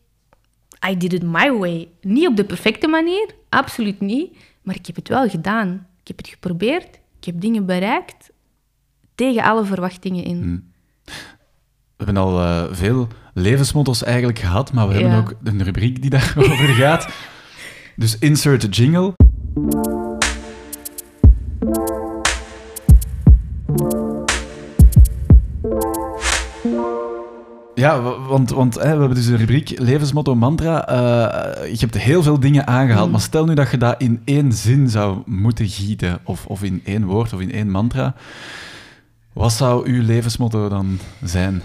I 0.90 0.98
did 0.98 1.14
it 1.14 1.24
my 1.24 1.52
way. 1.52 1.90
Niet 2.02 2.28
op 2.28 2.36
de 2.36 2.46
perfecte 2.46 2.88
manier, 2.88 3.30
absoluut 3.50 4.00
niet, 4.00 4.38
maar 4.62 4.76
ik 4.76 4.86
heb 4.86 4.96
het 4.96 5.08
wel 5.08 5.30
gedaan. 5.30 5.88
Ik 6.04 6.10
heb 6.10 6.18
het 6.18 6.28
geprobeerd, 6.28 7.00
ik 7.20 7.26
heb 7.26 7.42
dingen 7.42 7.66
bereikt, 7.66 8.32
tegen 9.16 9.44
alle 9.44 9.66
verwachtingen 9.66 10.24
in. 10.24 10.72
We 11.98 12.04
hebben 12.06 12.18
al 12.18 12.40
eh, 12.40 12.64
veel 12.72 13.08
levensmotto's 13.34 14.04
eigenlijk 14.04 14.40
gehad, 14.40 14.74
maar 14.74 14.88
we 14.88 14.94
hebben 14.94 15.18
ook 15.18 15.34
een 15.44 15.64
rubriek 15.64 16.02
die 16.02 16.10
daarover 16.10 16.68
gaat. 16.84 17.08
Dus 17.96 18.18
insert 18.18 18.76
jingle. 18.76 19.14
Ja, 27.76 28.02
wa- 28.02 28.20
want, 28.20 28.50
want 28.50 28.76
hè, 28.76 28.82
we 28.82 28.88
hebben 29.00 29.14
dus 29.14 29.26
een 29.28 29.38
rubriek 29.38 29.80
levensmotto 29.80 30.36
mantra. 30.36 30.88
Eh, 30.88 31.72
je 31.72 31.78
hebt 31.80 31.98
heel 31.98 32.24
veel 32.24 32.40
dingen 32.40 32.68
aangehaald, 32.68 33.12
maar 33.12 33.22
stel 33.22 33.46
nu 33.46 33.54
dat 33.54 33.72
je 33.72 33.78
dat 33.78 33.96
in 34.02 34.22
één 34.26 34.52
zin 34.52 34.90
zou 34.90 35.18
moeten 35.26 35.68
gieten, 35.68 36.20
of, 36.24 36.46
of 36.46 36.64
in 36.64 36.82
één 36.86 37.06
woord 37.06 37.34
of 37.34 37.40
in 37.42 37.52
één 37.52 37.70
mantra. 37.72 38.16
Wat 39.34 39.52
zou 39.54 39.90
uw 39.90 40.02
levensmotto 40.04 40.70
dan 40.70 41.00
zijn? 41.24 41.62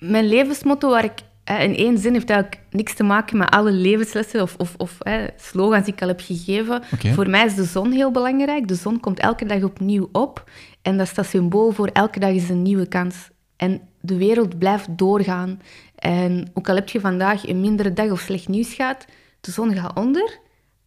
Mijn 0.00 0.26
levensmotto, 0.28 0.90
waar 0.90 1.04
ik 1.04 1.12
eh, 1.44 1.62
in 1.62 1.76
één 1.76 1.98
zin 1.98 2.12
heeft 2.12 2.30
eigenlijk 2.30 2.60
niks 2.70 2.94
te 2.94 3.02
maken 3.02 3.36
met 3.38 3.50
alle 3.50 3.72
levenslessen 3.72 4.42
of, 4.42 4.54
of, 4.58 4.74
of 4.76 5.00
eh, 5.00 5.14
slogans 5.36 5.84
die 5.84 5.94
ik 5.94 6.02
al 6.02 6.08
heb 6.08 6.20
gegeven. 6.24 6.82
Voor 7.14 7.28
mij 7.30 7.44
is 7.46 7.54
de 7.54 7.64
zon 7.64 7.90
heel 7.92 8.10
belangrijk. 8.10 8.68
De 8.68 8.74
zon 8.74 9.00
komt 9.00 9.18
elke 9.20 9.46
dag 9.46 9.62
opnieuw 9.62 10.08
op. 10.12 10.50
En 10.82 10.96
dat 10.98 11.08
staat 11.08 11.26
symbool 11.26 11.70
voor 11.70 11.86
elke 11.92 12.18
dag 12.18 12.30
is 12.30 12.48
een 12.48 12.62
nieuwe 12.62 12.86
kans. 12.86 13.16
En 13.56 13.88
de 14.00 14.16
wereld 14.16 14.58
blijft 14.58 14.98
doorgaan. 14.98 15.60
En 15.94 16.50
ook 16.54 16.68
al 16.68 16.74
heb 16.74 16.88
je 16.88 17.00
vandaag 17.00 17.48
een 17.48 17.60
mindere 17.60 17.92
dag 17.92 18.10
of 18.10 18.20
slecht 18.20 18.48
nieuws 18.48 18.74
gaat, 18.74 19.04
de 19.40 19.50
zon 19.50 19.74
gaat 19.74 19.96
onder 19.96 20.38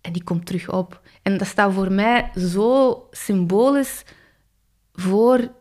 en 0.02 0.14
die 0.14 0.24
komt 0.24 0.46
terug 0.46 0.72
op. 0.72 1.02
En 1.22 1.38
dat 1.38 1.48
staat 1.48 1.74
voor 1.74 1.92
mij 1.92 2.32
zo 2.36 3.08
symbolisch 3.12 4.04
voor 4.94 5.52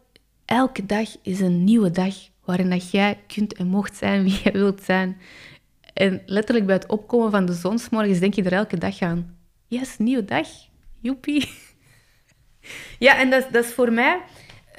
elke 0.44 0.86
dag 0.86 1.16
is 1.22 1.40
een 1.40 1.64
nieuwe 1.64 1.90
dag 1.90 2.14
waarin 2.44 2.70
dat 2.70 2.90
jij 2.90 3.18
kunt 3.26 3.54
en 3.54 3.66
mocht 3.66 3.96
zijn 3.96 4.22
wie 4.22 4.40
jij 4.42 4.52
wilt 4.52 4.82
zijn. 4.82 5.20
En 5.92 6.22
letterlijk 6.26 6.66
bij 6.66 6.74
het 6.74 6.86
opkomen 6.86 7.30
van 7.30 7.46
de 7.46 7.52
zon 7.52 7.78
's 7.78 7.88
morgens 7.88 8.18
denk 8.18 8.34
je 8.34 8.42
er 8.42 8.52
elke 8.52 8.78
dag 8.78 9.00
aan. 9.00 9.36
Yes, 9.66 9.98
nieuwe 9.98 10.24
dag. 10.24 10.48
Joepie. 11.00 11.48
Ja, 12.98 13.18
en 13.18 13.30
dat, 13.30 13.48
dat 13.52 13.64
is 13.64 13.72
voor 13.72 13.92
mij... 13.92 14.22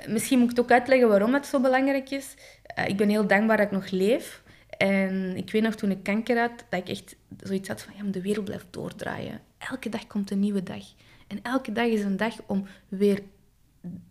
Misschien 0.08 0.40
moet 0.40 0.52
ik 0.52 0.58
het 0.58 0.66
ook 0.66 0.72
uitleggen 0.72 1.08
waarom 1.08 1.34
het 1.34 1.46
zo 1.46 1.62
belangrijk 1.62 2.10
is. 2.10 2.34
Eh, 2.64 2.88
ik 2.88 2.98
ben 2.98 3.10
heel 3.10 3.28
dankbaar 3.28 3.58
dat 3.58 3.66
ik 3.66 3.72
nog 3.72 3.90
leef. 3.90 4.44
En 4.78 5.38
ik 5.38 5.52
weet 5.52 5.62
nog 5.62 5.76
toen 5.76 5.92
ik 5.92 6.04
kanker 6.04 6.40
had, 6.40 6.66
dat 6.70 6.80
ik 6.80 6.90
echt 6.90 7.16
zoiets 7.40 7.68
had 7.68 7.82
van... 7.82 7.94
Ja, 7.98 8.12
de 8.12 8.22
wereld 8.22 8.46
blijft 8.46 8.66
doordraaien. 8.70 9.42
Elke 9.58 9.90
dag 9.90 10.08
komt 10.08 10.32
een 10.32 10.40
nieuwe 10.40 10.64
dag. 10.64 10.84
En 11.28 11.40
elke 11.42 11.72
dag 11.72 11.86
is 11.86 12.04
een 12.04 12.18
dag 12.18 12.34
om 12.46 12.66
weer 12.88 13.22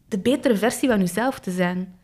de 0.09 0.19
betere 0.19 0.57
versie 0.57 0.89
van 0.89 0.99
jezelf 0.99 1.41
te 1.41 1.51
zijn. 1.51 1.95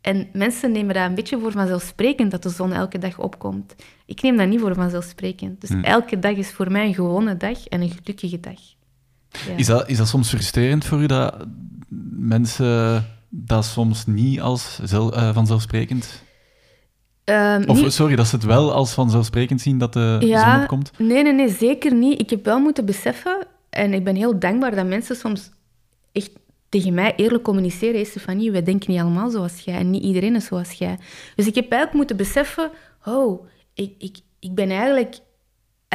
En 0.00 0.28
mensen 0.32 0.72
nemen 0.72 0.94
dat 0.94 1.06
een 1.06 1.14
beetje 1.14 1.38
voor 1.38 1.52
vanzelfsprekend 1.52 2.30
dat 2.30 2.42
de 2.42 2.48
zon 2.48 2.72
elke 2.72 2.98
dag 2.98 3.18
opkomt. 3.18 3.74
Ik 4.06 4.22
neem 4.22 4.36
dat 4.36 4.48
niet 4.48 4.60
voor 4.60 4.74
vanzelfsprekend. 4.74 5.60
Dus 5.60 5.70
elke 5.82 6.18
dag 6.18 6.36
is 6.36 6.50
voor 6.50 6.72
mij 6.72 6.86
een 6.86 6.94
gewone 6.94 7.36
dag 7.36 7.66
en 7.66 7.80
een 7.80 7.90
gelukkige 7.90 8.40
dag. 8.40 8.60
Ja. 9.30 9.56
Is 9.56 9.66
dat, 9.66 9.88
is 9.88 9.96
dat 9.96 10.08
soms 10.08 10.28
frustrerend 10.28 10.84
voor 10.84 11.02
u 11.02 11.06
dat 11.06 11.46
mensen 12.18 13.04
dat 13.28 13.64
soms 13.64 14.06
niet 14.06 14.40
als 14.40 14.78
zel- 14.82 15.14
eh, 15.14 15.34
vanzelfsprekend... 15.34 16.22
Ehm, 17.24 17.64
Of 17.66 17.82
niet- 17.82 17.92
sorry, 17.92 18.16
dat 18.16 18.26
ze 18.26 18.34
het 18.34 18.44
wel 18.44 18.72
als 18.72 18.92
vanzelfsprekend 18.92 19.60
zien 19.60 19.78
dat 19.78 19.92
de 19.92 20.18
zon 20.20 20.60
opkomt? 20.62 20.90
Nee, 20.98 21.22
nee, 21.22 21.32
nee, 21.32 21.48
zeker 21.48 21.94
niet. 21.94 22.20
Ik 22.20 22.30
heb 22.30 22.44
wel 22.44 22.58
moeten 22.60 22.84
beseffen, 22.84 23.46
en 23.70 23.94
ik 23.94 24.04
ben 24.04 24.14
heel 24.16 24.38
dankbaar 24.38 24.74
dat 24.74 24.86
mensen 24.86 25.16
soms 25.16 25.50
echt 26.12 26.30
tegen 26.68 26.94
mij 26.94 27.14
eerlijk 27.16 27.42
communiceren. 27.42 27.94
Hey, 27.94 28.04
Stefanie, 28.04 28.50
wij 28.50 28.62
denken 28.62 28.90
niet 28.92 29.00
allemaal 29.00 29.30
zoals 29.30 29.60
jij 29.60 29.74
en 29.74 29.90
niet 29.90 30.02
iedereen 30.02 30.34
is 30.36 30.44
zoals 30.44 30.72
jij. 30.72 30.98
Dus 31.36 31.46
ik 31.46 31.54
heb 31.54 31.64
eigenlijk 31.70 31.94
moeten 31.94 32.16
beseffen, 32.16 32.70
oh, 33.04 33.46
ik, 33.74 33.92
ik, 33.98 34.18
ik 34.38 34.54
ben 34.54 34.70
eigenlijk... 34.70 35.18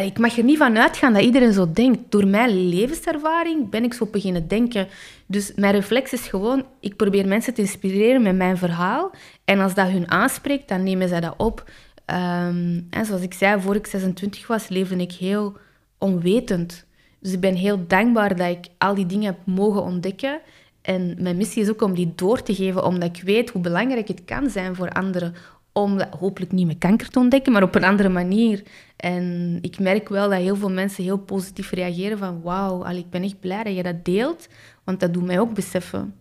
Ik 0.04 0.20
mag 0.20 0.38
er 0.38 0.44
niet 0.44 0.58
van 0.58 0.78
uitgaan 0.78 1.14
dat 1.14 1.24
iedereen 1.24 1.54
zo 1.54 1.72
denkt. 1.72 2.00
Door 2.10 2.28
mijn 2.28 2.70
levenservaring 2.70 3.70
ben 3.70 3.84
ik 3.84 3.94
zo 3.94 4.06
beginnen 4.06 4.48
denken. 4.48 4.88
Dus 5.26 5.52
mijn 5.56 5.74
reflex 5.74 6.14
is 6.14 6.28
gewoon, 6.28 6.66
ik 6.80 6.96
probeer 6.96 7.28
mensen 7.28 7.54
te 7.54 7.62
inspireren 7.62 8.22
met 8.22 8.36
mijn 8.36 8.58
verhaal. 8.58 9.12
En 9.46 9.60
als 9.60 9.74
dat 9.74 9.88
hun 9.88 10.12
aanspreekt, 10.12 10.68
dan 10.68 10.84
nemen 10.84 11.08
zij 11.08 11.20
dat 11.20 11.34
op. 11.38 11.70
Ehm, 12.06 12.82
en 12.90 13.06
zoals 13.06 13.22
ik 13.22 13.34
zei, 13.34 13.62
voor 13.62 13.76
ik 13.76 13.88
26 13.88 14.48
was, 14.48 14.68
leefde 14.68 14.96
ik 14.96 15.12
heel 15.12 15.58
onwetend. 15.98 16.86
Dus 17.20 17.34
ik 17.34 17.40
ben 17.40 17.56
heel 17.56 17.88
dankbaar 17.88 18.36
dat 18.36 18.50
ik 18.50 18.66
al 18.78 18.96
die 18.96 19.06
dingen 19.06 19.26
heb 19.26 19.40
mogen 19.46 19.84
ontdekken. 19.84 20.40
En 20.82 21.16
mijn 21.20 21.38
missie 21.38 21.62
is 21.62 21.70
ook 21.70 21.82
om 21.82 21.94
die 21.94 22.14
door 22.16 22.44
te 22.44 22.56
geven, 22.56 22.86
omdat 22.86 23.18
ik 23.18 23.24
weet 23.24 23.50
hoe 23.50 23.62
belangrijk 23.62 24.08
het 24.08 24.26
kan 24.26 24.50
zijn 24.50 24.76
voor 24.76 24.90
anderen 24.90 25.36
om 25.78 26.02
hopelijk 26.20 26.52
niet 26.52 26.68
met 26.68 26.78
kanker 26.78 27.10
te 27.10 27.20
ontdekken, 27.20 27.52
maar 27.52 27.64
op 27.64 27.76
een 27.76 27.84
andere 27.84 28.10
manier. 28.10 28.64
En 28.96 29.58
ik 29.62 29.80
merk 29.80 30.10
wel 30.10 30.30
dat 30.30 30.40
heel 30.40 30.56
veel 30.56 30.72
mensen 30.72 31.04
heel 31.04 31.18
positief 31.18 31.72
reageren 31.72 32.18
van 32.18 32.42
wauw, 32.42 32.86
ik 32.86 33.10
ben 33.10 33.24
echt 33.24 33.40
blij 33.40 33.64
dat 33.64 33.76
je 33.76 33.84
dat 33.84 34.06
deelt, 34.06 34.48
want 34.84 35.00
dat 35.00 35.14
doet 35.14 35.26
mij 35.26 35.40
ook 35.40 35.54
beseffen. 35.54 36.16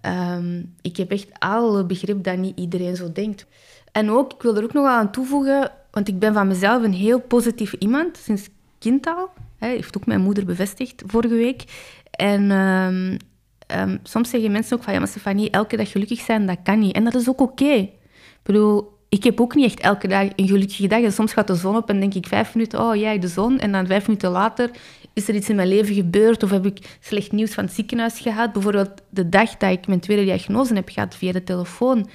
Ehm, 0.00 0.62
ik 0.82 0.96
heb 0.96 1.10
echt 1.10 1.28
alle 1.38 1.84
begrip 1.84 2.24
dat 2.24 2.36
niet 2.36 2.58
iedereen 2.58 2.96
zo 2.96 3.12
denkt. 3.12 3.46
En 3.92 4.10
ook, 4.10 4.32
ik 4.32 4.42
wil 4.42 4.56
er 4.56 4.64
ook 4.64 4.72
nog 4.72 4.86
aan 4.86 5.10
toevoegen, 5.10 5.70
want 5.90 6.08
ik 6.08 6.18
ben 6.18 6.34
van 6.34 6.48
mezelf 6.48 6.82
een 6.82 6.92
heel 6.92 7.20
positief 7.20 7.72
iemand, 7.72 8.16
sinds 8.16 8.48
kind 8.78 9.06
al. 9.06 9.28
Heeft 9.58 9.96
ook 9.96 10.06
mijn 10.06 10.20
moeder 10.20 10.44
bevestigd 10.44 11.02
vorige 11.06 11.34
week. 11.34 11.64
En 12.10 12.50
ehm, 12.50 13.16
ehm, 13.66 13.98
soms 14.02 14.30
zeggen 14.30 14.52
mensen 14.52 14.76
ook 14.76 14.82
van, 14.82 14.92
ja, 14.92 14.98
maar 14.98 15.08
Stefanie, 15.08 15.50
elke 15.50 15.76
dag 15.76 15.90
gelukkig 15.90 16.20
zijn, 16.20 16.46
dat 16.46 16.58
kan 16.62 16.78
niet. 16.78 16.94
En 16.94 17.04
dat 17.04 17.14
is 17.14 17.28
ook 17.28 17.40
oké. 17.40 17.88
Bedoel, 18.52 18.96
ik 19.08 19.24
heb 19.24 19.40
ook 19.40 19.54
niet 19.54 19.64
echt 19.64 19.80
elke 19.80 20.08
dag 20.08 20.28
een 20.36 20.46
gelukkige 20.46 20.86
dag. 20.86 21.02
En 21.02 21.12
soms 21.12 21.32
gaat 21.32 21.46
de 21.46 21.54
zon 21.54 21.76
op 21.76 21.88
en 21.88 22.00
denk 22.00 22.14
ik 22.14 22.26
vijf 22.26 22.54
minuten, 22.54 22.80
oh 22.80 22.96
jij, 22.96 23.18
de 23.18 23.28
zon. 23.28 23.58
En 23.58 23.72
dan 23.72 23.86
vijf 23.86 24.06
minuten 24.06 24.30
later 24.30 24.70
is 25.12 25.28
er 25.28 25.34
iets 25.34 25.48
in 25.48 25.56
mijn 25.56 25.68
leven 25.68 25.94
gebeurd 25.94 26.42
of 26.42 26.50
heb 26.50 26.66
ik 26.66 26.96
slecht 27.00 27.32
nieuws 27.32 27.54
van 27.54 27.64
het 27.64 27.72
ziekenhuis 27.72 28.18
gehad. 28.18 28.52
Bijvoorbeeld 28.52 29.02
de 29.10 29.28
dag 29.28 29.56
dat 29.56 29.70
ik 29.70 29.86
mijn 29.86 30.00
tweede 30.00 30.24
diagnose 30.24 30.74
heb 30.74 30.88
gehad 30.88 31.14
via 31.14 31.32
de 31.32 31.44
telefoon, 31.44 32.08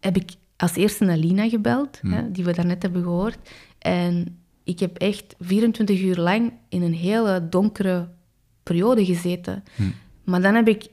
heb 0.00 0.16
ik 0.16 0.30
als 0.56 0.76
eerste 0.76 1.04
naar 1.04 1.16
Lina 1.16 1.48
gebeld, 1.48 2.00
hè, 2.02 2.30
die 2.30 2.44
we 2.44 2.52
daarnet 2.52 2.82
hebben 2.82 3.02
gehoord. 3.02 3.38
En 3.78 4.38
ik 4.64 4.80
heb 4.80 4.96
echt 4.96 5.34
24 5.38 6.00
uur 6.00 6.16
lang 6.16 6.52
in 6.68 6.82
een 6.82 6.94
hele 6.94 7.48
donkere 7.48 8.08
periode 8.62 9.04
gezeten. 9.04 9.64
Maar 10.24 10.42
dan 10.42 10.54
heb 10.54 10.68
ik 10.68 10.86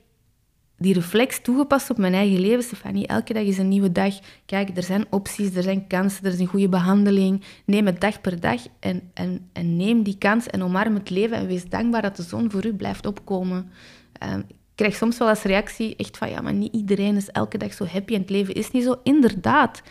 die 0.78 0.94
reflex 0.94 1.40
toegepast 1.42 1.90
op 1.90 1.98
mijn 1.98 2.14
eigen 2.14 2.40
leven. 2.40 2.62
Stefanie, 2.62 3.06
elke 3.06 3.32
dag 3.32 3.42
is 3.42 3.58
een 3.58 3.68
nieuwe 3.68 3.92
dag. 3.92 4.14
Kijk, 4.46 4.76
er 4.76 4.82
zijn 4.82 5.06
opties, 5.10 5.54
er 5.54 5.62
zijn 5.62 5.86
kansen, 5.86 6.24
er 6.24 6.32
is 6.32 6.38
een 6.38 6.46
goede 6.46 6.68
behandeling. 6.68 7.42
Neem 7.64 7.86
het 7.86 8.00
dag 8.00 8.20
per 8.20 8.40
dag 8.40 8.60
en, 8.80 9.10
en, 9.14 9.48
en 9.52 9.76
neem 9.76 10.02
die 10.02 10.18
kans 10.18 10.46
en 10.46 10.62
omarm 10.62 10.94
het 10.94 11.10
leven 11.10 11.36
en 11.36 11.46
wees 11.46 11.68
dankbaar 11.68 12.02
dat 12.02 12.16
de 12.16 12.22
zon 12.22 12.50
voor 12.50 12.66
u 12.66 12.74
blijft 12.74 13.06
opkomen. 13.06 13.70
Ehm, 14.12 14.38
ik 14.38 14.56
krijg 14.74 14.94
soms 14.94 15.18
wel 15.18 15.28
als 15.28 15.42
reactie 15.42 15.96
echt 15.96 16.16
van, 16.16 16.30
ja, 16.30 16.40
maar 16.40 16.52
niet 16.52 16.74
iedereen 16.74 17.16
is 17.16 17.30
elke 17.30 17.58
dag 17.58 17.72
zo 17.72 17.84
happy 17.84 18.14
en 18.14 18.20
het 18.20 18.30
leven 18.30 18.54
is 18.54 18.70
niet 18.70 18.84
zo. 18.84 19.00
Inderdaad. 19.02 19.82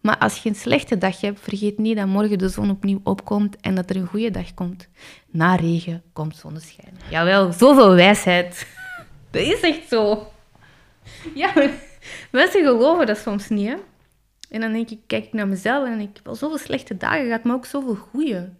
Maar 0.00 0.18
als 0.18 0.42
je 0.42 0.48
een 0.48 0.54
slechte 0.54 0.98
dag 0.98 1.20
hebt, 1.20 1.40
vergeet 1.40 1.78
niet 1.78 1.96
dat 1.96 2.06
morgen 2.06 2.38
de 2.38 2.48
zon 2.48 2.70
opnieuw 2.70 3.00
opkomt 3.02 3.56
en 3.60 3.74
dat 3.74 3.90
er 3.90 3.96
een 3.96 4.06
goede 4.06 4.30
dag 4.30 4.54
komt. 4.54 4.88
Na 5.30 5.54
regen 5.54 6.02
komt 6.12 6.36
zonneschijn. 6.36 6.98
Jawel, 7.10 7.52
zoveel 7.52 7.94
wijsheid. 7.94 8.66
Dat 9.30 9.42
is 9.42 9.60
echt 9.60 9.88
zo. 9.88 10.28
Ja, 11.34 11.52
mensen 12.30 12.64
geloven 12.64 13.06
dat 13.06 13.18
soms 13.18 13.48
niet, 13.48 13.68
hè. 13.68 13.76
En 14.50 14.60
dan 14.60 14.72
denk 14.72 14.90
ik, 14.90 14.98
kijk 15.06 15.24
ik 15.24 15.32
naar 15.32 15.48
mezelf 15.48 15.88
en 15.88 16.00
ik, 16.00 16.10
heb 16.12 16.28
al 16.28 16.34
zoveel 16.34 16.58
slechte 16.58 16.96
dagen 16.96 17.24
gehad, 17.24 17.44
maar 17.44 17.54
ook 17.54 17.66
zoveel 17.66 17.94
goede. 17.94 18.52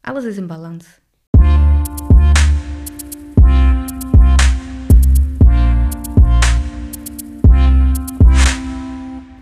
Alles 0.00 0.24
is 0.24 0.36
in 0.36 0.46
balans. 0.46 0.84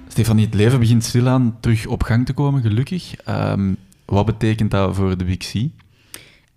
Stefanie, 0.09 0.45
het 0.45 0.55
leven 0.55 0.79
begint 0.79 1.05
stilaan 1.05 1.57
terug 1.61 1.87
op 1.87 2.03
gang 2.03 2.27
te 2.27 2.33
komen, 2.33 2.63
gelukkig. 2.63 3.17
Ehm, 3.17 3.75
wat 4.05 4.27
betekent 4.27 4.71
dat 4.71 4.95
voor 4.95 5.19
de 5.19 5.25
Big 5.25 5.43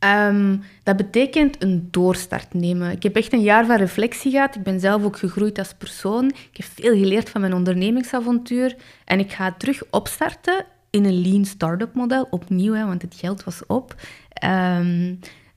Ehm, 0.06 0.58
dat 0.84 0.96
betekent 0.98 1.64
een 1.64 1.88
doorstart 1.92 2.54
nemen. 2.54 2.92
Ik 2.92 3.04
heb 3.04 3.16
echt 3.16 3.34
een 3.34 3.42
jaar 3.42 3.66
van 3.66 3.76
reflectie 3.76 4.32
gehad. 4.32 4.56
Ik 4.56 4.64
ben 4.64 4.80
zelf 4.80 5.04
ook 5.04 5.18
gegroeid 5.18 5.58
als 5.58 5.74
persoon. 5.74 6.26
Ik 6.26 6.58
heb 6.58 6.66
veel 6.66 6.98
geleerd 6.98 7.30
van 7.30 7.42
mijn 7.42 7.54
ondernemingsavontuur. 7.54 8.76
En 9.06 9.20
ik 9.20 9.32
ga 9.32 9.56
terug 9.58 9.84
opstarten 9.92 10.66
in 10.90 11.06
een 11.06 11.22
lean 11.22 11.46
startup 11.46 11.94
model, 11.94 12.28
opnieuw, 12.30 12.74
hè, 12.74 12.86
want 12.86 13.02
het 13.02 13.16
geld 13.16 13.44
was 13.44 13.66
op. 13.68 13.96
Ehm, 14.30 15.16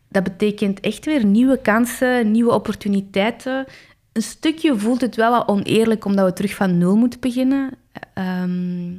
dat 0.08 0.22
betekent 0.22 0.80
echt 0.80 1.04
weer 1.04 1.24
nieuwe 1.24 1.60
kansen, 1.60 2.30
nieuwe 2.30 2.52
opportuniteiten. 2.52 3.66
Een 4.12 4.22
stukje 4.22 4.78
voelt 4.78 5.00
het 5.00 5.16
wel 5.16 5.30
wat 5.30 5.48
oneerlijk 5.48 6.04
omdat 6.04 6.26
we 6.26 6.32
terug 6.32 6.54
van 6.54 6.78
nul 6.78 6.96
moeten 6.96 7.20
beginnen. 7.20 7.70
Ehm, 8.14 8.90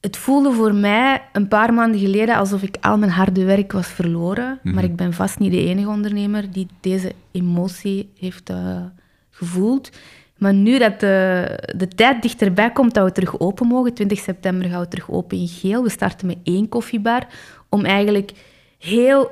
het 0.00 0.16
voelde 0.16 0.52
voor 0.52 0.74
mij 0.74 1.22
een 1.32 1.48
paar 1.48 1.74
maanden 1.74 2.00
geleden 2.00 2.36
alsof 2.36 2.62
ik 2.62 2.76
al 2.80 2.98
mijn 2.98 3.10
harde 3.10 3.44
werk 3.44 3.72
was 3.72 3.88
verloren. 3.88 4.58
Mhm. 4.62 4.74
Maar 4.74 4.84
ik 4.84 4.96
ben 4.96 5.12
vast 5.12 5.38
niet 5.38 5.52
de 5.52 5.64
enige 5.64 5.88
ondernemer 5.88 6.52
die 6.52 6.66
deze 6.80 7.12
emotie 7.30 8.10
heeft 8.18 8.50
uh, 8.50 8.82
gevoeld. 9.30 9.90
Maar 10.38 10.54
nu 10.54 10.78
dat 10.78 11.00
de, 11.00 11.46
de 11.76 11.88
tijd 11.88 12.22
dichterbij 12.22 12.70
komt 12.70 12.94
dat 12.94 13.04
we 13.04 13.12
terug 13.12 13.40
open 13.40 13.66
mogen, 13.66 13.94
20 13.94 14.18
september 14.18 14.68
gaan 14.68 14.80
we 14.80 14.88
terug 14.88 15.10
open 15.10 15.38
in 15.38 15.48
Geel. 15.48 15.82
We 15.82 15.90
starten 15.90 16.26
met 16.26 16.38
één 16.42 16.68
koffiebar 16.68 17.26
om 17.68 17.84
eigenlijk 17.84 18.32
heel 18.78 19.30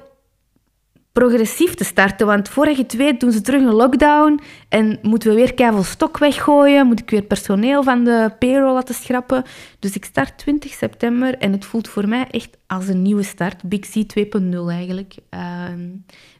progressief 1.12 1.74
te 1.74 1.84
starten. 1.84 2.26
Want 2.26 2.48
voordat 2.48 2.76
je 2.76 2.82
het 2.82 2.96
weet, 2.96 3.20
doen 3.20 3.32
ze 3.32 3.40
terug 3.40 3.62
een 3.62 3.74
lockdown 3.74 4.40
en 4.68 4.98
moeten 5.02 5.30
we 5.30 5.34
weer 5.34 5.54
keihard 5.54 5.84
stok 5.86 6.18
weggooien. 6.18 6.86
Moet 6.86 7.00
ik 7.00 7.10
weer 7.10 7.22
personeel 7.22 7.82
van 7.82 8.04
de 8.04 8.32
payroll 8.38 8.72
laten 8.72 8.94
schrappen. 8.94 9.44
Dus 9.78 9.94
ik 9.94 10.04
start 10.04 10.38
20 10.38 10.72
september 10.72 11.38
en 11.38 11.52
het 11.52 11.64
voelt 11.64 11.88
voor 11.88 12.08
mij 12.08 12.26
echt 12.30 12.56
als 12.66 12.88
een 12.88 13.02
nieuwe 13.02 13.22
start. 13.22 13.62
Big 13.62 13.80
C 13.80 14.18
2.0 14.38 14.56
eigenlijk. 14.68 15.14
Uh, 15.30 15.64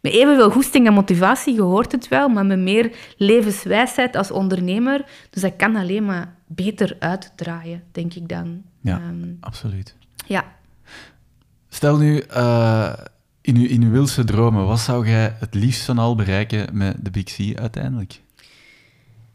met 0.03 0.13
evenveel 0.13 0.51
goesting 0.51 0.87
en 0.87 0.93
motivatie, 0.93 1.55
je 1.55 1.63
hoort 1.63 1.93
het 1.93 2.09
wel, 2.09 2.29
maar 2.29 2.47
met 2.47 2.59
meer 2.59 2.93
levenswijsheid 3.17 4.17
als 4.17 4.31
ondernemer. 4.31 5.05
Dus 5.31 5.43
dat 5.43 5.57
kan 5.57 5.77
alleen 5.77 6.05
maar 6.05 6.35
beter 6.47 6.97
uitdraaien, 6.99 7.83
denk 7.93 8.15
ik 8.15 8.29
dan. 8.29 8.63
Ja, 8.81 8.97
um, 9.09 9.37
absoluut. 9.41 9.97
Ja. 10.27 10.45
Stel 11.69 11.97
nu... 11.97 12.23
Uh 12.31 12.93
in 13.49 13.57
uw, 13.57 13.67
in 13.67 13.83
uw 13.83 13.91
wildste 13.91 14.25
dromen, 14.25 14.67
wat 14.67 14.81
zou 14.81 15.09
jij 15.09 15.37
het 15.41 15.55
liefst 15.55 15.85
van 15.85 15.99
al 15.99 16.15
bereiken 16.15 16.69
met 16.73 16.97
de 17.05 17.11
Big 17.11 17.25
C 17.25 17.59
uiteindelijk? 17.59 18.21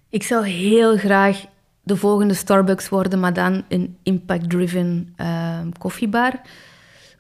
Ik 0.10 0.23
zou 0.23 0.48
heel 0.48 0.98
graag 0.98 1.45
de 1.84 1.95
volgende 1.95 2.34
Starbucks 2.34 2.90
worden, 2.90 3.19
maar 3.19 3.34
dan 3.34 3.64
een 3.69 3.98
impact-driven 4.03 5.14
uh, 5.18 5.60
koffiebar. 5.77 6.41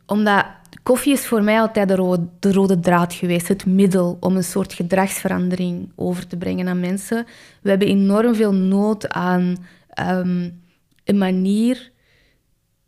Omdat 0.05 0.45
koffie 0.83 1.13
is 1.13 1.25
voor 1.25 1.43
mij 1.43 1.59
altijd 1.59 1.87
de 1.87 1.95
rode, 1.95 2.27
de 2.39 2.51
rode 2.51 2.79
draad 2.79 3.13
geweest, 3.13 3.47
het 3.47 3.65
middel 3.65 4.17
om 4.19 4.35
een 4.35 4.43
soort 4.43 4.73
gedragsverandering 4.73 5.91
over 5.95 6.27
te 6.27 6.37
brengen 6.37 6.67
aan 6.67 6.79
mensen. 6.79 7.25
We 7.61 7.69
hebben 7.69 7.87
enorm 7.87 8.35
veel 8.35 8.53
nood 8.53 9.09
aan 9.09 9.57
um, 9.99 10.61
een 11.03 11.17
manier 11.17 11.91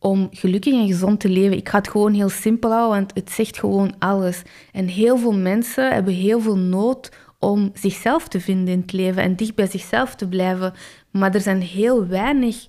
om 0.05 0.27
gelukkig 0.31 0.73
en 0.73 0.87
gezond 0.87 1.19
te 1.19 1.29
leven. 1.29 1.57
Ik 1.57 1.69
ga 1.69 1.77
het 1.77 1.89
gewoon 1.89 2.13
heel 2.13 2.29
simpel 2.29 2.71
houden, 2.71 2.97
want 2.97 3.11
het 3.13 3.31
zegt 3.31 3.59
gewoon 3.59 3.95
alles. 3.99 4.41
En 4.71 4.87
heel 4.87 5.17
veel 5.17 5.33
mensen 5.33 5.93
hebben 5.93 6.13
heel 6.13 6.39
veel 6.39 6.57
nood 6.57 7.11
om 7.39 7.71
zichzelf 7.73 8.27
te 8.27 8.39
vinden 8.39 8.73
in 8.73 8.79
het 8.79 8.91
leven 8.91 9.23
en 9.23 9.35
dicht 9.35 9.55
bij 9.55 9.67
zichzelf 9.67 10.15
te 10.15 10.27
blijven. 10.27 10.73
Maar 11.11 11.33
er 11.33 11.41
zijn 11.41 11.61
heel 11.61 12.07
weinig 12.07 12.67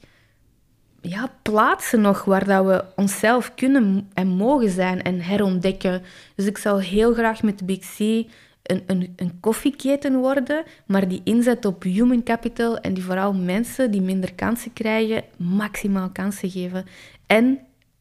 ja, 1.00 1.30
plaatsen 1.42 2.00
nog 2.00 2.24
waar 2.24 2.44
dat 2.44 2.64
we 2.64 2.84
onszelf 2.94 3.54
kunnen 3.54 4.10
en 4.14 4.28
mogen 4.28 4.70
zijn 4.70 5.02
en 5.02 5.20
herontdekken. 5.20 6.02
Dus 6.34 6.46
ik 6.46 6.58
zou 6.58 6.82
heel 6.82 7.14
graag 7.14 7.42
met 7.42 7.58
de 7.58 7.64
Big 7.64 7.78
C 7.78 8.26
een, 8.66 8.82
een, 8.86 9.12
een 9.16 9.40
koffieketen 9.40 10.16
worden, 10.16 10.64
maar 10.86 11.08
die 11.08 11.20
inzet 11.24 11.64
op 11.64 11.82
human 11.82 12.22
capital 12.22 12.78
en 12.78 12.94
die 12.94 13.04
vooral 13.04 13.34
mensen 13.34 13.90
die 13.90 14.00
minder 14.00 14.34
kansen 14.34 14.72
krijgen, 14.72 15.24
maximaal 15.36 16.10
kansen 16.10 16.50
geven. 16.50 16.84
En 17.26 17.58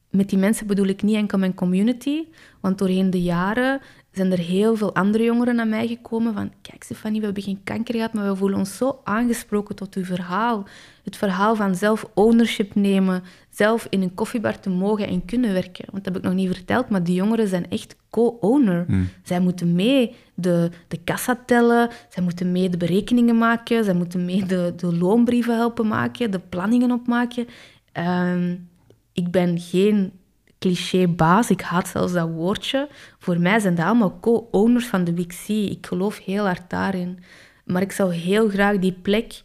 met 0.09 0.29
die 0.29 0.39
mensen 0.39 0.67
bedoel 0.67 0.87
ik 0.87 1.01
niet 1.01 1.15
enkel 1.15 1.37
mijn 1.37 1.53
community, 1.53 2.23
want 2.61 2.77
doorheen 2.77 3.09
de 3.09 3.21
jaren 3.21 3.81
zijn 4.15 4.31
er 4.31 4.37
heel 4.37 4.75
veel 4.75 4.95
andere 4.95 5.23
jongeren 5.23 5.55
naar 5.55 5.67
mij 5.67 5.87
gekomen 5.87 6.33
van 6.33 6.51
kijk 6.61 6.83
Stefanie, 6.83 7.19
we 7.19 7.25
hebben 7.25 7.43
geen 7.43 7.63
kanker 7.63 7.95
gehad, 7.95 8.13
maar 8.13 8.29
we 8.29 8.35
voelen 8.35 8.57
ons 8.57 8.77
zo 8.77 8.99
aangesproken 9.03 9.75
tot 9.75 9.95
uw 9.95 10.03
verhaal. 10.03 10.63
Het 11.03 11.17
verhaal 11.17 11.55
van 11.55 11.75
zelf 11.75 12.09
ownership 12.13 12.75
nemen, 12.75 13.23
zelf 13.49 13.87
in 13.89 14.01
een 14.01 14.13
koffiebar 14.13 14.59
te 14.59 14.69
mogen 14.69 15.07
en 15.07 15.25
kunnen 15.25 15.53
werken. 15.53 15.85
Want 15.91 16.03
dat 16.03 16.13
heb 16.13 16.23
ik 16.23 16.29
nog 16.29 16.39
niet 16.39 16.55
verteld, 16.55 16.89
maar 16.89 17.03
die 17.03 17.15
jongeren 17.15 17.47
zijn 17.47 17.69
echt 17.69 17.95
co-owner. 18.09 18.83
Hmm. 18.87 19.09
Zij 19.23 19.39
moeten 19.39 19.75
mee 19.75 20.15
de, 20.33 20.69
de 20.87 20.97
kassa 21.03 21.39
tellen, 21.45 21.89
zij 22.09 22.23
moeten 22.23 22.51
mee 22.51 22.69
de 22.69 22.77
berekeningen 22.77 23.37
maken, 23.37 23.83
zij 23.83 23.93
moeten 23.93 24.25
mee 24.25 24.45
de, 24.45 24.73
de 24.75 24.95
loonbrieven 24.95 25.55
helpen 25.55 25.87
maken, 25.87 26.31
de 26.31 26.39
planningen 26.39 26.91
opmaken. 26.91 27.47
Um, 27.93 28.69
ik 29.13 29.31
ben 29.31 29.59
geen 29.59 30.11
cliché-baas, 30.59 31.49
ik 31.49 31.61
haat 31.61 31.87
zelfs 31.87 32.13
dat 32.13 32.29
woordje. 32.29 32.89
Voor 33.19 33.39
mij 33.39 33.59
zijn 33.59 33.75
dat 33.75 33.85
allemaal 33.85 34.19
co-owners 34.19 34.85
van 34.85 35.03
de 35.03 35.25
C. 35.25 35.47
Ik 35.47 35.85
geloof 35.85 36.19
heel 36.19 36.45
hard 36.45 36.69
daarin. 36.69 37.19
Maar 37.65 37.81
ik 37.81 37.91
zou 37.91 38.13
heel 38.13 38.49
graag 38.49 38.77
die 38.77 38.93
plek 39.01 39.43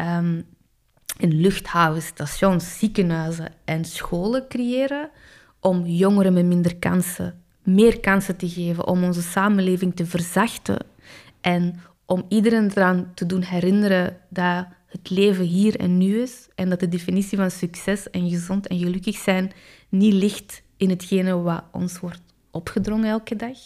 um, 0.00 0.46
in 1.18 1.40
luchthavens, 1.40 2.06
stations, 2.06 2.78
ziekenhuizen 2.78 3.52
en 3.64 3.84
scholen 3.84 4.48
creëren 4.48 5.10
om 5.60 5.86
jongeren 5.86 6.32
met 6.32 6.44
minder 6.44 6.76
kansen 6.76 7.40
meer 7.62 8.00
kansen 8.00 8.36
te 8.36 8.48
geven, 8.48 8.86
om 8.86 9.04
onze 9.04 9.22
samenleving 9.22 9.96
te 9.96 10.06
verzachten 10.06 10.86
en 11.40 11.80
om 12.06 12.24
iedereen 12.28 12.70
eraan 12.74 13.10
te 13.14 13.26
doen 13.26 13.42
herinneren 13.42 14.16
dat 14.28 14.66
het 14.86 15.10
leven 15.10 15.44
hier 15.44 15.76
en 15.80 15.98
nu 15.98 16.20
is 16.20 16.48
en 16.54 16.68
dat 16.68 16.80
de 16.80 16.88
definitie 16.88 17.38
van 17.38 17.50
succes 17.50 18.10
en 18.10 18.30
gezond 18.30 18.66
en 18.66 18.78
gelukkig 18.78 19.16
zijn 19.16 19.52
niet 19.90 20.12
ligt 20.14 20.62
in 20.76 20.90
hetgene 20.90 21.36
wat 21.36 21.64
ons 21.72 22.00
wordt 22.00 22.22
opgedrongen 22.50 23.08
elke 23.08 23.36
dag. 23.36 23.58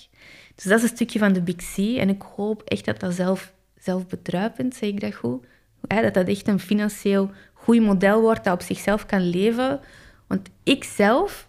Dus 0.54 0.64
dat 0.64 0.78
is 0.78 0.82
een 0.82 0.96
stukje 0.96 1.18
van 1.18 1.32
de 1.32 1.42
Big 1.42 1.56
C 1.56 1.78
en 1.78 2.08
ik 2.08 2.22
hoop 2.36 2.62
echt 2.62 2.84
dat 2.84 3.00
dat 3.00 3.14
zelf, 3.14 3.52
zelfbedruipend, 3.78 4.74
zeg 4.74 4.88
ik 4.88 5.00
dat 5.00 5.14
goed, 5.14 5.44
dat 5.80 6.14
dat 6.14 6.28
echt 6.28 6.48
een 6.48 6.60
financieel 6.60 7.30
goed 7.52 7.80
model 7.80 8.20
wordt 8.20 8.44
dat 8.44 8.54
op 8.54 8.62
zichzelf 8.62 9.06
kan 9.06 9.28
leven. 9.28 9.80
Want 10.26 10.48
ik 10.62 10.84
zelf, 10.84 11.48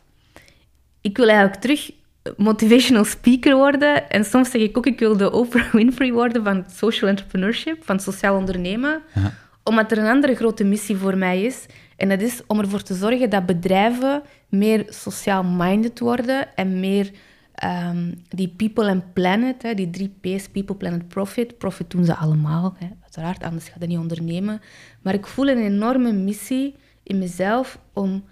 ik 1.01 1.17
wil 1.17 1.27
eigenlijk 1.27 1.61
terug 1.61 1.91
motivational 2.37 3.05
speaker 3.05 3.55
worden. 3.55 4.09
En 4.09 4.25
soms 4.25 4.51
zeg 4.51 4.61
ik 4.61 4.77
ook, 4.77 4.85
ik 4.85 4.99
wil 4.99 5.17
de 5.17 5.31
Oprah 5.31 5.71
Winfrey 5.71 6.11
worden 6.11 6.43
van 6.43 6.65
social 6.69 7.09
entrepreneurship, 7.09 7.83
van 7.83 7.99
sociaal 7.99 8.35
ondernemen. 8.35 9.01
Ja. 9.13 9.33
Omdat 9.63 9.91
er 9.91 9.97
een 9.97 10.07
andere 10.07 10.35
grote 10.35 10.63
missie 10.63 10.95
voor 10.95 11.17
mij 11.17 11.43
is. 11.43 11.65
En 11.95 12.09
dat 12.09 12.21
is 12.21 12.41
om 12.47 12.59
ervoor 12.59 12.81
te 12.81 12.93
zorgen 12.93 13.29
dat 13.29 13.45
bedrijven 13.45 14.21
meer 14.49 14.85
sociaal 14.89 15.43
minded 15.43 15.99
worden 15.99 16.55
en 16.55 16.79
meer 16.79 17.11
ehm, 17.53 18.13
die 18.29 18.53
people 18.57 18.89
and 18.89 19.13
planet, 19.13 19.61
hè, 19.61 19.73
die 19.73 19.89
drie 19.89 20.13
P's, 20.21 20.49
people, 20.49 20.75
planet, 20.75 21.07
profit. 21.07 21.57
Profit 21.57 21.89
doen 21.89 22.05
ze 22.05 22.15
allemaal, 22.15 22.75
hè, 22.77 22.87
uiteraard, 23.01 23.43
anders 23.43 23.67
ga 23.67 23.75
je 23.79 23.87
niet 23.87 23.97
ondernemen. 23.97 24.61
Maar 25.01 25.13
ik 25.13 25.27
voel 25.27 25.47
een 25.47 25.63
enorme 25.63 26.11
missie 26.11 26.75
in 27.03 27.17
mezelf 27.17 27.79
om 27.93 28.23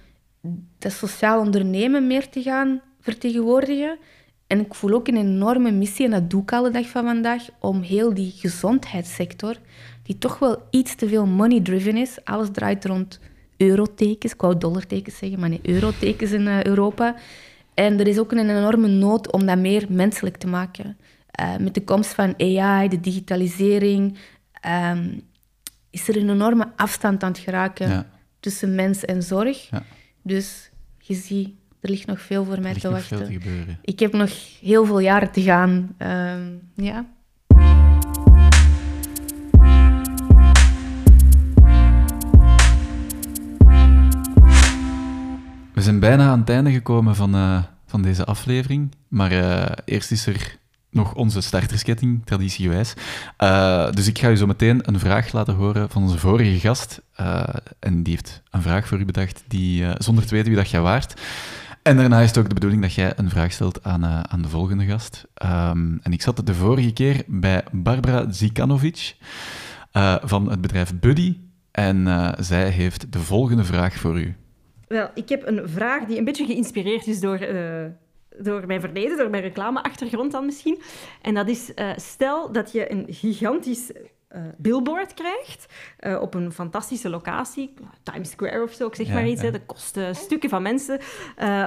dat 0.77 0.91
sociaal 0.91 1.39
ondernemen 1.39 2.07
meer 2.07 2.29
te 2.29 2.41
gaan 2.41 2.81
vertegenwoordigen. 2.99 3.97
En 4.47 4.59
ik 4.59 4.73
voel 4.73 4.93
ook 4.93 5.07
een 5.07 5.17
enorme 5.17 5.71
missie, 5.71 6.05
en 6.05 6.11
dat 6.11 6.29
doe 6.29 6.41
ik 6.41 6.53
alle 6.53 6.71
dag 6.71 6.87
van 6.87 7.03
vandaag, 7.03 7.45
om 7.59 7.81
heel 7.81 8.13
die 8.13 8.31
gezondheidssector, 8.31 9.55
die 10.03 10.17
toch 10.17 10.39
wel 10.39 10.67
iets 10.69 10.95
te 10.95 11.07
veel 11.07 11.25
money-driven 11.25 11.97
is, 11.97 12.17
alles 12.23 12.47
draait 12.51 12.85
rond 12.85 13.19
eurotekens, 13.67 14.33
ik 14.33 14.41
wou 14.41 14.57
dollartekens 14.57 15.17
zeggen, 15.17 15.39
maar 15.39 15.49
nee, 15.49 15.59
eurotekens 15.63 16.31
in 16.31 16.41
uh, 16.47 16.63
Europa. 16.63 17.15
En 17.73 17.99
er 17.99 18.07
is 18.07 18.19
ook 18.19 18.31
een 18.31 18.49
enorme 18.49 18.87
nood 18.87 19.31
om 19.31 19.45
dat 19.45 19.57
meer 19.57 19.85
menselijk 19.89 20.37
te 20.37 20.47
maken. 20.47 20.97
Uh, 21.41 21.57
met 21.57 21.73
de 21.73 21.83
komst 21.83 22.13
van 22.13 22.33
AI, 22.37 22.87
de 22.89 22.99
digitalisering, 22.99 24.17
um, 24.93 25.21
is 25.89 26.07
er 26.07 26.17
een 26.17 26.29
enorme 26.29 26.71
afstand 26.75 27.23
aan 27.23 27.31
het 27.31 27.39
geraken 27.39 27.89
Ja. 27.89 28.05
tussen 28.39 28.75
mens 28.75 29.05
en 29.05 29.23
zorg. 29.23 29.69
Ja. 29.69 29.83
Dus 30.21 30.69
je 30.97 31.13
ziet, 31.13 31.49
er 31.81 31.89
ligt 31.89 32.07
nog 32.07 32.21
veel 32.21 32.45
voor 32.45 32.59
mij 32.59 32.71
Er 32.71 32.73
ligt 32.73 32.81
te 32.81 32.89
nog 32.89 33.01
veel 33.03 33.17
wachten. 33.17 33.39
te 33.39 33.41
gebeuren. 33.47 33.79
Ik 33.81 33.99
heb 33.99 34.13
nog 34.13 34.29
heel 34.61 34.85
veel 34.85 34.99
jaren 34.99 35.31
te 35.31 35.41
gaan. 35.41 35.95
Ehm, 35.97 36.51
ja. 36.75 37.05
Zijn 45.83 45.99
bijna 45.99 46.29
aan 46.29 46.39
het 46.39 46.49
einde 46.49 46.71
gekomen 46.71 47.15
van, 47.15 47.35
eh, 47.35 47.63
van 47.85 48.01
deze 48.01 48.25
aflevering. 48.25 48.91
Maar 49.07 49.31
eh, 49.31 49.71
eerst 49.85 50.11
is 50.11 50.25
er 50.25 50.57
nog 50.89 51.13
onze 51.13 51.41
startersketting, 51.41 52.25
traditiegewijs. 52.25 52.93
Uh, 53.43 53.91
dus 53.91 54.07
ik 54.07 54.19
ga 54.19 54.29
u 54.29 54.35
zo 54.35 54.45
meteen 54.45 54.81
een 54.83 54.99
vraag 54.99 55.31
laten 55.31 55.53
horen 55.53 55.89
van 55.89 56.01
onze 56.01 56.17
vorige 56.17 56.59
gast. 56.59 57.01
En 57.79 58.03
die 58.03 58.13
heeft 58.13 58.41
een 58.51 58.61
vraag 58.61 58.87
voor 58.87 58.99
u 58.99 59.05
bedacht, 59.05 59.43
die, 59.47 59.85
zonder 59.97 60.25
te 60.25 60.33
weten 60.33 60.47
wie 60.47 60.57
dat 60.57 60.69
jij 60.69 60.81
waart. 60.81 61.21
En 61.83 61.97
daarna 61.97 62.19
is 62.19 62.27
het 62.27 62.37
ook 62.37 62.47
de 62.47 62.53
bedoeling 62.53 62.81
dat 62.81 62.93
jij 62.93 63.13
een 63.15 63.29
vraag 63.29 63.51
stelt 63.51 63.83
aan, 63.83 64.05
aan 64.05 64.41
de 64.41 64.49
volgende 64.49 64.85
gast. 64.85 65.25
Um, 65.45 65.99
en 66.03 66.13
ik 66.13 66.21
zat 66.21 66.45
de 66.45 66.53
vorige 66.55 66.91
keer 66.91 67.23
bij 67.27 67.63
Barbara 67.71 68.31
Zikanovic 68.31 69.15
van 70.23 70.49
het 70.49 70.61
bedrijf 70.61 70.99
Buddy. 70.99 71.37
En 71.71 72.07
zij 72.39 72.69
heeft 72.69 73.11
de 73.11 73.19
volgende 73.19 73.63
vraag 73.63 73.93
voor 73.93 74.19
u. 74.19 74.35
Wel, 74.93 75.09
ik 75.13 75.29
heb 75.29 75.47
een 75.47 75.69
vraag 75.69 76.05
die 76.05 76.17
een 76.17 76.23
beetje 76.23 76.45
geïnspireerd 76.45 77.07
is 77.07 77.19
door 77.19 77.39
door 78.37 78.65
mijn 78.67 78.81
verleden, 78.81 79.17
door 79.17 79.29
mijn 79.29 79.43
reclameachtergrond 79.43 80.31
dan 80.31 80.45
misschien. 80.45 80.81
En 81.21 81.33
dat 81.33 81.47
is, 81.47 81.71
uh, 81.75 81.91
stel 81.95 82.51
dat 82.51 82.71
je 82.71 82.91
een 82.91 83.05
gigantisch 83.07 83.91
uh, 83.91 84.41
billboard 84.57 85.13
krijgt 85.13 85.73
uh, 85.99 86.21
op 86.21 86.33
een 86.33 86.51
fantastische 86.51 87.09
locatie, 87.09 87.73
Times 88.03 88.29
Square 88.29 88.63
of 88.63 88.71
zo, 88.71 88.87
ik 88.87 88.95
zeg 88.95 89.07
ja, 89.07 89.13
maar 89.13 89.27
iets, 89.27 89.41
ja. 89.41 89.51
dat 89.51 89.65
kost 89.65 89.99
stukken 90.11 90.49
van 90.49 90.61
mensen. 90.61 90.99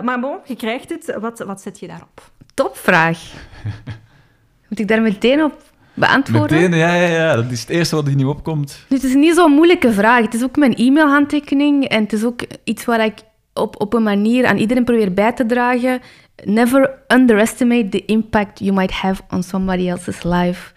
maar 0.02 0.20
bon, 0.20 0.38
je 0.44 0.56
krijgt 0.56 0.90
het, 0.90 1.16
wat, 1.20 1.38
wat 1.38 1.60
zet 1.60 1.80
je 1.80 1.86
daarop? 1.86 2.30
Topvraag. 2.54 3.32
Moet 4.68 4.78
ik 4.78 4.88
daar 4.88 5.02
meteen 5.02 5.42
op 5.42 5.62
beantwoorden? 5.96 6.60
Meteen, 6.60 6.78
ja, 6.78 6.94
ja, 6.94 7.08
ja. 7.08 7.34
Dat 7.34 7.50
is 7.50 7.60
het 7.60 7.68
eerste 7.68 7.94
wat 7.94 8.06
er 8.06 8.14
nu 8.14 8.24
opkomt. 8.24 8.84
het 8.88 9.04
is 9.04 9.14
niet 9.14 9.34
zo'n 9.34 9.52
moeilijke 9.52 9.92
vraag. 9.92 10.24
Het 10.24 10.34
is 10.34 10.42
ook 10.42 10.56
mijn 10.56 10.74
e-mailhandtekening 10.74 11.84
en 11.84 12.02
het 12.02 12.12
is 12.12 12.24
ook 12.24 12.40
iets 12.64 12.84
waar 12.84 13.04
ik 13.04 13.14
op, 13.54 13.80
op 13.80 13.94
een 13.94 14.02
manier 14.02 14.46
aan 14.46 14.56
iedereen 14.56 14.84
probeer 14.84 15.14
bij 15.14 15.32
te 15.32 15.46
dragen. 15.46 16.00
Never 16.44 16.90
underestimate 17.08 17.88
the 17.88 18.04
impact 18.04 18.58
you 18.58 18.72
might 18.72 18.92
have 18.92 19.22
on 19.30 19.42
somebody 19.42 19.88
else's 19.88 20.22
life. 20.22 20.72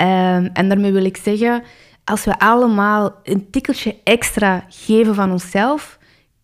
Um, 0.00 0.50
en 0.52 0.68
daarmee 0.68 0.92
wil 0.92 1.04
ik 1.04 1.16
zeggen, 1.16 1.62
als 2.04 2.24
we 2.24 2.38
allemaal 2.38 3.14
een 3.22 3.50
tikkeltje 3.50 3.96
extra 4.04 4.64
geven 4.68 5.14
van 5.14 5.30
onszelf, 5.30 5.98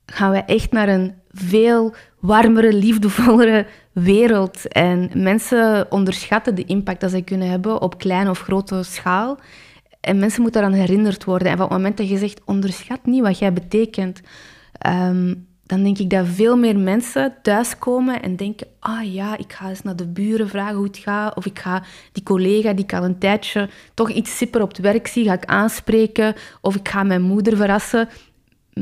gaan 0.06 0.30
we 0.30 0.38
echt 0.38 0.72
naar 0.72 0.88
een 0.88 1.14
veel 1.40 1.94
warmere, 2.18 2.72
liefdevollere 2.72 3.66
wereld. 3.92 4.68
En 4.68 5.10
mensen 5.14 5.86
onderschatten 5.90 6.54
de 6.54 6.64
impact 6.64 7.00
dat 7.00 7.10
zij 7.10 7.22
kunnen 7.22 7.50
hebben 7.50 7.82
op 7.82 7.98
kleine 7.98 8.30
of 8.30 8.40
grote 8.40 8.82
schaal. 8.82 9.38
En 10.00 10.18
mensen 10.18 10.42
moeten 10.42 10.60
daaraan 10.62 10.78
herinnerd 10.78 11.24
worden. 11.24 11.48
En 11.48 11.56
van 11.56 11.66
het 11.66 11.76
moment 11.76 11.96
dat 11.96 12.08
je 12.08 12.18
zegt, 12.18 12.40
onderschat 12.44 13.06
niet 13.06 13.22
wat 13.22 13.38
jij 13.38 13.52
betekent. 13.52 14.20
Um, 14.86 15.46
dan 15.68 15.82
denk 15.82 15.98
ik 15.98 16.10
dat 16.10 16.26
veel 16.26 16.56
meer 16.56 16.78
mensen 16.78 17.34
thuiskomen 17.42 18.22
en 18.22 18.36
denken: 18.36 18.66
ah 18.80 19.14
ja, 19.14 19.38
ik 19.38 19.52
ga 19.52 19.68
eens 19.68 19.82
naar 19.82 19.96
de 19.96 20.06
buren 20.06 20.48
vragen 20.48 20.76
hoe 20.76 20.86
het 20.86 20.96
gaat. 20.96 21.36
Of 21.36 21.46
ik 21.46 21.58
ga 21.58 21.82
die 22.12 22.22
collega 22.22 22.72
die 22.72 22.84
ik 22.84 22.94
al 22.94 23.04
een 23.04 23.18
tijdje 23.18 23.68
toch 23.94 24.10
iets 24.10 24.36
sipper 24.36 24.62
op 24.62 24.68
het 24.68 24.78
werk 24.78 25.06
zie, 25.06 25.24
ga 25.24 25.32
ik 25.32 25.44
aanspreken. 25.44 26.34
Of 26.60 26.76
ik 26.76 26.88
ga 26.88 27.02
mijn 27.02 27.22
moeder 27.22 27.56
verrassen. 27.56 28.08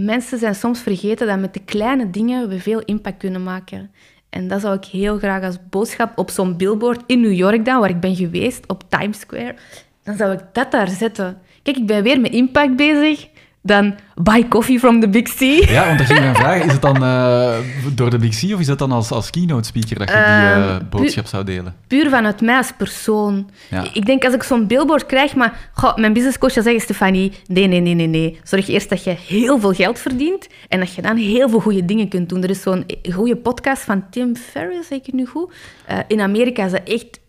Mensen 0.05 0.39
zijn 0.39 0.55
soms 0.55 0.81
vergeten 0.81 1.27
dat 1.27 1.39
met 1.39 1.55
de 1.55 1.65
kleine 1.65 2.11
dingen 2.11 2.49
we 2.49 2.61
veel 2.61 2.81
impact 2.81 3.19
kunnen 3.19 3.43
maken. 3.43 3.91
En 4.31 4.49
dat 4.49 4.61
zou 4.61 4.77
ik 4.77 4.85
heel 4.85 5.19
graag 5.19 5.43
als 5.43 5.59
boodschap 5.71 6.19
op 6.19 6.31
zo'n 6.31 6.57
billboard 6.57 7.03
in 7.07 7.21
New 7.21 7.33
York 7.33 7.65
dan, 7.65 7.81
waar 7.81 7.91
ik 7.91 8.01
ben 8.01 8.17
geweest, 8.17 8.69
op 8.69 8.83
Times 8.89 9.21
Square, 9.21 9.55
dan 10.03 10.17
zou 10.17 10.33
ik 10.33 10.41
dat 10.53 10.71
daar 10.71 10.89
zetten. 10.89 11.39
Kijk, 11.63 11.77
ik 11.77 11.87
ben 11.87 12.03
weer 12.03 12.21
met 12.21 12.33
impact 12.33 12.77
bezig 12.77 13.29
dan 13.67 13.95
buy 14.15 14.49
coffee 14.49 14.79
from 14.79 15.01
the 15.01 15.09
Big 15.09 15.35
C. 15.35 15.41
Ja, 15.69 15.87
want 15.87 15.99
dat 15.99 16.07
ging 16.07 16.21
mijn 16.21 16.35
vraag. 16.35 16.65
Is 16.65 16.73
het 16.73 16.83
dan 16.83 17.03
uh, 17.03 17.57
door 17.99 18.11
de 18.11 18.19
Big 18.19 18.41
C 18.41 18.55
of 18.55 18.61
is 18.61 18.67
het 18.67 18.79
dan 18.79 18.93
als, 18.93 19.11
als 19.11 19.31
keynote 19.31 19.69
speaker 19.69 19.99
dat 19.99 20.09
je 20.09 20.15
die 20.15 20.65
uh, 20.65 20.77
boodschap 20.91 21.27
zou 21.27 21.45
delen? 21.45 21.75
Puur 21.87 22.11
vanuit 22.11 22.41
mij 22.41 22.57
als 22.57 22.73
persoon. 22.77 23.51
Ja. 23.71 23.85
Ik 23.93 24.07
denk 24.07 24.25
als 24.25 24.35
ik 24.35 24.43
zo'n 24.43 24.67
billboard 24.67 25.07
krijg, 25.07 25.35
maar 25.35 25.71
goh, 25.73 25.97
mijn 25.97 26.13
businesscoach 26.13 26.53
zou 26.53 26.65
zeggen, 26.65 26.83
Stefanie, 26.83 27.33
nee, 27.47 27.67
nee, 27.67 27.81
nee, 27.81 27.95
nee, 27.95 28.07
nee. 28.07 28.41
Zorg 28.43 28.69
eerst 28.69 28.89
dat 28.89 29.05
je 29.05 29.17
heel 29.27 29.59
veel 29.59 29.73
geld 29.73 29.99
verdient 29.99 30.49
en 30.69 30.79
dat 30.79 30.95
je 30.95 31.03
dan 31.03 31.17
heel 31.17 31.49
veel 31.49 31.61
goede 31.61 31.85
dingen 31.85 32.09
kunt 32.09 32.29
doen. 32.29 32.43
Er 32.43 32.51
is 32.51 32.63
zo'n 32.63 32.87
goede 33.13 33.37
podcast 33.37 33.83
van 33.83 34.05
Tim 34.11 34.37
Ferriss, 34.37 34.89
zeg 34.89 34.99
ik 34.99 35.13
nu 35.13 35.27
goed. 35.27 35.53
Uh, 35.91 35.99
in 36.09 36.21
Amerika 36.21 36.65
is 36.65 36.73
dat 36.73 36.85
echt 36.85 37.21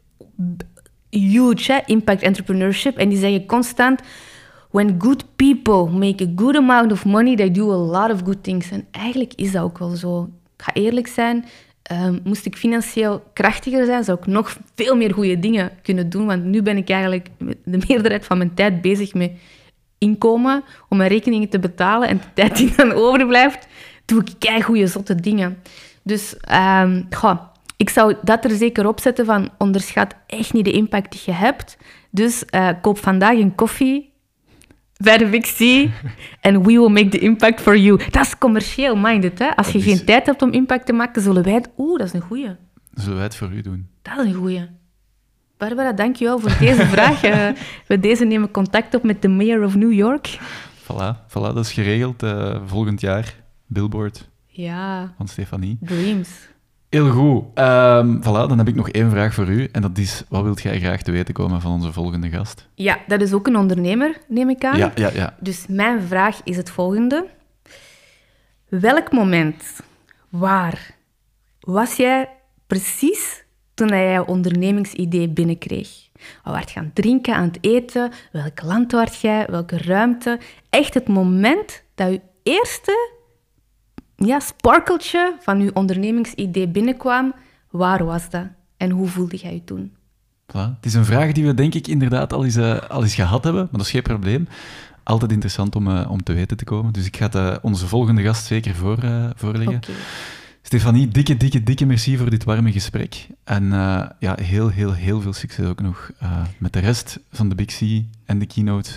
huge, 1.09 1.71
hè? 1.71 1.79
impact 1.85 2.21
entrepreneurship. 2.21 2.97
En 2.97 3.09
die 3.09 3.17
zeggen 3.17 3.45
constant 3.45 4.01
when 4.77 4.95
good 4.99 5.23
people 5.35 5.97
make 5.97 6.23
a 6.23 6.31
good 6.35 6.55
amount 6.55 6.91
of 6.91 7.05
money, 7.05 7.35
they 7.35 7.51
do 7.51 7.71
a 7.71 7.75
lot 7.75 8.11
of 8.11 8.23
good 8.23 8.43
things. 8.43 8.71
En 8.71 8.87
eigenlijk 8.91 9.33
is 9.35 9.51
dat 9.51 9.63
ook 9.63 9.77
wel 9.77 9.89
zo. 9.89 10.29
Ik 10.57 10.63
ga 10.63 10.73
eerlijk 10.73 11.07
zijn, 11.07 11.45
um, 11.91 12.19
moest 12.23 12.45
ik 12.45 12.55
financieel 12.55 13.23
krachtiger 13.33 13.85
zijn, 13.85 14.03
zou 14.03 14.17
ik 14.17 14.25
nog 14.25 14.57
veel 14.75 14.95
meer 14.95 15.13
goede 15.13 15.39
dingen 15.39 15.71
kunnen 15.81 16.09
doen. 16.09 16.25
Want 16.25 16.43
nu 16.43 16.61
ben 16.61 16.77
ik 16.77 16.89
eigenlijk 16.89 17.27
de 17.63 17.79
meerderheid 17.87 18.25
van 18.25 18.37
mijn 18.37 18.53
tijd 18.53 18.81
bezig 18.81 19.13
met 19.13 19.31
inkomen, 19.97 20.63
om 20.89 20.97
mijn 20.97 21.09
rekeningen 21.09 21.49
te 21.49 21.59
betalen. 21.59 22.07
En 22.07 22.17
de 22.17 22.33
tijd 22.33 22.57
die 22.57 22.75
dan 22.75 22.91
overblijft, 22.91 23.67
doe 24.05 24.21
ik 24.21 24.33
kei 24.39 24.61
goede 24.61 24.87
zotte 24.87 25.15
dingen. 25.15 25.57
Dus 26.03 26.35
um, 26.81 27.07
ik 27.77 27.89
zou 27.89 28.15
dat 28.21 28.43
er 28.43 28.51
zeker 28.51 28.87
op 28.87 28.99
zetten 28.99 29.25
van 29.25 29.49
onderschat 29.57 30.15
echt 30.27 30.53
niet 30.53 30.65
de 30.65 30.71
impact 30.71 31.11
die 31.11 31.21
je 31.25 31.31
hebt. 31.31 31.77
Dus 32.09 32.43
uh, 32.55 32.69
koop 32.81 32.97
vandaag 32.97 33.37
een 33.37 33.55
koffie 33.55 34.15
bij 34.97 35.17
de 35.17 35.25
Big 35.25 35.55
C. 35.55 35.89
En 36.41 36.61
we 36.61 36.65
will 36.65 36.89
make 36.89 37.07
the 37.07 37.19
impact 37.19 37.61
for 37.61 37.77
you. 37.77 37.97
Dat 38.09 38.25
is 38.25 38.37
commercieel 38.37 38.95
minded. 38.95 39.39
Hè? 39.39 39.55
Als 39.55 39.69
je 39.71 39.81
geen 39.81 40.05
tijd 40.05 40.25
hebt 40.25 40.41
om 40.41 40.51
impact 40.51 40.85
te 40.85 40.93
maken, 40.93 41.21
zullen 41.21 41.43
wij 41.43 41.53
het... 41.53 41.69
Oeh, 41.77 41.97
dat 41.97 42.07
is 42.07 42.13
een 42.13 42.21
goeie. 42.21 42.49
Zullen 42.93 43.15
wij 43.15 43.23
het 43.23 43.35
voor 43.35 43.51
u 43.51 43.61
doen? 43.61 43.87
Dat 44.01 44.17
is 44.17 44.25
een 44.25 44.33
goeie. 44.33 44.67
Barbara, 45.57 45.91
dankjewel 45.93 46.39
voor 46.39 46.55
deze 46.59 46.85
vraag. 46.95 47.23
Uh, 47.23 47.47
we 47.87 47.99
deze 47.99 48.25
nemen 48.25 48.51
contact 48.51 48.95
op 48.95 49.03
met 49.03 49.21
de 49.21 49.27
mayor 49.27 49.63
of 49.63 49.75
New 49.75 49.93
York. 49.93 50.39
Voilà, 50.83 51.27
voilà 51.27 51.53
dat 51.53 51.57
is 51.57 51.71
geregeld. 51.71 52.23
Uh, 52.23 52.61
volgend 52.65 53.01
jaar, 53.01 53.35
Billboard. 53.65 54.29
Ja. 54.47 55.13
Van 55.17 55.27
Stefanie. 55.27 55.77
Dreams. 55.81 56.29
Heel 56.89 57.09
goed. 57.09 57.43
Um, 57.55 58.19
voilà, 58.21 58.47
dan 58.47 58.57
heb 58.57 58.67
ik 58.67 58.75
nog 58.75 58.89
één 58.89 59.09
vraag 59.09 59.33
voor 59.33 59.47
u. 59.47 59.67
En 59.71 59.81
dat 59.81 59.97
is, 59.97 60.23
wat 60.29 60.43
wilt 60.43 60.61
jij 60.61 60.79
graag 60.79 61.01
te 61.01 61.11
weten 61.11 61.33
komen 61.33 61.61
van 61.61 61.71
onze 61.71 61.93
volgende 61.93 62.29
gast? 62.29 62.67
Ja, 62.75 62.97
dat 63.07 63.21
is 63.21 63.33
ook 63.33 63.47
een 63.47 63.57
ondernemer, 63.57 64.17
neem 64.27 64.49
ik 64.49 64.63
aan. 64.63 64.77
Ja, 64.77 64.91
ja, 64.95 65.09
ja. 65.13 65.35
Dus 65.39 65.65
mijn 65.67 66.01
vraag 66.01 66.39
is 66.43 66.57
het 66.57 66.69
volgende. 66.69 67.27
Welk 68.69 69.11
moment, 69.11 69.63
waar, 70.29 70.95
was 71.59 71.95
jij 71.95 72.29
precies 72.67 73.43
toen 73.73 73.87
jij 73.87 74.11
jouw 74.11 74.25
ondernemingsidee 74.25 75.29
binnenkreeg? 75.29 75.89
Wat 76.43 76.53
werd 76.53 76.71
gaan 76.71 76.91
drinken, 76.93 77.35
aan 77.35 77.47
het 77.47 77.57
eten? 77.61 78.11
Welk 78.31 78.61
land 78.61 78.91
werd 78.91 79.21
jij? 79.21 79.45
Welke 79.49 79.77
ruimte? 79.77 80.39
Echt 80.69 80.93
het 80.93 81.07
moment 81.07 81.83
dat 81.95 82.11
je 82.11 82.21
eerste 82.43 83.16
ja, 84.25 84.39
sparkeltje 84.39 85.35
van 85.39 85.59
uw 85.59 85.71
ondernemingsidee 85.73 86.67
binnenkwam, 86.67 87.33
waar 87.69 88.05
was 88.05 88.29
dat? 88.29 88.47
En 88.77 88.89
hoe 88.89 89.07
voelde 89.07 89.37
jij 89.37 89.53
je 89.53 89.63
toen? 89.63 89.95
Voilà. 90.47 90.75
Het 90.75 90.85
is 90.85 90.93
een 90.93 91.05
vraag 91.05 91.31
die 91.31 91.45
we 91.45 91.53
denk 91.53 91.73
ik 91.73 91.87
inderdaad 91.87 92.33
al 92.33 92.43
eens, 92.43 92.55
uh, 92.55 92.79
al 92.79 93.03
eens 93.03 93.15
gehad 93.15 93.43
hebben, 93.43 93.61
maar 93.61 93.71
dat 93.71 93.81
is 93.81 93.91
geen 93.91 94.01
probleem. 94.01 94.47
Altijd 95.03 95.31
interessant 95.31 95.75
om, 95.75 95.87
uh, 95.87 96.11
om 96.11 96.23
te 96.23 96.33
weten 96.33 96.57
te 96.57 96.63
komen. 96.63 96.93
Dus 96.93 97.05
ik 97.05 97.17
ga 97.17 97.29
uh, 97.35 97.55
onze 97.61 97.87
volgende 97.87 98.21
gast 98.21 98.45
zeker 98.45 98.75
voor, 98.75 98.97
voorleggen. 99.35 99.75
Okay. 99.75 99.95
Stefanie, 100.61 101.07
dikke, 101.07 101.37
dikke, 101.37 101.63
dikke 101.63 101.85
merci 101.85 102.17
voor 102.17 102.29
dit 102.29 102.43
warme 102.43 102.71
gesprek. 102.71 103.27
En 103.43 103.69
ja, 104.19 104.37
heel, 104.41 104.69
heel, 104.69 104.93
heel 104.93 105.21
veel 105.21 105.33
succes 105.33 105.65
ook 105.65 105.81
nog 105.81 106.11
met 106.57 106.73
de 106.73 106.79
rest 106.79 107.19
van 107.31 107.49
de 107.49 107.55
Big 107.55 107.65
C 107.65 107.81
en 108.25 108.39
de 108.39 108.45
keynote. 108.45 108.89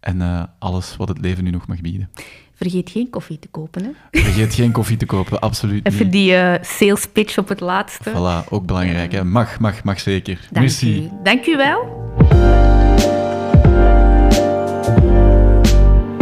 En 0.00 0.50
alles 0.58 0.96
wat 0.96 1.08
het 1.08 1.18
leven 1.20 1.44
nu 1.44 1.50
nog 1.50 1.66
mag 1.66 1.80
bieden. 1.80 2.10
Vergeet 2.58 2.90
geen 2.90 3.10
koffie 3.10 3.38
te 3.38 3.48
kopen. 3.48 3.82
Hè? 3.84 4.20
Vergeet 4.20 4.54
geen 4.54 4.72
koffie 4.72 4.96
te 4.96 5.06
kopen, 5.06 5.40
absoluut 5.40 5.86
Even 5.86 6.02
niet. 6.02 6.12
die 6.12 6.32
uh, 6.32 6.54
sales 6.62 7.06
pitch 7.06 7.38
op 7.38 7.48
het 7.48 7.60
laatste. 7.60 8.10
Voilà, 8.10 8.48
ook 8.48 8.66
belangrijk. 8.66 9.12
Hè? 9.12 9.24
Mag, 9.24 9.58
mag, 9.60 9.84
mag 9.84 10.00
zeker. 10.00 10.38
Dank 10.50 10.66
Merci. 10.66 11.02
U. 11.02 11.08
Dank 11.22 11.46
u 11.46 11.56
wel. 11.56 11.96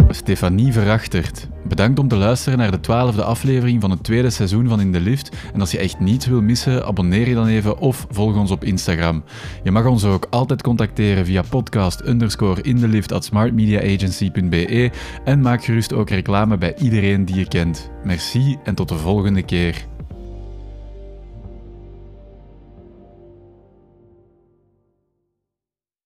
Stefanie 0.09 0.73
Verachtert. 0.73 1.47
Bedankt 1.67 1.99
om 1.99 2.07
te 2.07 2.15
luisteren 2.15 2.57
naar 2.57 2.71
de 2.71 2.79
twaalfde 2.79 3.23
aflevering 3.23 3.81
van 3.81 3.91
het 3.91 4.03
tweede 4.03 4.29
seizoen 4.29 4.67
van 4.67 4.81
In 4.81 4.91
de 4.91 4.99
Lift. 4.99 5.35
En 5.53 5.59
als 5.59 5.71
je 5.71 5.77
echt 5.77 5.99
niets 5.99 6.25
wil 6.25 6.41
missen, 6.41 6.85
abonneer 6.85 7.27
je 7.27 7.33
dan 7.33 7.47
even 7.47 7.79
of 7.79 8.07
volg 8.09 8.35
ons 8.35 8.51
op 8.51 8.63
Instagram. 8.63 9.23
Je 9.63 9.71
mag 9.71 9.85
ons 9.85 10.03
ook 10.03 10.27
altijd 10.29 10.61
contacteren 10.61 11.25
via 11.25 11.41
podcast 11.41 12.07
underscore 12.07 12.61
in 12.61 12.77
de 12.77 12.87
lift 12.87 13.11
at 13.11 13.25
smartmediaagency.be 13.25 14.91
en 15.23 15.41
maak 15.41 15.63
gerust 15.63 15.93
ook 15.93 16.09
reclame 16.09 16.57
bij 16.57 16.75
iedereen 16.77 17.25
die 17.25 17.35
je 17.35 17.47
kent. 17.47 17.89
Merci 18.03 18.57
en 18.63 18.75
tot 18.75 18.89
de 18.89 18.97
volgende 18.97 19.43
keer. 19.43 19.96